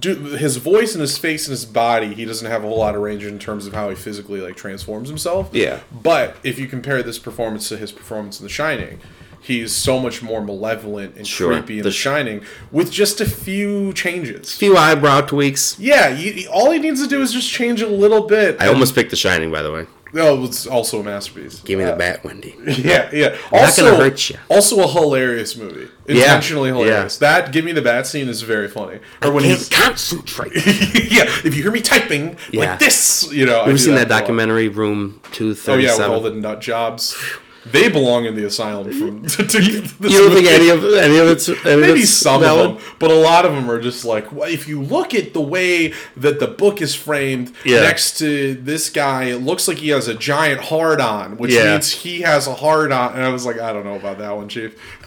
do, 0.00 0.14
his 0.16 0.56
voice 0.56 0.94
and 0.94 1.00
his 1.00 1.16
face 1.18 1.46
and 1.46 1.52
his 1.52 1.64
body, 1.64 2.14
he 2.14 2.24
doesn't 2.24 2.48
have 2.50 2.64
a 2.64 2.66
whole 2.68 2.78
lot 2.78 2.94
of 2.94 3.02
range 3.02 3.24
in 3.24 3.38
terms 3.38 3.66
of 3.66 3.72
how 3.74 3.88
he 3.88 3.94
physically 3.94 4.40
like 4.40 4.56
transforms 4.56 5.08
himself. 5.08 5.50
Yeah. 5.52 5.80
But 5.92 6.36
if 6.42 6.58
you 6.58 6.66
compare 6.66 7.02
this 7.02 7.18
performance 7.18 7.68
to 7.68 7.76
his 7.76 7.92
performance 7.92 8.40
in 8.40 8.44
The 8.44 8.50
Shining, 8.50 9.00
he's 9.42 9.74
so 9.74 9.98
much 9.98 10.22
more 10.22 10.40
malevolent 10.40 11.16
and 11.16 11.26
Sure. 11.26 11.52
creepy 11.52 11.78
in 11.78 11.82
The 11.82 11.90
The, 11.90 11.92
Shining 11.92 12.42
with 12.70 12.90
just 12.90 13.20
a 13.20 13.26
few 13.26 13.92
changes. 13.92 14.54
a 14.54 14.58
Few 14.58 14.76
eyebrow 14.76 15.22
tweaks. 15.22 15.76
Yeah, 15.78 16.08
you, 16.08 16.48
all 16.50 16.70
he 16.70 16.78
needs 16.78 17.02
to 17.02 17.08
do 17.08 17.20
is 17.20 17.32
just 17.32 17.50
change 17.50 17.82
a 17.82 17.88
little 17.88 18.22
bit. 18.22 18.56
I 18.60 18.68
almost 18.68 18.94
picked 18.94 19.10
The 19.10 19.16
Shining, 19.16 19.50
by 19.50 19.62
the 19.62 19.72
way. 19.72 19.86
Oh, 20.14 20.44
it's 20.44 20.66
also 20.66 21.00
a 21.00 21.02
masterpiece. 21.02 21.60
Give 21.60 21.78
me 21.78 21.86
the 21.86 21.94
Uh, 21.94 21.96
bat, 21.96 22.22
Wendy. 22.22 22.54
Yeah, 22.66 23.08
yeah. 23.14 23.28
not 23.50 23.62
Also, 23.62 23.84
gonna 23.90 23.96
hurt 23.96 24.28
ya. 24.28 24.36
also 24.50 24.80
a 24.82 24.86
hilarious 24.86 25.56
movie. 25.56 25.88
Intentionally 26.06 26.68
hilarious. 26.68 27.16
That 27.16 27.50
"Give 27.50 27.64
Me 27.64 27.72
the 27.72 27.80
Bat" 27.80 28.06
scene 28.06 28.28
is 28.28 28.42
very 28.42 28.68
funny. 28.68 28.98
Or 29.22 29.30
when 29.32 29.44
Can't 29.44 29.56
he's 29.58 29.68
concentrate. 29.70 30.52
yeah, 31.10 31.24
if 31.44 31.56
you 31.56 31.62
hear 31.62 31.70
me 31.72 31.80
typing 31.80 32.36
Yeah. 32.50 32.60
like 32.72 32.78
this, 32.80 33.32
you 33.32 33.46
know. 33.46 33.60
Have 33.64 33.72
You 33.72 33.78
seen 33.78 33.94
that 33.94 34.08
documentary, 34.10 34.68
Room 34.68 35.18
Two 35.32 35.56
Oh 35.66 35.76
yeah, 35.78 35.96
with 35.96 36.06
all 36.06 36.20
the 36.20 36.30
nut 36.30 36.60
jobs. 36.60 37.16
They 37.64 37.88
belong 37.88 38.24
in 38.24 38.34
the 38.34 38.44
asylum. 38.44 38.92
From 38.92 39.22
to, 39.26 39.46
to, 39.46 39.62
You 39.62 39.80
don't 39.82 40.32
think 40.34 40.48
any 40.48 40.68
of 40.68 40.82
any 40.84 41.18
of 41.18 41.28
it's 41.28 41.48
any 41.48 41.80
Maybe 41.80 42.00
it's 42.00 42.10
some 42.10 42.40
valid? 42.40 42.70
of 42.72 42.76
them, 42.84 42.94
but 42.98 43.10
a 43.10 43.14
lot 43.14 43.44
of 43.44 43.52
them 43.52 43.70
are 43.70 43.80
just 43.80 44.04
like, 44.04 44.32
well, 44.32 44.48
if 44.50 44.66
you 44.66 44.82
look 44.82 45.14
at 45.14 45.32
the 45.32 45.40
way 45.40 45.92
that 46.16 46.40
the 46.40 46.48
book 46.48 46.82
is 46.82 46.94
framed 46.94 47.52
Yeah. 47.64 47.82
next 47.82 48.18
to 48.18 48.54
this 48.54 48.90
guy, 48.90 49.24
it 49.24 49.42
looks 49.42 49.68
like 49.68 49.78
he 49.78 49.90
has 49.90 50.08
a 50.08 50.14
giant 50.14 50.60
hard 50.60 51.00
on, 51.00 51.36
which 51.36 51.52
Yeah. 51.52 51.72
means 51.72 51.92
he 51.92 52.22
has 52.22 52.46
a 52.48 52.54
hard 52.54 52.90
on. 52.90 53.14
And 53.14 53.22
I 53.22 53.28
was 53.28 53.46
like, 53.46 53.60
I 53.60 53.72
don't 53.72 53.84
know 53.84 53.96
about 53.96 54.18
that 54.18 54.34
one, 54.36 54.48
Chief. 54.48 54.74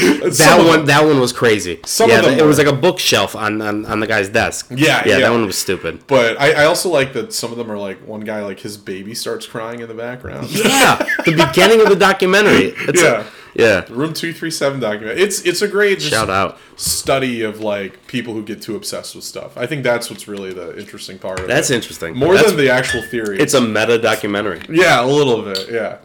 that 0.00 0.64
one 0.66 0.84
that 0.86 1.04
one 1.04 1.20
was 1.20 1.32
crazy. 1.32 1.80
Some 1.84 2.10
yeah, 2.10 2.18
of 2.18 2.24
them 2.24 2.38
it 2.38 2.44
was 2.44 2.58
like 2.58 2.66
a 2.66 2.72
bookshelf 2.72 3.34
on, 3.36 3.60
on 3.62 3.84
on 3.86 4.00
the 4.00 4.06
guy's 4.06 4.28
desk. 4.28 4.68
Yeah, 4.70 4.76
yeah, 5.04 5.04
yeah. 5.06 5.18
that 5.20 5.30
one 5.30 5.46
was 5.46 5.58
stupid. 5.58 6.06
But 6.06 6.40
I, 6.40 6.62
I 6.62 6.64
also 6.64 6.88
like 6.90 7.12
that 7.14 7.32
some 7.32 7.52
of 7.52 7.58
them 7.58 7.70
are 7.70 7.78
like 7.78 7.98
one 8.06 8.20
guy 8.20 8.42
like 8.42 8.60
his 8.60 8.76
baby 8.76 9.14
starts 9.14 9.46
crying 9.46 9.80
in 9.80 9.88
the 9.88 9.94
background. 9.94 10.48
Yeah, 10.70 10.96
the 11.24 11.32
beginning 11.32 11.80
of 11.82 11.88
the 11.88 11.96
documentary. 11.96 12.72
It's 12.88 13.02
Yeah. 13.02 13.24
yeah. 13.54 13.84
Room 13.90 14.12
two 14.12 14.32
three 14.32 14.50
seven 14.50 14.78
document. 14.80 15.18
It's 15.18 15.42
it's 15.42 15.62
a 15.62 15.68
great 15.68 15.98
just 15.98 16.10
Shout 16.10 16.30
out. 16.30 16.58
study 16.76 17.42
of 17.42 17.60
like 17.60 18.06
people 18.06 18.34
who 18.34 18.42
get 18.42 18.62
too 18.62 18.76
obsessed 18.76 19.14
with 19.14 19.24
stuff. 19.24 19.56
I 19.56 19.66
think 19.66 19.82
that's 19.82 20.08
what's 20.10 20.28
really 20.28 20.52
the 20.52 20.78
interesting 20.78 21.18
part 21.18 21.38
of 21.40 21.44
it. 21.46 21.48
That's 21.48 21.70
it. 21.70 21.74
interesting. 21.76 22.14
More 22.16 22.34
That's- 22.34 22.52
than 22.52 22.60
the 22.60 22.70
actual 22.70 23.02
theory. 23.02 23.38
It's 23.40 23.54
a 23.54 23.60
meta 23.60 23.98
documentary. 23.98 24.60
yeah, 24.68 25.02
a 25.04 25.06
little 25.06 25.42
bit. 25.42 25.68
Yeah, 25.70 25.98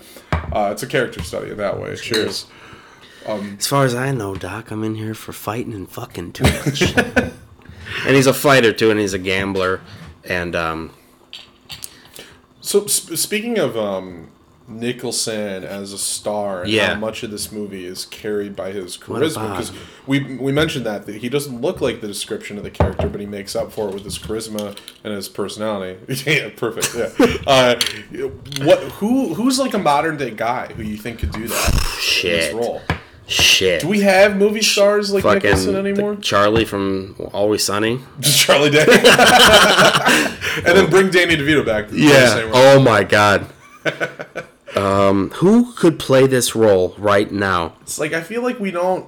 uh, 0.52 0.70
it's 0.72 0.84
a 0.84 0.88
character 0.88 1.22
study 1.24 1.52
in 1.52 1.58
that 1.58 1.80
way. 1.80 1.96
Cheers. 1.96 2.46
As 3.28 3.68
far 3.68 3.86
as 3.86 3.96
I 3.96 4.12
know, 4.12 4.36
Doc, 4.36 4.72
I'm 4.72 4.84
in 4.84 4.96
here 4.96 5.14
for 5.16 5.34
fighting 5.34 5.74
and 5.74 5.90
fucking 5.90 6.34
too 6.34 6.44
much. 6.44 6.82
and 6.96 7.32
he's 8.16 8.28
a 8.28 8.34
fighter 8.34 8.72
too, 8.72 8.92
and 8.92 9.00
he's 9.00 9.14
a 9.14 9.20
gambler, 9.20 9.82
and 10.24 10.56
um, 10.56 10.92
So 12.62 12.86
sp- 12.86 13.16
speaking 13.18 13.58
of 13.58 13.76
um, 13.76 14.30
Nicholson 14.68 15.64
as 15.64 15.92
a 15.92 15.98
star, 15.98 16.62
and 16.64 16.72
Yeah. 16.72 16.94
how 16.94 17.00
much 17.00 17.24
of 17.24 17.32
this 17.32 17.52
movie 17.52 17.86
is 17.86 18.06
carried 18.06 18.56
by 18.56 18.72
his 18.72 18.96
charisma? 18.98 19.50
Because 19.52 19.72
we 20.06 20.36
we 20.36 20.52
mentioned 20.52 20.86
that, 20.86 21.06
that 21.08 21.16
he 21.16 21.30
doesn't 21.30 21.62
look 21.62 21.82
like 21.82 22.02
the 22.02 22.08
description 22.08 22.58
of 22.60 22.64
the 22.64 22.72
character, 22.72 23.08
but 23.10 23.20
he 23.20 23.26
makes 23.28 23.56
up 23.56 23.72
for 23.72 23.90
it 23.90 23.94
with 23.96 24.04
his 24.04 24.20
charisma 24.20 24.78
and 25.04 25.14
his 25.14 25.30
personality. 25.30 26.00
yeah, 26.32 26.50
perfect. 26.56 26.94
Yeah. 26.96 27.38
uh, 27.48 27.80
what? 28.64 28.80
Who? 29.00 29.34
Who's 29.34 29.58
like 29.58 29.74
a 29.74 29.80
modern 29.80 30.18
day 30.18 30.30
guy 30.32 30.68
who 30.74 30.84
you 30.84 30.98
think 30.98 31.20
could 31.20 31.32
do 31.32 31.48
that? 31.48 31.70
in 31.74 31.80
This 31.80 32.00
shit, 32.02 32.54
role. 32.56 32.82
Shit. 33.28 33.82
Do 33.82 33.88
we 33.88 34.02
have 34.02 34.38
movie 34.38 34.62
stars 34.62 35.12
like 35.12 35.24
fucking 35.24 35.42
Nicholson 35.44 35.76
anymore? 35.76 36.16
Charlie 36.18 36.66
from 36.66 37.16
Always 37.34 37.64
Sunny. 37.64 38.00
Just 38.20 38.40
Charlie 38.40 38.70
Day. 38.70 38.86
and 38.88 40.78
then 40.78 40.90
bring 40.90 41.10
Danny 41.10 41.36
DeVito 41.36 41.66
back. 41.66 41.86
to 41.88 41.92
play 41.94 42.02
the 42.08 42.28
same 42.28 42.46
role. 42.46 42.54
Oh 42.56 42.80
my 42.80 43.04
god. 43.04 43.48
um, 44.76 45.30
who 45.32 45.74
could 45.74 45.98
play 46.00 46.28
this 46.28 46.56
role 46.56 46.94
right 46.98 47.32
now? 47.32 47.74
It's 47.82 48.00
like 48.00 48.14
I 48.14 48.22
feel 48.22 48.42
like 48.44 48.60
we 48.60 48.72
don't. 48.72 49.08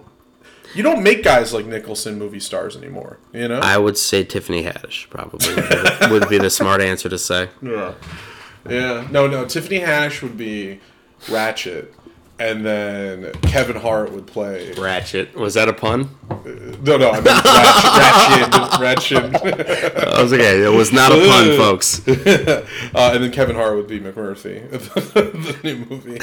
You 0.76 0.84
don't 0.84 1.02
make 1.02 1.24
guys 1.24 1.54
like 1.54 1.66
Nicholson 1.66 2.20
movie 2.20 2.40
stars 2.40 2.76
anymore. 2.76 3.20
You 3.34 3.48
know. 3.48 3.60
I 3.60 3.78
would 3.78 3.98
say 3.98 4.24
Tiffany 4.24 4.64
Haddish 4.64 5.10
probably 5.10 5.56
would 5.56 5.70
be 5.70 5.76
the- 5.76 6.08
would 6.12 6.30
be 6.30 6.38
the 6.38 6.50
smart 6.50 6.82
answer 6.82 7.08
to 7.10 7.18
say. 7.18 7.50
yeah. 7.62 7.94
Yeah. 8.70 9.08
No, 9.12 9.28
no. 9.28 9.46
Tiffany 9.46 9.80
Haddish 9.80 10.22
would 10.22 10.38
be 10.38 10.80
Ratched, 11.28 11.88
and 12.40 12.66
then 12.66 13.32
Kevin 13.44 13.76
Hart 13.78 14.12
would 14.12 14.28
play. 14.28 14.72
Ratchet. 14.74 15.36
Was 15.36 15.56
that 15.56 15.68
a 15.68 15.74
pun? 15.74 16.10
No, 16.84 16.98
no. 16.98 17.10
I 17.12 17.20
meant 17.22 17.44
Ratchet. 18.80 19.34
Ratchet. 19.34 19.98
I 20.08 20.22
was 20.22 20.32
okay. 20.34 20.64
It 20.64 20.70
was 20.72 20.92
not 20.92 21.12
a 21.12 21.16
pun, 21.16 21.58
folks. 21.58 22.08
uh, 22.08 22.64
and 23.14 23.24
then 23.24 23.32
Kevin 23.32 23.56
Hart 23.56 23.76
would 23.76 23.88
be 23.88 24.00
McMurphy. 24.00 24.70
the 25.14 25.60
new 25.64 25.78
movie. 25.90 26.20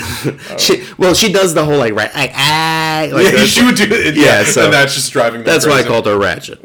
She, 0.59 0.85
well, 0.99 1.15
she 1.15 1.33
does 1.33 1.55
the 1.55 1.65
whole 1.65 1.79
like 1.79 1.95
right, 1.95 2.15
like, 2.15 2.33
ah, 2.35 3.09
like 3.13 3.33
Yeah, 3.33 3.45
she 3.45 3.65
would 3.65 3.75
do 3.77 3.85
it. 3.91 4.15
Yeah, 4.15 4.41
Yeah, 4.41 4.45
so- 4.45 4.65
and 4.67 4.73
that's 4.73 4.95
just 4.95 5.13
driving. 5.13 5.41
them 5.43 5.47
That's 5.47 5.67
why 5.67 5.81
I 5.81 5.83
called 5.83 6.07
her 6.07 6.19
Ratchet. 6.19 6.61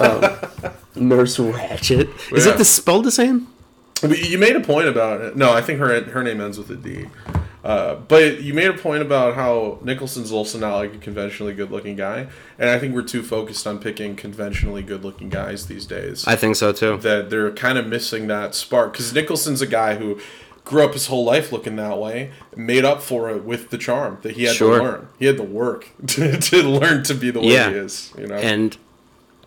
Um, 0.00 0.36
Nurse 0.96 1.38
Ratchet. 1.38 2.08
Is 2.32 2.46
Yeah. 2.46 2.52
it 2.52 2.58
the 2.58 2.64
spelled 2.64 3.04
the 3.04 3.10
same? 3.10 3.48
You 4.02 4.38
made 4.38 4.54
a 4.56 4.60
point 4.60 4.86
about 4.88 5.20
it. 5.22 5.36
No, 5.36 5.52
I 5.52 5.62
think 5.62 5.78
her 5.78 6.02
her 6.04 6.22
name 6.22 6.40
ends 6.40 6.58
with 6.58 6.70
a 6.70 6.76
D. 6.76 7.06
Uh, 7.64 7.94
but 7.94 8.42
you 8.42 8.52
made 8.52 8.68
a 8.68 8.74
point 8.74 9.00
about 9.00 9.34
how 9.34 9.78
Nicholson's 9.82 10.30
also 10.30 10.58
not 10.58 10.76
like 10.76 10.94
a 10.94 10.98
conventionally 10.98 11.54
good 11.54 11.70
looking 11.70 11.96
guy, 11.96 12.26
and 12.58 12.68
I 12.68 12.78
think 12.78 12.94
we're 12.94 13.02
too 13.02 13.22
focused 13.22 13.66
on 13.66 13.78
picking 13.78 14.16
conventionally 14.16 14.82
good 14.82 15.02
looking 15.02 15.30
guys 15.30 15.66
these 15.66 15.86
days. 15.86 16.26
I 16.26 16.36
think 16.36 16.56
so 16.56 16.72
too. 16.72 16.98
that 16.98 17.30
they're 17.30 17.50
kind 17.52 17.78
of 17.78 17.86
missing 17.86 18.26
that 18.26 18.54
spark 18.54 18.92
because 18.92 19.14
Nicholson's 19.14 19.62
a 19.62 19.66
guy 19.66 19.94
who 19.94 20.20
grew 20.66 20.84
up 20.84 20.92
his 20.92 21.06
whole 21.06 21.24
life 21.24 21.52
looking 21.52 21.76
that 21.76 21.98
way, 21.98 22.32
made 22.54 22.84
up 22.84 23.00
for 23.02 23.30
it 23.30 23.44
with 23.44 23.70
the 23.70 23.78
charm 23.78 24.18
that 24.22 24.32
he 24.32 24.44
had 24.44 24.54
Sure. 24.56 24.78
to 24.78 24.84
learn. 24.84 25.08
He 25.18 25.24
had 25.26 25.38
to 25.38 25.42
work 25.42 25.88
to, 26.08 26.36
to 26.38 26.62
learn 26.62 27.02
to 27.04 27.14
be 27.14 27.30
the 27.30 27.40
way 27.40 27.46
Yeah. 27.48 27.70
he 27.70 27.76
is. 27.76 28.12
You 28.18 28.26
know, 28.26 28.34
And 28.36 28.76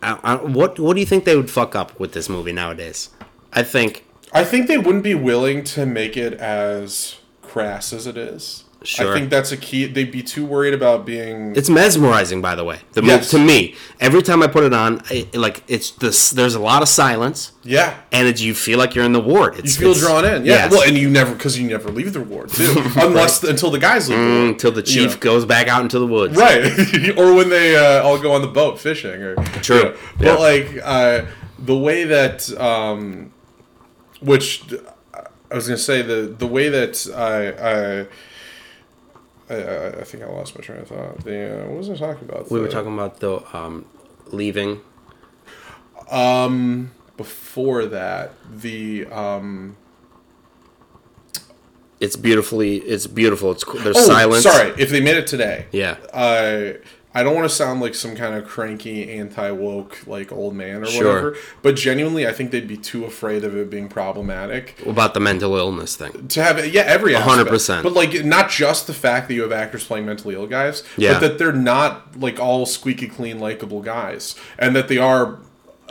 I, 0.02 0.18
I, 0.24 0.34
what 0.36 0.78
what 0.80 0.94
do 0.94 1.00
you 1.00 1.06
think 1.06 1.24
they 1.24 1.36
would 1.36 1.50
fuck 1.50 1.76
up 1.76 1.98
with 2.00 2.12
this 2.14 2.28
movie 2.28 2.52
nowadays? 2.52 3.10
I 3.52 3.62
think 3.62 4.04
I 4.32 4.42
think 4.44 4.66
they 4.66 4.78
wouldn't 4.78 5.04
be 5.04 5.14
willing 5.14 5.62
to 5.64 5.86
make 5.86 6.16
it 6.16 6.34
as 6.34 7.16
crass 7.48 7.92
as 7.92 8.06
it 8.06 8.16
is. 8.16 8.64
Sure. 8.84 9.12
I 9.12 9.18
think 9.18 9.28
that's 9.28 9.50
a 9.50 9.56
key. 9.56 9.86
They'd 9.86 10.12
be 10.12 10.22
too 10.22 10.46
worried 10.46 10.72
about 10.72 11.04
being. 11.04 11.56
it's 11.56 11.68
mesmerizing. 11.68 12.40
By 12.40 12.54
the 12.54 12.62
way, 12.62 12.78
the 12.92 13.02
Yes. 13.02 13.28
to 13.32 13.38
me, 13.40 13.74
every 13.98 14.22
time 14.22 14.40
I 14.40 14.46
put 14.46 14.62
it 14.62 14.72
on, 14.72 15.02
I, 15.10 15.26
like 15.34 15.64
it's 15.66 15.90
this. 15.90 16.30
There's 16.30 16.54
a 16.54 16.60
lot 16.60 16.80
of 16.80 16.88
silence, 16.88 17.50
yeah. 17.64 17.96
and 18.12 18.28
it's, 18.28 18.40
you 18.40 18.54
feel 18.54 18.78
like 18.78 18.94
you're 18.94 19.04
in 19.04 19.12
the 19.12 19.20
ward. 19.20 19.54
You 19.56 19.62
It's, 19.64 19.76
feel 19.76 19.90
it's- 19.90 20.06
drawn 20.06 20.24
in, 20.24 20.44
yeah. 20.46 20.52
yes. 20.54 20.70
Well, 20.70 20.82
and 20.88 20.96
you 20.96 21.10
never 21.10 21.32
because 21.34 21.58
you 21.58 21.66
never 21.68 21.90
leave 21.90 22.12
the 22.12 22.20
ward 22.20 22.50
too, 22.50 22.72
unless 22.96 23.42
until 23.42 23.72
the 23.72 23.80
guys 23.80 24.08
leave 24.08 24.18
the 24.20 24.24
ward, 24.24 24.48
until 24.50 24.70
the 24.70 24.80
you 24.82 24.86
chief 24.86 25.14
know. 25.14 25.20
goes 25.22 25.44
back 25.44 25.66
out 25.66 25.82
into 25.82 25.98
the 25.98 26.06
woods. 26.06 26.36
right? 26.36 26.62
or 27.18 27.34
when 27.34 27.48
they 27.48 27.76
uh, 27.76 28.04
all 28.04 28.16
go 28.20 28.30
on 28.30 28.42
the 28.42 28.46
boat 28.48 28.78
fishing, 28.78 29.20
or 29.20 29.34
True. 29.60 29.76
you 29.76 29.82
know. 29.82 29.90
Yeah. 29.90 29.96
But 30.20 30.38
like 30.40 30.78
uh, 30.84 31.24
the 31.58 31.76
way 31.76 32.04
that, 32.04 32.48
um, 32.60 33.32
which 34.20 34.62
I 35.50 35.54
was 35.54 35.66
gonna 35.66 35.78
say 35.78 36.02
the 36.02 36.34
the 36.36 36.46
way 36.46 36.68
that 36.68 37.06
I. 37.16 38.00
I 38.02 38.06
I, 39.50 40.00
I 40.00 40.04
think 40.04 40.22
I 40.22 40.26
lost 40.26 40.54
my 40.54 40.60
train 40.62 40.80
of 40.82 40.88
thought. 40.88 41.24
The, 41.24 41.64
uh, 41.64 41.68
what 41.68 41.78
was 41.78 41.88
I 41.88 41.96
talking 41.96 42.28
about? 42.28 42.50
We 42.50 42.60
were 42.60 42.68
talking 42.68 42.92
about 42.92 43.20
the 43.20 43.40
um, 43.56 43.86
leaving. 44.26 44.82
Um, 46.10 46.90
before 47.16 47.86
that, 47.86 48.32
the 48.50 49.06
um. 49.06 49.76
It's 52.00 52.14
beautifully. 52.14 52.76
It's 52.76 53.06
beautiful. 53.06 53.52
It's. 53.52 53.64
There's 53.82 53.96
Oh, 53.96 54.06
silence. 54.06 54.42
sorry. 54.42 54.74
If 54.78 54.90
they 54.90 55.00
made 55.00 55.16
it 55.16 55.26
today, 55.26 55.66
Yeah. 55.72 55.96
I 56.12 56.76
I 57.18 57.24
don't 57.24 57.34
want 57.34 57.48
to 57.48 57.54
sound 57.54 57.80
like 57.80 57.96
some 57.96 58.14
kind 58.14 58.34
of 58.36 58.46
cranky 58.46 59.10
anti 59.10 59.50
woke 59.50 59.98
like 60.06 60.30
old 60.30 60.54
man 60.54 60.82
or 60.82 60.86
Sure. 60.86 61.06
whatever, 61.08 61.36
but 61.62 61.74
genuinely, 61.74 62.28
I 62.28 62.32
think 62.32 62.52
they'd 62.52 62.68
be 62.68 62.76
too 62.76 63.04
afraid 63.04 63.42
of 63.42 63.56
it 63.56 63.68
being 63.70 63.88
problematic 63.88 64.76
about 64.86 65.14
the 65.14 65.20
mental 65.20 65.56
illness 65.56 65.96
thing? 65.96 66.28
to 66.28 66.42
have 66.42 66.58
it. 66.58 66.72
Yeah, 66.72 66.82
every 66.82 67.16
aspect. 67.16 67.48
100%. 67.50 67.82
But 67.82 67.92
like, 67.94 68.24
not 68.24 68.50
just 68.50 68.86
the 68.86 68.94
fact 68.94 69.26
that 69.28 69.34
you 69.34 69.42
have 69.42 69.50
actors 69.52 69.84
playing 69.84 70.06
mentally 70.06 70.34
ill 70.36 70.46
guys, 70.46 70.84
Yeah. 70.96 71.14
but 71.14 71.20
that 71.20 71.38
they're 71.38 71.52
not 71.52 72.20
like 72.20 72.38
all 72.38 72.66
squeaky 72.66 73.08
clean, 73.08 73.40
likable 73.40 73.80
guys, 73.82 74.36
and 74.58 74.76
that 74.76 74.86
they 74.88 74.98
are 74.98 75.38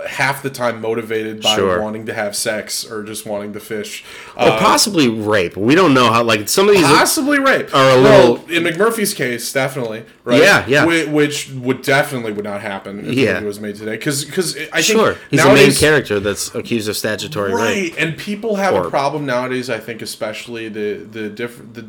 half 0.08 0.43
the 0.43 0.50
time 0.50 0.80
motivated 0.80 1.41
by 1.41 1.56
Sure. 1.56 1.82
wanting 1.82 2.06
to 2.06 2.14
have 2.14 2.36
sex 2.36 2.86
or 2.89 3.02
just 3.04 3.26
wanting 3.26 3.54
to 3.54 3.60
fish. 3.60 4.04
Or 4.36 4.43
Uh, 4.50 4.58
possibly 4.60 5.08
rape. 5.08 5.58
We 5.58 5.74
don't 5.74 5.93
know 5.93 6.12
how. 6.12 6.24
Like 6.24 6.48
some 6.50 6.70
of 6.70 6.76
these. 6.76 6.84
possibly 6.86 7.39
rape 7.39 7.74
Are 7.74 7.98
a 7.98 8.02
well, 8.04 8.32
little- 8.34 8.52
in 8.52 8.64
McMurphy's 8.64 9.14
case, 9.16 9.52
definitely 9.52 10.04
right. 10.24 10.39
Yeah, 10.39 10.64
yeah. 10.68 10.86
Whi- 10.86 11.06
Which, 11.06 11.50
would 11.50 11.82
definitely 11.82 12.32
would 12.32 12.45
not 12.45 12.62
happen 12.62 13.00
if 13.08 13.14
Yeah. 13.16 13.34
movie 13.36 13.45
was 13.48 13.60
made 13.60 13.76
today. 13.76 13.98
Because 13.98 14.24
I 14.72 14.82
think 14.82 15.00
Sure, 15.00 15.16
he's 15.32 15.39
a 15.41 15.45
main 15.45 15.56
nowadays- 15.56 15.80
character 15.80 16.20
that's 16.20 16.54
accused 16.54 16.88
of 16.88 16.95
statutory 16.95 17.50
rape. 17.54 17.60
right? 17.60 17.93
And 17.98 18.18
people 18.18 18.58
have 18.58 18.76
Or- 18.76 18.86
a 18.88 18.89
problem 18.91 19.26
nowadays. 19.26 19.68
I 19.70 19.80
think 19.80 20.02
especially 20.04 20.70
the 20.70 21.00
the 21.12 21.28
diff, 21.30 21.60
the 21.74 21.86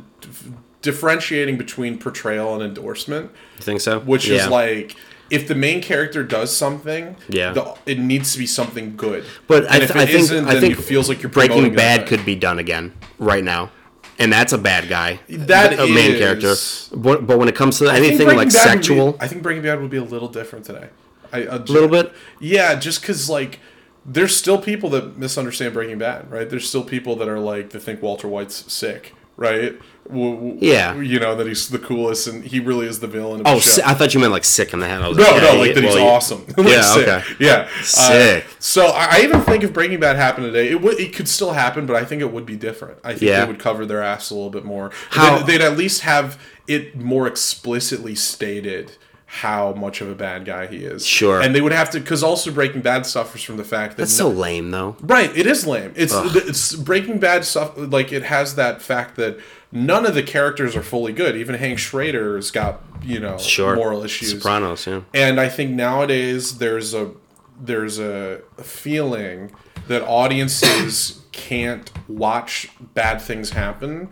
differentiating 0.80 1.58
between 1.58 1.98
portrayal 1.98 2.54
and 2.54 2.62
endorsement, 2.62 3.30
You 3.58 3.64
think 3.64 3.80
so? 3.80 3.98
which 4.00 4.28
Yeah. 4.28 4.44
is 4.44 4.48
like. 4.48 4.94
If 5.30 5.46
the 5.46 5.54
main 5.54 5.82
character 5.82 6.24
does 6.24 6.56
something, 6.56 7.16
Yeah. 7.28 7.52
the, 7.52 7.74
it 7.86 7.98
needs 7.98 8.32
to 8.32 8.38
be 8.38 8.46
something 8.46 8.96
good. 8.96 9.24
But 9.46 9.70
I, 9.70 9.74
And 9.74 9.82
if 9.82 9.92
th- 9.92 9.98
I 10.00 10.02
it 10.04 10.06
think 10.06 10.20
isn't, 10.20 10.46
I 10.48 10.52
then 10.54 10.60
think 10.62 10.78
it 10.78 10.82
feels 10.82 11.08
like 11.08 11.22
you're 11.22 11.30
Breaking 11.30 11.74
Bad 11.74 12.06
could 12.06 12.24
be 12.24 12.34
done 12.34 12.58
again 12.58 12.94
right 13.18 13.44
now, 13.44 13.70
and 14.18 14.32
that's 14.32 14.52
a 14.54 14.58
bad 14.58 14.88
guy. 14.88 15.20
That 15.28 15.74
a 15.78 15.86
main 15.86 16.16
character. 16.18 16.54
But, 16.94 17.26
but 17.26 17.38
when 17.38 17.48
it 17.48 17.54
comes 17.54 17.78
to 17.78 17.88
I 17.88 17.96
anything 17.98 18.26
like 18.26 18.36
Bad 18.36 18.42
would 18.44 18.46
be- 18.46 18.50
sexual, 18.52 19.16
I 19.20 19.28
think 19.28 19.42
Breaking 19.42 19.62
Bad 19.62 19.80
would 19.80 19.90
be 19.90 19.98
a 19.98 20.04
little 20.04 20.28
different 20.28 20.64
today. 20.64 20.88
I, 21.30 21.40
a 21.42 21.58
little 21.58 21.88
bit? 21.90 22.12
Yeah, 22.40 22.74
just 22.76 23.02
because 23.02 23.28
like 23.28 23.58
there's 24.06 24.34
still 24.34 24.58
people 24.58 24.88
that 24.90 25.18
misunderstand 25.18 25.74
Breaking 25.74 25.98
Bad, 25.98 26.30
right? 26.30 26.48
There's 26.48 26.66
still 26.66 26.84
people 26.84 27.16
that 27.16 27.28
are 27.28 27.38
like 27.38 27.68
that 27.70 27.80
think 27.80 28.00
Walter 28.00 28.26
White's 28.28 28.72
sick, 28.72 29.14
right? 29.38 29.78
Yeah. 30.10 30.98
you 30.98 31.20
know 31.20 31.34
that 31.34 31.46
he's 31.46 31.68
the 31.68 31.78
coolest 31.78 32.26
and 32.28 32.42
he 32.42 32.60
really 32.60 32.86
is 32.86 33.00
the 33.00 33.06
villain. 33.06 33.40
Of 33.42 33.46
oh, 33.46 33.54
the 33.56 33.60
show. 33.60 33.82
I 33.84 33.92
thought 33.94 34.14
you 34.14 34.20
meant 34.20 34.32
like 34.32 34.44
sick 34.44 34.72
in 34.72 34.80
the 34.80 34.88
head. 34.88 35.02
I 35.02 35.08
was 35.08 35.16
No, 35.18 35.24
like, 35.24 35.42
no, 35.42 35.54
like 35.58 35.74
that 35.74 35.84
he's 35.84 35.94
well, 35.94 36.02
he- 36.02 36.08
awesome. 36.10 36.46
Like, 36.56 36.66
Yeah, 36.68 36.82
sick. 36.82 37.08
okay. 37.08 37.24
Yeah, 37.38 37.68
Sick. 37.82 38.44
Uh, 38.44 38.48
so 38.58 38.86
I, 38.86 39.18
I 39.18 39.20
even 39.22 39.42
think 39.42 39.64
if 39.64 39.72
Breaking 39.74 40.00
Bad 40.00 40.16
happened 40.16 40.46
today, 40.46 40.70
it 40.70 40.80
would 40.80 40.98
it 40.98 41.14
could 41.14 41.28
still 41.28 41.52
happen, 41.52 41.84
but 41.86 41.94
I 41.96 42.04
think 42.06 42.22
it 42.22 42.32
would 42.32 42.46
be 42.46 42.56
different. 42.56 42.98
I 43.04 43.10
think 43.10 43.22
Yeah. 43.22 43.40
they 43.44 43.46
would 43.50 43.60
cover 43.60 43.84
their 43.86 44.02
ass 44.02 44.30
a 44.30 44.34
little 44.34 44.50
bit 44.50 44.64
more. 44.64 44.90
How- 45.10 45.38
They'd, 45.40 45.58
they'd 45.60 45.64
at 45.64 45.76
least 45.76 46.00
have 46.02 46.40
it 46.66 46.96
more 46.96 47.26
explicitly 47.26 48.14
stated 48.14 48.92
how 49.30 49.74
much 49.74 50.00
of 50.00 50.08
a 50.08 50.14
bad 50.14 50.46
guy 50.46 50.66
he 50.66 50.78
is. 50.78 51.04
Sure. 51.06 51.38
and 51.42 51.54
they 51.54 51.60
would 51.60 51.70
have 51.72 51.90
to 51.90 52.00
because 52.00 52.22
also 52.22 52.50
Breaking 52.50 52.80
Bad 52.80 53.04
suffers 53.04 53.42
from 53.42 53.58
the 53.58 53.64
fact 53.64 53.96
that 53.98 54.04
That's 54.04 54.12
so 54.14 54.28
lame, 54.30 54.70
though. 54.70 54.96
Right, 55.02 55.30
it 55.36 55.46
is 55.46 55.66
lame. 55.66 55.92
It's 55.96 56.14
it's 56.14 56.74
Breaking 56.74 57.18
Bad 57.18 57.44
stuff. 57.44 57.72
Like 57.76 58.10
it 58.10 58.22
has 58.24 58.54
that 58.54 58.80
fact 58.80 59.16
that 59.16 59.38
none 59.70 60.06
of 60.06 60.14
the 60.14 60.22
characters 60.22 60.74
are 60.74 60.82
fully 60.82 61.12
good. 61.12 61.36
Even 61.36 61.56
Hank 61.56 61.78
Schrader's 61.78 62.50
got 62.50 62.82
you 63.02 63.20
know 63.20 63.36
Sure. 63.36 63.76
moral 63.76 64.02
issues. 64.02 64.30
Sopranos, 64.30 64.86
yeah. 64.86 65.02
And 65.12 65.38
I 65.38 65.50
think 65.50 65.72
nowadays 65.72 66.56
there's 66.56 66.94
a 66.94 67.10
there's 67.60 67.98
a 67.98 68.40
feeling 68.62 69.52
that 69.88 70.02
audiences 70.02 71.20
can't 71.32 71.90
watch 72.08 72.70
bad 72.94 73.20
things 73.20 73.50
happen 73.50 74.08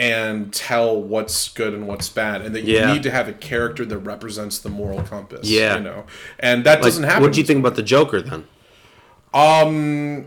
and 0.00 0.50
tell 0.54 0.98
what's 0.98 1.50
good 1.50 1.74
and 1.74 1.86
what's 1.86 2.08
bad, 2.08 2.40
and 2.40 2.54
that 2.54 2.64
you 2.64 2.84
need 2.86 3.02
to 3.02 3.10
have 3.10 3.28
a 3.28 3.34
character 3.34 3.84
that 3.84 3.98
represents 3.98 4.58
the 4.58 4.70
moral 4.70 5.02
compass. 5.02 5.46
Yeah. 5.46 5.76
you 5.76 5.82
know, 5.82 6.06
and 6.38 6.64
that 6.64 6.80
doesn't 6.80 7.04
happen. 7.04 7.22
What 7.22 7.34
do 7.34 7.40
you 7.40 7.46
think 7.46 7.60
about 7.60 7.76
the 7.76 7.82
Joker 7.82 8.22
then? 8.22 8.48
Um, 9.34 10.24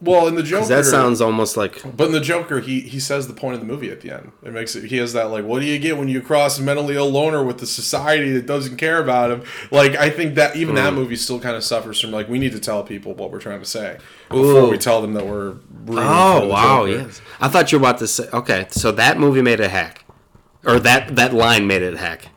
Well, 0.00 0.28
in 0.28 0.36
the 0.36 0.44
Joker, 0.44 0.66
That 0.68 0.84
sounds 0.84 1.20
almost 1.20 1.56
like 1.56 1.82
But 1.96 2.06
in 2.06 2.12
the 2.12 2.20
Joker, 2.20 2.60
he 2.60 2.80
he 2.80 3.00
says 3.00 3.26
the 3.26 3.34
point 3.34 3.54
of 3.54 3.60
the 3.60 3.66
movie 3.66 3.90
at 3.90 4.00
the 4.00 4.12
end. 4.12 4.30
It 4.44 4.52
makes 4.52 4.76
it. 4.76 4.84
He 4.84 4.96
has 4.98 5.12
that 5.14 5.24
like, 5.32 5.44
what 5.44 5.58
do 5.60 5.66
you 5.66 5.76
get 5.80 5.98
when 5.98 6.06
you 6.06 6.20
cross 6.22 6.56
a 6.58 6.62
mentally 6.62 6.94
ill 6.94 7.10
loner 7.10 7.42
with 7.42 7.58
the 7.58 7.66
society 7.66 8.30
that 8.34 8.46
doesn't 8.46 8.76
care 8.76 9.02
about 9.02 9.32
him? 9.32 9.42
Like, 9.72 9.96
I 9.96 10.08
think 10.10 10.36
that 10.36 10.54
even 10.54 10.74
Mm. 10.76 10.84
that 10.84 10.94
movie 10.94 11.16
still 11.16 11.40
kind 11.40 11.56
of 11.56 11.64
suffers 11.64 12.00
from 12.00 12.12
like, 12.12 12.28
we 12.28 12.38
need 12.38 12.52
to 12.52 12.60
tell 12.60 12.84
people 12.84 13.14
what 13.14 13.32
we're 13.32 13.40
trying 13.40 13.58
to 13.58 13.66
say 13.66 13.98
before 14.30 14.44
Ooh. 14.62 14.70
we 14.70 14.78
tell 14.78 15.02
them 15.02 15.14
that 15.14 15.26
we're. 15.26 15.54
Oh 15.90 16.46
wow, 16.46 16.86
Joker. 16.86 17.02
yes. 17.06 17.20
I 17.40 17.48
thought 17.48 17.72
you 17.72 17.78
were 17.78 17.84
about 17.88 17.98
to 17.98 18.06
say 18.06 18.28
okay, 18.32 18.66
so 18.70 18.92
that 18.92 19.18
movie 19.18 19.42
made 19.42 19.58
a 19.60 19.68
hack. 19.68 20.04
Or 20.64 20.78
that 20.80 21.16
that 21.16 21.32
line 21.34 21.66
made 21.66 21.82
it 21.82 21.94
a 21.94 21.98
hack. 21.98 22.28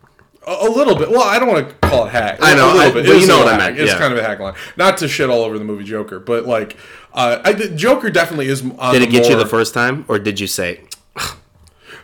A, 0.47 0.51
a 0.67 0.69
little 0.69 0.95
bit. 0.95 1.09
Well, 1.11 1.21
I 1.23 1.37
don't 1.39 1.47
want 1.49 1.69
to 1.69 1.75
call 1.87 2.05
it 2.07 2.09
hack. 2.09 2.39
I 2.41 2.55
know, 2.55 2.65
A 2.65 2.73
little 2.73 2.81
I- 2.99 3.03
bit. 3.03 3.21
you 3.21 3.27
know 3.27 3.39
what 3.39 3.47
I 3.47 3.51
hack. 3.51 3.59
meant, 3.59 3.79
It's 3.79 3.91
yeah. 3.91 3.97
kind 3.99 4.11
of 4.13 4.19
a 4.19 4.23
hack 4.23 4.39
line. 4.39 4.55
Not 4.77 4.97
to 4.99 5.07
shit 5.07 5.29
all 5.29 5.43
over 5.43 5.57
the 5.59 5.65
movie 5.65 5.83
Joker, 5.83 6.19
but 6.19 6.45
like, 6.45 6.77
uh, 7.13 7.41
I, 7.43 7.51
the 7.53 7.69
Joker 7.69 8.09
definitely 8.09 8.47
is. 8.47 8.61
On 8.77 8.93
Did 8.93 9.01
it 9.03 9.09
get 9.11 9.29
you 9.29 9.35
the 9.37 9.45
first 9.45 9.73
time 9.73 10.05
or 10.07 10.17
did 10.19 10.39
you 10.39 10.47
say 10.47 10.81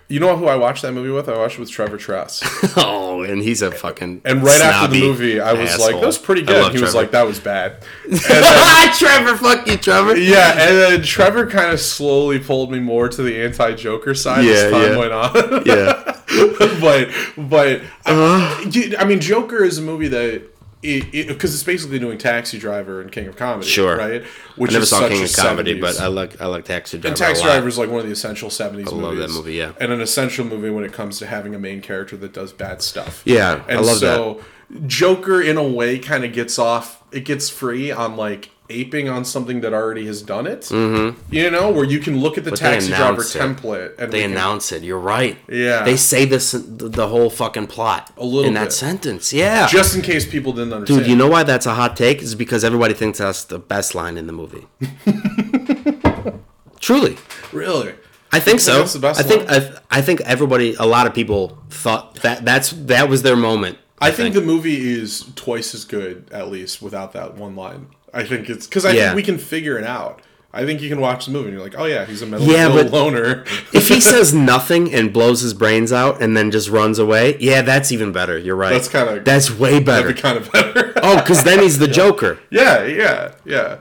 You 0.10 0.20
know 0.22 0.38
who 0.38 0.46
I 0.46 0.56
watched 0.56 0.84
that 0.84 0.94
movie 0.94 1.10
with? 1.10 1.28
I 1.28 1.38
watched 1.38 1.56
it 1.56 1.60
with 1.62 1.70
Trevor 1.72 1.98
Tress. 1.98 2.42
Oh, 2.78 3.24
and 3.24 3.42
he's 3.42 3.62
a 3.64 3.72
fucking 3.72 4.22
And 4.26 4.44
right 4.44 4.62
after 4.62 4.88
the 4.94 5.00
movie, 5.02 5.40
I 5.40 5.54
was 5.54 5.78
like, 5.80 5.96
"That 6.00 6.06
was 6.06 6.20
pretty 6.20 6.44
good." 6.44 6.72
He 6.74 6.80
was 6.82 6.94
like, 6.94 7.10
"That 7.12 7.26
was 7.26 7.40
bad." 7.40 7.78
Then, 8.08 8.94
Trevor, 8.94 9.36
fuck 9.38 9.66
you, 9.68 9.76
Trevor. 9.78 10.16
yeah, 10.16 10.52
and 10.52 10.78
then 10.78 11.02
Trevor 11.02 11.48
kind 11.48 11.72
of 11.72 11.80
slowly 11.80 12.38
pulled 12.40 12.72
me 12.72 12.80
more 12.80 13.10
to 13.10 13.22
the 13.24 13.42
anti-Joker 13.44 14.14
side 14.14 14.46
Yeah, 14.46 14.52
as 14.52 14.72
time 14.72 14.82
yeah. 14.92 14.98
went 14.98 15.12
on. 15.14 15.64
Yeah. 15.66 16.14
but 16.82 17.10
but 17.38 17.82
Uh-huh. 18.06 18.64
I, 18.66 18.96
I 19.00 19.06
mean, 19.06 19.20
Joker 19.20 19.64
is 19.64 19.78
a 19.78 19.82
movie 19.82 20.08
that 20.10 20.44
because 20.82 21.54
it's 21.54 21.64
basically 21.64 21.98
doing 22.00 22.18
Taxi 22.20 22.60
Driver 22.60 23.02
and 23.02 23.12
King 23.12 23.28
of 23.28 23.36
Comedy, 23.36 23.68
Sure. 23.68 23.98
right? 23.98 24.22
I 24.22 24.26
Which 24.58 24.72
never 24.72 24.84
is 24.84 24.90
saw 24.90 25.00
such 25.00 25.12
King 25.12 25.22
a 25.22 25.26
of 25.26 25.36
Comedy, 25.36 25.76
70s. 25.76 25.82
but 25.82 26.00
I 26.00 26.08
like 26.08 26.40
I 26.40 26.46
like 26.46 26.66
Taxi 26.66 26.98
Driver. 26.98 27.08
And 27.10 27.18
Taxi. 27.18 27.44
Driver 27.44 27.68
is 27.68 27.78
like 27.78 27.90
one 27.90 28.00
of 28.00 28.06
the 28.06 28.12
essential 28.12 28.50
'70s 28.50 28.72
movies. 28.74 28.94
I 28.94 28.96
love 28.96 29.18
that 29.18 29.30
movie, 29.32 29.54
yeah. 29.56 29.74
and 29.80 29.92
an 29.92 30.02
essential 30.02 30.46
movie 30.46 30.70
when 30.70 30.84
it 30.84 30.94
comes 30.94 31.18
to 31.20 31.26
having 31.26 31.56
a 31.56 31.60
main 31.60 31.82
character 31.82 32.16
that 32.18 32.32
does 32.34 32.54
bad 32.54 32.82
stuff. 32.82 33.24
Yeah, 33.26 33.64
I 33.68 33.74
and 33.74 33.86
love 33.86 33.98
so 33.98 34.42
Joker, 34.86 35.42
in 35.42 35.58
a 35.58 35.64
way, 35.68 35.98
kind 35.98 36.24
of 36.24 36.32
gets 36.34 36.60
off. 36.60 37.04
It 37.12 37.22
gets 37.26 37.50
free 37.50 37.92
on 37.92 38.16
like 38.16 38.50
aping 38.70 39.07
on 39.07 39.24
something 39.24 39.61
that 39.61 39.74
already 39.74 40.05
has 40.07 40.22
done 40.22 40.45
it. 40.47 40.61
Mm-hmm. 40.63 41.34
You 41.34 41.49
know, 41.49 41.72
where 41.72 41.86
you 41.86 41.99
can 41.99 42.20
look 42.20 42.38
at 42.38 42.43
the 42.43 42.51
they 42.51 42.57
Taxi 42.57 42.89
Driver 42.89 43.22
it. 43.22 43.26
template 43.28 43.97
and 43.97 44.11
They 44.11 44.22
can- 44.24 44.32
announce 44.32 44.72
it. 44.72 44.84
You're 44.84 44.99
right. 44.99 45.38
Yeah. 45.49 45.84
They 45.84 45.95
say 45.95 46.26
this 46.26 46.51
the 46.53 47.07
whole 47.07 47.30
fucking 47.30 47.68
plot 47.68 48.11
a 48.18 48.26
little 48.26 48.45
in 48.45 48.53
that 48.55 48.74
sentence. 48.74 49.32
Yeah. 49.32 49.68
just 49.68 49.95
in 49.95 50.01
case 50.01 50.26
people 50.30 50.51
didn't 50.53 50.74
understand. 50.74 50.99
Dude, 51.01 51.09
you 51.09 51.15
know 51.15 51.28
why 51.30 51.43
that's 51.43 51.65
a 51.65 51.74
hot 51.76 51.95
take? 51.95 52.22
Is 52.22 52.36
because 52.36 52.63
everybody 52.63 52.93
thinks 52.93 53.20
that's 53.20 53.43
the 53.45 53.59
best 53.59 53.95
line 53.95 54.18
in 54.18 54.28
the 54.28 54.34
movie. 54.34 54.65
Truly. 56.80 57.18
really? 57.51 57.95
I 58.32 58.39
think 58.39 58.59
so. 58.59 58.80
that's 58.80 58.93
the 58.93 58.99
best 58.99 59.20
I 59.20 59.24
think 59.24 59.49
line? 59.49 59.61
I, 59.89 59.97
I 59.99 60.01
think 60.01 60.22
everybody, 60.22 60.76
a 60.76 60.86
lot 60.86 61.07
of 61.07 61.13
people 61.13 61.57
thought 61.70 62.15
that 62.15 62.43
that's 62.43 62.72
that 62.72 63.07
was 63.09 63.24
their 63.24 63.36
moment. 63.38 63.78
I 63.99 64.11
think 64.11 64.36
the 64.36 64.41
movie 64.41 64.91
is 64.91 65.26
twice 65.36 65.74
as 65.74 65.84
good, 65.86 66.30
at 66.32 66.49
least, 66.51 66.82
without 66.82 67.13
that 67.13 67.36
one 67.36 67.55
line. 67.55 67.88
I 68.18 68.24
think 68.24 68.49
it's 68.49 68.65
because 68.68 68.86
I 68.86 68.91
Yeah. 68.91 69.03
think 69.07 69.15
we 69.18 69.24
can 69.24 69.38
figure 69.38 69.78
it 69.78 69.86
out. 69.86 70.22
I 70.53 70.65
think 70.65 70.82
you 70.82 70.89
can 70.89 70.99
watch 70.99 71.26
the 71.26 71.32
movie 71.32 71.49
and 71.49 71.53
you're 71.55 71.63
like, 71.63 71.76
oh 71.78 71.86
yeah, 71.86 72.05
he's 72.05 72.22
a 72.22 72.26
mentally 72.26 72.51
Yeah, 72.53 72.70
but- 72.70 72.89
loner. 72.91 73.43
if 73.74 73.89
he 73.89 73.99
says 74.13 74.34
nothing 74.34 74.91
and 74.93 75.13
blows 75.13 75.41
his 75.41 75.53
brains 75.53 75.91
out 75.93 76.20
and 76.22 76.36
then 76.36 76.49
just 76.49 76.70
runs 76.70 76.97
away, 76.99 77.38
yeah, 77.39 77.61
that's 77.61 77.91
even 77.91 78.11
better. 78.11 78.38
You're 78.38 78.55
right. 78.55 78.72
That's 78.74 78.88
kinda- 78.88 79.22
that's 79.24 79.51
way 79.51 79.80
better. 79.80 80.07
Be 80.07 80.20
kind 80.20 80.38
of 80.38 80.51
better. 80.51 80.93
oh, 81.03 81.18
because 81.18 81.43
then 81.43 81.59
he's 81.61 81.78
the 81.80 81.88
Joker. 81.88 82.39
Yeah, 82.49 82.84
yeah, 82.86 83.34
yeah. 83.45 83.78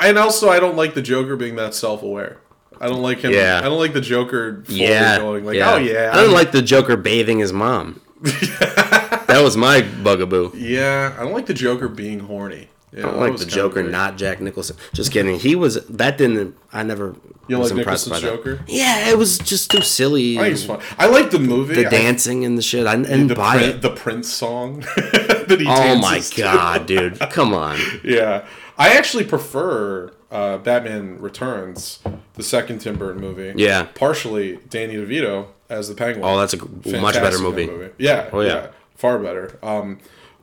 And 0.00 0.18
also, 0.18 0.48
I 0.48 0.58
don't 0.58 0.76
like 0.76 0.94
the 0.94 1.02
Joker 1.02 1.36
being 1.36 1.54
that 1.56 1.72
self-aware. 1.74 2.38
I 2.80 2.86
don't 2.88 3.02
like 3.02 3.20
him. 3.20 3.32
Yeah. 3.32 3.58
I 3.62 3.64
don't 3.68 3.78
like 3.78 3.92
the 3.92 4.00
Joker 4.00 4.64
Yeah, 4.66 5.18
going 5.18 5.44
like, 5.44 5.56
yeah. 5.56 5.72
oh 5.74 5.76
yeah, 5.76 6.10
I 6.12 6.16
don't 6.16 6.24
I'm- 6.26 6.32
like 6.32 6.50
the 6.52 6.62
Joker 6.62 6.96
bathing 6.96 7.38
his 7.38 7.52
mom. 7.52 8.00
that 8.22 9.40
was 9.42 9.56
my 9.56 9.82
bugaboo. 9.82 10.52
Yeah, 10.56 11.14
I 11.18 11.22
don't 11.22 11.32
like 11.32 11.46
the 11.46 11.54
Joker 11.54 11.86
being 11.88 12.20
horny. 12.20 12.68
Yeah, 12.92 13.00
I 13.00 13.02
don't 13.10 13.20
like 13.20 13.36
the 13.36 13.44
Joker, 13.46 13.82
not 13.82 14.16
Jack 14.16 14.40
Nicholson. 14.40 14.76
Just 14.94 15.12
kidding. 15.12 15.38
He 15.38 15.54
was 15.54 15.84
that 15.86 16.16
didn't. 16.18 16.56
I 16.72 16.82
never 16.82 17.14
You 17.48 17.58
was 17.58 17.70
like 17.70 17.78
impressed 17.80 18.06
Nicholson's 18.08 18.44
by 18.44 18.52
that. 18.52 18.60
Yeah, 18.68 19.10
it 19.10 19.18
was 19.18 19.38
just 19.38 19.70
too 19.70 19.82
silly. 19.82 20.38
I 20.38 20.54
think. 20.54 20.80
I 20.98 21.06
like 21.06 21.30
the 21.30 21.38
movie. 21.38 21.74
the 21.74 21.86
I- 21.86 21.90
dancing 21.90 22.44
and 22.44 22.56
the 22.56 22.62
shit. 22.62 22.86
I 22.86 22.96
didn't 22.96 23.28
the, 23.28 23.34
buy 23.34 23.58
Prin- 23.58 23.70
it. 23.70 23.82
the 23.82 23.90
Prince 23.90 24.32
song 24.32 24.80
that 24.96 25.56
he 25.60 25.66
Oh 25.68 25.98
my 25.98 26.20
to. 26.20 26.36
god, 26.42 26.86
dude! 26.86 27.18
Come 27.30 27.52
on. 27.54 27.78
Yeah, 28.02 28.46
I 28.78 28.96
actually 28.96 29.24
prefer 29.24 30.12
uh, 30.30 30.58
Batman 30.58 31.20
Returns, 31.20 31.98
the 32.34 32.42
second 32.42 32.78
Tim 32.80 32.96
Burton 32.96 33.20
movie. 33.20 33.52
Yeah. 33.56 33.84
partially 33.94 34.60
Danny 34.70 34.94
DeVito 34.94 35.48
as 35.68 35.88
the 35.88 35.94
Penguin. 35.94 36.24
Oh, 36.24 36.38
that's 36.38 36.54
a 36.54 36.56
g- 36.56 36.64
much 36.98 37.14
better 37.14 37.36
Fantastic 37.38 37.70
movie. 37.70 37.92
Yeah. 37.98 38.30
Oh, 38.32 38.40
yeah. 38.40 38.68
far 38.94 39.18
better. 39.18 39.58
Um, 39.62 39.98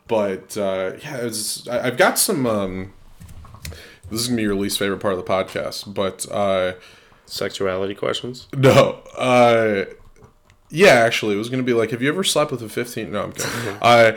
but 0.08 0.58
uh, 0.58 0.94
yeah, 1.04 1.18
it's, 1.18 1.68
I, 1.68 1.88
I've 1.88 1.98
got 1.98 2.18
some. 2.20 2.46
Um, 2.46 2.94
this 4.10 4.22
is 4.22 4.28
gonna 4.28 4.38
be 4.38 4.44
your 4.44 4.56
least 4.56 4.78
favorite 4.80 5.00
part 5.00 5.14
of 5.14 5.26
the 5.26 5.32
podcast, 5.32 5.94
but 5.94 6.26
uh, 6.32 6.74
Sexuality 7.26 7.96
questions. 7.96 8.48
no. 8.56 9.00
Uh, 9.18 9.86
yeah, 10.70 10.90
actually, 10.94 11.36
it 11.36 11.38
was 11.38 11.50
gonna 11.50 11.64
be 11.64 11.74
like, 11.74 11.92
have 11.92 12.02
you 12.02 12.10
ever 12.10 12.24
slept 12.24 12.52
with 12.52 12.62
a 12.62 12.70
fifteen? 12.70 13.12
No, 13.12 13.24
I'm 13.24 13.32
kidding. 13.32 13.78
uh, 13.82 14.16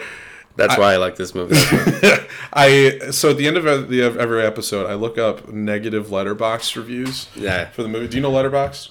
That's 0.57 0.77
why 0.77 0.93
I 0.95 0.97
like 0.97 1.17
this 1.17 1.35
movie. 1.35 1.55
I 2.53 3.11
so 3.13 3.31
at 3.31 3.37
the 3.37 3.47
end 3.47 3.57
of 3.57 3.67
every, 3.67 4.01
of 4.01 4.17
every 4.17 4.43
episode, 4.45 4.87
I 4.91 4.95
look 4.95 5.17
up 5.17 5.49
negative 5.49 6.09
Letterboxd 6.09 6.77
reviews. 6.77 7.29
Yeah. 7.37 7.71
For 7.71 7.83
the 7.83 7.89
movie, 7.89 8.09
do 8.09 8.17
you 8.17 8.23
know 8.23 8.33
Letterboxd? 8.33 8.91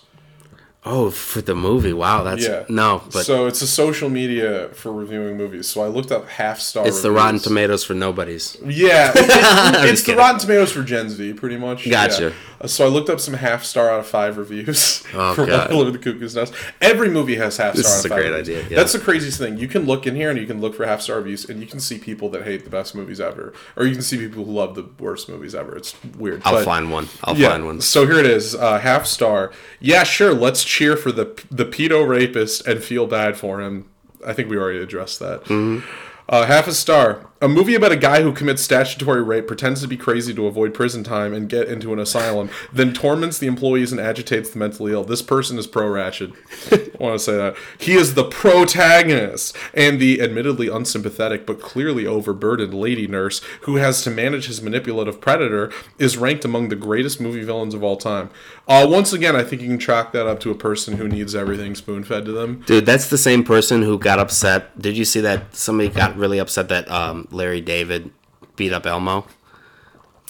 Oh, 0.89 1.11
for 1.11 1.41
the 1.41 1.55
movie. 1.55 1.93
Wow, 1.93 2.23
that's 2.23 2.43
Yeah. 2.47 2.63
no, 2.69 3.01
but 3.11 3.25
so 3.25 3.45
it's 3.47 3.61
a 3.61 3.67
social 3.67 4.09
media 4.09 4.69
for 4.73 4.91
reviewing 4.91 5.37
movies. 5.37 5.67
So 5.67 5.81
I 5.83 5.87
looked 5.87 6.11
up 6.11 6.27
half 6.27 6.59
star. 6.59 6.87
it's 6.87 7.01
the. 7.01 7.11
Rotten 7.11 7.39
Tomatoes 7.39 7.83
for 7.83 7.93
nobodies. 7.93 8.57
Yeah, 8.65 9.11
it- 9.15 9.17
it- 9.17 9.89
it's 9.89 10.01
the 10.01 10.05
kidding. 10.07 10.19
Rotten 10.19 10.39
Tomatoes 10.39 10.71
for 10.71 10.83
Gen 10.83 11.09
Z, 11.09 11.33
pretty 11.33 11.57
much. 11.57 11.89
Gotcha. 11.89 12.23
Yeah. 12.23 12.31
Uh, 12.59 12.67
So 12.67 12.85
I 12.85 12.87
looked 12.89 13.09
up 13.09 13.19
some 13.19 13.35
half 13.35 13.63
star 13.63 13.89
out 13.91 13.99
of 13.99 14.07
five 14.07 14.37
reviews 14.37 15.03
Oh, 15.13 15.33
for 15.35 15.45
God. 15.45 15.71
Over 15.71 15.91
the 15.91 15.97
Cuckoo's 15.97 16.35
Nest. 16.35 16.53
Every 16.81 17.09
movie 17.09 17.35
has 17.35 17.57
half 17.57 17.73
star. 17.75 17.83
This 17.83 17.97
is 17.99 18.05
a 18.05 18.09
great 18.09 18.29
reviews. 18.31 18.49
idea, 18.49 18.69
yeah. 18.69 18.75
That's 18.77 18.93
the 18.93 18.99
craziest 18.99 19.37
thing. 19.37 19.57
You 19.57 19.67
can 19.67 19.85
look 19.85 20.07
in 20.07 20.15
here 20.15 20.29
and 20.29 20.39
you 20.39 20.45
can 20.47 20.59
look 20.61 20.75
for 20.75 20.85
half 20.85 21.01
star 21.01 21.17
reviews, 21.17 21.49
and 21.49 21.59
you 21.61 21.67
can 21.67 21.79
see 21.79 21.97
people 21.97 22.29
that 22.29 22.43
hate 22.43 22.63
the 22.63 22.69
best 22.69 22.95
movies 22.95 23.19
ever, 23.19 23.53
or 23.75 23.85
you 23.85 23.93
can 23.93 24.01
see 24.01 24.17
people 24.17 24.45
who 24.45 24.51
love 24.51 24.75
the 24.75 24.85
worst 24.99 25.29
movies 25.29 25.53
ever. 25.55 25.75
It's 25.75 25.95
weird. 26.17 26.41
I'll 26.45 26.53
But- 26.53 26.65
find 26.65 26.91
one. 26.91 27.07
I'll 27.23 27.37
yeah. 27.37 27.49
find 27.49 27.65
one. 27.65 27.81
So 27.81 28.05
here 28.05 28.19
it 28.19 28.25
is, 28.25 28.55
uh, 28.55 28.79
half 28.79 29.05
star. 29.05 29.51
Yeah, 29.79 30.03
sure. 30.03 30.33
Let's 30.33 30.63
cheer 30.63 30.97
for 30.97 31.11
the 31.11 31.25
the 31.51 31.65
pedo 31.65 32.07
rapist 32.07 32.65
and 32.67 32.83
feel 32.83 33.05
bad 33.07 33.37
for 33.37 33.61
him. 33.61 33.85
I 34.25 34.33
think 34.33 34.49
we 34.49 34.57
already 34.57 34.79
addressed 34.79 35.19
that. 35.19 35.43
Mm-hmm. 35.45 35.85
Uh, 36.29 36.45
half 36.45 36.67
a 36.67 36.73
star. 36.73 37.27
A 37.39 37.47
movie 37.47 37.75
about 37.75 37.91
a 37.91 37.97
guy 37.97 38.23
who 38.23 38.33
commits 38.33 38.63
statutory 38.63 39.21
rape, 39.21 39.45
pretends 39.45 39.81
to 39.81 39.87
be 39.87 39.95
crazy 39.95 40.33
to 40.33 40.47
avoid 40.47 40.73
prison 40.73 41.03
time 41.03 41.35
and 41.35 41.47
get 41.47 41.67
into 41.67 41.93
an 41.93 41.99
asylum, 41.99 42.49
then 42.73 42.93
torments 42.93 43.37
the 43.37 43.45
employees 43.45 43.91
and 43.91 44.01
agitates 44.01 44.49
the 44.49 44.57
mentally 44.57 44.91
ill. 44.91 45.03
This 45.03 45.21
person 45.21 45.59
is 45.59 45.67
pro 45.67 45.85
Ratched. 45.85 46.33
I 46.71 47.03
want 47.03 47.13
to 47.13 47.19
say 47.23 47.37
that. 47.37 47.55
He 47.77 47.93
is 47.93 48.15
the 48.15 48.23
protagonist 48.23 49.55
and 49.75 49.99
the 49.99 50.19
admittedly 50.19 50.67
unsympathetic 50.67 51.45
but 51.45 51.61
clearly 51.61 52.07
overburdened 52.07 52.73
lady 52.73 53.05
nurse 53.05 53.39
who 53.61 53.75
has 53.75 54.01
to 54.01 54.09
manage 54.09 54.47
his 54.47 54.59
manipulative 54.59 55.21
predator 55.21 55.71
is 55.99 56.17
ranked 56.17 56.43
among 56.43 56.69
the 56.69 56.75
greatest 56.75 57.21
movie 57.21 57.43
villains 57.43 57.75
of 57.75 57.83
all 57.83 57.97
time. 57.97 58.31
Uh, 58.67 58.87
once 58.89 59.13
again, 59.13 59.35
I 59.35 59.43
think 59.43 59.61
you 59.61 59.67
can 59.67 59.79
chalk 59.79 60.11
that 60.13 60.25
up 60.25 60.39
to 60.39 60.49
a 60.49 60.55
person 60.55 60.97
who 60.97 61.07
needs 61.07 61.35
everything 61.35 61.75
spoon 61.75 62.03
fed 62.03 62.25
to 62.25 62.31
them. 62.31 62.63
Dude, 62.65 62.87
that's 62.87 63.11
the 63.11 63.17
same 63.17 63.43
person 63.43 63.83
who 63.83 63.99
got 63.99 64.17
upset. 64.17 64.77
Did 64.81 64.97
you 64.97 65.05
see 65.05 65.21
that 65.21 65.55
somebody 65.55 65.89
got 65.89 66.16
really 66.17 66.39
upset 66.39 66.69
that 66.69 66.89
um, 66.91 67.27
Larry 67.31 67.61
David 67.61 68.11
beat 68.55 68.73
up 68.73 68.85
Elmo? 68.85 69.25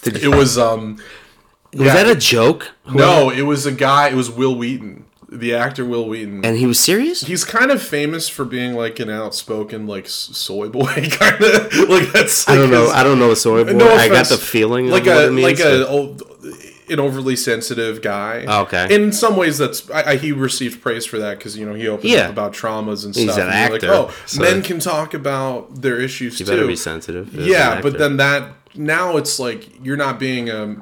Did 0.02 0.16
It 0.18 0.28
was 0.28 0.56
um 0.58 0.98
was 1.74 1.92
that 1.92 2.08
a 2.08 2.14
joke? 2.14 2.70
no, 2.92 3.30
it 3.30 3.42
was 3.42 3.66
a 3.66 3.72
guy. 3.72 4.08
It 4.08 4.14
was 4.14 4.30
Wil 4.30 4.54
Wheaton, 4.56 5.04
the 5.28 5.54
actor 5.54 5.84
Wil 5.84 6.08
Wheaton. 6.08 6.44
And 6.44 6.56
he 6.56 6.66
was 6.66 6.78
serious? 6.80 7.22
He's 7.22 7.44
kind 7.44 7.70
of 7.70 7.82
famous 7.82 8.28
for 8.28 8.44
being 8.44 8.74
like 8.74 9.00
an 9.00 9.10
outspoken, 9.10 9.86
like 9.86 10.06
soy 10.08 10.68
boy 10.68 10.84
kind 11.10 11.42
of 11.44 11.72
like 11.88 12.12
that's. 12.12 12.48
I 12.48 12.54
don't 12.54 12.70
know. 12.70 12.88
I 12.88 13.02
don't 13.02 13.18
know. 13.18 13.34
soy 13.34 13.64
boy. 13.64 13.72
no 13.72 13.92
I 13.94 14.08
got 14.08 14.28
the 14.28 14.38
feeling 14.38 14.88
like 14.88 15.06
a 15.06 15.30
means, 15.30 15.42
like 15.42 15.58
but- 15.58 15.66
a 15.82 15.88
old. 15.88 16.22
An 16.90 17.00
overly 17.00 17.36
sensitive 17.36 18.02
guy. 18.02 18.44
Oh, 18.48 18.62
okay. 18.62 18.84
And 18.84 19.04
in 19.04 19.12
some 19.12 19.36
ways, 19.36 19.58
that's 19.58 19.88
I, 19.90 20.12
I, 20.12 20.16
he 20.16 20.32
received 20.32 20.80
praise 20.82 21.04
for 21.06 21.18
that 21.18 21.38
because 21.38 21.56
you 21.56 21.66
know 21.66 21.74
he 21.74 21.88
opened 21.88 22.10
Yeah. 22.10 22.24
up 22.26 22.30
about 22.30 22.52
traumas 22.52 23.04
and 23.04 23.14
stuff. 23.14 23.26
He's 23.26 23.36
an 23.36 23.42
and 23.42 23.50
actor, 23.50 23.72
Like, 23.74 23.84
oh, 23.84 24.14
so- 24.26 24.42
men 24.42 24.62
can 24.62 24.78
talk 24.80 25.14
about 25.14 25.82
their 25.82 25.98
issues 25.98 26.38
You 26.40 26.46
too. 26.46 26.52
better 26.52 26.66
be 26.66 26.76
sensitive. 26.76 27.34
Yeah, 27.34 27.80
but 27.80 27.98
then 27.98 28.16
that 28.18 28.52
now 28.74 29.16
it's 29.16 29.38
like 29.38 29.84
you're 29.84 29.96
not 29.96 30.18
being 30.18 30.48
a, 30.50 30.76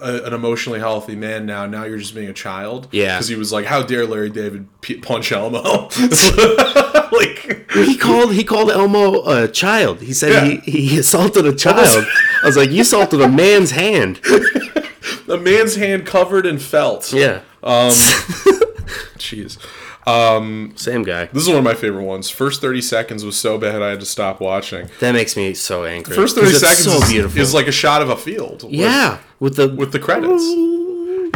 a 0.00 0.24
an 0.24 0.32
emotionally 0.34 0.78
healthy 0.78 1.16
man 1.16 1.46
now. 1.46 1.66
Now 1.66 1.84
you're 1.84 1.98
just 1.98 2.14
being 2.14 2.28
a 2.28 2.32
child. 2.34 2.88
Yeah. 2.92 3.16
because 3.16 3.28
he 3.28 3.36
was 3.36 3.52
like, 3.52 3.64
"How 3.66 3.82
dare 3.82 4.06
Larry 4.06 4.30
David 4.30 4.68
p- 4.80 4.98
punch 4.98 5.32
Elmo?" 5.32 5.88
like, 7.12 7.70
he 7.72 7.96
called 7.96 8.32
he 8.34 8.44
called 8.44 8.70
Elmo 8.70 9.24
a 9.26 9.48
child. 9.48 10.00
He 10.00 10.12
said 10.12 10.30
Yeah. 10.32 10.60
he, 10.64 10.86
he 10.88 10.98
assaulted 10.98 11.46
a 11.46 11.54
child. 11.54 12.06
I 12.42 12.46
was 12.46 12.56
like, 12.56 12.70
you 12.70 12.82
assaulted 12.82 13.20
a 13.20 13.28
man's 13.28 13.70
hand. 13.72 14.20
a 15.28 15.36
man's 15.36 15.76
hand 15.76 16.06
covered 16.06 16.46
in 16.46 16.58
felt. 16.58 17.12
Yeah. 17.12 17.40
Um, 17.62 17.90
jeez. 19.18 19.58
Um, 20.06 20.72
Same 20.76 21.02
guy. 21.02 21.24
This 21.26 21.42
is 21.42 21.48
one 21.48 21.58
of 21.58 21.64
my 21.64 21.74
favorite 21.74 22.04
ones. 22.04 22.30
First 22.30 22.60
thirty 22.60 22.80
seconds 22.80 23.24
was 23.24 23.36
so 23.36 23.58
bad 23.58 23.82
I 23.82 23.90
had 23.90 24.00
to 24.00 24.06
stop 24.06 24.40
watching. 24.40 24.88
That 25.00 25.12
makes 25.12 25.36
me 25.36 25.52
so 25.54 25.84
angry. 25.84 26.14
First 26.14 26.36
thirty 26.36 26.52
seconds 26.52 26.84
so 26.84 26.98
is, 27.12 27.36
is 27.36 27.54
like 27.54 27.66
a 27.66 27.72
shot 27.72 28.02
of 28.02 28.08
a 28.10 28.16
field. 28.16 28.64
yeah, 28.68 29.18
with 29.40 29.56
the 29.56 29.68
with 29.68 29.92
the 29.92 29.98
credits. 29.98 30.44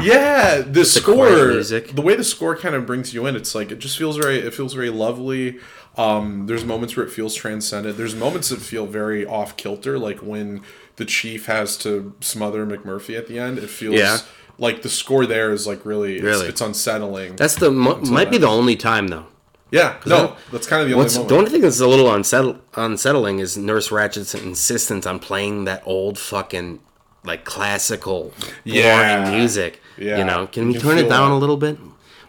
Yeah, 0.02 0.62
the 0.62 0.86
score, 0.86 1.28
the 1.28 2.00
way 2.02 2.16
the 2.16 2.24
score 2.24 2.56
kind 2.56 2.74
of 2.74 2.86
brings 2.86 3.12
you 3.12 3.26
in, 3.26 3.36
it's 3.36 3.54
like 3.54 3.70
it 3.70 3.80
just 3.80 3.98
feels 3.98 4.16
very, 4.16 4.38
it 4.38 4.54
feels 4.54 4.72
very 4.72 4.88
lovely. 4.88 5.58
Um, 5.98 6.46
there's 6.46 6.64
moments 6.64 6.96
where 6.96 7.04
it 7.04 7.10
feels 7.12 7.34
transcendent. 7.34 7.98
There's 7.98 8.14
moments 8.14 8.48
that 8.48 8.60
feel 8.62 8.86
very 8.86 9.26
off 9.26 9.58
kilter, 9.58 9.98
like 9.98 10.20
when 10.20 10.62
the 10.96 11.04
chief 11.04 11.46
has 11.46 11.76
to 11.78 12.14
smother 12.20 12.64
McMurphy 12.64 13.18
at 13.18 13.26
the 13.28 13.38
end. 13.38 13.58
It 13.58 13.68
feels 13.68 13.94
Yeah. 13.96 14.18
like 14.56 14.80
the 14.80 14.88
score 14.88 15.26
there 15.26 15.52
is 15.52 15.66
like 15.66 15.84
really, 15.84 16.14
it's, 16.14 16.22
Really? 16.24 16.46
it's 16.46 16.62
unsettling. 16.62 17.36
that's 17.36 17.56
the 17.56 17.70
mo- 17.70 17.96
might 18.00 18.30
be 18.30 18.38
the 18.38 18.48
only 18.48 18.76
time 18.76 19.08
though. 19.08 19.26
yeah, 19.70 19.96
no, 20.06 20.34
that's 20.50 20.66
kind 20.66 20.80
of 20.82 20.88
the 20.88 20.94
only 20.94 21.12
moment. 21.12 21.28
the 21.28 21.36
only 21.36 21.50
thing 21.50 21.60
that's 21.60 21.80
a 21.80 21.86
little 21.86 22.10
unsettle, 22.10 22.56
unsettling 22.74 23.38
is 23.38 23.58
Nurse 23.58 23.90
Ratched's 23.92 24.34
insistence 24.34 25.04
on 25.04 25.18
playing 25.18 25.64
that 25.64 25.82
old 25.84 26.18
fucking 26.18 26.80
like 27.24 27.44
classical 27.44 28.32
Yeah. 28.64 29.22
boring 29.22 29.36
music. 29.38 29.80
Yeah. 29.98 30.18
You 30.18 30.24
know, 30.24 30.46
can 30.46 30.68
You 30.68 30.72
we 30.74 30.78
turn 30.78 30.98
it 30.98 31.08
down 31.08 31.30
a 31.30 31.38
little 31.38 31.56
bit? 31.56 31.78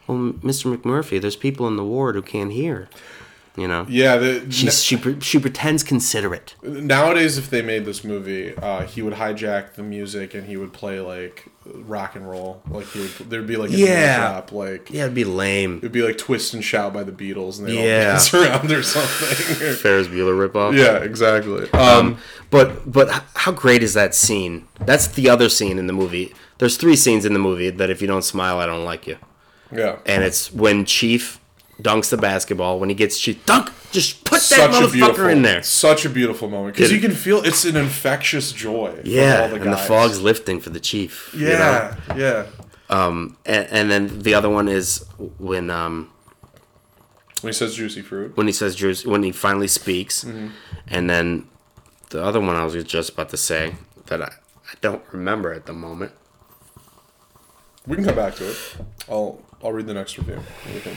Well, 0.08 0.18
Mr. 0.44 0.76
McMurphy, 0.76 1.22
there's 1.22 1.36
people 1.36 1.68
in 1.68 1.78
the 1.78 1.84
ward 1.84 2.16
who 2.16 2.22
can't 2.22 2.52
hear. 2.52 2.90
You 3.58 3.68
know, 3.68 3.86
yeah, 3.90 4.16
the, 4.16 4.50
She's, 4.50 4.82
she 4.82 4.96
pre- 4.96 5.20
she 5.20 5.38
pretends 5.38 5.84
considerate. 5.84 6.56
nowadays 6.64 7.38
if 7.38 7.50
they 7.50 7.62
made 7.62 7.84
this 7.84 8.02
movie 8.02 8.56
uh, 8.56 8.84
he 8.88 9.02
would 9.02 9.16
hijack 9.16 9.74
the 9.74 9.84
music 9.84 10.34
and 10.34 10.48
he 10.48 10.56
would 10.56 10.72
play 10.72 11.02
like 11.02 11.48
rock 11.66 12.16
and 12.16 12.30
roll 12.30 12.62
like 12.70 12.86
he 12.88 13.02
would 13.02 13.12
there'd 13.30 13.46
be 13.46 13.58
like 13.58 13.70
a 13.72 13.74
Yeah. 13.76 14.18
drop 14.20 14.54
like 14.54 14.90
Yeah, 14.90 15.02
it'd 15.04 15.14
be 15.16 15.26
lame. 15.26 15.80
it'd 15.80 15.92
be 15.92 16.02
like 16.02 16.18
twist 16.18 16.54
and 16.54 16.64
shout 16.64 16.94
by 16.94 17.04
the 17.04 17.12
beatles 17.12 17.60
and 17.60 17.68
they 17.68 17.78
all 17.78 17.84
Yeah. 17.86 18.04
dance 18.14 18.34
around 18.34 18.72
or 18.72 18.84
something 18.84 19.76
Ferris 19.76 20.08
Bueller 20.08 20.48
ripoff. 20.48 20.78
yeah 20.78 21.00
exactly 21.04 21.70
um, 21.74 22.20
But 22.52 22.90
but 22.90 23.10
how 23.36 23.52
great 23.52 23.84
is 23.84 23.94
that 23.96 24.16
scene? 24.16 24.66
That's 24.80 25.08
the 25.08 25.30
other 25.30 25.50
scene 25.50 25.78
in 25.78 25.88
the 25.88 25.94
movie. 25.94 26.34
There's 26.60 26.78
three 26.78 26.96
scenes 26.96 27.26
in 27.26 27.34
the 27.34 27.40
movie 27.40 27.70
that 27.70 27.90
if 27.90 28.02
you 28.02 28.08
don't 28.08 28.24
smile, 28.24 28.60
I 28.60 28.66
don't 28.66 28.86
like 28.86 29.08
you. 29.08 29.18
yeah 29.76 29.98
And 30.06 30.24
it's 30.24 30.54
when 30.54 30.86
Chief 30.86 31.40
dunks 31.82 32.10
the 32.10 32.18
basketball. 32.18 32.80
When 32.80 32.90
he 32.90 32.96
gets 32.96 33.20
Chief 33.20 33.46
dunk, 33.46 33.70
just 33.92 34.24
put 34.24 34.40
that 34.42 34.42
such 34.42 34.72
a 34.84 34.88
motherfucker 34.88 35.32
in 35.32 35.42
there. 35.42 35.64
such 35.64 36.06
a 36.06 36.10
beautiful 36.10 36.50
moment 36.50 36.76
because 36.76 36.92
you 36.92 37.00
can 37.00 37.12
feel 37.12 37.44
it's 37.44 37.66
an 37.66 37.76
infectious 37.76 38.52
joy 38.52 38.92
from 38.96 39.02
Yeah, 39.06 39.42
all 39.44 39.48
the 39.50 39.56
and 39.56 39.64
the 39.66 39.76
guys. 39.76 39.88
fog's 39.88 40.22
lifting 40.22 40.60
for 40.62 40.70
the 40.70 40.80
Chief. 40.80 41.32
you 41.34 41.48
know? 41.48 41.54
yeah 41.54 41.96
yeah 42.16 42.46
Um, 42.90 43.38
and, 43.46 43.68
and 43.72 43.92
then 43.92 44.20
the 44.20 44.34
other 44.34 44.50
one 44.50 44.68
is 44.68 45.06
when 45.40 45.70
um 45.70 46.10
when 47.42 47.50
he 47.52 47.58
says 47.58 47.76
juicy 47.76 48.02
fruit 48.02 48.36
when 48.38 48.48
he 48.48 48.54
says 48.54 48.76
Jews 48.76 49.06
when 49.06 49.24
he 49.24 49.32
finally 49.32 49.68
speaks, 49.68 50.24
Mm-hmm. 50.24 50.48
and 50.88 51.10
then 51.10 51.48
the 52.12 52.24
other 52.24 52.40
one 52.40 52.56
I 52.56 52.64
was 52.66 52.76
just 52.84 53.10
about 53.14 53.30
to 53.30 53.38
say 53.38 53.76
that 54.08 54.22
I, 54.22 54.26
I 54.72 54.74
don't 54.82 55.04
remember 55.12 55.52
at 55.54 55.66
the 55.66 55.74
moment. 55.74 56.12
we 57.88 57.96
can 57.96 58.06
come 58.06 58.16
back 58.16 58.36
to 58.36 58.50
it 58.52 58.58
i'll 59.10 59.42
i'll 59.64 59.72
read 59.74 59.88
the 59.88 59.94
next 59.94 60.18
review 60.18 60.40
We 60.74 60.80
can- 60.82 60.96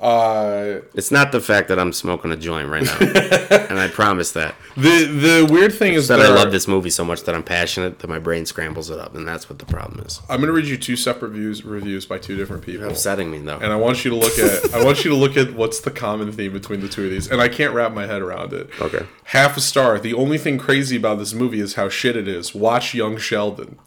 uh 0.00 0.80
It's 0.94 1.10
not 1.10 1.30
the 1.30 1.40
fact 1.40 1.68
that 1.68 1.78
I'm 1.78 1.92
smoking 1.92 2.32
a 2.32 2.36
joint 2.36 2.68
right 2.70 2.82
now, 2.84 2.96
and 3.68 3.78
I 3.78 3.88
promise 3.88 4.32
that. 4.32 4.54
the 4.76 5.04
the 5.04 5.48
weird 5.52 5.74
thing 5.74 5.92
is 5.94 6.08
that 6.08 6.20
I 6.20 6.28
love 6.28 6.52
this 6.52 6.66
movie 6.66 6.88
so 6.90 7.04
much 7.04 7.24
that 7.24 7.34
I'm 7.34 7.42
passionate 7.42 7.98
that 7.98 8.08
my 8.08 8.18
brain 8.18 8.46
scrambles 8.46 8.88
it 8.88 8.98
up, 8.98 9.14
and 9.14 9.28
that's 9.28 9.50
what 9.50 9.58
the 9.58 9.66
problem 9.66 10.00
is. 10.06 10.22
I'm 10.30 10.40
gonna 10.40 10.52
read 10.52 10.64
you 10.66 10.78
two 10.78 10.96
separate 10.96 11.32
views 11.32 11.64
reviews 11.64 12.06
by 12.06 12.16
two 12.18 12.36
different 12.36 12.62
people, 12.64 12.88
Upsetting 12.88 13.30
me 13.30 13.38
though. 13.40 13.58
and 13.58 13.72
I 13.72 13.76
want 13.76 14.04
you 14.04 14.10
to 14.12 14.16
look 14.16 14.38
at 14.38 14.72
I 14.74 14.82
want 14.84 15.04
you 15.04 15.10
to 15.10 15.16
look 15.16 15.36
at 15.36 15.52
what's 15.54 15.80
the 15.80 15.90
common 15.90 16.32
theme 16.32 16.52
between 16.52 16.80
the 16.80 16.88
two 16.88 17.04
of 17.04 17.10
these, 17.10 17.30
and 17.30 17.40
I 17.40 17.48
can't 17.48 17.74
wrap 17.74 17.92
my 17.92 18.06
head 18.06 18.22
around 18.22 18.52
it. 18.54 18.70
Okay. 18.80 19.04
half 19.24 19.56
a 19.56 19.60
star. 19.60 19.98
The 19.98 20.14
only 20.14 20.38
thing 20.38 20.56
crazy 20.58 20.96
about 20.96 21.18
this 21.18 21.34
movie 21.34 21.60
is 21.60 21.74
how 21.74 21.88
shit 21.90 22.16
it 22.16 22.26
is. 22.26 22.54
Watch 22.54 22.94
Young 22.94 23.18
Sheldon. 23.18 23.78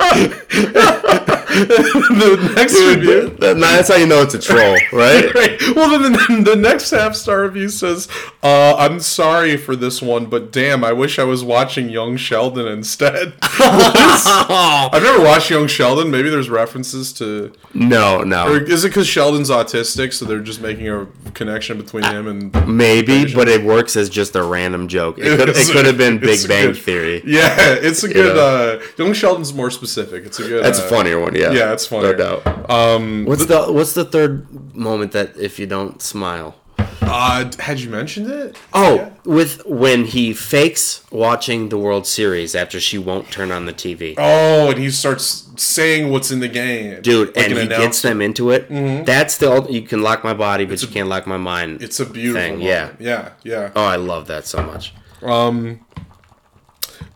the 1.50 2.52
next 2.56 2.74
review. 2.80 3.30
that's 3.38 3.88
how 3.88 3.96
you 3.96 4.06
know 4.06 4.22
it's 4.22 4.34
a 4.34 4.38
troll, 4.38 4.76
right? 4.92 5.32
Right. 5.34 5.60
Well, 5.74 5.98
then 5.98 6.12
the, 6.12 6.50
the 6.50 6.56
next 6.56 6.90
half 6.90 7.14
star 7.14 7.42
review 7.42 7.68
says, 7.68 8.08
uh, 8.42 8.74
"I'm 8.76 9.00
sorry 9.00 9.56
for 9.56 9.74
this 9.76 10.00
one, 10.02 10.26
but 10.26 10.52
damn, 10.52 10.84
I 10.84 10.92
wish 10.92 11.18
I 11.18 11.24
was 11.24 11.42
watching 11.44 11.88
Young 11.88 12.16
Sheldon 12.16 12.66
instead." 12.66 13.34
I've 13.42 15.02
never 15.02 15.22
watched 15.22 15.50
Young 15.50 15.66
Sheldon. 15.66 16.10
Maybe 16.10 16.30
there's 16.30 16.50
references 16.50 17.12
to, 17.14 17.52
no, 17.74 18.22
no, 18.22 18.54
is 18.54 18.84
it 18.84 18.88
because 18.88 19.06
Sheldon's 19.06 19.50
autistic, 19.50 20.12
so 20.12 20.24
they're 20.24 20.40
just 20.40 20.60
making 20.60 20.88
a 20.88 21.06
connection 21.34 21.78
between 21.78 22.04
him 22.04 22.26
and? 22.26 22.66
maybe, 22.68 23.32
but 23.34 23.48
it 23.48 23.62
works 23.64 23.96
as 23.96 24.08
just 24.08 24.36
a 24.36 24.42
random 24.42 24.88
joke. 24.88 25.18
It 25.18 25.38
could, 25.38 25.48
it 25.50 25.68
could 25.70 25.86
have 25.86 25.98
been 25.98 26.18
Big 26.18 26.46
Bang 26.46 26.68
good- 26.68 26.78
Theory. 26.78 27.22
Yeah, 27.24 27.54
it's 27.74 28.02
a 28.04 28.08
good. 28.08 28.34
know. 28.36 28.78
Uh, 28.80 28.82
Young 28.96 29.12
Sheldon's 29.12 29.52
more 29.54 29.70
specific. 29.70 30.24
It's 30.24 30.38
a 30.38 30.42
good. 30.42 30.64
That's 30.64 30.80
uh, 30.80 30.84
a 30.84 30.88
funnier 30.88 31.18
one, 31.20 31.34
yeah. 31.34 31.39
Yeah, 31.40 31.52
yeah, 31.52 31.72
it's 31.72 31.86
funnier. 31.86 32.16
No 32.16 32.40
doubt. 32.42 32.70
Um, 32.70 33.24
What's 33.24 33.46
the 33.46 33.72
What's 33.72 33.94
the 33.94 34.04
third 34.04 34.46
moment 34.76 35.12
that 35.12 35.36
if 35.36 35.58
you 35.58 35.66
don't 35.66 36.00
smile? 36.02 36.54
uh, 37.02 37.50
had 37.58 37.80
you 37.80 37.90
mentioned 37.90 38.30
it? 38.30 38.56
Oh, 38.72 39.10
with 39.24 39.64
when 39.66 40.04
he 40.04 40.32
fakes 40.32 41.02
watching 41.10 41.68
the 41.68 41.76
World 41.78 42.06
Series 42.06 42.54
after 42.54 42.78
she 42.78 42.98
won't 42.98 43.30
turn 43.32 43.50
on 43.50 43.66
the 43.66 43.72
TV. 43.72 44.14
Oh, 44.16 44.70
and 44.70 44.78
he 44.78 44.90
starts 44.90 45.48
saying 45.56 46.10
what's 46.10 46.30
in 46.30 46.38
the 46.40 46.48
game, 46.48 47.00
Dude, 47.02 47.28
Like 47.28 47.36
and 47.38 47.52
an 47.52 47.58
he 47.58 47.64
announcer. 47.66 47.82
gets 47.84 48.02
them 48.02 48.20
into 48.22 48.50
it. 48.50 48.68
That's 49.06 49.38
the 49.38 49.66
you 49.68 49.82
can 49.82 50.02
lock 50.02 50.22
my 50.22 50.34
body, 50.34 50.64
but 50.66 50.80
you 50.82 50.88
can't 50.88 51.08
lock 51.08 51.26
my 51.26 51.36
mind. 51.38 51.82
It's 51.82 51.98
a 52.00 52.06
beautiful. 52.06 52.40
thing, 52.40 52.52
moment. 52.60 52.96
yeah. 53.00 53.10
yeah, 53.10 53.30
yeah. 53.42 53.70
oh, 53.74 53.84
I 53.84 53.96
love 53.96 54.28
that 54.28 54.46
so 54.46 54.62
much. 54.62 54.94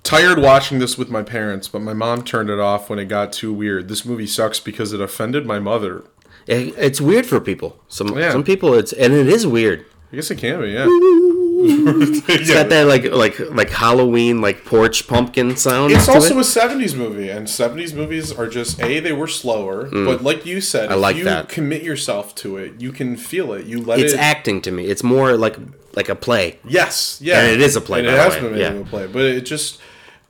Tired 0.05 0.39
watching 0.39 0.78
this 0.78 0.97
with 0.98 1.09
my 1.09 1.22
parents, 1.22 1.66
but 1.66 1.81
my 1.81 1.94
mom 1.94 2.22
turned 2.22 2.51
it 2.51 2.60
off 2.60 2.89
when 2.90 2.98
it 2.98 3.06
got 3.06 3.32
too 3.32 3.52
weird. 3.52 3.89
This 3.89 4.05
movie 4.05 4.26
sucks 4.26 4.60
because 4.60 4.93
it 4.93 5.01
offended 5.01 5.47
my 5.47 5.59
mother. 5.59 6.05
It, 6.47 6.74
it's 6.76 7.01
weird 7.01 7.24
for 7.26 7.40
people. 7.40 7.81
Some 7.89 8.16
Yeah. 8.18 8.31
some 8.32 8.44
people 8.44 8.74
it's 8.74 8.93
and 8.93 9.12
it 9.14 9.26
is 9.26 9.47
weird. 9.47 9.86
I 10.12 10.16
guess 10.16 10.31
it 10.31 10.36
can 10.39 10.60
be, 10.60 10.68
yeah. 10.70 10.86
It's 11.66 12.51
got 12.52 12.68
that 12.74 12.86
like 12.86 13.05
like 13.10 13.39
like 13.51 13.70
Halloween 13.70 14.43
like 14.43 14.66
porch 14.66 15.09
pumpkin 15.09 15.56
sound. 15.56 15.93
It's 15.93 16.09
also 16.09 16.35
it. 16.36 16.40
a 16.40 16.44
'70s 16.44 16.94
movie, 16.94 17.31
and 17.31 17.47
'70s 17.47 17.94
movies 17.94 18.31
are 18.31 18.47
just 18.47 18.78
a. 18.82 19.01
They 19.01 19.12
were 19.14 19.26
slower, 19.28 19.89
but 19.90 20.22
like 20.22 20.44
you 20.44 20.60
said, 20.60 20.90
if 20.90 20.98
Mm. 20.98 21.01
like 21.01 21.16
you 21.16 21.24
that. 21.24 21.48
commit 21.48 21.82
yourself 21.82 22.35
to 22.36 22.59
it, 22.59 22.74
you 22.78 22.93
can 22.93 23.16
feel 23.16 23.55
it. 23.55 23.64
You 23.64 23.81
let 23.81 23.98
it's 24.01 24.12
it. 24.12 24.20
acting 24.20 24.60
to 24.62 24.70
me. 24.70 24.85
It's 24.86 25.02
more 25.02 25.39
like 25.39 25.56
like 25.97 26.10
a 26.10 26.14
play. 26.14 26.59
Yes, 26.68 27.18
yeah, 27.22 27.40
And 27.40 27.52
it 27.52 27.60
is 27.62 27.76
a 27.76 27.81
play, 27.81 28.01
it 28.01 28.06
has 28.10 28.35
way, 28.35 28.40
been 28.51 28.59
yeah. 28.59 28.72
a 28.72 28.85
play, 28.85 29.06
but 29.06 29.22
it 29.22 29.47
just 29.47 29.78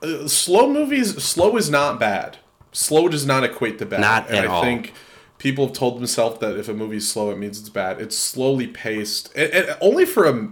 uh, 0.04 0.28
slow 0.28 0.68
movies. 0.68 1.22
Slow 1.22 1.56
is 1.56 1.70
not 1.70 1.98
bad. 1.98 2.38
Slow 2.72 3.08
does 3.08 3.24
not 3.24 3.44
equate 3.44 3.78
to 3.78 3.86
bad. 3.86 4.00
Not 4.00 4.28
and 4.28 4.36
at 4.38 4.44
I 4.44 4.48
all. 4.48 4.62
think 4.62 4.92
people 5.38 5.66
have 5.66 5.76
told 5.76 5.98
themselves 5.98 6.40
that 6.40 6.56
if 6.56 6.68
a 6.68 6.74
movie's 6.74 7.10
slow, 7.10 7.30
it 7.30 7.38
means 7.38 7.60
it's 7.60 7.68
bad. 7.68 8.00
It's 8.00 8.16
slowly 8.16 8.66
paced, 8.66 9.34
and, 9.36 9.52
and 9.52 9.76
only 9.80 10.04
for 10.04 10.24
a. 10.26 10.48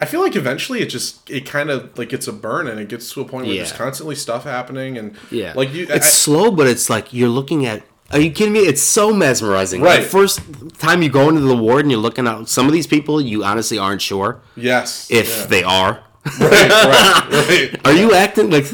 I 0.00 0.04
feel 0.04 0.20
like 0.20 0.36
eventually 0.36 0.80
it 0.80 0.86
just 0.86 1.30
it 1.30 1.46
kind 1.46 1.70
of 1.70 1.96
like 1.98 2.10
gets 2.10 2.28
a 2.28 2.32
burn, 2.32 2.66
and 2.68 2.78
it 2.78 2.88
gets 2.88 3.12
to 3.14 3.20
a 3.20 3.24
point 3.24 3.46
where 3.46 3.56
there's 3.56 3.72
constantly 3.72 4.14
stuff 4.14 4.44
happening, 4.44 4.98
and 4.98 5.16
Yeah, 5.30 5.52
like 5.56 5.72
you. 5.72 5.84
It's 5.88 6.06
I- 6.06 6.10
slow, 6.10 6.50
but 6.50 6.66
it's 6.66 6.88
like 6.90 7.12
you're 7.12 7.28
looking 7.28 7.66
at. 7.66 7.82
Are 8.12 8.20
you 8.20 8.30
kidding 8.30 8.52
me? 8.52 8.60
It's 8.60 8.82
so 8.82 9.12
mesmerizing. 9.12 9.80
Right. 9.80 10.02
The 10.02 10.08
first 10.08 10.38
time 10.78 11.02
you 11.02 11.08
go 11.08 11.28
into 11.28 11.40
the 11.40 11.56
ward 11.56 11.80
and 11.80 11.90
you're 11.90 11.98
looking 12.00 12.28
at 12.28 12.48
some 12.48 12.66
of 12.66 12.72
these 12.72 12.86
people, 12.86 13.20
you 13.20 13.42
honestly 13.42 13.78
aren't 13.78 14.00
sure 14.00 14.40
yes, 14.54 15.10
if 15.10 15.28
yeah. 15.28 15.46
they 15.46 15.64
are. 15.64 16.04
right, 16.40 16.68
right, 16.70 17.48
right. 17.48 17.80
Are 17.86 17.92
you 17.92 18.14
acting 18.14 18.50
like? 18.50 18.66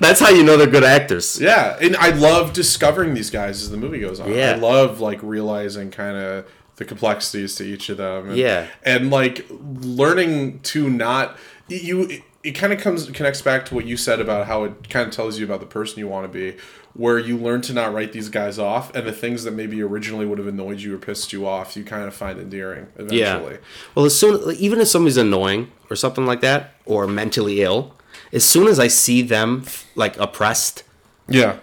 That's 0.00 0.20
how 0.20 0.30
you 0.30 0.42
know 0.44 0.56
they're 0.56 0.66
good 0.66 0.84
actors. 0.84 1.40
Yeah, 1.40 1.76
and 1.80 1.96
I 1.96 2.10
love 2.10 2.52
discovering 2.52 3.14
these 3.14 3.30
guys 3.30 3.62
as 3.62 3.70
the 3.70 3.76
movie 3.76 4.00
goes 4.00 4.20
on. 4.20 4.32
Yeah. 4.32 4.52
I 4.52 4.54
love 4.56 5.00
like 5.00 5.22
realizing 5.22 5.90
kind 5.90 6.16
of 6.16 6.46
the 6.76 6.84
complexities 6.84 7.54
to 7.56 7.64
each 7.64 7.88
of 7.88 7.96
them. 7.98 8.28
And, 8.28 8.36
Yeah. 8.36 8.66
and 8.84 9.10
like 9.10 9.46
learning 9.50 10.60
to 10.60 10.88
not 10.88 11.36
you. 11.68 12.22
It 12.48 12.54
kind 12.54 12.72
of 12.72 12.80
comes 12.80 13.10
connects 13.10 13.42
back 13.42 13.66
to 13.66 13.74
what 13.74 13.84
you 13.84 13.96
said 13.96 14.20
about 14.20 14.46
how 14.46 14.64
it 14.64 14.88
kind 14.88 15.06
of 15.06 15.12
tells 15.12 15.38
you 15.38 15.44
about 15.44 15.60
the 15.60 15.66
person 15.66 15.98
you 15.98 16.08
want 16.08 16.24
to 16.24 16.28
be 16.28 16.56
where 16.94 17.18
you 17.18 17.36
learn 17.36 17.60
to 17.60 17.72
not 17.72 17.92
write 17.92 18.12
these 18.12 18.28
guys 18.28 18.58
off 18.58 18.94
and 18.94 19.06
the 19.06 19.12
things 19.12 19.44
that 19.44 19.52
maybe 19.52 19.82
originally 19.82 20.24
would 20.24 20.38
have 20.38 20.46
annoyed 20.46 20.80
you 20.80 20.94
or 20.94 20.98
pissed 20.98 21.32
you 21.32 21.46
off 21.46 21.76
you 21.76 21.84
kind 21.84 22.04
of 22.04 22.14
find 22.14 22.38
endearing 22.40 22.86
eventually 22.96 23.52
Yeah. 23.54 23.58
Well, 23.94 24.06
as 24.06 24.18
soon 24.18 24.54
even 24.56 24.80
if 24.80 24.88
somebody's 24.88 25.18
annoying 25.18 25.70
or 25.90 25.96
something 25.96 26.26
like 26.26 26.40
that, 26.40 26.74
or 26.86 27.06
mentally 27.06 27.62
ill, 27.62 27.94
as 28.32 28.44
soon 28.44 28.66
as 28.66 28.78
I 28.78 28.88
see 28.88 29.22
them 29.22 29.64
like 29.94 30.16
oppressed, 30.18 30.84
yeah 31.28 31.58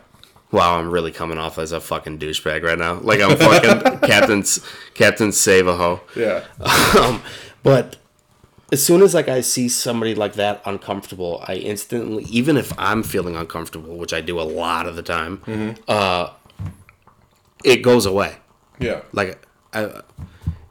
wow, 0.52 0.80
I'm 0.80 0.90
really 0.90 1.12
coming 1.12 1.38
off 1.38 1.58
as 1.58 1.72
a 1.72 1.82
fucking 1.82 2.20
douchebag 2.20 2.64
right 2.64 2.78
now. 2.78 3.00
Like 3.00 3.20
I'm 3.20 3.36
fucking 3.36 4.00
Captain's 4.08 4.66
Captain 4.94 5.30
Savaho. 5.30 6.00
yeah 6.16 6.46
um, 7.00 7.22
but 7.64 7.98
as 8.72 8.84
soon 8.84 9.02
as 9.02 9.14
like 9.14 9.28
I 9.28 9.42
see 9.42 9.70
somebody 9.70 10.16
like 10.16 10.34
that 10.34 10.62
uncomfortable, 10.66 11.44
I 11.48 11.56
instantly, 11.56 12.24
even 12.26 12.58
if 12.58 12.74
I'm 12.80 13.04
feeling 13.04 13.36
uncomfortable, 13.36 13.96
which 13.98 14.14
I 14.14 14.22
do 14.22 14.40
a 14.40 14.44
lot 14.44 14.88
of 14.88 14.96
the 14.96 15.04
time, 15.04 15.76
uh, 15.88 16.30
it 17.64 17.78
goes 17.82 18.06
away. 18.06 18.38
yeah 18.80 19.02
Like 19.14 19.46
I, 19.74 20.02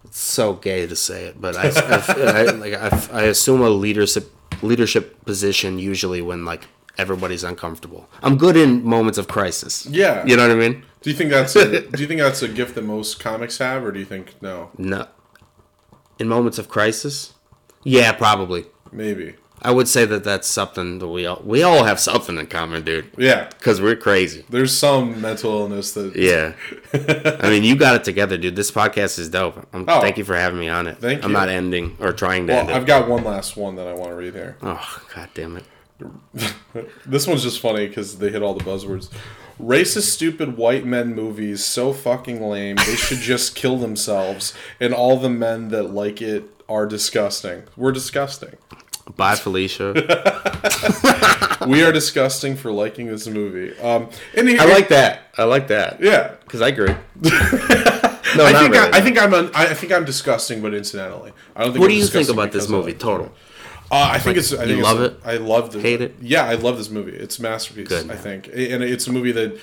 it's 0.05 0.21
so 0.21 0.55
gay 0.55 0.87
to 0.87 0.97
say 0.97 1.27
it, 1.27 1.41
but 1.41 1.57
I, 1.57 1.69
I, 1.69 2.41
I 2.41 2.43
like 2.53 2.75
I, 2.75 3.09
I 3.13 3.23
assume 3.25 3.61
a 3.61 3.69
leadership 3.71 4.31
leadership 4.63 5.25
position 5.25 5.79
usually 5.79 6.23
when 6.23 6.45
like 6.45 6.67
everybody's 6.97 7.45
uncomfortable. 7.45 8.09
I'm 8.23 8.37
good 8.37 8.57
in 8.57 8.85
moments 8.85 9.19
of 9.19 9.27
crisis. 9.29 9.87
Yeah. 9.87 10.25
you 10.25 10.37
know 10.37 10.47
what 10.47 10.57
I 10.57 10.61
mean. 10.61 10.85
do 11.03 11.11
you 11.11 11.17
think 11.17 11.31
that's 11.31 11.57
a, 11.57 11.81
do 11.91 12.01
you 12.03 12.09
think 12.09 12.21
that's 12.21 12.43
a 12.43 12.49
gift 12.49 12.75
that 12.77 12.83
most 12.83 13.19
comics 13.21 13.59
have 13.59 13.85
or 13.85 13.91
do 13.93 13.99
you 13.99 14.05
think 14.05 14.35
no 14.41 14.71
No, 14.79 15.07
in 16.19 16.29
moments 16.29 16.59
of 16.59 16.69
crisis, 16.69 17.34
yeah, 17.85 18.13
probably. 18.13 18.67
maybe 18.93 19.35
I 19.63 19.71
would 19.71 19.89
say 19.89 20.05
that 20.05 20.25
that's 20.25 20.47
something 20.47 20.99
that 20.99 21.09
we 21.09 21.25
all 21.25 21.41
we 21.43 21.63
all 21.63 21.85
have 21.85 21.99
something 21.99 22.37
in 22.37 22.47
common, 22.49 22.85
dude. 22.85 23.11
yeah 23.17 23.49
Because 23.49 23.81
we're 23.81 23.97
crazy. 23.97 24.45
there's 24.51 24.77
some 24.77 25.21
mental 25.23 25.53
illness 25.61 25.93
that 25.93 26.15
Yeah. 26.17 26.53
I 27.43 27.49
mean, 27.49 27.63
you 27.65 27.75
got 27.75 27.95
it 27.97 28.05
together, 28.05 28.37
dude. 28.37 28.57
This 28.57 28.71
podcast 28.71 29.19
is 29.19 29.31
dope. 29.31 29.67
I'm, 29.73 29.85
Oh. 29.89 30.01
Thank 30.03 30.19
you 30.19 30.25
for 30.25 30.37
having 30.37 30.59
me 30.61 30.69
on 30.69 30.87
it. 30.87 30.99
Thank 30.99 31.25
I'm 31.25 31.31
you. 31.31 31.37
not 31.37 31.49
ending 31.49 31.97
or 31.99 32.13
trying 32.13 32.47
to 32.49 32.53
well 32.53 32.61
end 32.61 32.71
it. 32.71 32.77
i've 32.77 32.85
got 32.87 33.09
one 33.09 33.25
last 33.25 33.57
one 33.57 33.77
that 33.77 33.87
i 33.87 33.93
want 33.95 34.11
to 34.11 34.15
read 34.17 34.35
here 34.35 34.57
oh, 34.63 35.03
god 35.15 35.31
damn 35.35 35.57
it. 35.57 35.65
This 37.07 37.27
one's 37.27 37.43
just 37.43 37.61
funny 37.61 37.87
because 37.87 38.19
they 38.19 38.29
hit 38.31 38.43
all 38.43 38.53
the 38.55 38.65
buzzwords. 38.65 39.09
Racist, 39.61 40.11
stupid 40.11 40.57
white 40.57 40.85
men 40.85 41.15
movies 41.15 41.65
so 41.65 41.93
fucking 41.93 42.43
lame. 42.43 42.77
They 42.77 42.97
should 42.97 43.19
just 43.19 43.55
kill 43.55 43.77
themselves, 43.77 44.53
and 44.81 44.93
all 44.93 45.19
the 45.19 45.31
men 45.31 45.69
that 45.69 45.95
like 45.95 46.21
it 46.21 46.45
are 46.69 46.87
disgusting. 46.87 47.65
We're 47.77 47.93
disgusting. 47.93 48.57
Bye, 49.17 49.37
Felicia. 49.37 49.93
We 51.67 51.83
are 51.83 51.93
disgusting 51.93 52.57
for 52.57 52.71
liking 52.73 53.07
this 53.07 53.27
movie. 53.27 53.79
Um, 53.81 54.11
and 54.37 54.49
here, 54.49 54.61
I 54.61 54.67
like 54.67 54.89
that. 54.89 55.31
I 55.37 55.45
like 55.45 55.69
that. 55.69 56.01
yeah. 56.01 56.35
Because 56.43 56.61
I 56.61 56.69
agree. 56.69 56.89
no, 57.23 57.25
I 57.25 58.53
think 58.53 58.73
really. 58.73 58.79
I, 58.79 58.91
I 58.93 59.01
think 59.01 59.19
I'm 59.19 59.35
un, 59.35 59.51
I 59.55 59.73
think 59.75 59.93
I'm 59.93 60.05
disgusting, 60.05 60.61
but 60.61 60.75
incidentally, 60.75 61.33
I 61.57 61.65
don't 61.65 61.73
think. 61.73 61.81
what 61.81 61.87
I'm 61.87 61.97
do 61.97 61.97
you 61.97 62.07
think 62.07 62.29
about 62.29 62.53
this 62.53 62.69
movie? 62.69 62.93
Total. 62.93 63.33
Uh, 63.95 64.09
I 64.11 64.19
think 64.19 64.37
it's. 64.37 64.53
I 64.53 64.67
think 64.67 64.79
you 64.79 64.83
love 64.83 65.01
it? 65.01 65.21
I 65.25 65.37
love 65.37 65.75
it. 65.77 65.81
Hate 65.81 66.01
it? 66.01 66.17
Yeah, 66.21 66.45
I 66.45 66.55
love 66.55 66.79
this 66.79 66.91
movie. 66.91 67.13
It's 67.13 67.39
a 67.39 67.43
masterpiece. 67.43 67.89
Good. 67.89 68.11
I 68.11 68.17
think, 68.17 68.49
and 68.49 68.83
it's 68.83 69.07
a 69.07 69.13
movie 69.13 69.31
that 69.33 69.57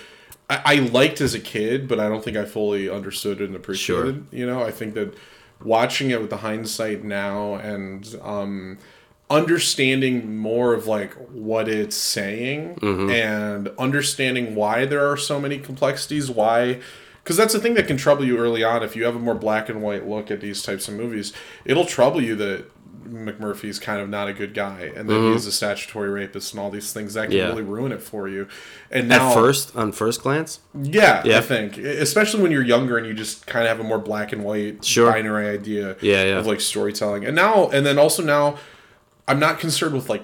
I, 0.49 0.61
I 0.65 0.75
liked 0.75 1.19
as 1.19 1.33
a 1.33 1.39
kid, 1.39 1.87
but 1.89 1.99
I 1.99 2.07
don't 2.07 2.23
think 2.23 2.37
I 2.37 2.45
fully 2.45 2.89
understood 2.89 3.41
and 3.41 3.55
appreciated. 3.55 4.27
You 4.31 4.45
know, 4.45 4.63
I 4.63 4.71
think 4.71 4.93
that 4.93 5.15
watching 5.63 6.11
it 6.11 6.21
with 6.21 6.29
the 6.29 6.37
hindsight 6.37 7.03
now 7.03 7.55
and 7.55 8.15
um, 8.21 8.77
understanding 9.29 10.37
more 10.37 10.73
of 10.73 10.87
like 10.87 11.13
what 11.29 11.67
it's 11.67 11.95
saying 11.95 12.75
Mm-hmm. 12.75 13.09
and 13.11 13.69
understanding 13.77 14.55
why 14.55 14.85
there 14.85 15.05
are 15.09 15.17
so 15.17 15.39
many 15.39 15.57
complexities, 15.57 16.29
why 16.31 16.79
because 17.23 17.37
that's 17.37 17.53
the 17.53 17.59
thing 17.59 17.75
that 17.75 17.85
can 17.85 17.97
trouble 17.97 18.25
you 18.25 18.37
early 18.37 18.63
on 18.63 18.81
if 18.81 18.95
you 18.95 19.03
have 19.03 19.15
a 19.15 19.19
more 19.19 19.35
black 19.35 19.69
and 19.69 19.81
white 19.81 20.07
look 20.07 20.31
at 20.31 20.41
these 20.41 20.63
types 20.63 20.87
of 20.87 20.95
movies 20.95 21.31
it'll 21.65 21.85
trouble 21.85 22.19
you 22.19 22.35
that 22.35 22.65
mcmurphy's 23.03 23.79
kind 23.79 23.99
of 24.01 24.07
not 24.09 24.27
a 24.27 24.33
good 24.33 24.53
guy 24.53 24.91
and 24.95 25.09
that 25.09 25.31
he's 25.33 25.45
a 25.45 25.51
statutory 25.51 26.09
rapist 26.09 26.53
and 26.53 26.59
all 26.59 26.69
these 26.69 26.93
things 26.93 27.13
that 27.15 27.23
can 27.23 27.31
Mm-hmm. 27.31 27.37
Yeah. 27.37 27.47
really 27.47 27.61
ruin 27.63 27.91
it 27.91 28.01
for 28.01 28.27
you 28.27 28.47
and 28.89 29.07
now 29.09 29.29
At 29.29 29.33
first, 29.33 29.75
on 29.75 29.91
first 29.91 30.21
glance, 30.21 30.59
yeah, 30.79 31.21
Yeah. 31.25 31.37
I 31.37 31.41
think, 31.41 31.77
especially 31.77 32.41
when 32.43 32.51
you're 32.51 32.63
younger 32.63 32.97
and 32.97 33.05
you 33.07 33.13
just 33.13 33.47
kind 33.47 33.65
of 33.65 33.69
have 33.69 33.79
a 33.83 33.87
more 33.87 33.99
black 33.99 34.31
and 34.33 34.43
white 34.43 34.83
Sure. 34.85 35.11
binary 35.11 35.47
idea 35.49 35.95
Yeah, 36.01 36.23
yeah. 36.23 36.37
of 36.39 36.45
like 36.47 36.61
storytelling. 36.61 37.25
And 37.25 37.35
now, 37.35 37.69
and 37.69 37.85
then 37.85 37.97
also 37.97 38.23
now, 38.23 38.57
I'm 39.27 39.39
not 39.39 39.59
concerned 39.59 39.93
with 39.95 40.09
like, 40.09 40.23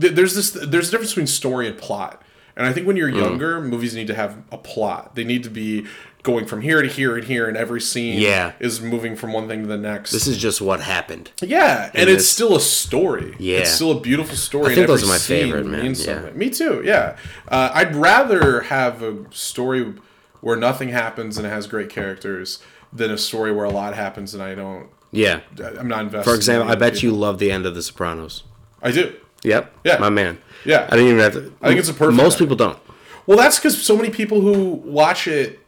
th- 0.00 0.12
there's 0.14 0.34
this, 0.34 0.50
there's 0.50 0.88
a 0.88 0.90
difference 0.90 1.10
between 1.10 1.26
story 1.26 1.68
and 1.68 1.76
plot. 1.76 2.22
And 2.56 2.66
I 2.66 2.72
think 2.72 2.86
when 2.86 2.96
Mm. 2.96 2.98
you're 2.98 3.08
younger, 3.10 3.60
movies 3.60 3.94
need 3.94 4.06
to 4.08 4.14
have 4.14 4.38
a 4.52 4.58
plot. 4.58 5.14
They 5.14 5.24
need 5.24 5.42
to 5.44 5.50
be 5.50 5.86
going 6.22 6.44
from 6.46 6.60
here 6.60 6.82
to 6.82 6.88
here 6.88 7.16
and 7.16 7.24
here, 7.24 7.48
and 7.48 7.56
every 7.56 7.80
scene 7.80 8.18
Yeah. 8.20 8.52
is 8.60 8.80
moving 8.80 9.16
from 9.16 9.32
one 9.32 9.48
thing 9.48 9.62
to 9.62 9.66
the 9.68 9.78
next. 9.78 10.10
this 10.10 10.26
is 10.26 10.36
just 10.36 10.60
what 10.60 10.80
happened. 10.80 11.30
Yeah, 11.42 11.90
and 11.94 12.08
it's 12.10 12.18
this- 12.22 12.28
still 12.30 12.54
a 12.56 12.60
story. 12.60 13.34
Yeah. 13.38 13.58
it's 13.60 13.70
still 13.72 13.92
a 13.92 14.00
beautiful 14.00 14.36
story. 14.36 14.72
I 14.72 14.74
think 14.74 14.86
those 14.86 15.02
are 15.04 15.06
my 15.08 15.18
favorite, 15.18 15.66
man. 15.66 15.94
Yeah. 15.96 16.30
Me 16.34 16.50
too. 16.50 16.82
Yeah, 16.84 17.16
uh, 17.48 17.70
I'd 17.72 17.94
rather 17.96 18.62
have 18.62 19.02
a 19.02 19.16
story 19.30 19.94
where 20.40 20.56
nothing 20.56 20.88
happens 20.90 21.36
and 21.38 21.46
it 21.46 21.50
has 21.50 21.66
great 21.66 21.88
characters 21.90 22.58
than 22.92 23.10
a 23.10 23.18
story 23.18 23.52
where 23.52 23.64
a 23.64 23.70
lot 23.70 23.94
happens 23.94 24.34
and 24.34 24.42
I 24.42 24.54
don't. 24.54 24.88
Yeah. 25.12 25.40
I'm 25.78 25.88
not 25.88 26.00
invested. 26.02 26.28
For 26.30 26.36
example, 26.36 26.68
in 26.68 26.72
I 26.76 26.78
bet 26.78 27.02
you 27.02 27.12
love 27.12 27.38
the 27.38 27.50
end 27.50 27.66
of 27.66 27.74
The 27.74 27.82
Sopranos. 27.82 28.44
I 28.82 28.90
do. 28.90 29.14
Yep. 29.42 29.72
Yeah. 29.84 29.98
My 29.98 30.08
man. 30.10 30.38
Yeah. 30.64 30.86
I 30.90 30.96
didn't 30.96 31.06
even 31.06 31.18
have 31.20 31.32
to. 31.34 31.52
I 31.62 31.68
think 31.68 31.80
it's 31.80 31.88
a 31.88 31.94
perfect 31.94 32.16
Most 32.16 32.34
ending. 32.34 32.46
people 32.48 32.56
don't. 32.56 32.78
Well, 33.26 33.36
that's 33.38 33.58
because 33.58 33.80
so 33.80 33.96
many 33.96 34.10
people 34.10 34.40
who 34.40 34.54
watch 34.84 35.26
it 35.28 35.59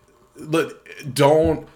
don't. 1.13 1.67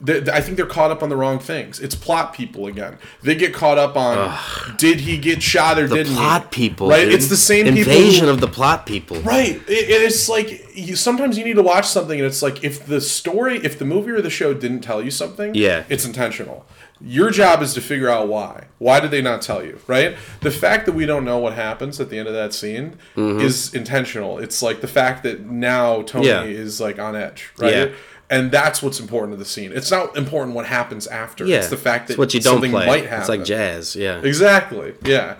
they- 0.00 0.30
I 0.30 0.42
think 0.42 0.58
they're 0.58 0.66
caught 0.66 0.90
up 0.90 1.02
on 1.02 1.08
the 1.08 1.16
wrong 1.16 1.38
things. 1.38 1.80
It's 1.80 1.94
plot 1.94 2.34
people 2.34 2.66
again. 2.66 2.98
They 3.22 3.34
get 3.34 3.54
caught 3.54 3.78
up 3.78 3.96
on 3.96 4.36
did 4.76 5.00
he 5.00 5.16
get 5.16 5.42
shot 5.42 5.78
or 5.78 5.88
The 5.88 5.94
didn't 5.96 6.12
plot 6.14 6.54
he? 6.54 6.68
people. 6.68 6.90
right? 6.90 7.06
dude. 7.06 7.14
It's 7.14 7.28
the 7.28 7.36
same 7.36 7.66
invasion 7.66 8.12
people. 8.12 8.26
Who, 8.26 8.32
of 8.34 8.40
the 8.40 8.48
plot 8.48 8.84
people. 8.84 9.20
right. 9.22 9.56
It, 9.66 9.66
it's 9.68 10.28
like 10.28 10.76
you, 10.76 10.96
sometimes 10.96 11.38
you 11.38 11.44
need 11.44 11.56
to 11.56 11.62
watch 11.62 11.86
something 11.86 12.18
and 12.18 12.26
it's 12.26 12.42
like 12.42 12.62
if 12.62 12.84
the 12.86 13.00
story, 13.00 13.56
if 13.64 13.78
the 13.78 13.86
movie 13.86 14.10
or 14.10 14.20
the 14.20 14.28
show 14.30 14.52
didn't 14.52 14.80
tell 14.82 15.02
you 15.02 15.10
something, 15.10 15.54
Yeah. 15.54 15.84
it's 15.88 16.04
intentional. 16.04 16.66
Your 17.00 17.30
job 17.30 17.60
is 17.62 17.74
to 17.74 17.80
figure 17.80 18.08
out 18.08 18.28
why. 18.28 18.64
Why 18.78 19.00
did 19.00 19.10
they 19.10 19.20
not 19.20 19.42
tell 19.42 19.62
you? 19.64 19.78
Right? 19.86 20.16
The 20.40 20.50
fact 20.50 20.86
that 20.86 20.92
we 20.92 21.04
don't 21.06 21.24
know 21.24 21.38
what 21.38 21.52
happens 21.52 22.00
at 22.00 22.08
the 22.08 22.18
end 22.18 22.26
of 22.28 22.34
that 22.34 22.54
scene 22.54 22.96
is 23.16 23.74
intentional. 23.74 24.38
It's 24.38 24.62
like 24.62 24.80
the 24.80 24.88
fact 24.88 25.22
that 25.24 25.44
now 25.46 26.02
Tony 26.02 26.26
Mm-hmm. 26.28 26.48
Yeah. 26.50 26.56
is 26.58 26.80
like 26.80 26.98
on 26.98 27.14
edge, 27.14 27.50
right? 27.58 27.72
Yeah. 27.74 27.88
And 28.28 28.50
that's 28.50 28.82
what's 28.82 28.98
important 28.98 29.34
to 29.34 29.36
the 29.36 29.44
scene. 29.44 29.72
It's 29.72 29.90
not 29.90 30.16
important 30.16 30.56
what 30.56 30.66
happens 30.66 31.06
after. 31.06 31.44
Yeah. 31.46 31.58
It's 31.58 31.68
the 31.68 31.76
fact 31.76 32.08
that 32.08 32.14
It's 32.14 32.18
what 32.18 32.34
you 32.34 32.40
don't 32.40 32.54
something 32.54 32.72
play. 32.72 32.86
might 32.86 33.04
happen. 33.04 33.20
It's 33.20 33.28
like 33.28 33.44
jazz. 33.44 33.94
Yeah. 33.94 34.20
Exactly. 34.22 34.94
Yeah. 35.04 35.36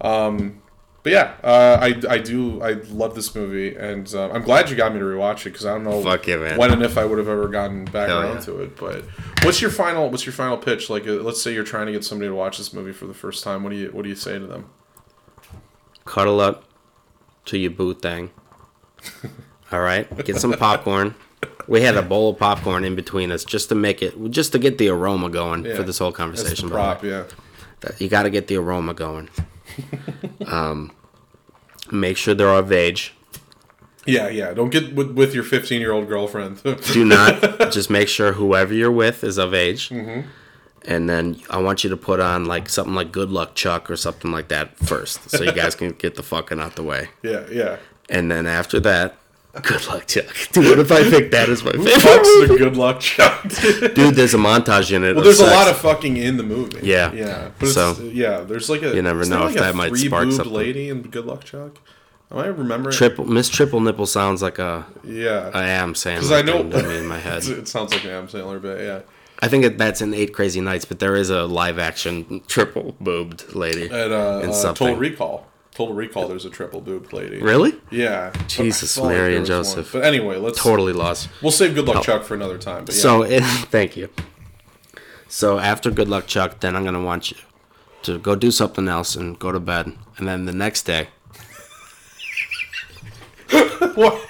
Um, 0.00 0.61
but 1.02 1.12
yeah, 1.12 1.34
uh, 1.42 1.78
I, 1.80 2.00
I 2.08 2.18
do 2.18 2.62
I 2.62 2.72
love 2.90 3.14
this 3.14 3.34
movie, 3.34 3.74
and 3.74 4.12
uh, 4.14 4.30
I'm 4.30 4.42
glad 4.42 4.70
you 4.70 4.76
got 4.76 4.92
me 4.92 5.00
to 5.00 5.04
rewatch 5.04 5.40
it 5.40 5.50
because 5.50 5.66
I 5.66 5.74
don't 5.74 5.84
know 5.84 6.00
yeah, 6.26 6.56
when 6.56 6.70
and 6.70 6.82
if 6.82 6.96
I 6.96 7.04
would 7.04 7.18
have 7.18 7.28
ever 7.28 7.48
gotten 7.48 7.84
back 7.86 8.08
Hell 8.08 8.20
around 8.20 8.36
yeah. 8.36 8.40
to 8.42 8.62
it. 8.62 8.76
But 8.76 9.04
what's 9.42 9.60
your 9.60 9.70
final 9.70 10.10
what's 10.10 10.24
your 10.24 10.32
final 10.32 10.56
pitch? 10.56 10.88
Like, 10.88 11.06
uh, 11.06 11.12
let's 11.14 11.42
say 11.42 11.52
you're 11.52 11.64
trying 11.64 11.86
to 11.86 11.92
get 11.92 12.04
somebody 12.04 12.28
to 12.28 12.34
watch 12.34 12.58
this 12.58 12.72
movie 12.72 12.92
for 12.92 13.06
the 13.06 13.14
first 13.14 13.42
time. 13.42 13.64
What 13.64 13.70
do 13.70 13.76
you 13.76 13.88
what 13.88 14.02
do 14.02 14.08
you 14.08 14.14
say 14.14 14.38
to 14.38 14.46
them? 14.46 14.70
Cuddle 16.04 16.40
up 16.40 16.64
to 17.46 17.58
your 17.58 17.72
boo 17.72 17.94
thing. 17.94 18.30
All 19.72 19.80
right. 19.80 20.24
Get 20.24 20.36
some 20.36 20.52
popcorn. 20.52 21.14
We 21.66 21.80
had 21.82 21.96
a 21.96 22.02
bowl 22.02 22.30
of 22.30 22.38
popcorn 22.38 22.84
in 22.84 22.94
between 22.94 23.32
us 23.32 23.44
just 23.44 23.68
to 23.70 23.74
make 23.74 24.02
it, 24.02 24.30
just 24.30 24.52
to 24.52 24.58
get 24.58 24.78
the 24.78 24.88
aroma 24.88 25.30
going 25.30 25.64
Yeah. 25.64 25.76
for 25.76 25.82
this 25.82 25.98
whole 25.98 26.12
conversation. 26.12 26.68
the 26.68 26.74
prop. 26.74 27.02
Yeah. 27.02 27.24
You 27.98 28.08
got 28.08 28.24
to 28.24 28.30
get 28.30 28.46
the 28.46 28.56
aroma 28.56 28.94
going. 28.94 29.28
Um, 30.46 30.92
make 31.90 32.16
sure 32.16 32.34
they're 32.34 32.48
of 32.48 32.72
age. 32.72 33.14
Yeah, 34.06 34.28
yeah. 34.28 34.52
Don't 34.52 34.70
get 34.70 34.94
with, 34.94 35.12
with 35.12 35.34
your 35.34 35.44
15 35.44 35.80
year 35.80 35.92
old 35.92 36.08
girlfriend. 36.08 36.62
Do 36.62 37.04
not 37.04 37.40
just 37.72 37.90
make 37.90 38.08
sure 38.08 38.32
whoever 38.32 38.74
you're 38.74 38.90
with 38.90 39.22
is 39.22 39.38
of 39.38 39.54
age. 39.54 39.90
Mm-hmm. 39.90 40.28
And 40.84 41.08
then 41.08 41.40
I 41.48 41.60
want 41.60 41.84
you 41.84 41.90
to 41.90 41.96
put 41.96 42.18
on 42.18 42.46
like 42.46 42.68
something 42.68 42.94
like 42.94 43.12
Good 43.12 43.30
Luck 43.30 43.54
Chuck 43.54 43.88
or 43.88 43.96
something 43.96 44.32
like 44.32 44.48
that 44.48 44.76
first, 44.78 45.30
so 45.30 45.44
you 45.44 45.52
guys 45.52 45.74
can 45.76 45.90
get 45.90 46.16
the 46.16 46.24
fucking 46.24 46.58
out 46.58 46.74
the 46.74 46.82
way. 46.82 47.10
yeah, 47.22 47.46
yeah. 47.50 47.76
And 48.08 48.30
then 48.30 48.46
after 48.46 48.80
that, 48.80 49.16
Good 49.60 49.86
Luck 49.86 50.06
Chuck. 50.06 50.24
Dude, 50.52 50.64
what 50.64 50.78
if 50.78 50.90
I 50.90 51.02
pick 51.02 51.30
that 51.32 51.50
as 51.50 51.62
my 51.62 51.72
favorite? 51.72 52.00
Fuck's 52.00 52.48
the 52.48 52.54
good 52.58 52.76
luck 52.76 53.00
chuck. 53.00 53.42
Dude, 53.94 54.14
there's 54.14 54.32
a 54.32 54.38
montage 54.38 54.90
in 54.94 55.04
it. 55.04 55.14
Well, 55.14 55.22
there's 55.24 55.40
a 55.40 55.46
lot 55.46 55.68
of 55.68 55.76
fucking 55.76 56.16
in 56.16 56.38
the 56.38 56.42
movie. 56.42 56.86
Yeah. 56.86 57.12
yeah. 57.12 57.50
But 57.58 57.68
So, 57.68 57.90
it's, 57.90 58.00
yeah, 58.00 58.40
there's 58.40 58.70
like 58.70 58.82
a 58.82 58.94
you 58.94 59.02
never 59.02 59.26
know 59.26 59.40
if 59.46 59.54
like 59.54 59.56
a 59.56 59.60
that 59.60 59.74
might 59.74 59.94
spark 59.96 60.30
something. 60.32 60.52
lady 60.54 60.88
in 60.88 61.02
Good 61.02 61.26
Luck 61.26 61.44
Chuck. 61.44 61.78
Am 62.30 62.38
I 62.38 62.46
remembering? 62.46 62.96
triple 62.96 63.26
Miss 63.26 63.50
Triple 63.50 63.80
Nipple 63.80 64.06
sounds 64.06 64.40
like 64.40 64.58
a 64.58 64.86
Yeah, 65.04 65.50
I 65.52 65.64
am 65.68 65.94
saying 65.94 66.16
because 66.20 66.32
I 66.32 66.40
know 66.40 66.62
me 66.62 66.96
in 66.96 67.06
my 67.06 67.18
head. 67.18 67.44
it 67.44 67.68
sounds 67.68 67.92
like 67.92 68.04
an 68.04 68.10
Adam 68.10 68.28
Sandler 68.28 68.60
bit. 68.62 68.80
Yeah, 68.80 69.00
I 69.40 69.48
think 69.48 69.76
that's 69.76 70.00
in 70.00 70.14
Eight 70.14 70.32
Crazy 70.32 70.62
Nights, 70.62 70.86
but 70.86 70.98
there 70.98 71.14
is 71.14 71.28
a 71.28 71.44
live 71.44 71.78
action 71.78 72.40
triple 72.46 72.96
boobed 73.00 73.54
lady 73.54 73.90
At 73.90 74.10
uh, 74.12 74.40
in 74.42 74.48
uh, 74.48 74.52
something. 74.54 74.86
Total 74.86 74.98
Recall. 74.98 75.46
Total 75.74 75.94
Recall. 75.94 76.28
There's 76.28 76.44
a 76.44 76.50
triple 76.50 76.80
boob 76.82 77.12
lady. 77.12 77.40
really? 77.40 77.74
Yeah. 77.90 78.32
Jesus, 78.46 78.96
I 78.96 79.00
felt 79.00 79.06
like 79.06 79.16
Mary 79.16 79.36
and 79.36 79.40
was 79.40 79.50
one. 79.50 79.58
Joseph. 79.58 79.92
But 79.92 80.04
anyway, 80.04 80.36
let's 80.36 80.62
Totally 80.62 80.92
lost. 80.92 81.30
we'll 81.40 81.50
save 81.50 81.74
Good 81.74 81.86
Luck 81.86 81.98
oh. 81.98 82.02
Chuck 82.02 82.24
for 82.24 82.34
another 82.34 82.58
time. 82.58 82.84
But 82.84 82.94
yeah. 82.94 83.00
So 83.00 83.22
it, 83.26 83.42
thank 83.42 83.96
you. 83.96 84.10
So 85.28 85.58
after 85.58 85.90
Good 85.90 86.08
Luck 86.08 86.26
Chuck, 86.26 86.60
then 86.60 86.76
I'm 86.76 86.84
gonna 86.84 87.02
want 87.02 87.30
you 87.30 87.38
to 88.02 88.18
go 88.18 88.34
do 88.34 88.50
something 88.50 88.86
else 88.86 89.16
and 89.16 89.38
go 89.38 89.50
to 89.50 89.60
bed, 89.60 89.92
and 90.18 90.28
then 90.28 90.44
the 90.44 90.52
next 90.52 90.82
day. 90.82 91.08
what? 93.94 94.28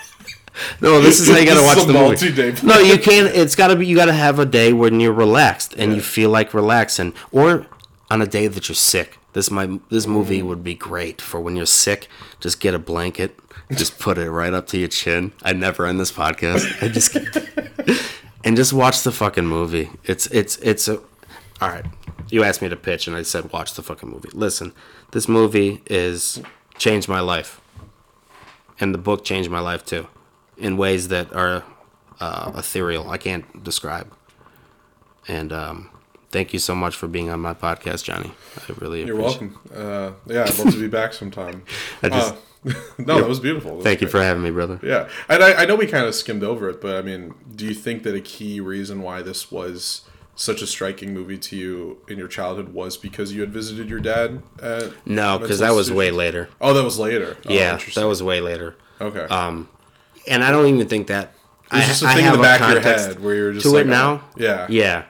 No, 0.80 1.00
this 1.00 1.18
is 1.18 1.28
how 1.28 1.38
you 1.38 1.46
gotta 1.46 1.62
watch 1.62 1.78
a 1.78 1.86
the 1.86 1.92
movie. 1.92 2.62
No, 2.66 2.78
you 2.78 2.98
can't. 2.98 3.34
It's 3.34 3.56
gotta 3.56 3.74
be. 3.74 3.86
You 3.86 3.96
gotta 3.96 4.12
have 4.12 4.38
a 4.38 4.46
day 4.46 4.72
when 4.72 5.00
you're 5.00 5.12
relaxed 5.12 5.74
and 5.76 5.94
you 5.94 6.00
feel 6.00 6.30
like 6.30 6.54
relaxing, 6.54 7.14
or 7.32 7.66
on 8.10 8.22
a 8.22 8.26
day 8.26 8.46
that 8.46 8.68
you're 8.68 8.76
sick. 8.76 9.18
This 9.32 9.50
my 9.50 9.78
this 9.88 10.06
movie 10.06 10.42
would 10.42 10.62
be 10.62 10.74
great 10.74 11.20
for 11.20 11.40
when 11.40 11.56
you're 11.56 11.66
sick. 11.66 12.08
Just 12.40 12.60
get 12.60 12.74
a 12.74 12.78
blanket, 12.78 13.38
just 13.72 13.98
put 13.98 14.18
it 14.18 14.30
right 14.30 14.52
up 14.52 14.66
to 14.68 14.78
your 14.78 14.88
chin. 14.88 15.32
I 15.42 15.52
never 15.52 15.86
end 15.86 15.98
this 16.00 16.12
podcast. 16.12 16.82
I 16.82 16.88
just 16.88 17.16
and 18.44 18.56
just 18.56 18.72
watch 18.72 19.02
the 19.02 19.12
fucking 19.12 19.46
movie. 19.46 19.90
It's 20.04 20.26
it's 20.26 20.56
it's 20.58 20.88
a. 20.88 21.00
All 21.60 21.68
right, 21.68 21.86
you 22.28 22.42
asked 22.42 22.60
me 22.60 22.68
to 22.68 22.76
pitch, 22.76 23.06
and 23.06 23.16
I 23.16 23.22
said 23.22 23.52
watch 23.52 23.74
the 23.74 23.82
fucking 23.82 24.08
movie. 24.08 24.30
Listen, 24.32 24.72
this 25.12 25.28
movie 25.28 25.80
is 25.86 26.42
changed 26.76 27.08
my 27.08 27.20
life, 27.20 27.60
and 28.80 28.92
the 28.92 28.98
book 28.98 29.24
changed 29.24 29.48
my 29.48 29.60
life 29.60 29.84
too, 29.84 30.08
in 30.56 30.76
ways 30.76 31.08
that 31.08 31.32
are 31.32 31.62
uh, 32.20 32.52
ethereal. 32.56 33.10
I 33.10 33.18
can't 33.18 33.62
describe. 33.62 34.12
And 35.28 35.52
um, 35.52 35.90
thank 36.32 36.52
you 36.52 36.58
so 36.58 36.74
much 36.74 36.96
for 36.96 37.06
being 37.06 37.30
on 37.30 37.40
my 37.40 37.54
podcast, 37.54 38.02
Johnny. 38.04 38.32
I 38.68 38.72
really 38.78 39.04
You're 39.04 39.20
appreciate 39.20 39.52
welcome. 39.70 40.16
Uh, 40.26 40.32
yeah, 40.32 40.44
I'd 40.44 40.58
love 40.58 40.72
to 40.72 40.80
be 40.80 40.88
back 40.88 41.12
sometime. 41.12 41.62
I 42.02 42.08
just- 42.08 42.34
Uh, 42.34 42.36
no, 42.98 43.18
that 43.18 43.28
was 43.28 43.40
beautiful. 43.40 43.70
That 43.72 43.76
was 43.78 43.84
Thank 43.84 44.00
you 44.02 44.06
for 44.08 44.22
having 44.22 44.42
me, 44.42 44.50
brother. 44.52 44.78
Yeah, 44.84 45.08
and 45.28 45.42
I, 45.42 45.62
I 45.62 45.64
know 45.64 45.74
we 45.74 45.86
kind 45.88 46.06
of 46.06 46.14
skimmed 46.14 46.44
over 46.44 46.68
it, 46.70 46.80
but 46.80 46.94
I 46.96 47.02
mean, 47.02 47.34
do 47.56 47.66
you 47.66 47.74
think 47.74 48.04
that 48.04 48.14
a 48.14 48.20
key 48.20 48.60
reason 48.60 49.02
why 49.02 49.20
this 49.20 49.50
was 49.50 50.02
such 50.36 50.62
a 50.62 50.66
striking 50.68 51.12
movie 51.12 51.38
to 51.38 51.56
you 51.56 51.98
in 52.08 52.18
your 52.18 52.28
childhood 52.28 52.68
was 52.72 52.96
because 52.96 53.32
you 53.32 53.40
had 53.40 53.50
visited 53.52 53.90
your 53.90 53.98
dad? 53.98 54.42
No, 55.04 55.38
because 55.40 55.58
that 55.58 55.72
was 55.74 55.90
way 55.90 56.12
later. 56.12 56.50
Oh, 56.60 56.72
that 56.72 56.84
was 56.84 57.00
later. 57.00 57.36
Oh, 57.48 57.52
yeah, 57.52 57.78
that 57.96 58.06
was 58.06 58.22
way 58.22 58.40
later. 58.40 58.76
okay. 59.00 59.24
Um, 59.24 59.68
and 60.28 60.44
I 60.44 60.52
don't 60.52 60.66
even 60.66 60.86
think 60.86 61.08
that. 61.08 61.34
it 61.64 61.72
was 61.74 61.82
I, 61.82 61.86
just 61.88 62.02
a 62.04 62.06
I 62.06 62.14
thing 62.14 62.26
in 62.26 62.32
the 62.32 62.38
back 62.38 62.60
of 62.60 62.70
your 62.70 62.80
head 62.80 63.18
where 63.20 63.34
you're 63.34 63.52
just 63.54 63.66
to 63.66 63.72
like, 63.72 63.86
it 63.86 63.88
now. 63.88 64.22
oh, 64.24 64.30
yeah, 64.36 64.66
Yeah, 64.70 65.04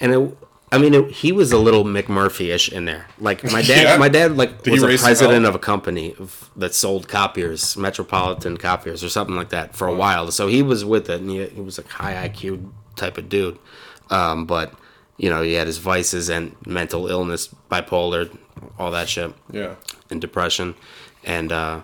and 0.00 0.12
it, 0.12 0.38
I 0.72 0.78
mean, 0.78 0.94
it, 0.94 1.10
he 1.10 1.32
was 1.32 1.50
a 1.50 1.58
little 1.58 1.82
McMurphy-ish 1.84 2.70
in 2.70 2.84
there. 2.84 3.06
Like 3.18 3.42
my 3.44 3.62
dad, 3.72 3.82
Yeah? 3.82 3.96
my 3.96 4.08
dad 4.08 4.36
like 4.36 4.62
Did 4.62 4.74
he 4.74 4.80
was 4.80 5.02
a 5.02 5.04
president 5.04 5.44
of 5.44 5.54
a 5.54 5.58
company 5.58 6.14
of, 6.18 6.48
that 6.56 6.74
sold 6.74 7.08
copiers, 7.08 7.76
Metropolitan 7.76 8.56
Copiers, 8.56 9.02
or 9.02 9.08
something 9.08 9.34
like 9.34 9.48
that, 9.50 9.74
for 9.74 9.88
a 9.88 9.94
while. 9.94 10.30
So 10.30 10.46
he 10.46 10.62
was 10.62 10.84
with 10.84 11.10
it, 11.10 11.20
and 11.20 11.30
he, 11.30 11.44
he 11.46 11.60
was 11.60 11.78
a 11.78 11.82
high 11.82 12.28
IQ 12.28 12.70
type 12.96 13.18
of 13.18 13.28
dude. 13.28 13.58
Um, 14.10 14.44
but 14.46 14.72
you 15.16 15.28
know, 15.28 15.42
he 15.42 15.54
had 15.54 15.66
his 15.66 15.78
vices 15.78 16.28
and 16.30 16.54
mental 16.66 17.06
illness, 17.08 17.48
bipolar, 17.70 18.36
all 18.78 18.90
that 18.92 19.08
shit 19.08 19.32
Yeah, 19.50 19.74
and 20.08 20.20
depression, 20.20 20.74
and 21.24 21.50
uh, 21.52 21.80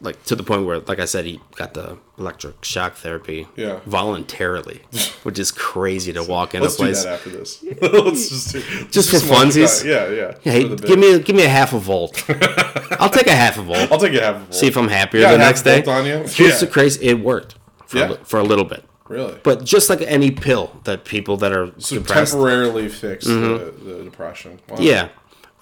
like 0.00 0.22
to 0.24 0.34
the 0.36 0.42
point 0.42 0.64
where, 0.66 0.78
like 0.80 0.98
I 0.98 1.04
said, 1.04 1.24
he 1.24 1.40
got 1.56 1.74
the 1.74 1.98
electric 2.18 2.64
shock 2.64 2.94
therapy 2.94 3.46
Yeah. 3.56 3.80
voluntarily, 3.86 4.82
which 5.22 5.38
is 5.38 5.50
crazy 5.52 6.12
to 6.12 6.22
walk 6.22 6.54
in 6.54 6.60
a 6.60 6.64
let's 6.64 6.76
do 6.76 6.84
place. 6.84 7.04
that 7.04 7.14
after 7.14 7.30
this. 7.30 7.62
let's 7.82 8.28
just 8.28 8.52
do, 8.52 8.60
Just 8.90 9.10
for 9.10 9.18
some 9.18 9.28
funsies? 9.48 9.80
time. 9.82 9.88
Yeah, 9.90 10.08
yeah. 10.10 10.38
Hey, 10.42 10.62
for 10.62 10.68
the 10.68 10.76
bit. 10.76 10.86
give 10.86 10.98
me 10.98 11.18
give 11.20 11.36
me 11.36 11.44
a 11.44 11.48
half 11.48 11.72
a 11.72 11.78
volt. 11.78 12.24
I'll 13.00 13.10
take 13.10 13.26
a 13.26 13.34
half 13.36 13.58
a 13.58 13.62
volt. 13.62 13.90
I'll 13.92 13.98
take 13.98 14.14
a 14.14 14.20
half. 14.20 14.48
Of 14.48 14.54
See 14.54 14.66
if 14.66 14.76
I'm 14.76 14.88
happier 14.88 15.20
Yeah, 15.22 15.32
the 15.32 15.38
half 15.38 15.48
next 15.48 15.62
day. 15.62 15.82
volt 15.82 15.96
on 15.98 16.06
you? 16.06 16.16
Here's 16.18 16.38
Yeah. 16.38 16.58
the 16.58 16.66
crazy. 16.68 17.04
It 17.06 17.20
worked 17.20 17.56
for 17.86 17.98
Yeah. 17.98 18.08
a, 18.08 18.10
li- 18.12 18.18
for 18.24 18.40
a 18.40 18.44
little 18.44 18.64
bit, 18.64 18.84
really. 19.08 19.38
but 19.42 19.64
just 19.64 19.90
like 19.90 20.00
any 20.02 20.30
pill 20.30 20.72
that 20.84 21.04
people 21.04 21.36
that 21.38 21.52
are 21.52 21.72
So 21.78 21.96
depressed. 21.96 22.32
temporarily 22.32 22.88
fix 22.88 23.24
the, 23.26 23.74
the 23.84 24.02
depression. 24.04 24.60
Wow. 24.68 24.76
Mm-hmm. 24.76 24.82
Yeah. 24.84 25.08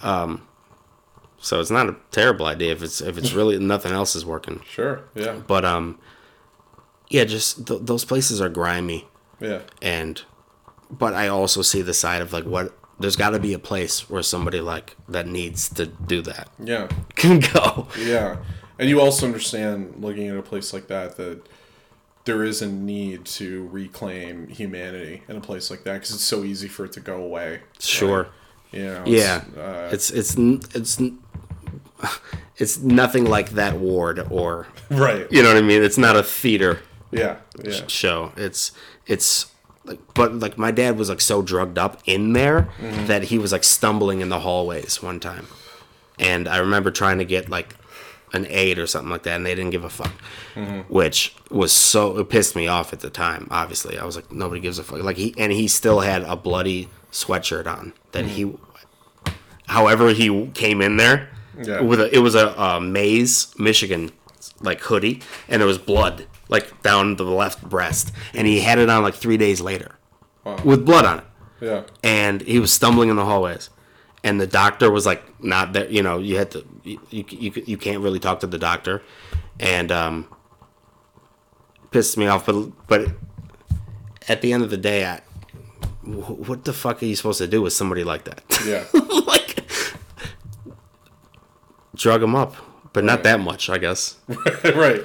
Um, 0.03 0.43
so 1.45 1.61
it's 1.61 1.71
not 1.71 1.89
a 1.89 1.97
terrible 2.11 2.47
idea 2.47 2.73
if 2.73 2.83
it's 2.83 3.01
if 3.01 3.19
it's 3.19 3.33
really 3.39 3.59
nothing 3.59 3.93
else 3.93 4.17
is 4.17 4.25
working. 4.25 4.63
Sure. 4.69 5.03
Yeah. 5.15 5.41
But 5.47 5.65
um, 5.65 5.99
yeah, 7.11 7.25
just 7.25 7.67
th- 7.67 7.81
those 7.83 8.05
places 8.05 8.41
are 8.41 8.49
grimy, 8.49 9.07
Yeah. 9.41 9.61
and 9.83 10.23
but 10.91 11.15
I 11.15 11.29
also 11.29 11.63
see 11.63 11.83
the 11.83 11.95
side 11.95 12.23
of 12.23 12.33
like 12.33 12.45
what 12.45 12.77
there's 12.99 13.17
got 13.17 13.31
to 13.31 13.39
be 13.41 13.53
a 13.53 13.59
place 13.59 14.09
where 14.09 14.23
somebody 14.23 14.61
like 14.61 14.97
that 15.09 15.27
needs 15.27 15.69
to 15.71 15.87
do 15.87 16.23
that 16.23 16.49
Yeah. 16.63 16.89
can 17.17 17.41
go. 17.41 17.89
Yeah. 17.99 18.37
And 18.79 18.89
you 18.89 19.01
also 19.01 19.27
understand 19.27 19.97
looking 19.99 20.29
at 20.29 20.37
a 20.37 20.43
place 20.43 20.73
like 20.73 20.87
that 20.89 21.17
that 21.17 21.43
there 22.25 22.43
is 22.43 22.63
a 22.63 22.69
need 22.69 23.25
to 23.27 23.69
reclaim 23.71 24.47
humanity 24.49 25.23
in 25.29 25.37
a 25.37 25.41
place 25.41 25.71
like 25.71 25.85
that 25.85 25.95
because 25.95 26.11
it's 26.13 26.25
so 26.25 26.43
easy 26.43 26.69
for 26.69 26.85
it 26.87 26.93
to 26.93 27.01
go 27.01 27.17
away. 27.23 27.61
Sure. 27.79 28.29
You 28.75 28.85
know, 28.87 29.03
Yeah. 29.07 29.43
it's, 29.47 29.57
uh, 29.57 29.91
It's 29.93 30.11
it's 30.11 30.35
it's 30.75 31.01
it's 32.57 32.79
nothing 32.79 33.25
like 33.25 33.51
that 33.51 33.79
ward 33.79 34.27
or 34.31 34.67
right. 34.91 35.27
you 35.31 35.43
know 35.43 35.49
what 35.49 35.57
I 35.59 35.63
mean. 35.63 35.83
It's 35.83 35.99
not 35.99 36.17
a 36.17 36.23
theater 36.23 36.81
Yeah. 37.11 37.37
Yeah. 37.63 37.87
show. 37.87 38.33
It's 38.37 38.73
it's 39.07 39.47
like 39.85 40.01
but 40.15 40.35
like 40.35 40.59
my 40.59 40.71
dad 40.71 40.97
was 40.99 41.09
like 41.09 41.21
so 41.21 41.43
drugged 41.43 41.79
up 41.79 42.01
in 42.07 42.33
there 42.33 42.69
that 43.07 43.25
he 43.25 43.39
was 43.39 43.53
like 43.53 43.65
stumbling 43.65 44.21
in 44.21 44.29
the 44.29 44.41
hallways 44.41 45.03
one 45.03 45.21
time. 45.21 45.47
And 46.19 46.49
I 46.49 46.59
remember 46.59 46.91
trying 46.91 47.19
to 47.19 47.25
get 47.25 47.49
like 47.49 47.75
an 48.33 48.47
aid 48.49 48.79
or 48.79 48.87
something 48.87 49.11
like 49.11 49.23
that 49.25 49.37
and 49.37 49.47
they 49.47 49.55
didn't 49.55 49.71
give 49.71 49.85
a 49.85 49.91
fuck. 49.91 50.13
Which 50.89 51.35
was 51.51 51.73
so 51.73 52.19
it 52.19 52.29
pissed 52.29 52.57
me 52.57 52.67
off 52.67 52.93
at 52.93 53.01
the 53.01 53.11
time, 53.11 53.47
obviously. 53.51 53.99
I 53.99 54.05
was 54.05 54.17
like 54.17 54.31
nobody 54.33 54.61
gives 54.61 54.79
a 54.79 54.85
fuck. 54.85 55.03
Like 55.03 55.17
he 55.17 55.35
and 55.39 55.53
he 55.53 55.69
still 55.69 56.01
had 56.01 56.23
a 56.23 56.35
bloody 56.37 56.89
sweatshirt 57.15 57.67
on 57.67 57.93
that 58.13 58.25
he 58.27 58.53
however 59.69 60.11
he 60.13 60.49
came 60.49 60.83
in 60.83 60.97
there 60.97 61.31
Yeah. 61.63 61.81
with 61.81 62.01
a, 62.01 62.13
it 62.15 62.19
was 62.19 62.35
a, 62.35 62.49
a 62.49 62.81
Maize 62.81 63.55
Michigan 63.59 64.11
like 64.61 64.81
hoodie 64.81 65.23
and 65.49 65.61
there 65.61 65.67
was 65.69 65.79
blood 65.79 66.27
like 66.49 66.83
down 66.83 67.15
the 67.17 67.25
left 67.25 67.63
breast 67.63 68.13
and 68.35 68.47
he 68.47 68.61
had 68.61 68.79
it 68.79 68.91
on 68.91 69.03
like 69.03 69.15
three 69.15 69.37
days 69.37 69.61
later 69.61 69.97
with 70.65 70.85
blood 70.85 71.05
on 71.05 71.19
it 71.21 71.25
Yeah. 71.61 71.83
and 72.03 72.43
he 72.43 72.59
was 72.59 72.73
stumbling 72.73 73.09
in 73.11 73.17
the 73.17 73.25
hallways 73.25 73.71
and 74.25 74.41
the 74.41 74.47
doctor 74.47 74.91
was 74.91 75.07
like 75.07 75.23
not 75.43 75.73
there 75.73 75.89
you 75.89 76.03
know 76.03 76.19
you 76.19 76.37
had 76.37 76.51
to 76.51 76.65
you, 76.83 76.99
you, 77.11 77.53
you, 77.67 77.77
can't 77.79 78.01
really 78.01 78.19
talk 78.19 78.41
to 78.41 78.47
the 78.49 78.59
doctor 78.59 79.03
and 79.61 79.93
um 79.93 80.27
pissed 81.93 82.17
me 82.19 82.27
off 82.27 82.47
but 82.47 82.57
but 82.89 83.09
at 84.29 84.41
the 84.43 84.53
end 84.53 84.63
of 84.65 84.71
the 84.71 84.77
day 84.77 85.07
I, 85.07 85.21
what 86.07 86.65
the 86.65 86.73
fuck 86.73 87.03
are 87.03 87.07
you 87.07 87.17
supposed 87.17 87.39
to 87.39 87.47
do 87.47 87.63
with 87.63 87.73
somebody 87.73 88.05
like 88.05 88.25
that 88.25 88.43
Yeah. 88.67 88.85
like 89.27 89.65
drug 91.95 92.23
him 92.23 92.35
up 92.35 92.55
but 92.93 93.05
not 93.05 93.23
that 93.23 93.41
much 93.41 93.71
i 93.71 93.79
guess 93.79 94.17
right. 94.65 95.03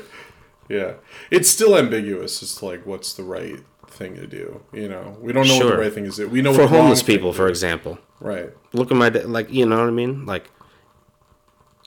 Yeah. 0.68 0.94
It's 1.32 1.50
still 1.50 1.76
ambiguous 1.76 2.44
It's 2.44 2.62
like 2.62 2.86
what's 2.86 3.14
the 3.14 3.24
right 3.24 3.60
thing 3.88 4.14
to 4.18 4.28
do. 4.28 4.62
You 4.72 4.88
know, 4.88 5.18
we 5.20 5.34
don't 5.34 5.48
know 5.48 5.58
what 5.58 5.66
the 5.68 5.78
right 5.78 5.92
thing 5.92 6.06
is. 6.06 6.18
to 6.18 6.26
do. 6.26 6.30
We 6.30 6.44
know 6.44 6.54
for 6.54 6.68
homeless 6.68 7.02
people 7.02 7.34
for 7.34 7.48
example 7.48 7.98
Right. 8.20 8.52
look 8.74 8.92
at 8.92 8.98
my 8.98 9.10
like 9.10 9.52
you 9.52 9.66
know 9.66 9.80
what 9.80 9.88
i 9.88 9.92
mean 9.92 10.26
like 10.28 10.52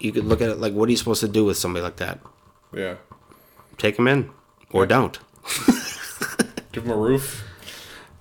you 0.00 0.10
could 0.10 0.24
look 0.24 0.40
at 0.40 0.48
it 0.48 0.58
like 0.58 0.72
what 0.72 0.88
are 0.88 0.90
you 0.90 0.96
supposed 0.96 1.20
to 1.20 1.28
do 1.28 1.44
with 1.44 1.56
somebody 1.56 1.82
like 1.84 1.96
that 1.96 2.18
Yeah. 2.74 2.96
take 3.78 3.98
him 3.98 4.08
in 4.08 4.30
or 4.70 4.84
don't 4.86 5.18
Give 6.72 6.84
them 6.84 6.92
a 6.92 6.96
roof. 6.96 7.44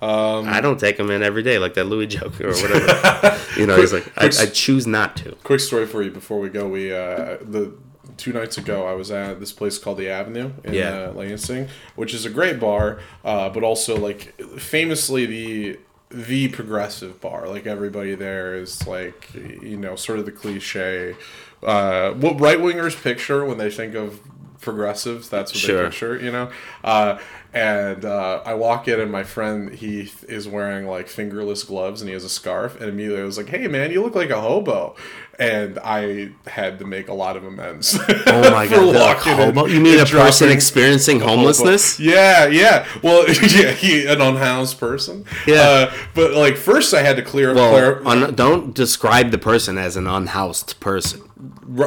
i 0.02 0.60
don't 0.62 0.80
take 0.80 1.00
him 1.00 1.12
in 1.12 1.22
every 1.24 1.44
day 1.44 1.60
like 1.60 1.74
that 1.76 1.86
louis 1.86 2.08
joke 2.08 2.40
or 2.42 2.48
whatever 2.50 3.40
you 3.58 3.66
know 3.68 3.76
he's 3.78 3.94
like 3.94 4.12
I, 4.18 4.26
I 4.26 4.46
choose 4.48 4.88
not 4.88 5.16
to 5.18 5.36
Quick 5.44 5.60
story 5.60 5.86
for 5.86 6.02
you 6.02 6.12
before 6.12 6.40
we 6.40 6.50
go. 6.50 6.68
We 6.68 6.92
uh, 6.94 7.38
the 7.42 7.74
two 8.18 8.34
nights 8.34 8.58
ago 8.58 8.86
I 8.88 8.94
was 8.94 9.10
at 9.12 9.40
this 9.40 9.52
place 9.52 9.78
called 9.78 9.98
the 9.98 10.10
Avenue 10.10 10.52
in 10.64 10.74
Yeah. 10.74 11.10
uh, 11.10 11.12
Lansing, 11.14 11.68
which 11.96 12.14
is 12.14 12.26
a 12.26 12.30
great 12.30 12.60
bar, 12.60 13.00
uh, 13.24 13.50
but 13.50 13.64
also 13.64 13.96
like 13.98 14.40
famously 14.58 15.26
the 15.26 15.80
the 16.10 16.48
progressive 16.50 17.20
bar. 17.22 17.48
Like 17.48 17.66
everybody 17.66 18.16
there 18.16 18.56
is 18.56 18.86
like 18.88 19.34
you 19.34 19.78
know 19.78 19.96
sort 19.96 20.20
of 20.20 20.26
the 20.26 20.32
cliche. 20.32 21.16
Uh, 21.64 22.12
what 22.14 22.40
right 22.40 22.58
wingers 22.60 23.02
picture 23.02 23.46
when 23.46 23.58
they 23.58 23.70
think 23.70 23.94
of 23.96 24.20
progressives. 24.60 25.30
That's 25.30 25.52
what 25.52 25.60
Sure. 25.60 25.78
they 25.84 25.90
picture. 25.90 26.20
You 26.20 26.32
know. 26.32 26.52
Uh, 26.84 27.18
and 27.54 28.06
uh, 28.06 28.42
I 28.46 28.54
walk 28.54 28.88
in, 28.88 29.00
and 29.00 29.12
my 29.12 29.24
friend 29.24 29.74
Heath 29.74 30.24
is 30.30 30.48
wearing 30.48 30.88
like 30.88 31.08
fingerless 31.08 31.64
gloves, 31.64 32.02
and 32.02 32.08
he 32.08 32.14
has 32.14 32.24
a 32.24 32.30
scarf. 32.30 32.80
And 32.80 32.90
immediately 32.90 33.22
I 33.22 33.26
was 33.26 33.38
like, 33.38 33.50
"Hey, 33.50 33.68
man, 33.68 33.92
you 33.92 34.02
look 34.02 34.16
like 34.16 34.30
a 34.30 34.40
hobo." 34.40 34.96
And 35.40 35.80
I 35.80 36.32
had 36.46 36.78
to 36.80 36.86
make 36.86 37.08
a 37.08 37.14
lot 37.14 37.36
of 37.36 37.44
amends. 37.44 37.98
Oh 38.28 38.52
my 38.52 38.68
god! 38.68 38.96
like 38.96 39.18
hobo? 39.18 39.66
You 39.66 39.82
mean 39.82 40.00
a 40.00 40.06
person 40.06 40.50
experiencing 40.50 41.20
homelessness? 41.20 42.00
Yeah, 42.00 42.46
yeah. 42.48 42.86
Well, 43.02 43.28
yeah, 43.28 43.72
he 43.72 44.06
an 44.06 44.22
unhoused 44.22 44.80
person. 44.80 45.26
Yeah. 45.46 45.56
Uh, 45.62 45.94
but 46.14 46.34
like 46.34 46.56
first, 46.56 46.94
I 46.94 47.02
had 47.02 47.18
to 47.18 47.22
clear. 47.24 47.50
Up. 47.52 47.56
Well, 47.58 47.72
clear 47.72 48.08
un- 48.08 48.36
don't 48.36 48.74
describe 48.74 49.32
the 49.32 49.38
person 49.38 49.78
as 49.78 49.98
an 49.98 50.08
unhoused 50.08 50.80
person. 50.80 51.24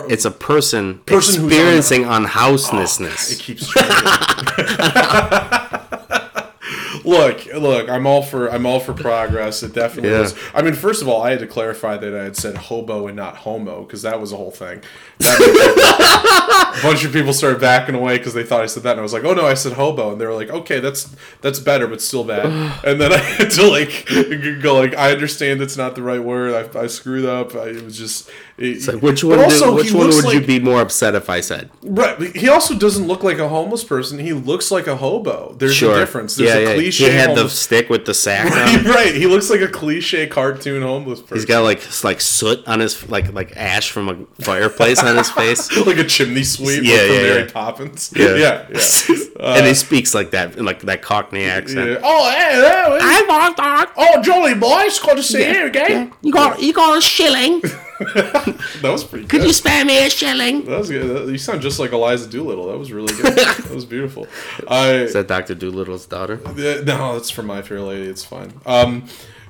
It's 0.08 0.24
a 0.24 0.30
person, 0.30 0.98
Person 1.00 1.44
experiencing 1.44 2.04
unhouselessness. 2.04 3.32
It 3.32 3.38
keeps 3.38 3.72
changing. 3.72 3.94
look, 7.04 7.44
look, 7.54 7.88
I'm 7.88 8.06
all 8.06 8.22
for 8.22 8.48
I'm 8.50 8.66
all 8.66 8.80
for 8.80 8.92
progress. 8.94 9.62
It 9.62 9.72
definitely 9.74 10.10
Yeah. 10.10 10.22
is. 10.22 10.34
I 10.54 10.62
mean, 10.62 10.74
first 10.74 11.02
of 11.02 11.08
all, 11.08 11.22
I 11.22 11.30
had 11.30 11.40
to 11.40 11.46
clarify 11.46 11.96
that 11.96 12.14
I 12.14 12.24
had 12.24 12.36
said 12.36 12.56
hobo 12.56 13.06
and 13.06 13.16
not 13.16 13.36
homo 13.38 13.82
because 13.84 14.02
that 14.02 14.20
was 14.20 14.32
a 14.32 14.36
whole 14.36 14.50
thing. 14.50 14.82
A 15.24 16.82
bunch 16.82 17.04
of 17.04 17.12
people 17.12 17.32
started 17.32 17.60
backing 17.60 17.94
away 17.94 18.18
because 18.18 18.34
they 18.34 18.42
thought 18.42 18.60
I 18.62 18.66
said 18.66 18.82
that, 18.82 18.92
and 18.92 19.00
I 19.00 19.02
was 19.02 19.12
like, 19.12 19.24
"Oh 19.24 19.32
no, 19.32 19.46
I 19.46 19.54
said 19.54 19.74
hobo," 19.74 20.12
and 20.12 20.20
they 20.20 20.26
were 20.26 20.34
like, 20.34 20.50
"Okay, 20.50 20.80
that's 20.80 21.14
that's 21.40 21.58
better, 21.60 21.86
but 21.86 22.02
still 22.02 22.24
bad." 22.24 22.46
and 22.84 23.00
then 23.00 23.12
I 23.12 23.18
had 23.18 23.50
to 23.52 23.66
like 23.68 24.06
go 24.62 24.74
like, 24.74 24.94
"I 24.96 25.12
understand 25.12 25.62
it's 25.62 25.76
not 25.76 25.94
the 25.94 26.02
right 26.02 26.22
word. 26.22 26.74
I, 26.76 26.80
I 26.80 26.86
screwed 26.88 27.24
up. 27.26 27.54
I, 27.54 27.68
it 27.68 27.84
was 27.84 27.96
just." 27.96 28.28
It, 28.56 28.86
Like, 28.86 29.02
which 29.02 29.22
but 29.22 29.28
one? 29.30 29.40
also, 29.40 29.70
do, 29.70 29.74
which 29.74 29.92
one 29.92 30.06
looks 30.10 30.24
would 30.24 30.34
you 30.34 30.40
be 30.46 30.60
more 30.60 30.80
upset 30.80 31.14
if 31.14 31.28
I 31.28 31.40
said? 31.40 31.70
Right. 31.82 32.16
but 32.18 32.36
He 32.36 32.48
also 32.48 32.74
doesn't 32.78 33.06
look 33.06 33.24
like 33.24 33.38
a 33.38 33.48
homeless 33.48 33.82
person. 33.82 34.18
He 34.20 34.32
looks 34.32 34.70
like 34.70 34.86
a 34.86 34.96
hobo. 34.96 35.54
There's 35.58 35.82
a 35.82 35.94
difference. 35.94 36.36
There's 36.36 36.50
yeah, 36.50 36.56
a 36.56 36.62
yeah. 36.68 36.74
cliche 36.74 37.10
He 37.10 37.16
had 37.16 37.36
the 37.36 37.48
stick 37.48 37.88
with 37.88 38.06
the 38.06 38.14
sack. 38.14 38.50
Right, 38.50 38.78
on. 38.78 38.84
right. 38.84 39.14
He 39.14 39.26
looks 39.26 39.50
like 39.50 39.60
a 39.60 39.68
cliche 39.68 40.26
cartoon 40.28 40.82
homeless 40.82 41.20
person. 41.20 41.36
He's 41.36 41.44
got 41.46 41.62
like 41.62 41.82
like 42.04 42.20
soot 42.20 42.66
on 42.68 42.80
his 42.80 43.08
like 43.08 43.32
like 43.32 43.56
ash 43.56 43.90
from 43.90 44.08
a 44.08 44.42
fireplace 44.44 45.02
on 45.02 45.16
his 45.16 45.30
face. 45.30 45.76
like 45.86 45.98
a 45.98 46.04
chimney 46.04 46.44
sweep 46.44 46.84
Yeah, 46.84 46.98
from 46.98 47.06
yeah, 47.14 47.22
Mary 47.22 47.40
yeah. 47.42 47.50
Poppins. 47.52 48.12
Yeah. 48.14 48.24
yeah, 48.36 48.66
yeah. 48.70 49.16
and 49.40 49.66
he 49.66 49.72
uh, 49.72 49.74
speaks 49.74 50.14
like 50.14 50.30
that, 50.30 50.60
like 50.60 50.80
that 50.82 51.02
Cockney 51.02 51.44
accent. 51.44 51.90
Yeah. 51.90 51.98
Oh, 52.02 52.30
hey, 52.30 52.56
there. 52.56 52.98
I 53.00 53.24
want 53.28 53.56
that. 53.56 53.92
Oh, 53.96 54.22
jolly 54.22 54.54
boys, 54.54 54.98
good 55.00 55.16
to 55.16 55.22
see 55.22 55.44
you 55.50 55.66
again. 55.66 56.12
You 56.22 56.32
got 56.32 56.60
you 56.62 56.72
got 56.72 56.98
a 56.98 57.00
shilling? 57.00 57.60
That 58.82 58.90
was 58.90 59.04
pretty 59.04 59.26
Could 59.26 59.40
good. 59.40 59.46
you 59.48 59.52
spare 59.52 59.84
me 59.84 60.04
a 60.04 60.10
shilling? 60.10 60.64
that 60.64 60.78
was 60.78 60.90
good. 60.90 61.28
You 61.28 61.38
sound 61.38 61.62
just 61.62 61.78
like 61.78 61.92
Eliza 61.92 62.28
Doolittle. 62.28 62.66
That 62.68 62.78
was 62.78 62.92
really 62.92 63.14
good. 63.14 63.34
that 63.36 63.70
was 63.70 63.84
beautiful. 63.84 64.26
I 64.68 64.92
Is 64.94 65.12
that 65.12 65.28
Doctor 65.28 65.54
Dolittle's 65.54 66.06
daughter? 66.06 66.40
Uh, 66.44 66.52
no, 66.52 67.12
that's 67.14 67.30
from 67.30 67.46
My 67.46 67.62
Fair 67.62 67.80
Lady. 67.80 68.08
It's 68.08 68.24
fine. 68.24 68.52
Um, 68.66 69.06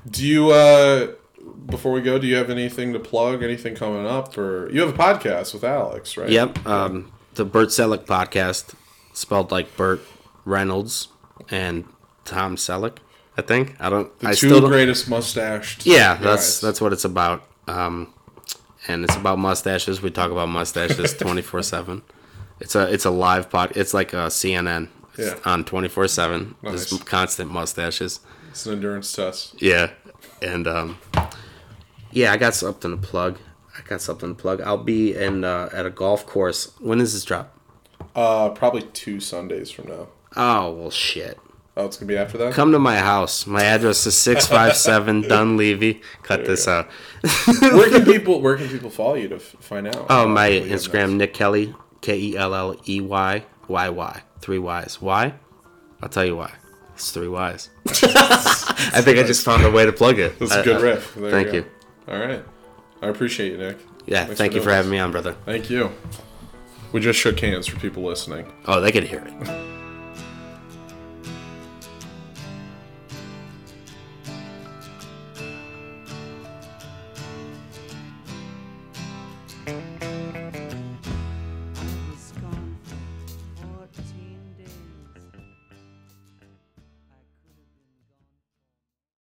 do 0.08 0.24
you? 0.26 0.50
uh 0.50 1.12
Before 1.66 1.92
we 1.92 2.00
go, 2.02 2.18
do 2.18 2.26
you 2.26 2.36
have 2.36 2.50
anything 2.50 2.92
to 2.92 3.00
plug? 3.00 3.42
Anything 3.42 3.74
coming 3.74 4.06
up? 4.06 4.36
Or 4.36 4.70
you 4.70 4.80
have 4.82 4.90
a 4.90 4.96
podcast 4.96 5.54
with 5.54 5.64
Alex, 5.64 6.16
right? 6.16 6.28
Yep. 6.28 6.66
Um, 6.66 7.12
the 7.34 7.44
Burt 7.44 7.68
Selleck 7.70 8.04
podcast, 8.06 8.74
spelled 9.12 9.50
like 9.50 9.76
Burt 9.76 10.00
Reynolds 10.44 11.08
and 11.50 11.84
Tom 12.24 12.56
Selleck. 12.56 12.98
I 13.36 13.42
think 13.42 13.74
I 13.80 13.88
don't. 13.90 14.16
The 14.20 14.28
I 14.28 14.30
two 14.30 14.36
still 14.48 14.60
don't, 14.60 14.70
greatest 14.70 15.08
mustached. 15.08 15.86
Yeah, 15.86 16.14
guys. 16.14 16.22
that's 16.22 16.60
that's 16.60 16.80
what 16.80 16.92
it's 16.92 17.04
about. 17.04 17.42
Um, 17.66 18.12
and 18.88 19.04
it's 19.04 19.16
about 19.16 19.38
mustaches. 19.38 20.02
We 20.02 20.10
talk 20.10 20.30
about 20.30 20.48
mustaches 20.48 21.14
twenty 21.18 21.42
four 21.42 21.62
seven. 21.62 22.02
It's 22.60 22.74
a 22.74 22.92
it's 22.92 23.04
a 23.04 23.10
live 23.10 23.50
pod. 23.50 23.72
It's 23.76 23.94
like 23.94 24.12
a 24.12 24.26
CNN. 24.28 24.88
It's 25.16 25.28
Yeah. 25.30 25.38
on 25.50 25.64
twenty 25.64 25.88
four 25.88 26.08
seven. 26.08 26.54
Nice. 26.62 26.90
Just 26.90 27.06
constant 27.06 27.50
mustaches. 27.50 28.20
It's 28.50 28.66
an 28.66 28.74
endurance 28.74 29.12
test. 29.12 29.60
Yeah, 29.60 29.90
and 30.42 30.66
um, 30.68 30.98
yeah, 32.12 32.32
I 32.32 32.36
got 32.36 32.54
something 32.54 32.90
to 32.90 32.96
plug. 32.96 33.38
I 33.76 33.80
got 33.88 34.00
something 34.00 34.34
to 34.36 34.40
plug. 34.40 34.60
I'll 34.60 34.76
be 34.84 35.14
in 35.16 35.42
uh, 35.44 35.68
at 35.72 35.86
a 35.86 35.90
golf 35.90 36.26
course. 36.26 36.72
When 36.80 36.98
does 36.98 37.12
this 37.12 37.24
drop? 37.24 37.56
Uh, 38.14 38.50
probably 38.50 38.82
two 38.82 39.18
Sundays 39.18 39.70
from 39.72 39.88
now. 39.88 40.08
Oh 40.36 40.72
well, 40.72 40.90
shit. 40.90 41.38
Oh, 41.76 41.86
it's 41.86 41.96
gonna 41.96 42.06
be 42.08 42.16
after 42.16 42.38
that. 42.38 42.54
Come 42.54 42.70
to 42.72 42.78
my 42.78 42.96
house. 42.98 43.46
My 43.48 43.64
address 43.64 44.06
is 44.06 44.16
six 44.16 44.46
five 44.46 44.76
seven 44.76 45.22
Dunleavy. 45.28 46.00
Cut 46.22 46.44
this 46.46 46.68
out. 46.68 46.86
where 47.60 47.90
can 47.90 48.04
people 48.12 48.40
Where 48.40 48.56
can 48.56 48.68
people 48.68 48.90
follow 48.90 49.14
you 49.14 49.28
to 49.28 49.36
f- 49.36 49.56
find 49.60 49.88
out? 49.88 50.06
Oh, 50.08 50.28
my 50.28 50.46
you 50.48 50.72
Instagram. 50.72 51.16
Nick 51.16 51.34
Kelley, 51.34 51.74
K 52.00 52.16
E 52.18 52.36
L 52.36 52.54
L 52.54 52.76
E 52.88 53.00
Y 53.00 53.44
Y 53.68 53.88
Y, 53.88 54.22
three 54.40 54.58
Y's. 54.60 55.00
Why? 55.00 55.34
I'll 56.00 56.08
tell 56.08 56.24
you 56.24 56.36
why. 56.36 56.52
It's 56.94 57.10
three 57.10 57.26
Y's. 57.28 57.70
I 57.86 59.00
think 59.02 59.18
I 59.18 59.24
just 59.24 59.44
found 59.44 59.64
a 59.64 59.70
way 59.70 59.84
to 59.84 59.92
plug 59.92 60.18
it. 60.20 60.38
That's 60.38 60.52
a 60.54 60.60
I- 60.60 60.64
good 60.64 60.76
I- 60.76 60.80
riff. 60.80 61.14
There 61.16 61.30
thank 61.30 61.48
go. 61.48 61.54
you. 61.54 61.64
All 62.06 62.18
right. 62.18 62.44
I 63.02 63.08
appreciate 63.08 63.50
you, 63.52 63.58
Nick. 63.58 63.78
Yeah, 64.06 64.26
Thanks 64.26 64.38
thank 64.38 64.52
for 64.52 64.58
you 64.58 64.64
for 64.64 64.70
having 64.70 64.90
me 64.92 64.98
on, 64.98 65.10
brother. 65.10 65.32
Thank 65.44 65.70
you. 65.70 65.90
We 66.92 67.00
just 67.00 67.18
shook 67.18 67.40
hands 67.40 67.66
for 67.66 67.80
people 67.80 68.04
listening. 68.04 68.46
Oh, 68.66 68.80
they 68.80 68.92
could 68.92 69.04
hear 69.04 69.24
it. 69.26 69.83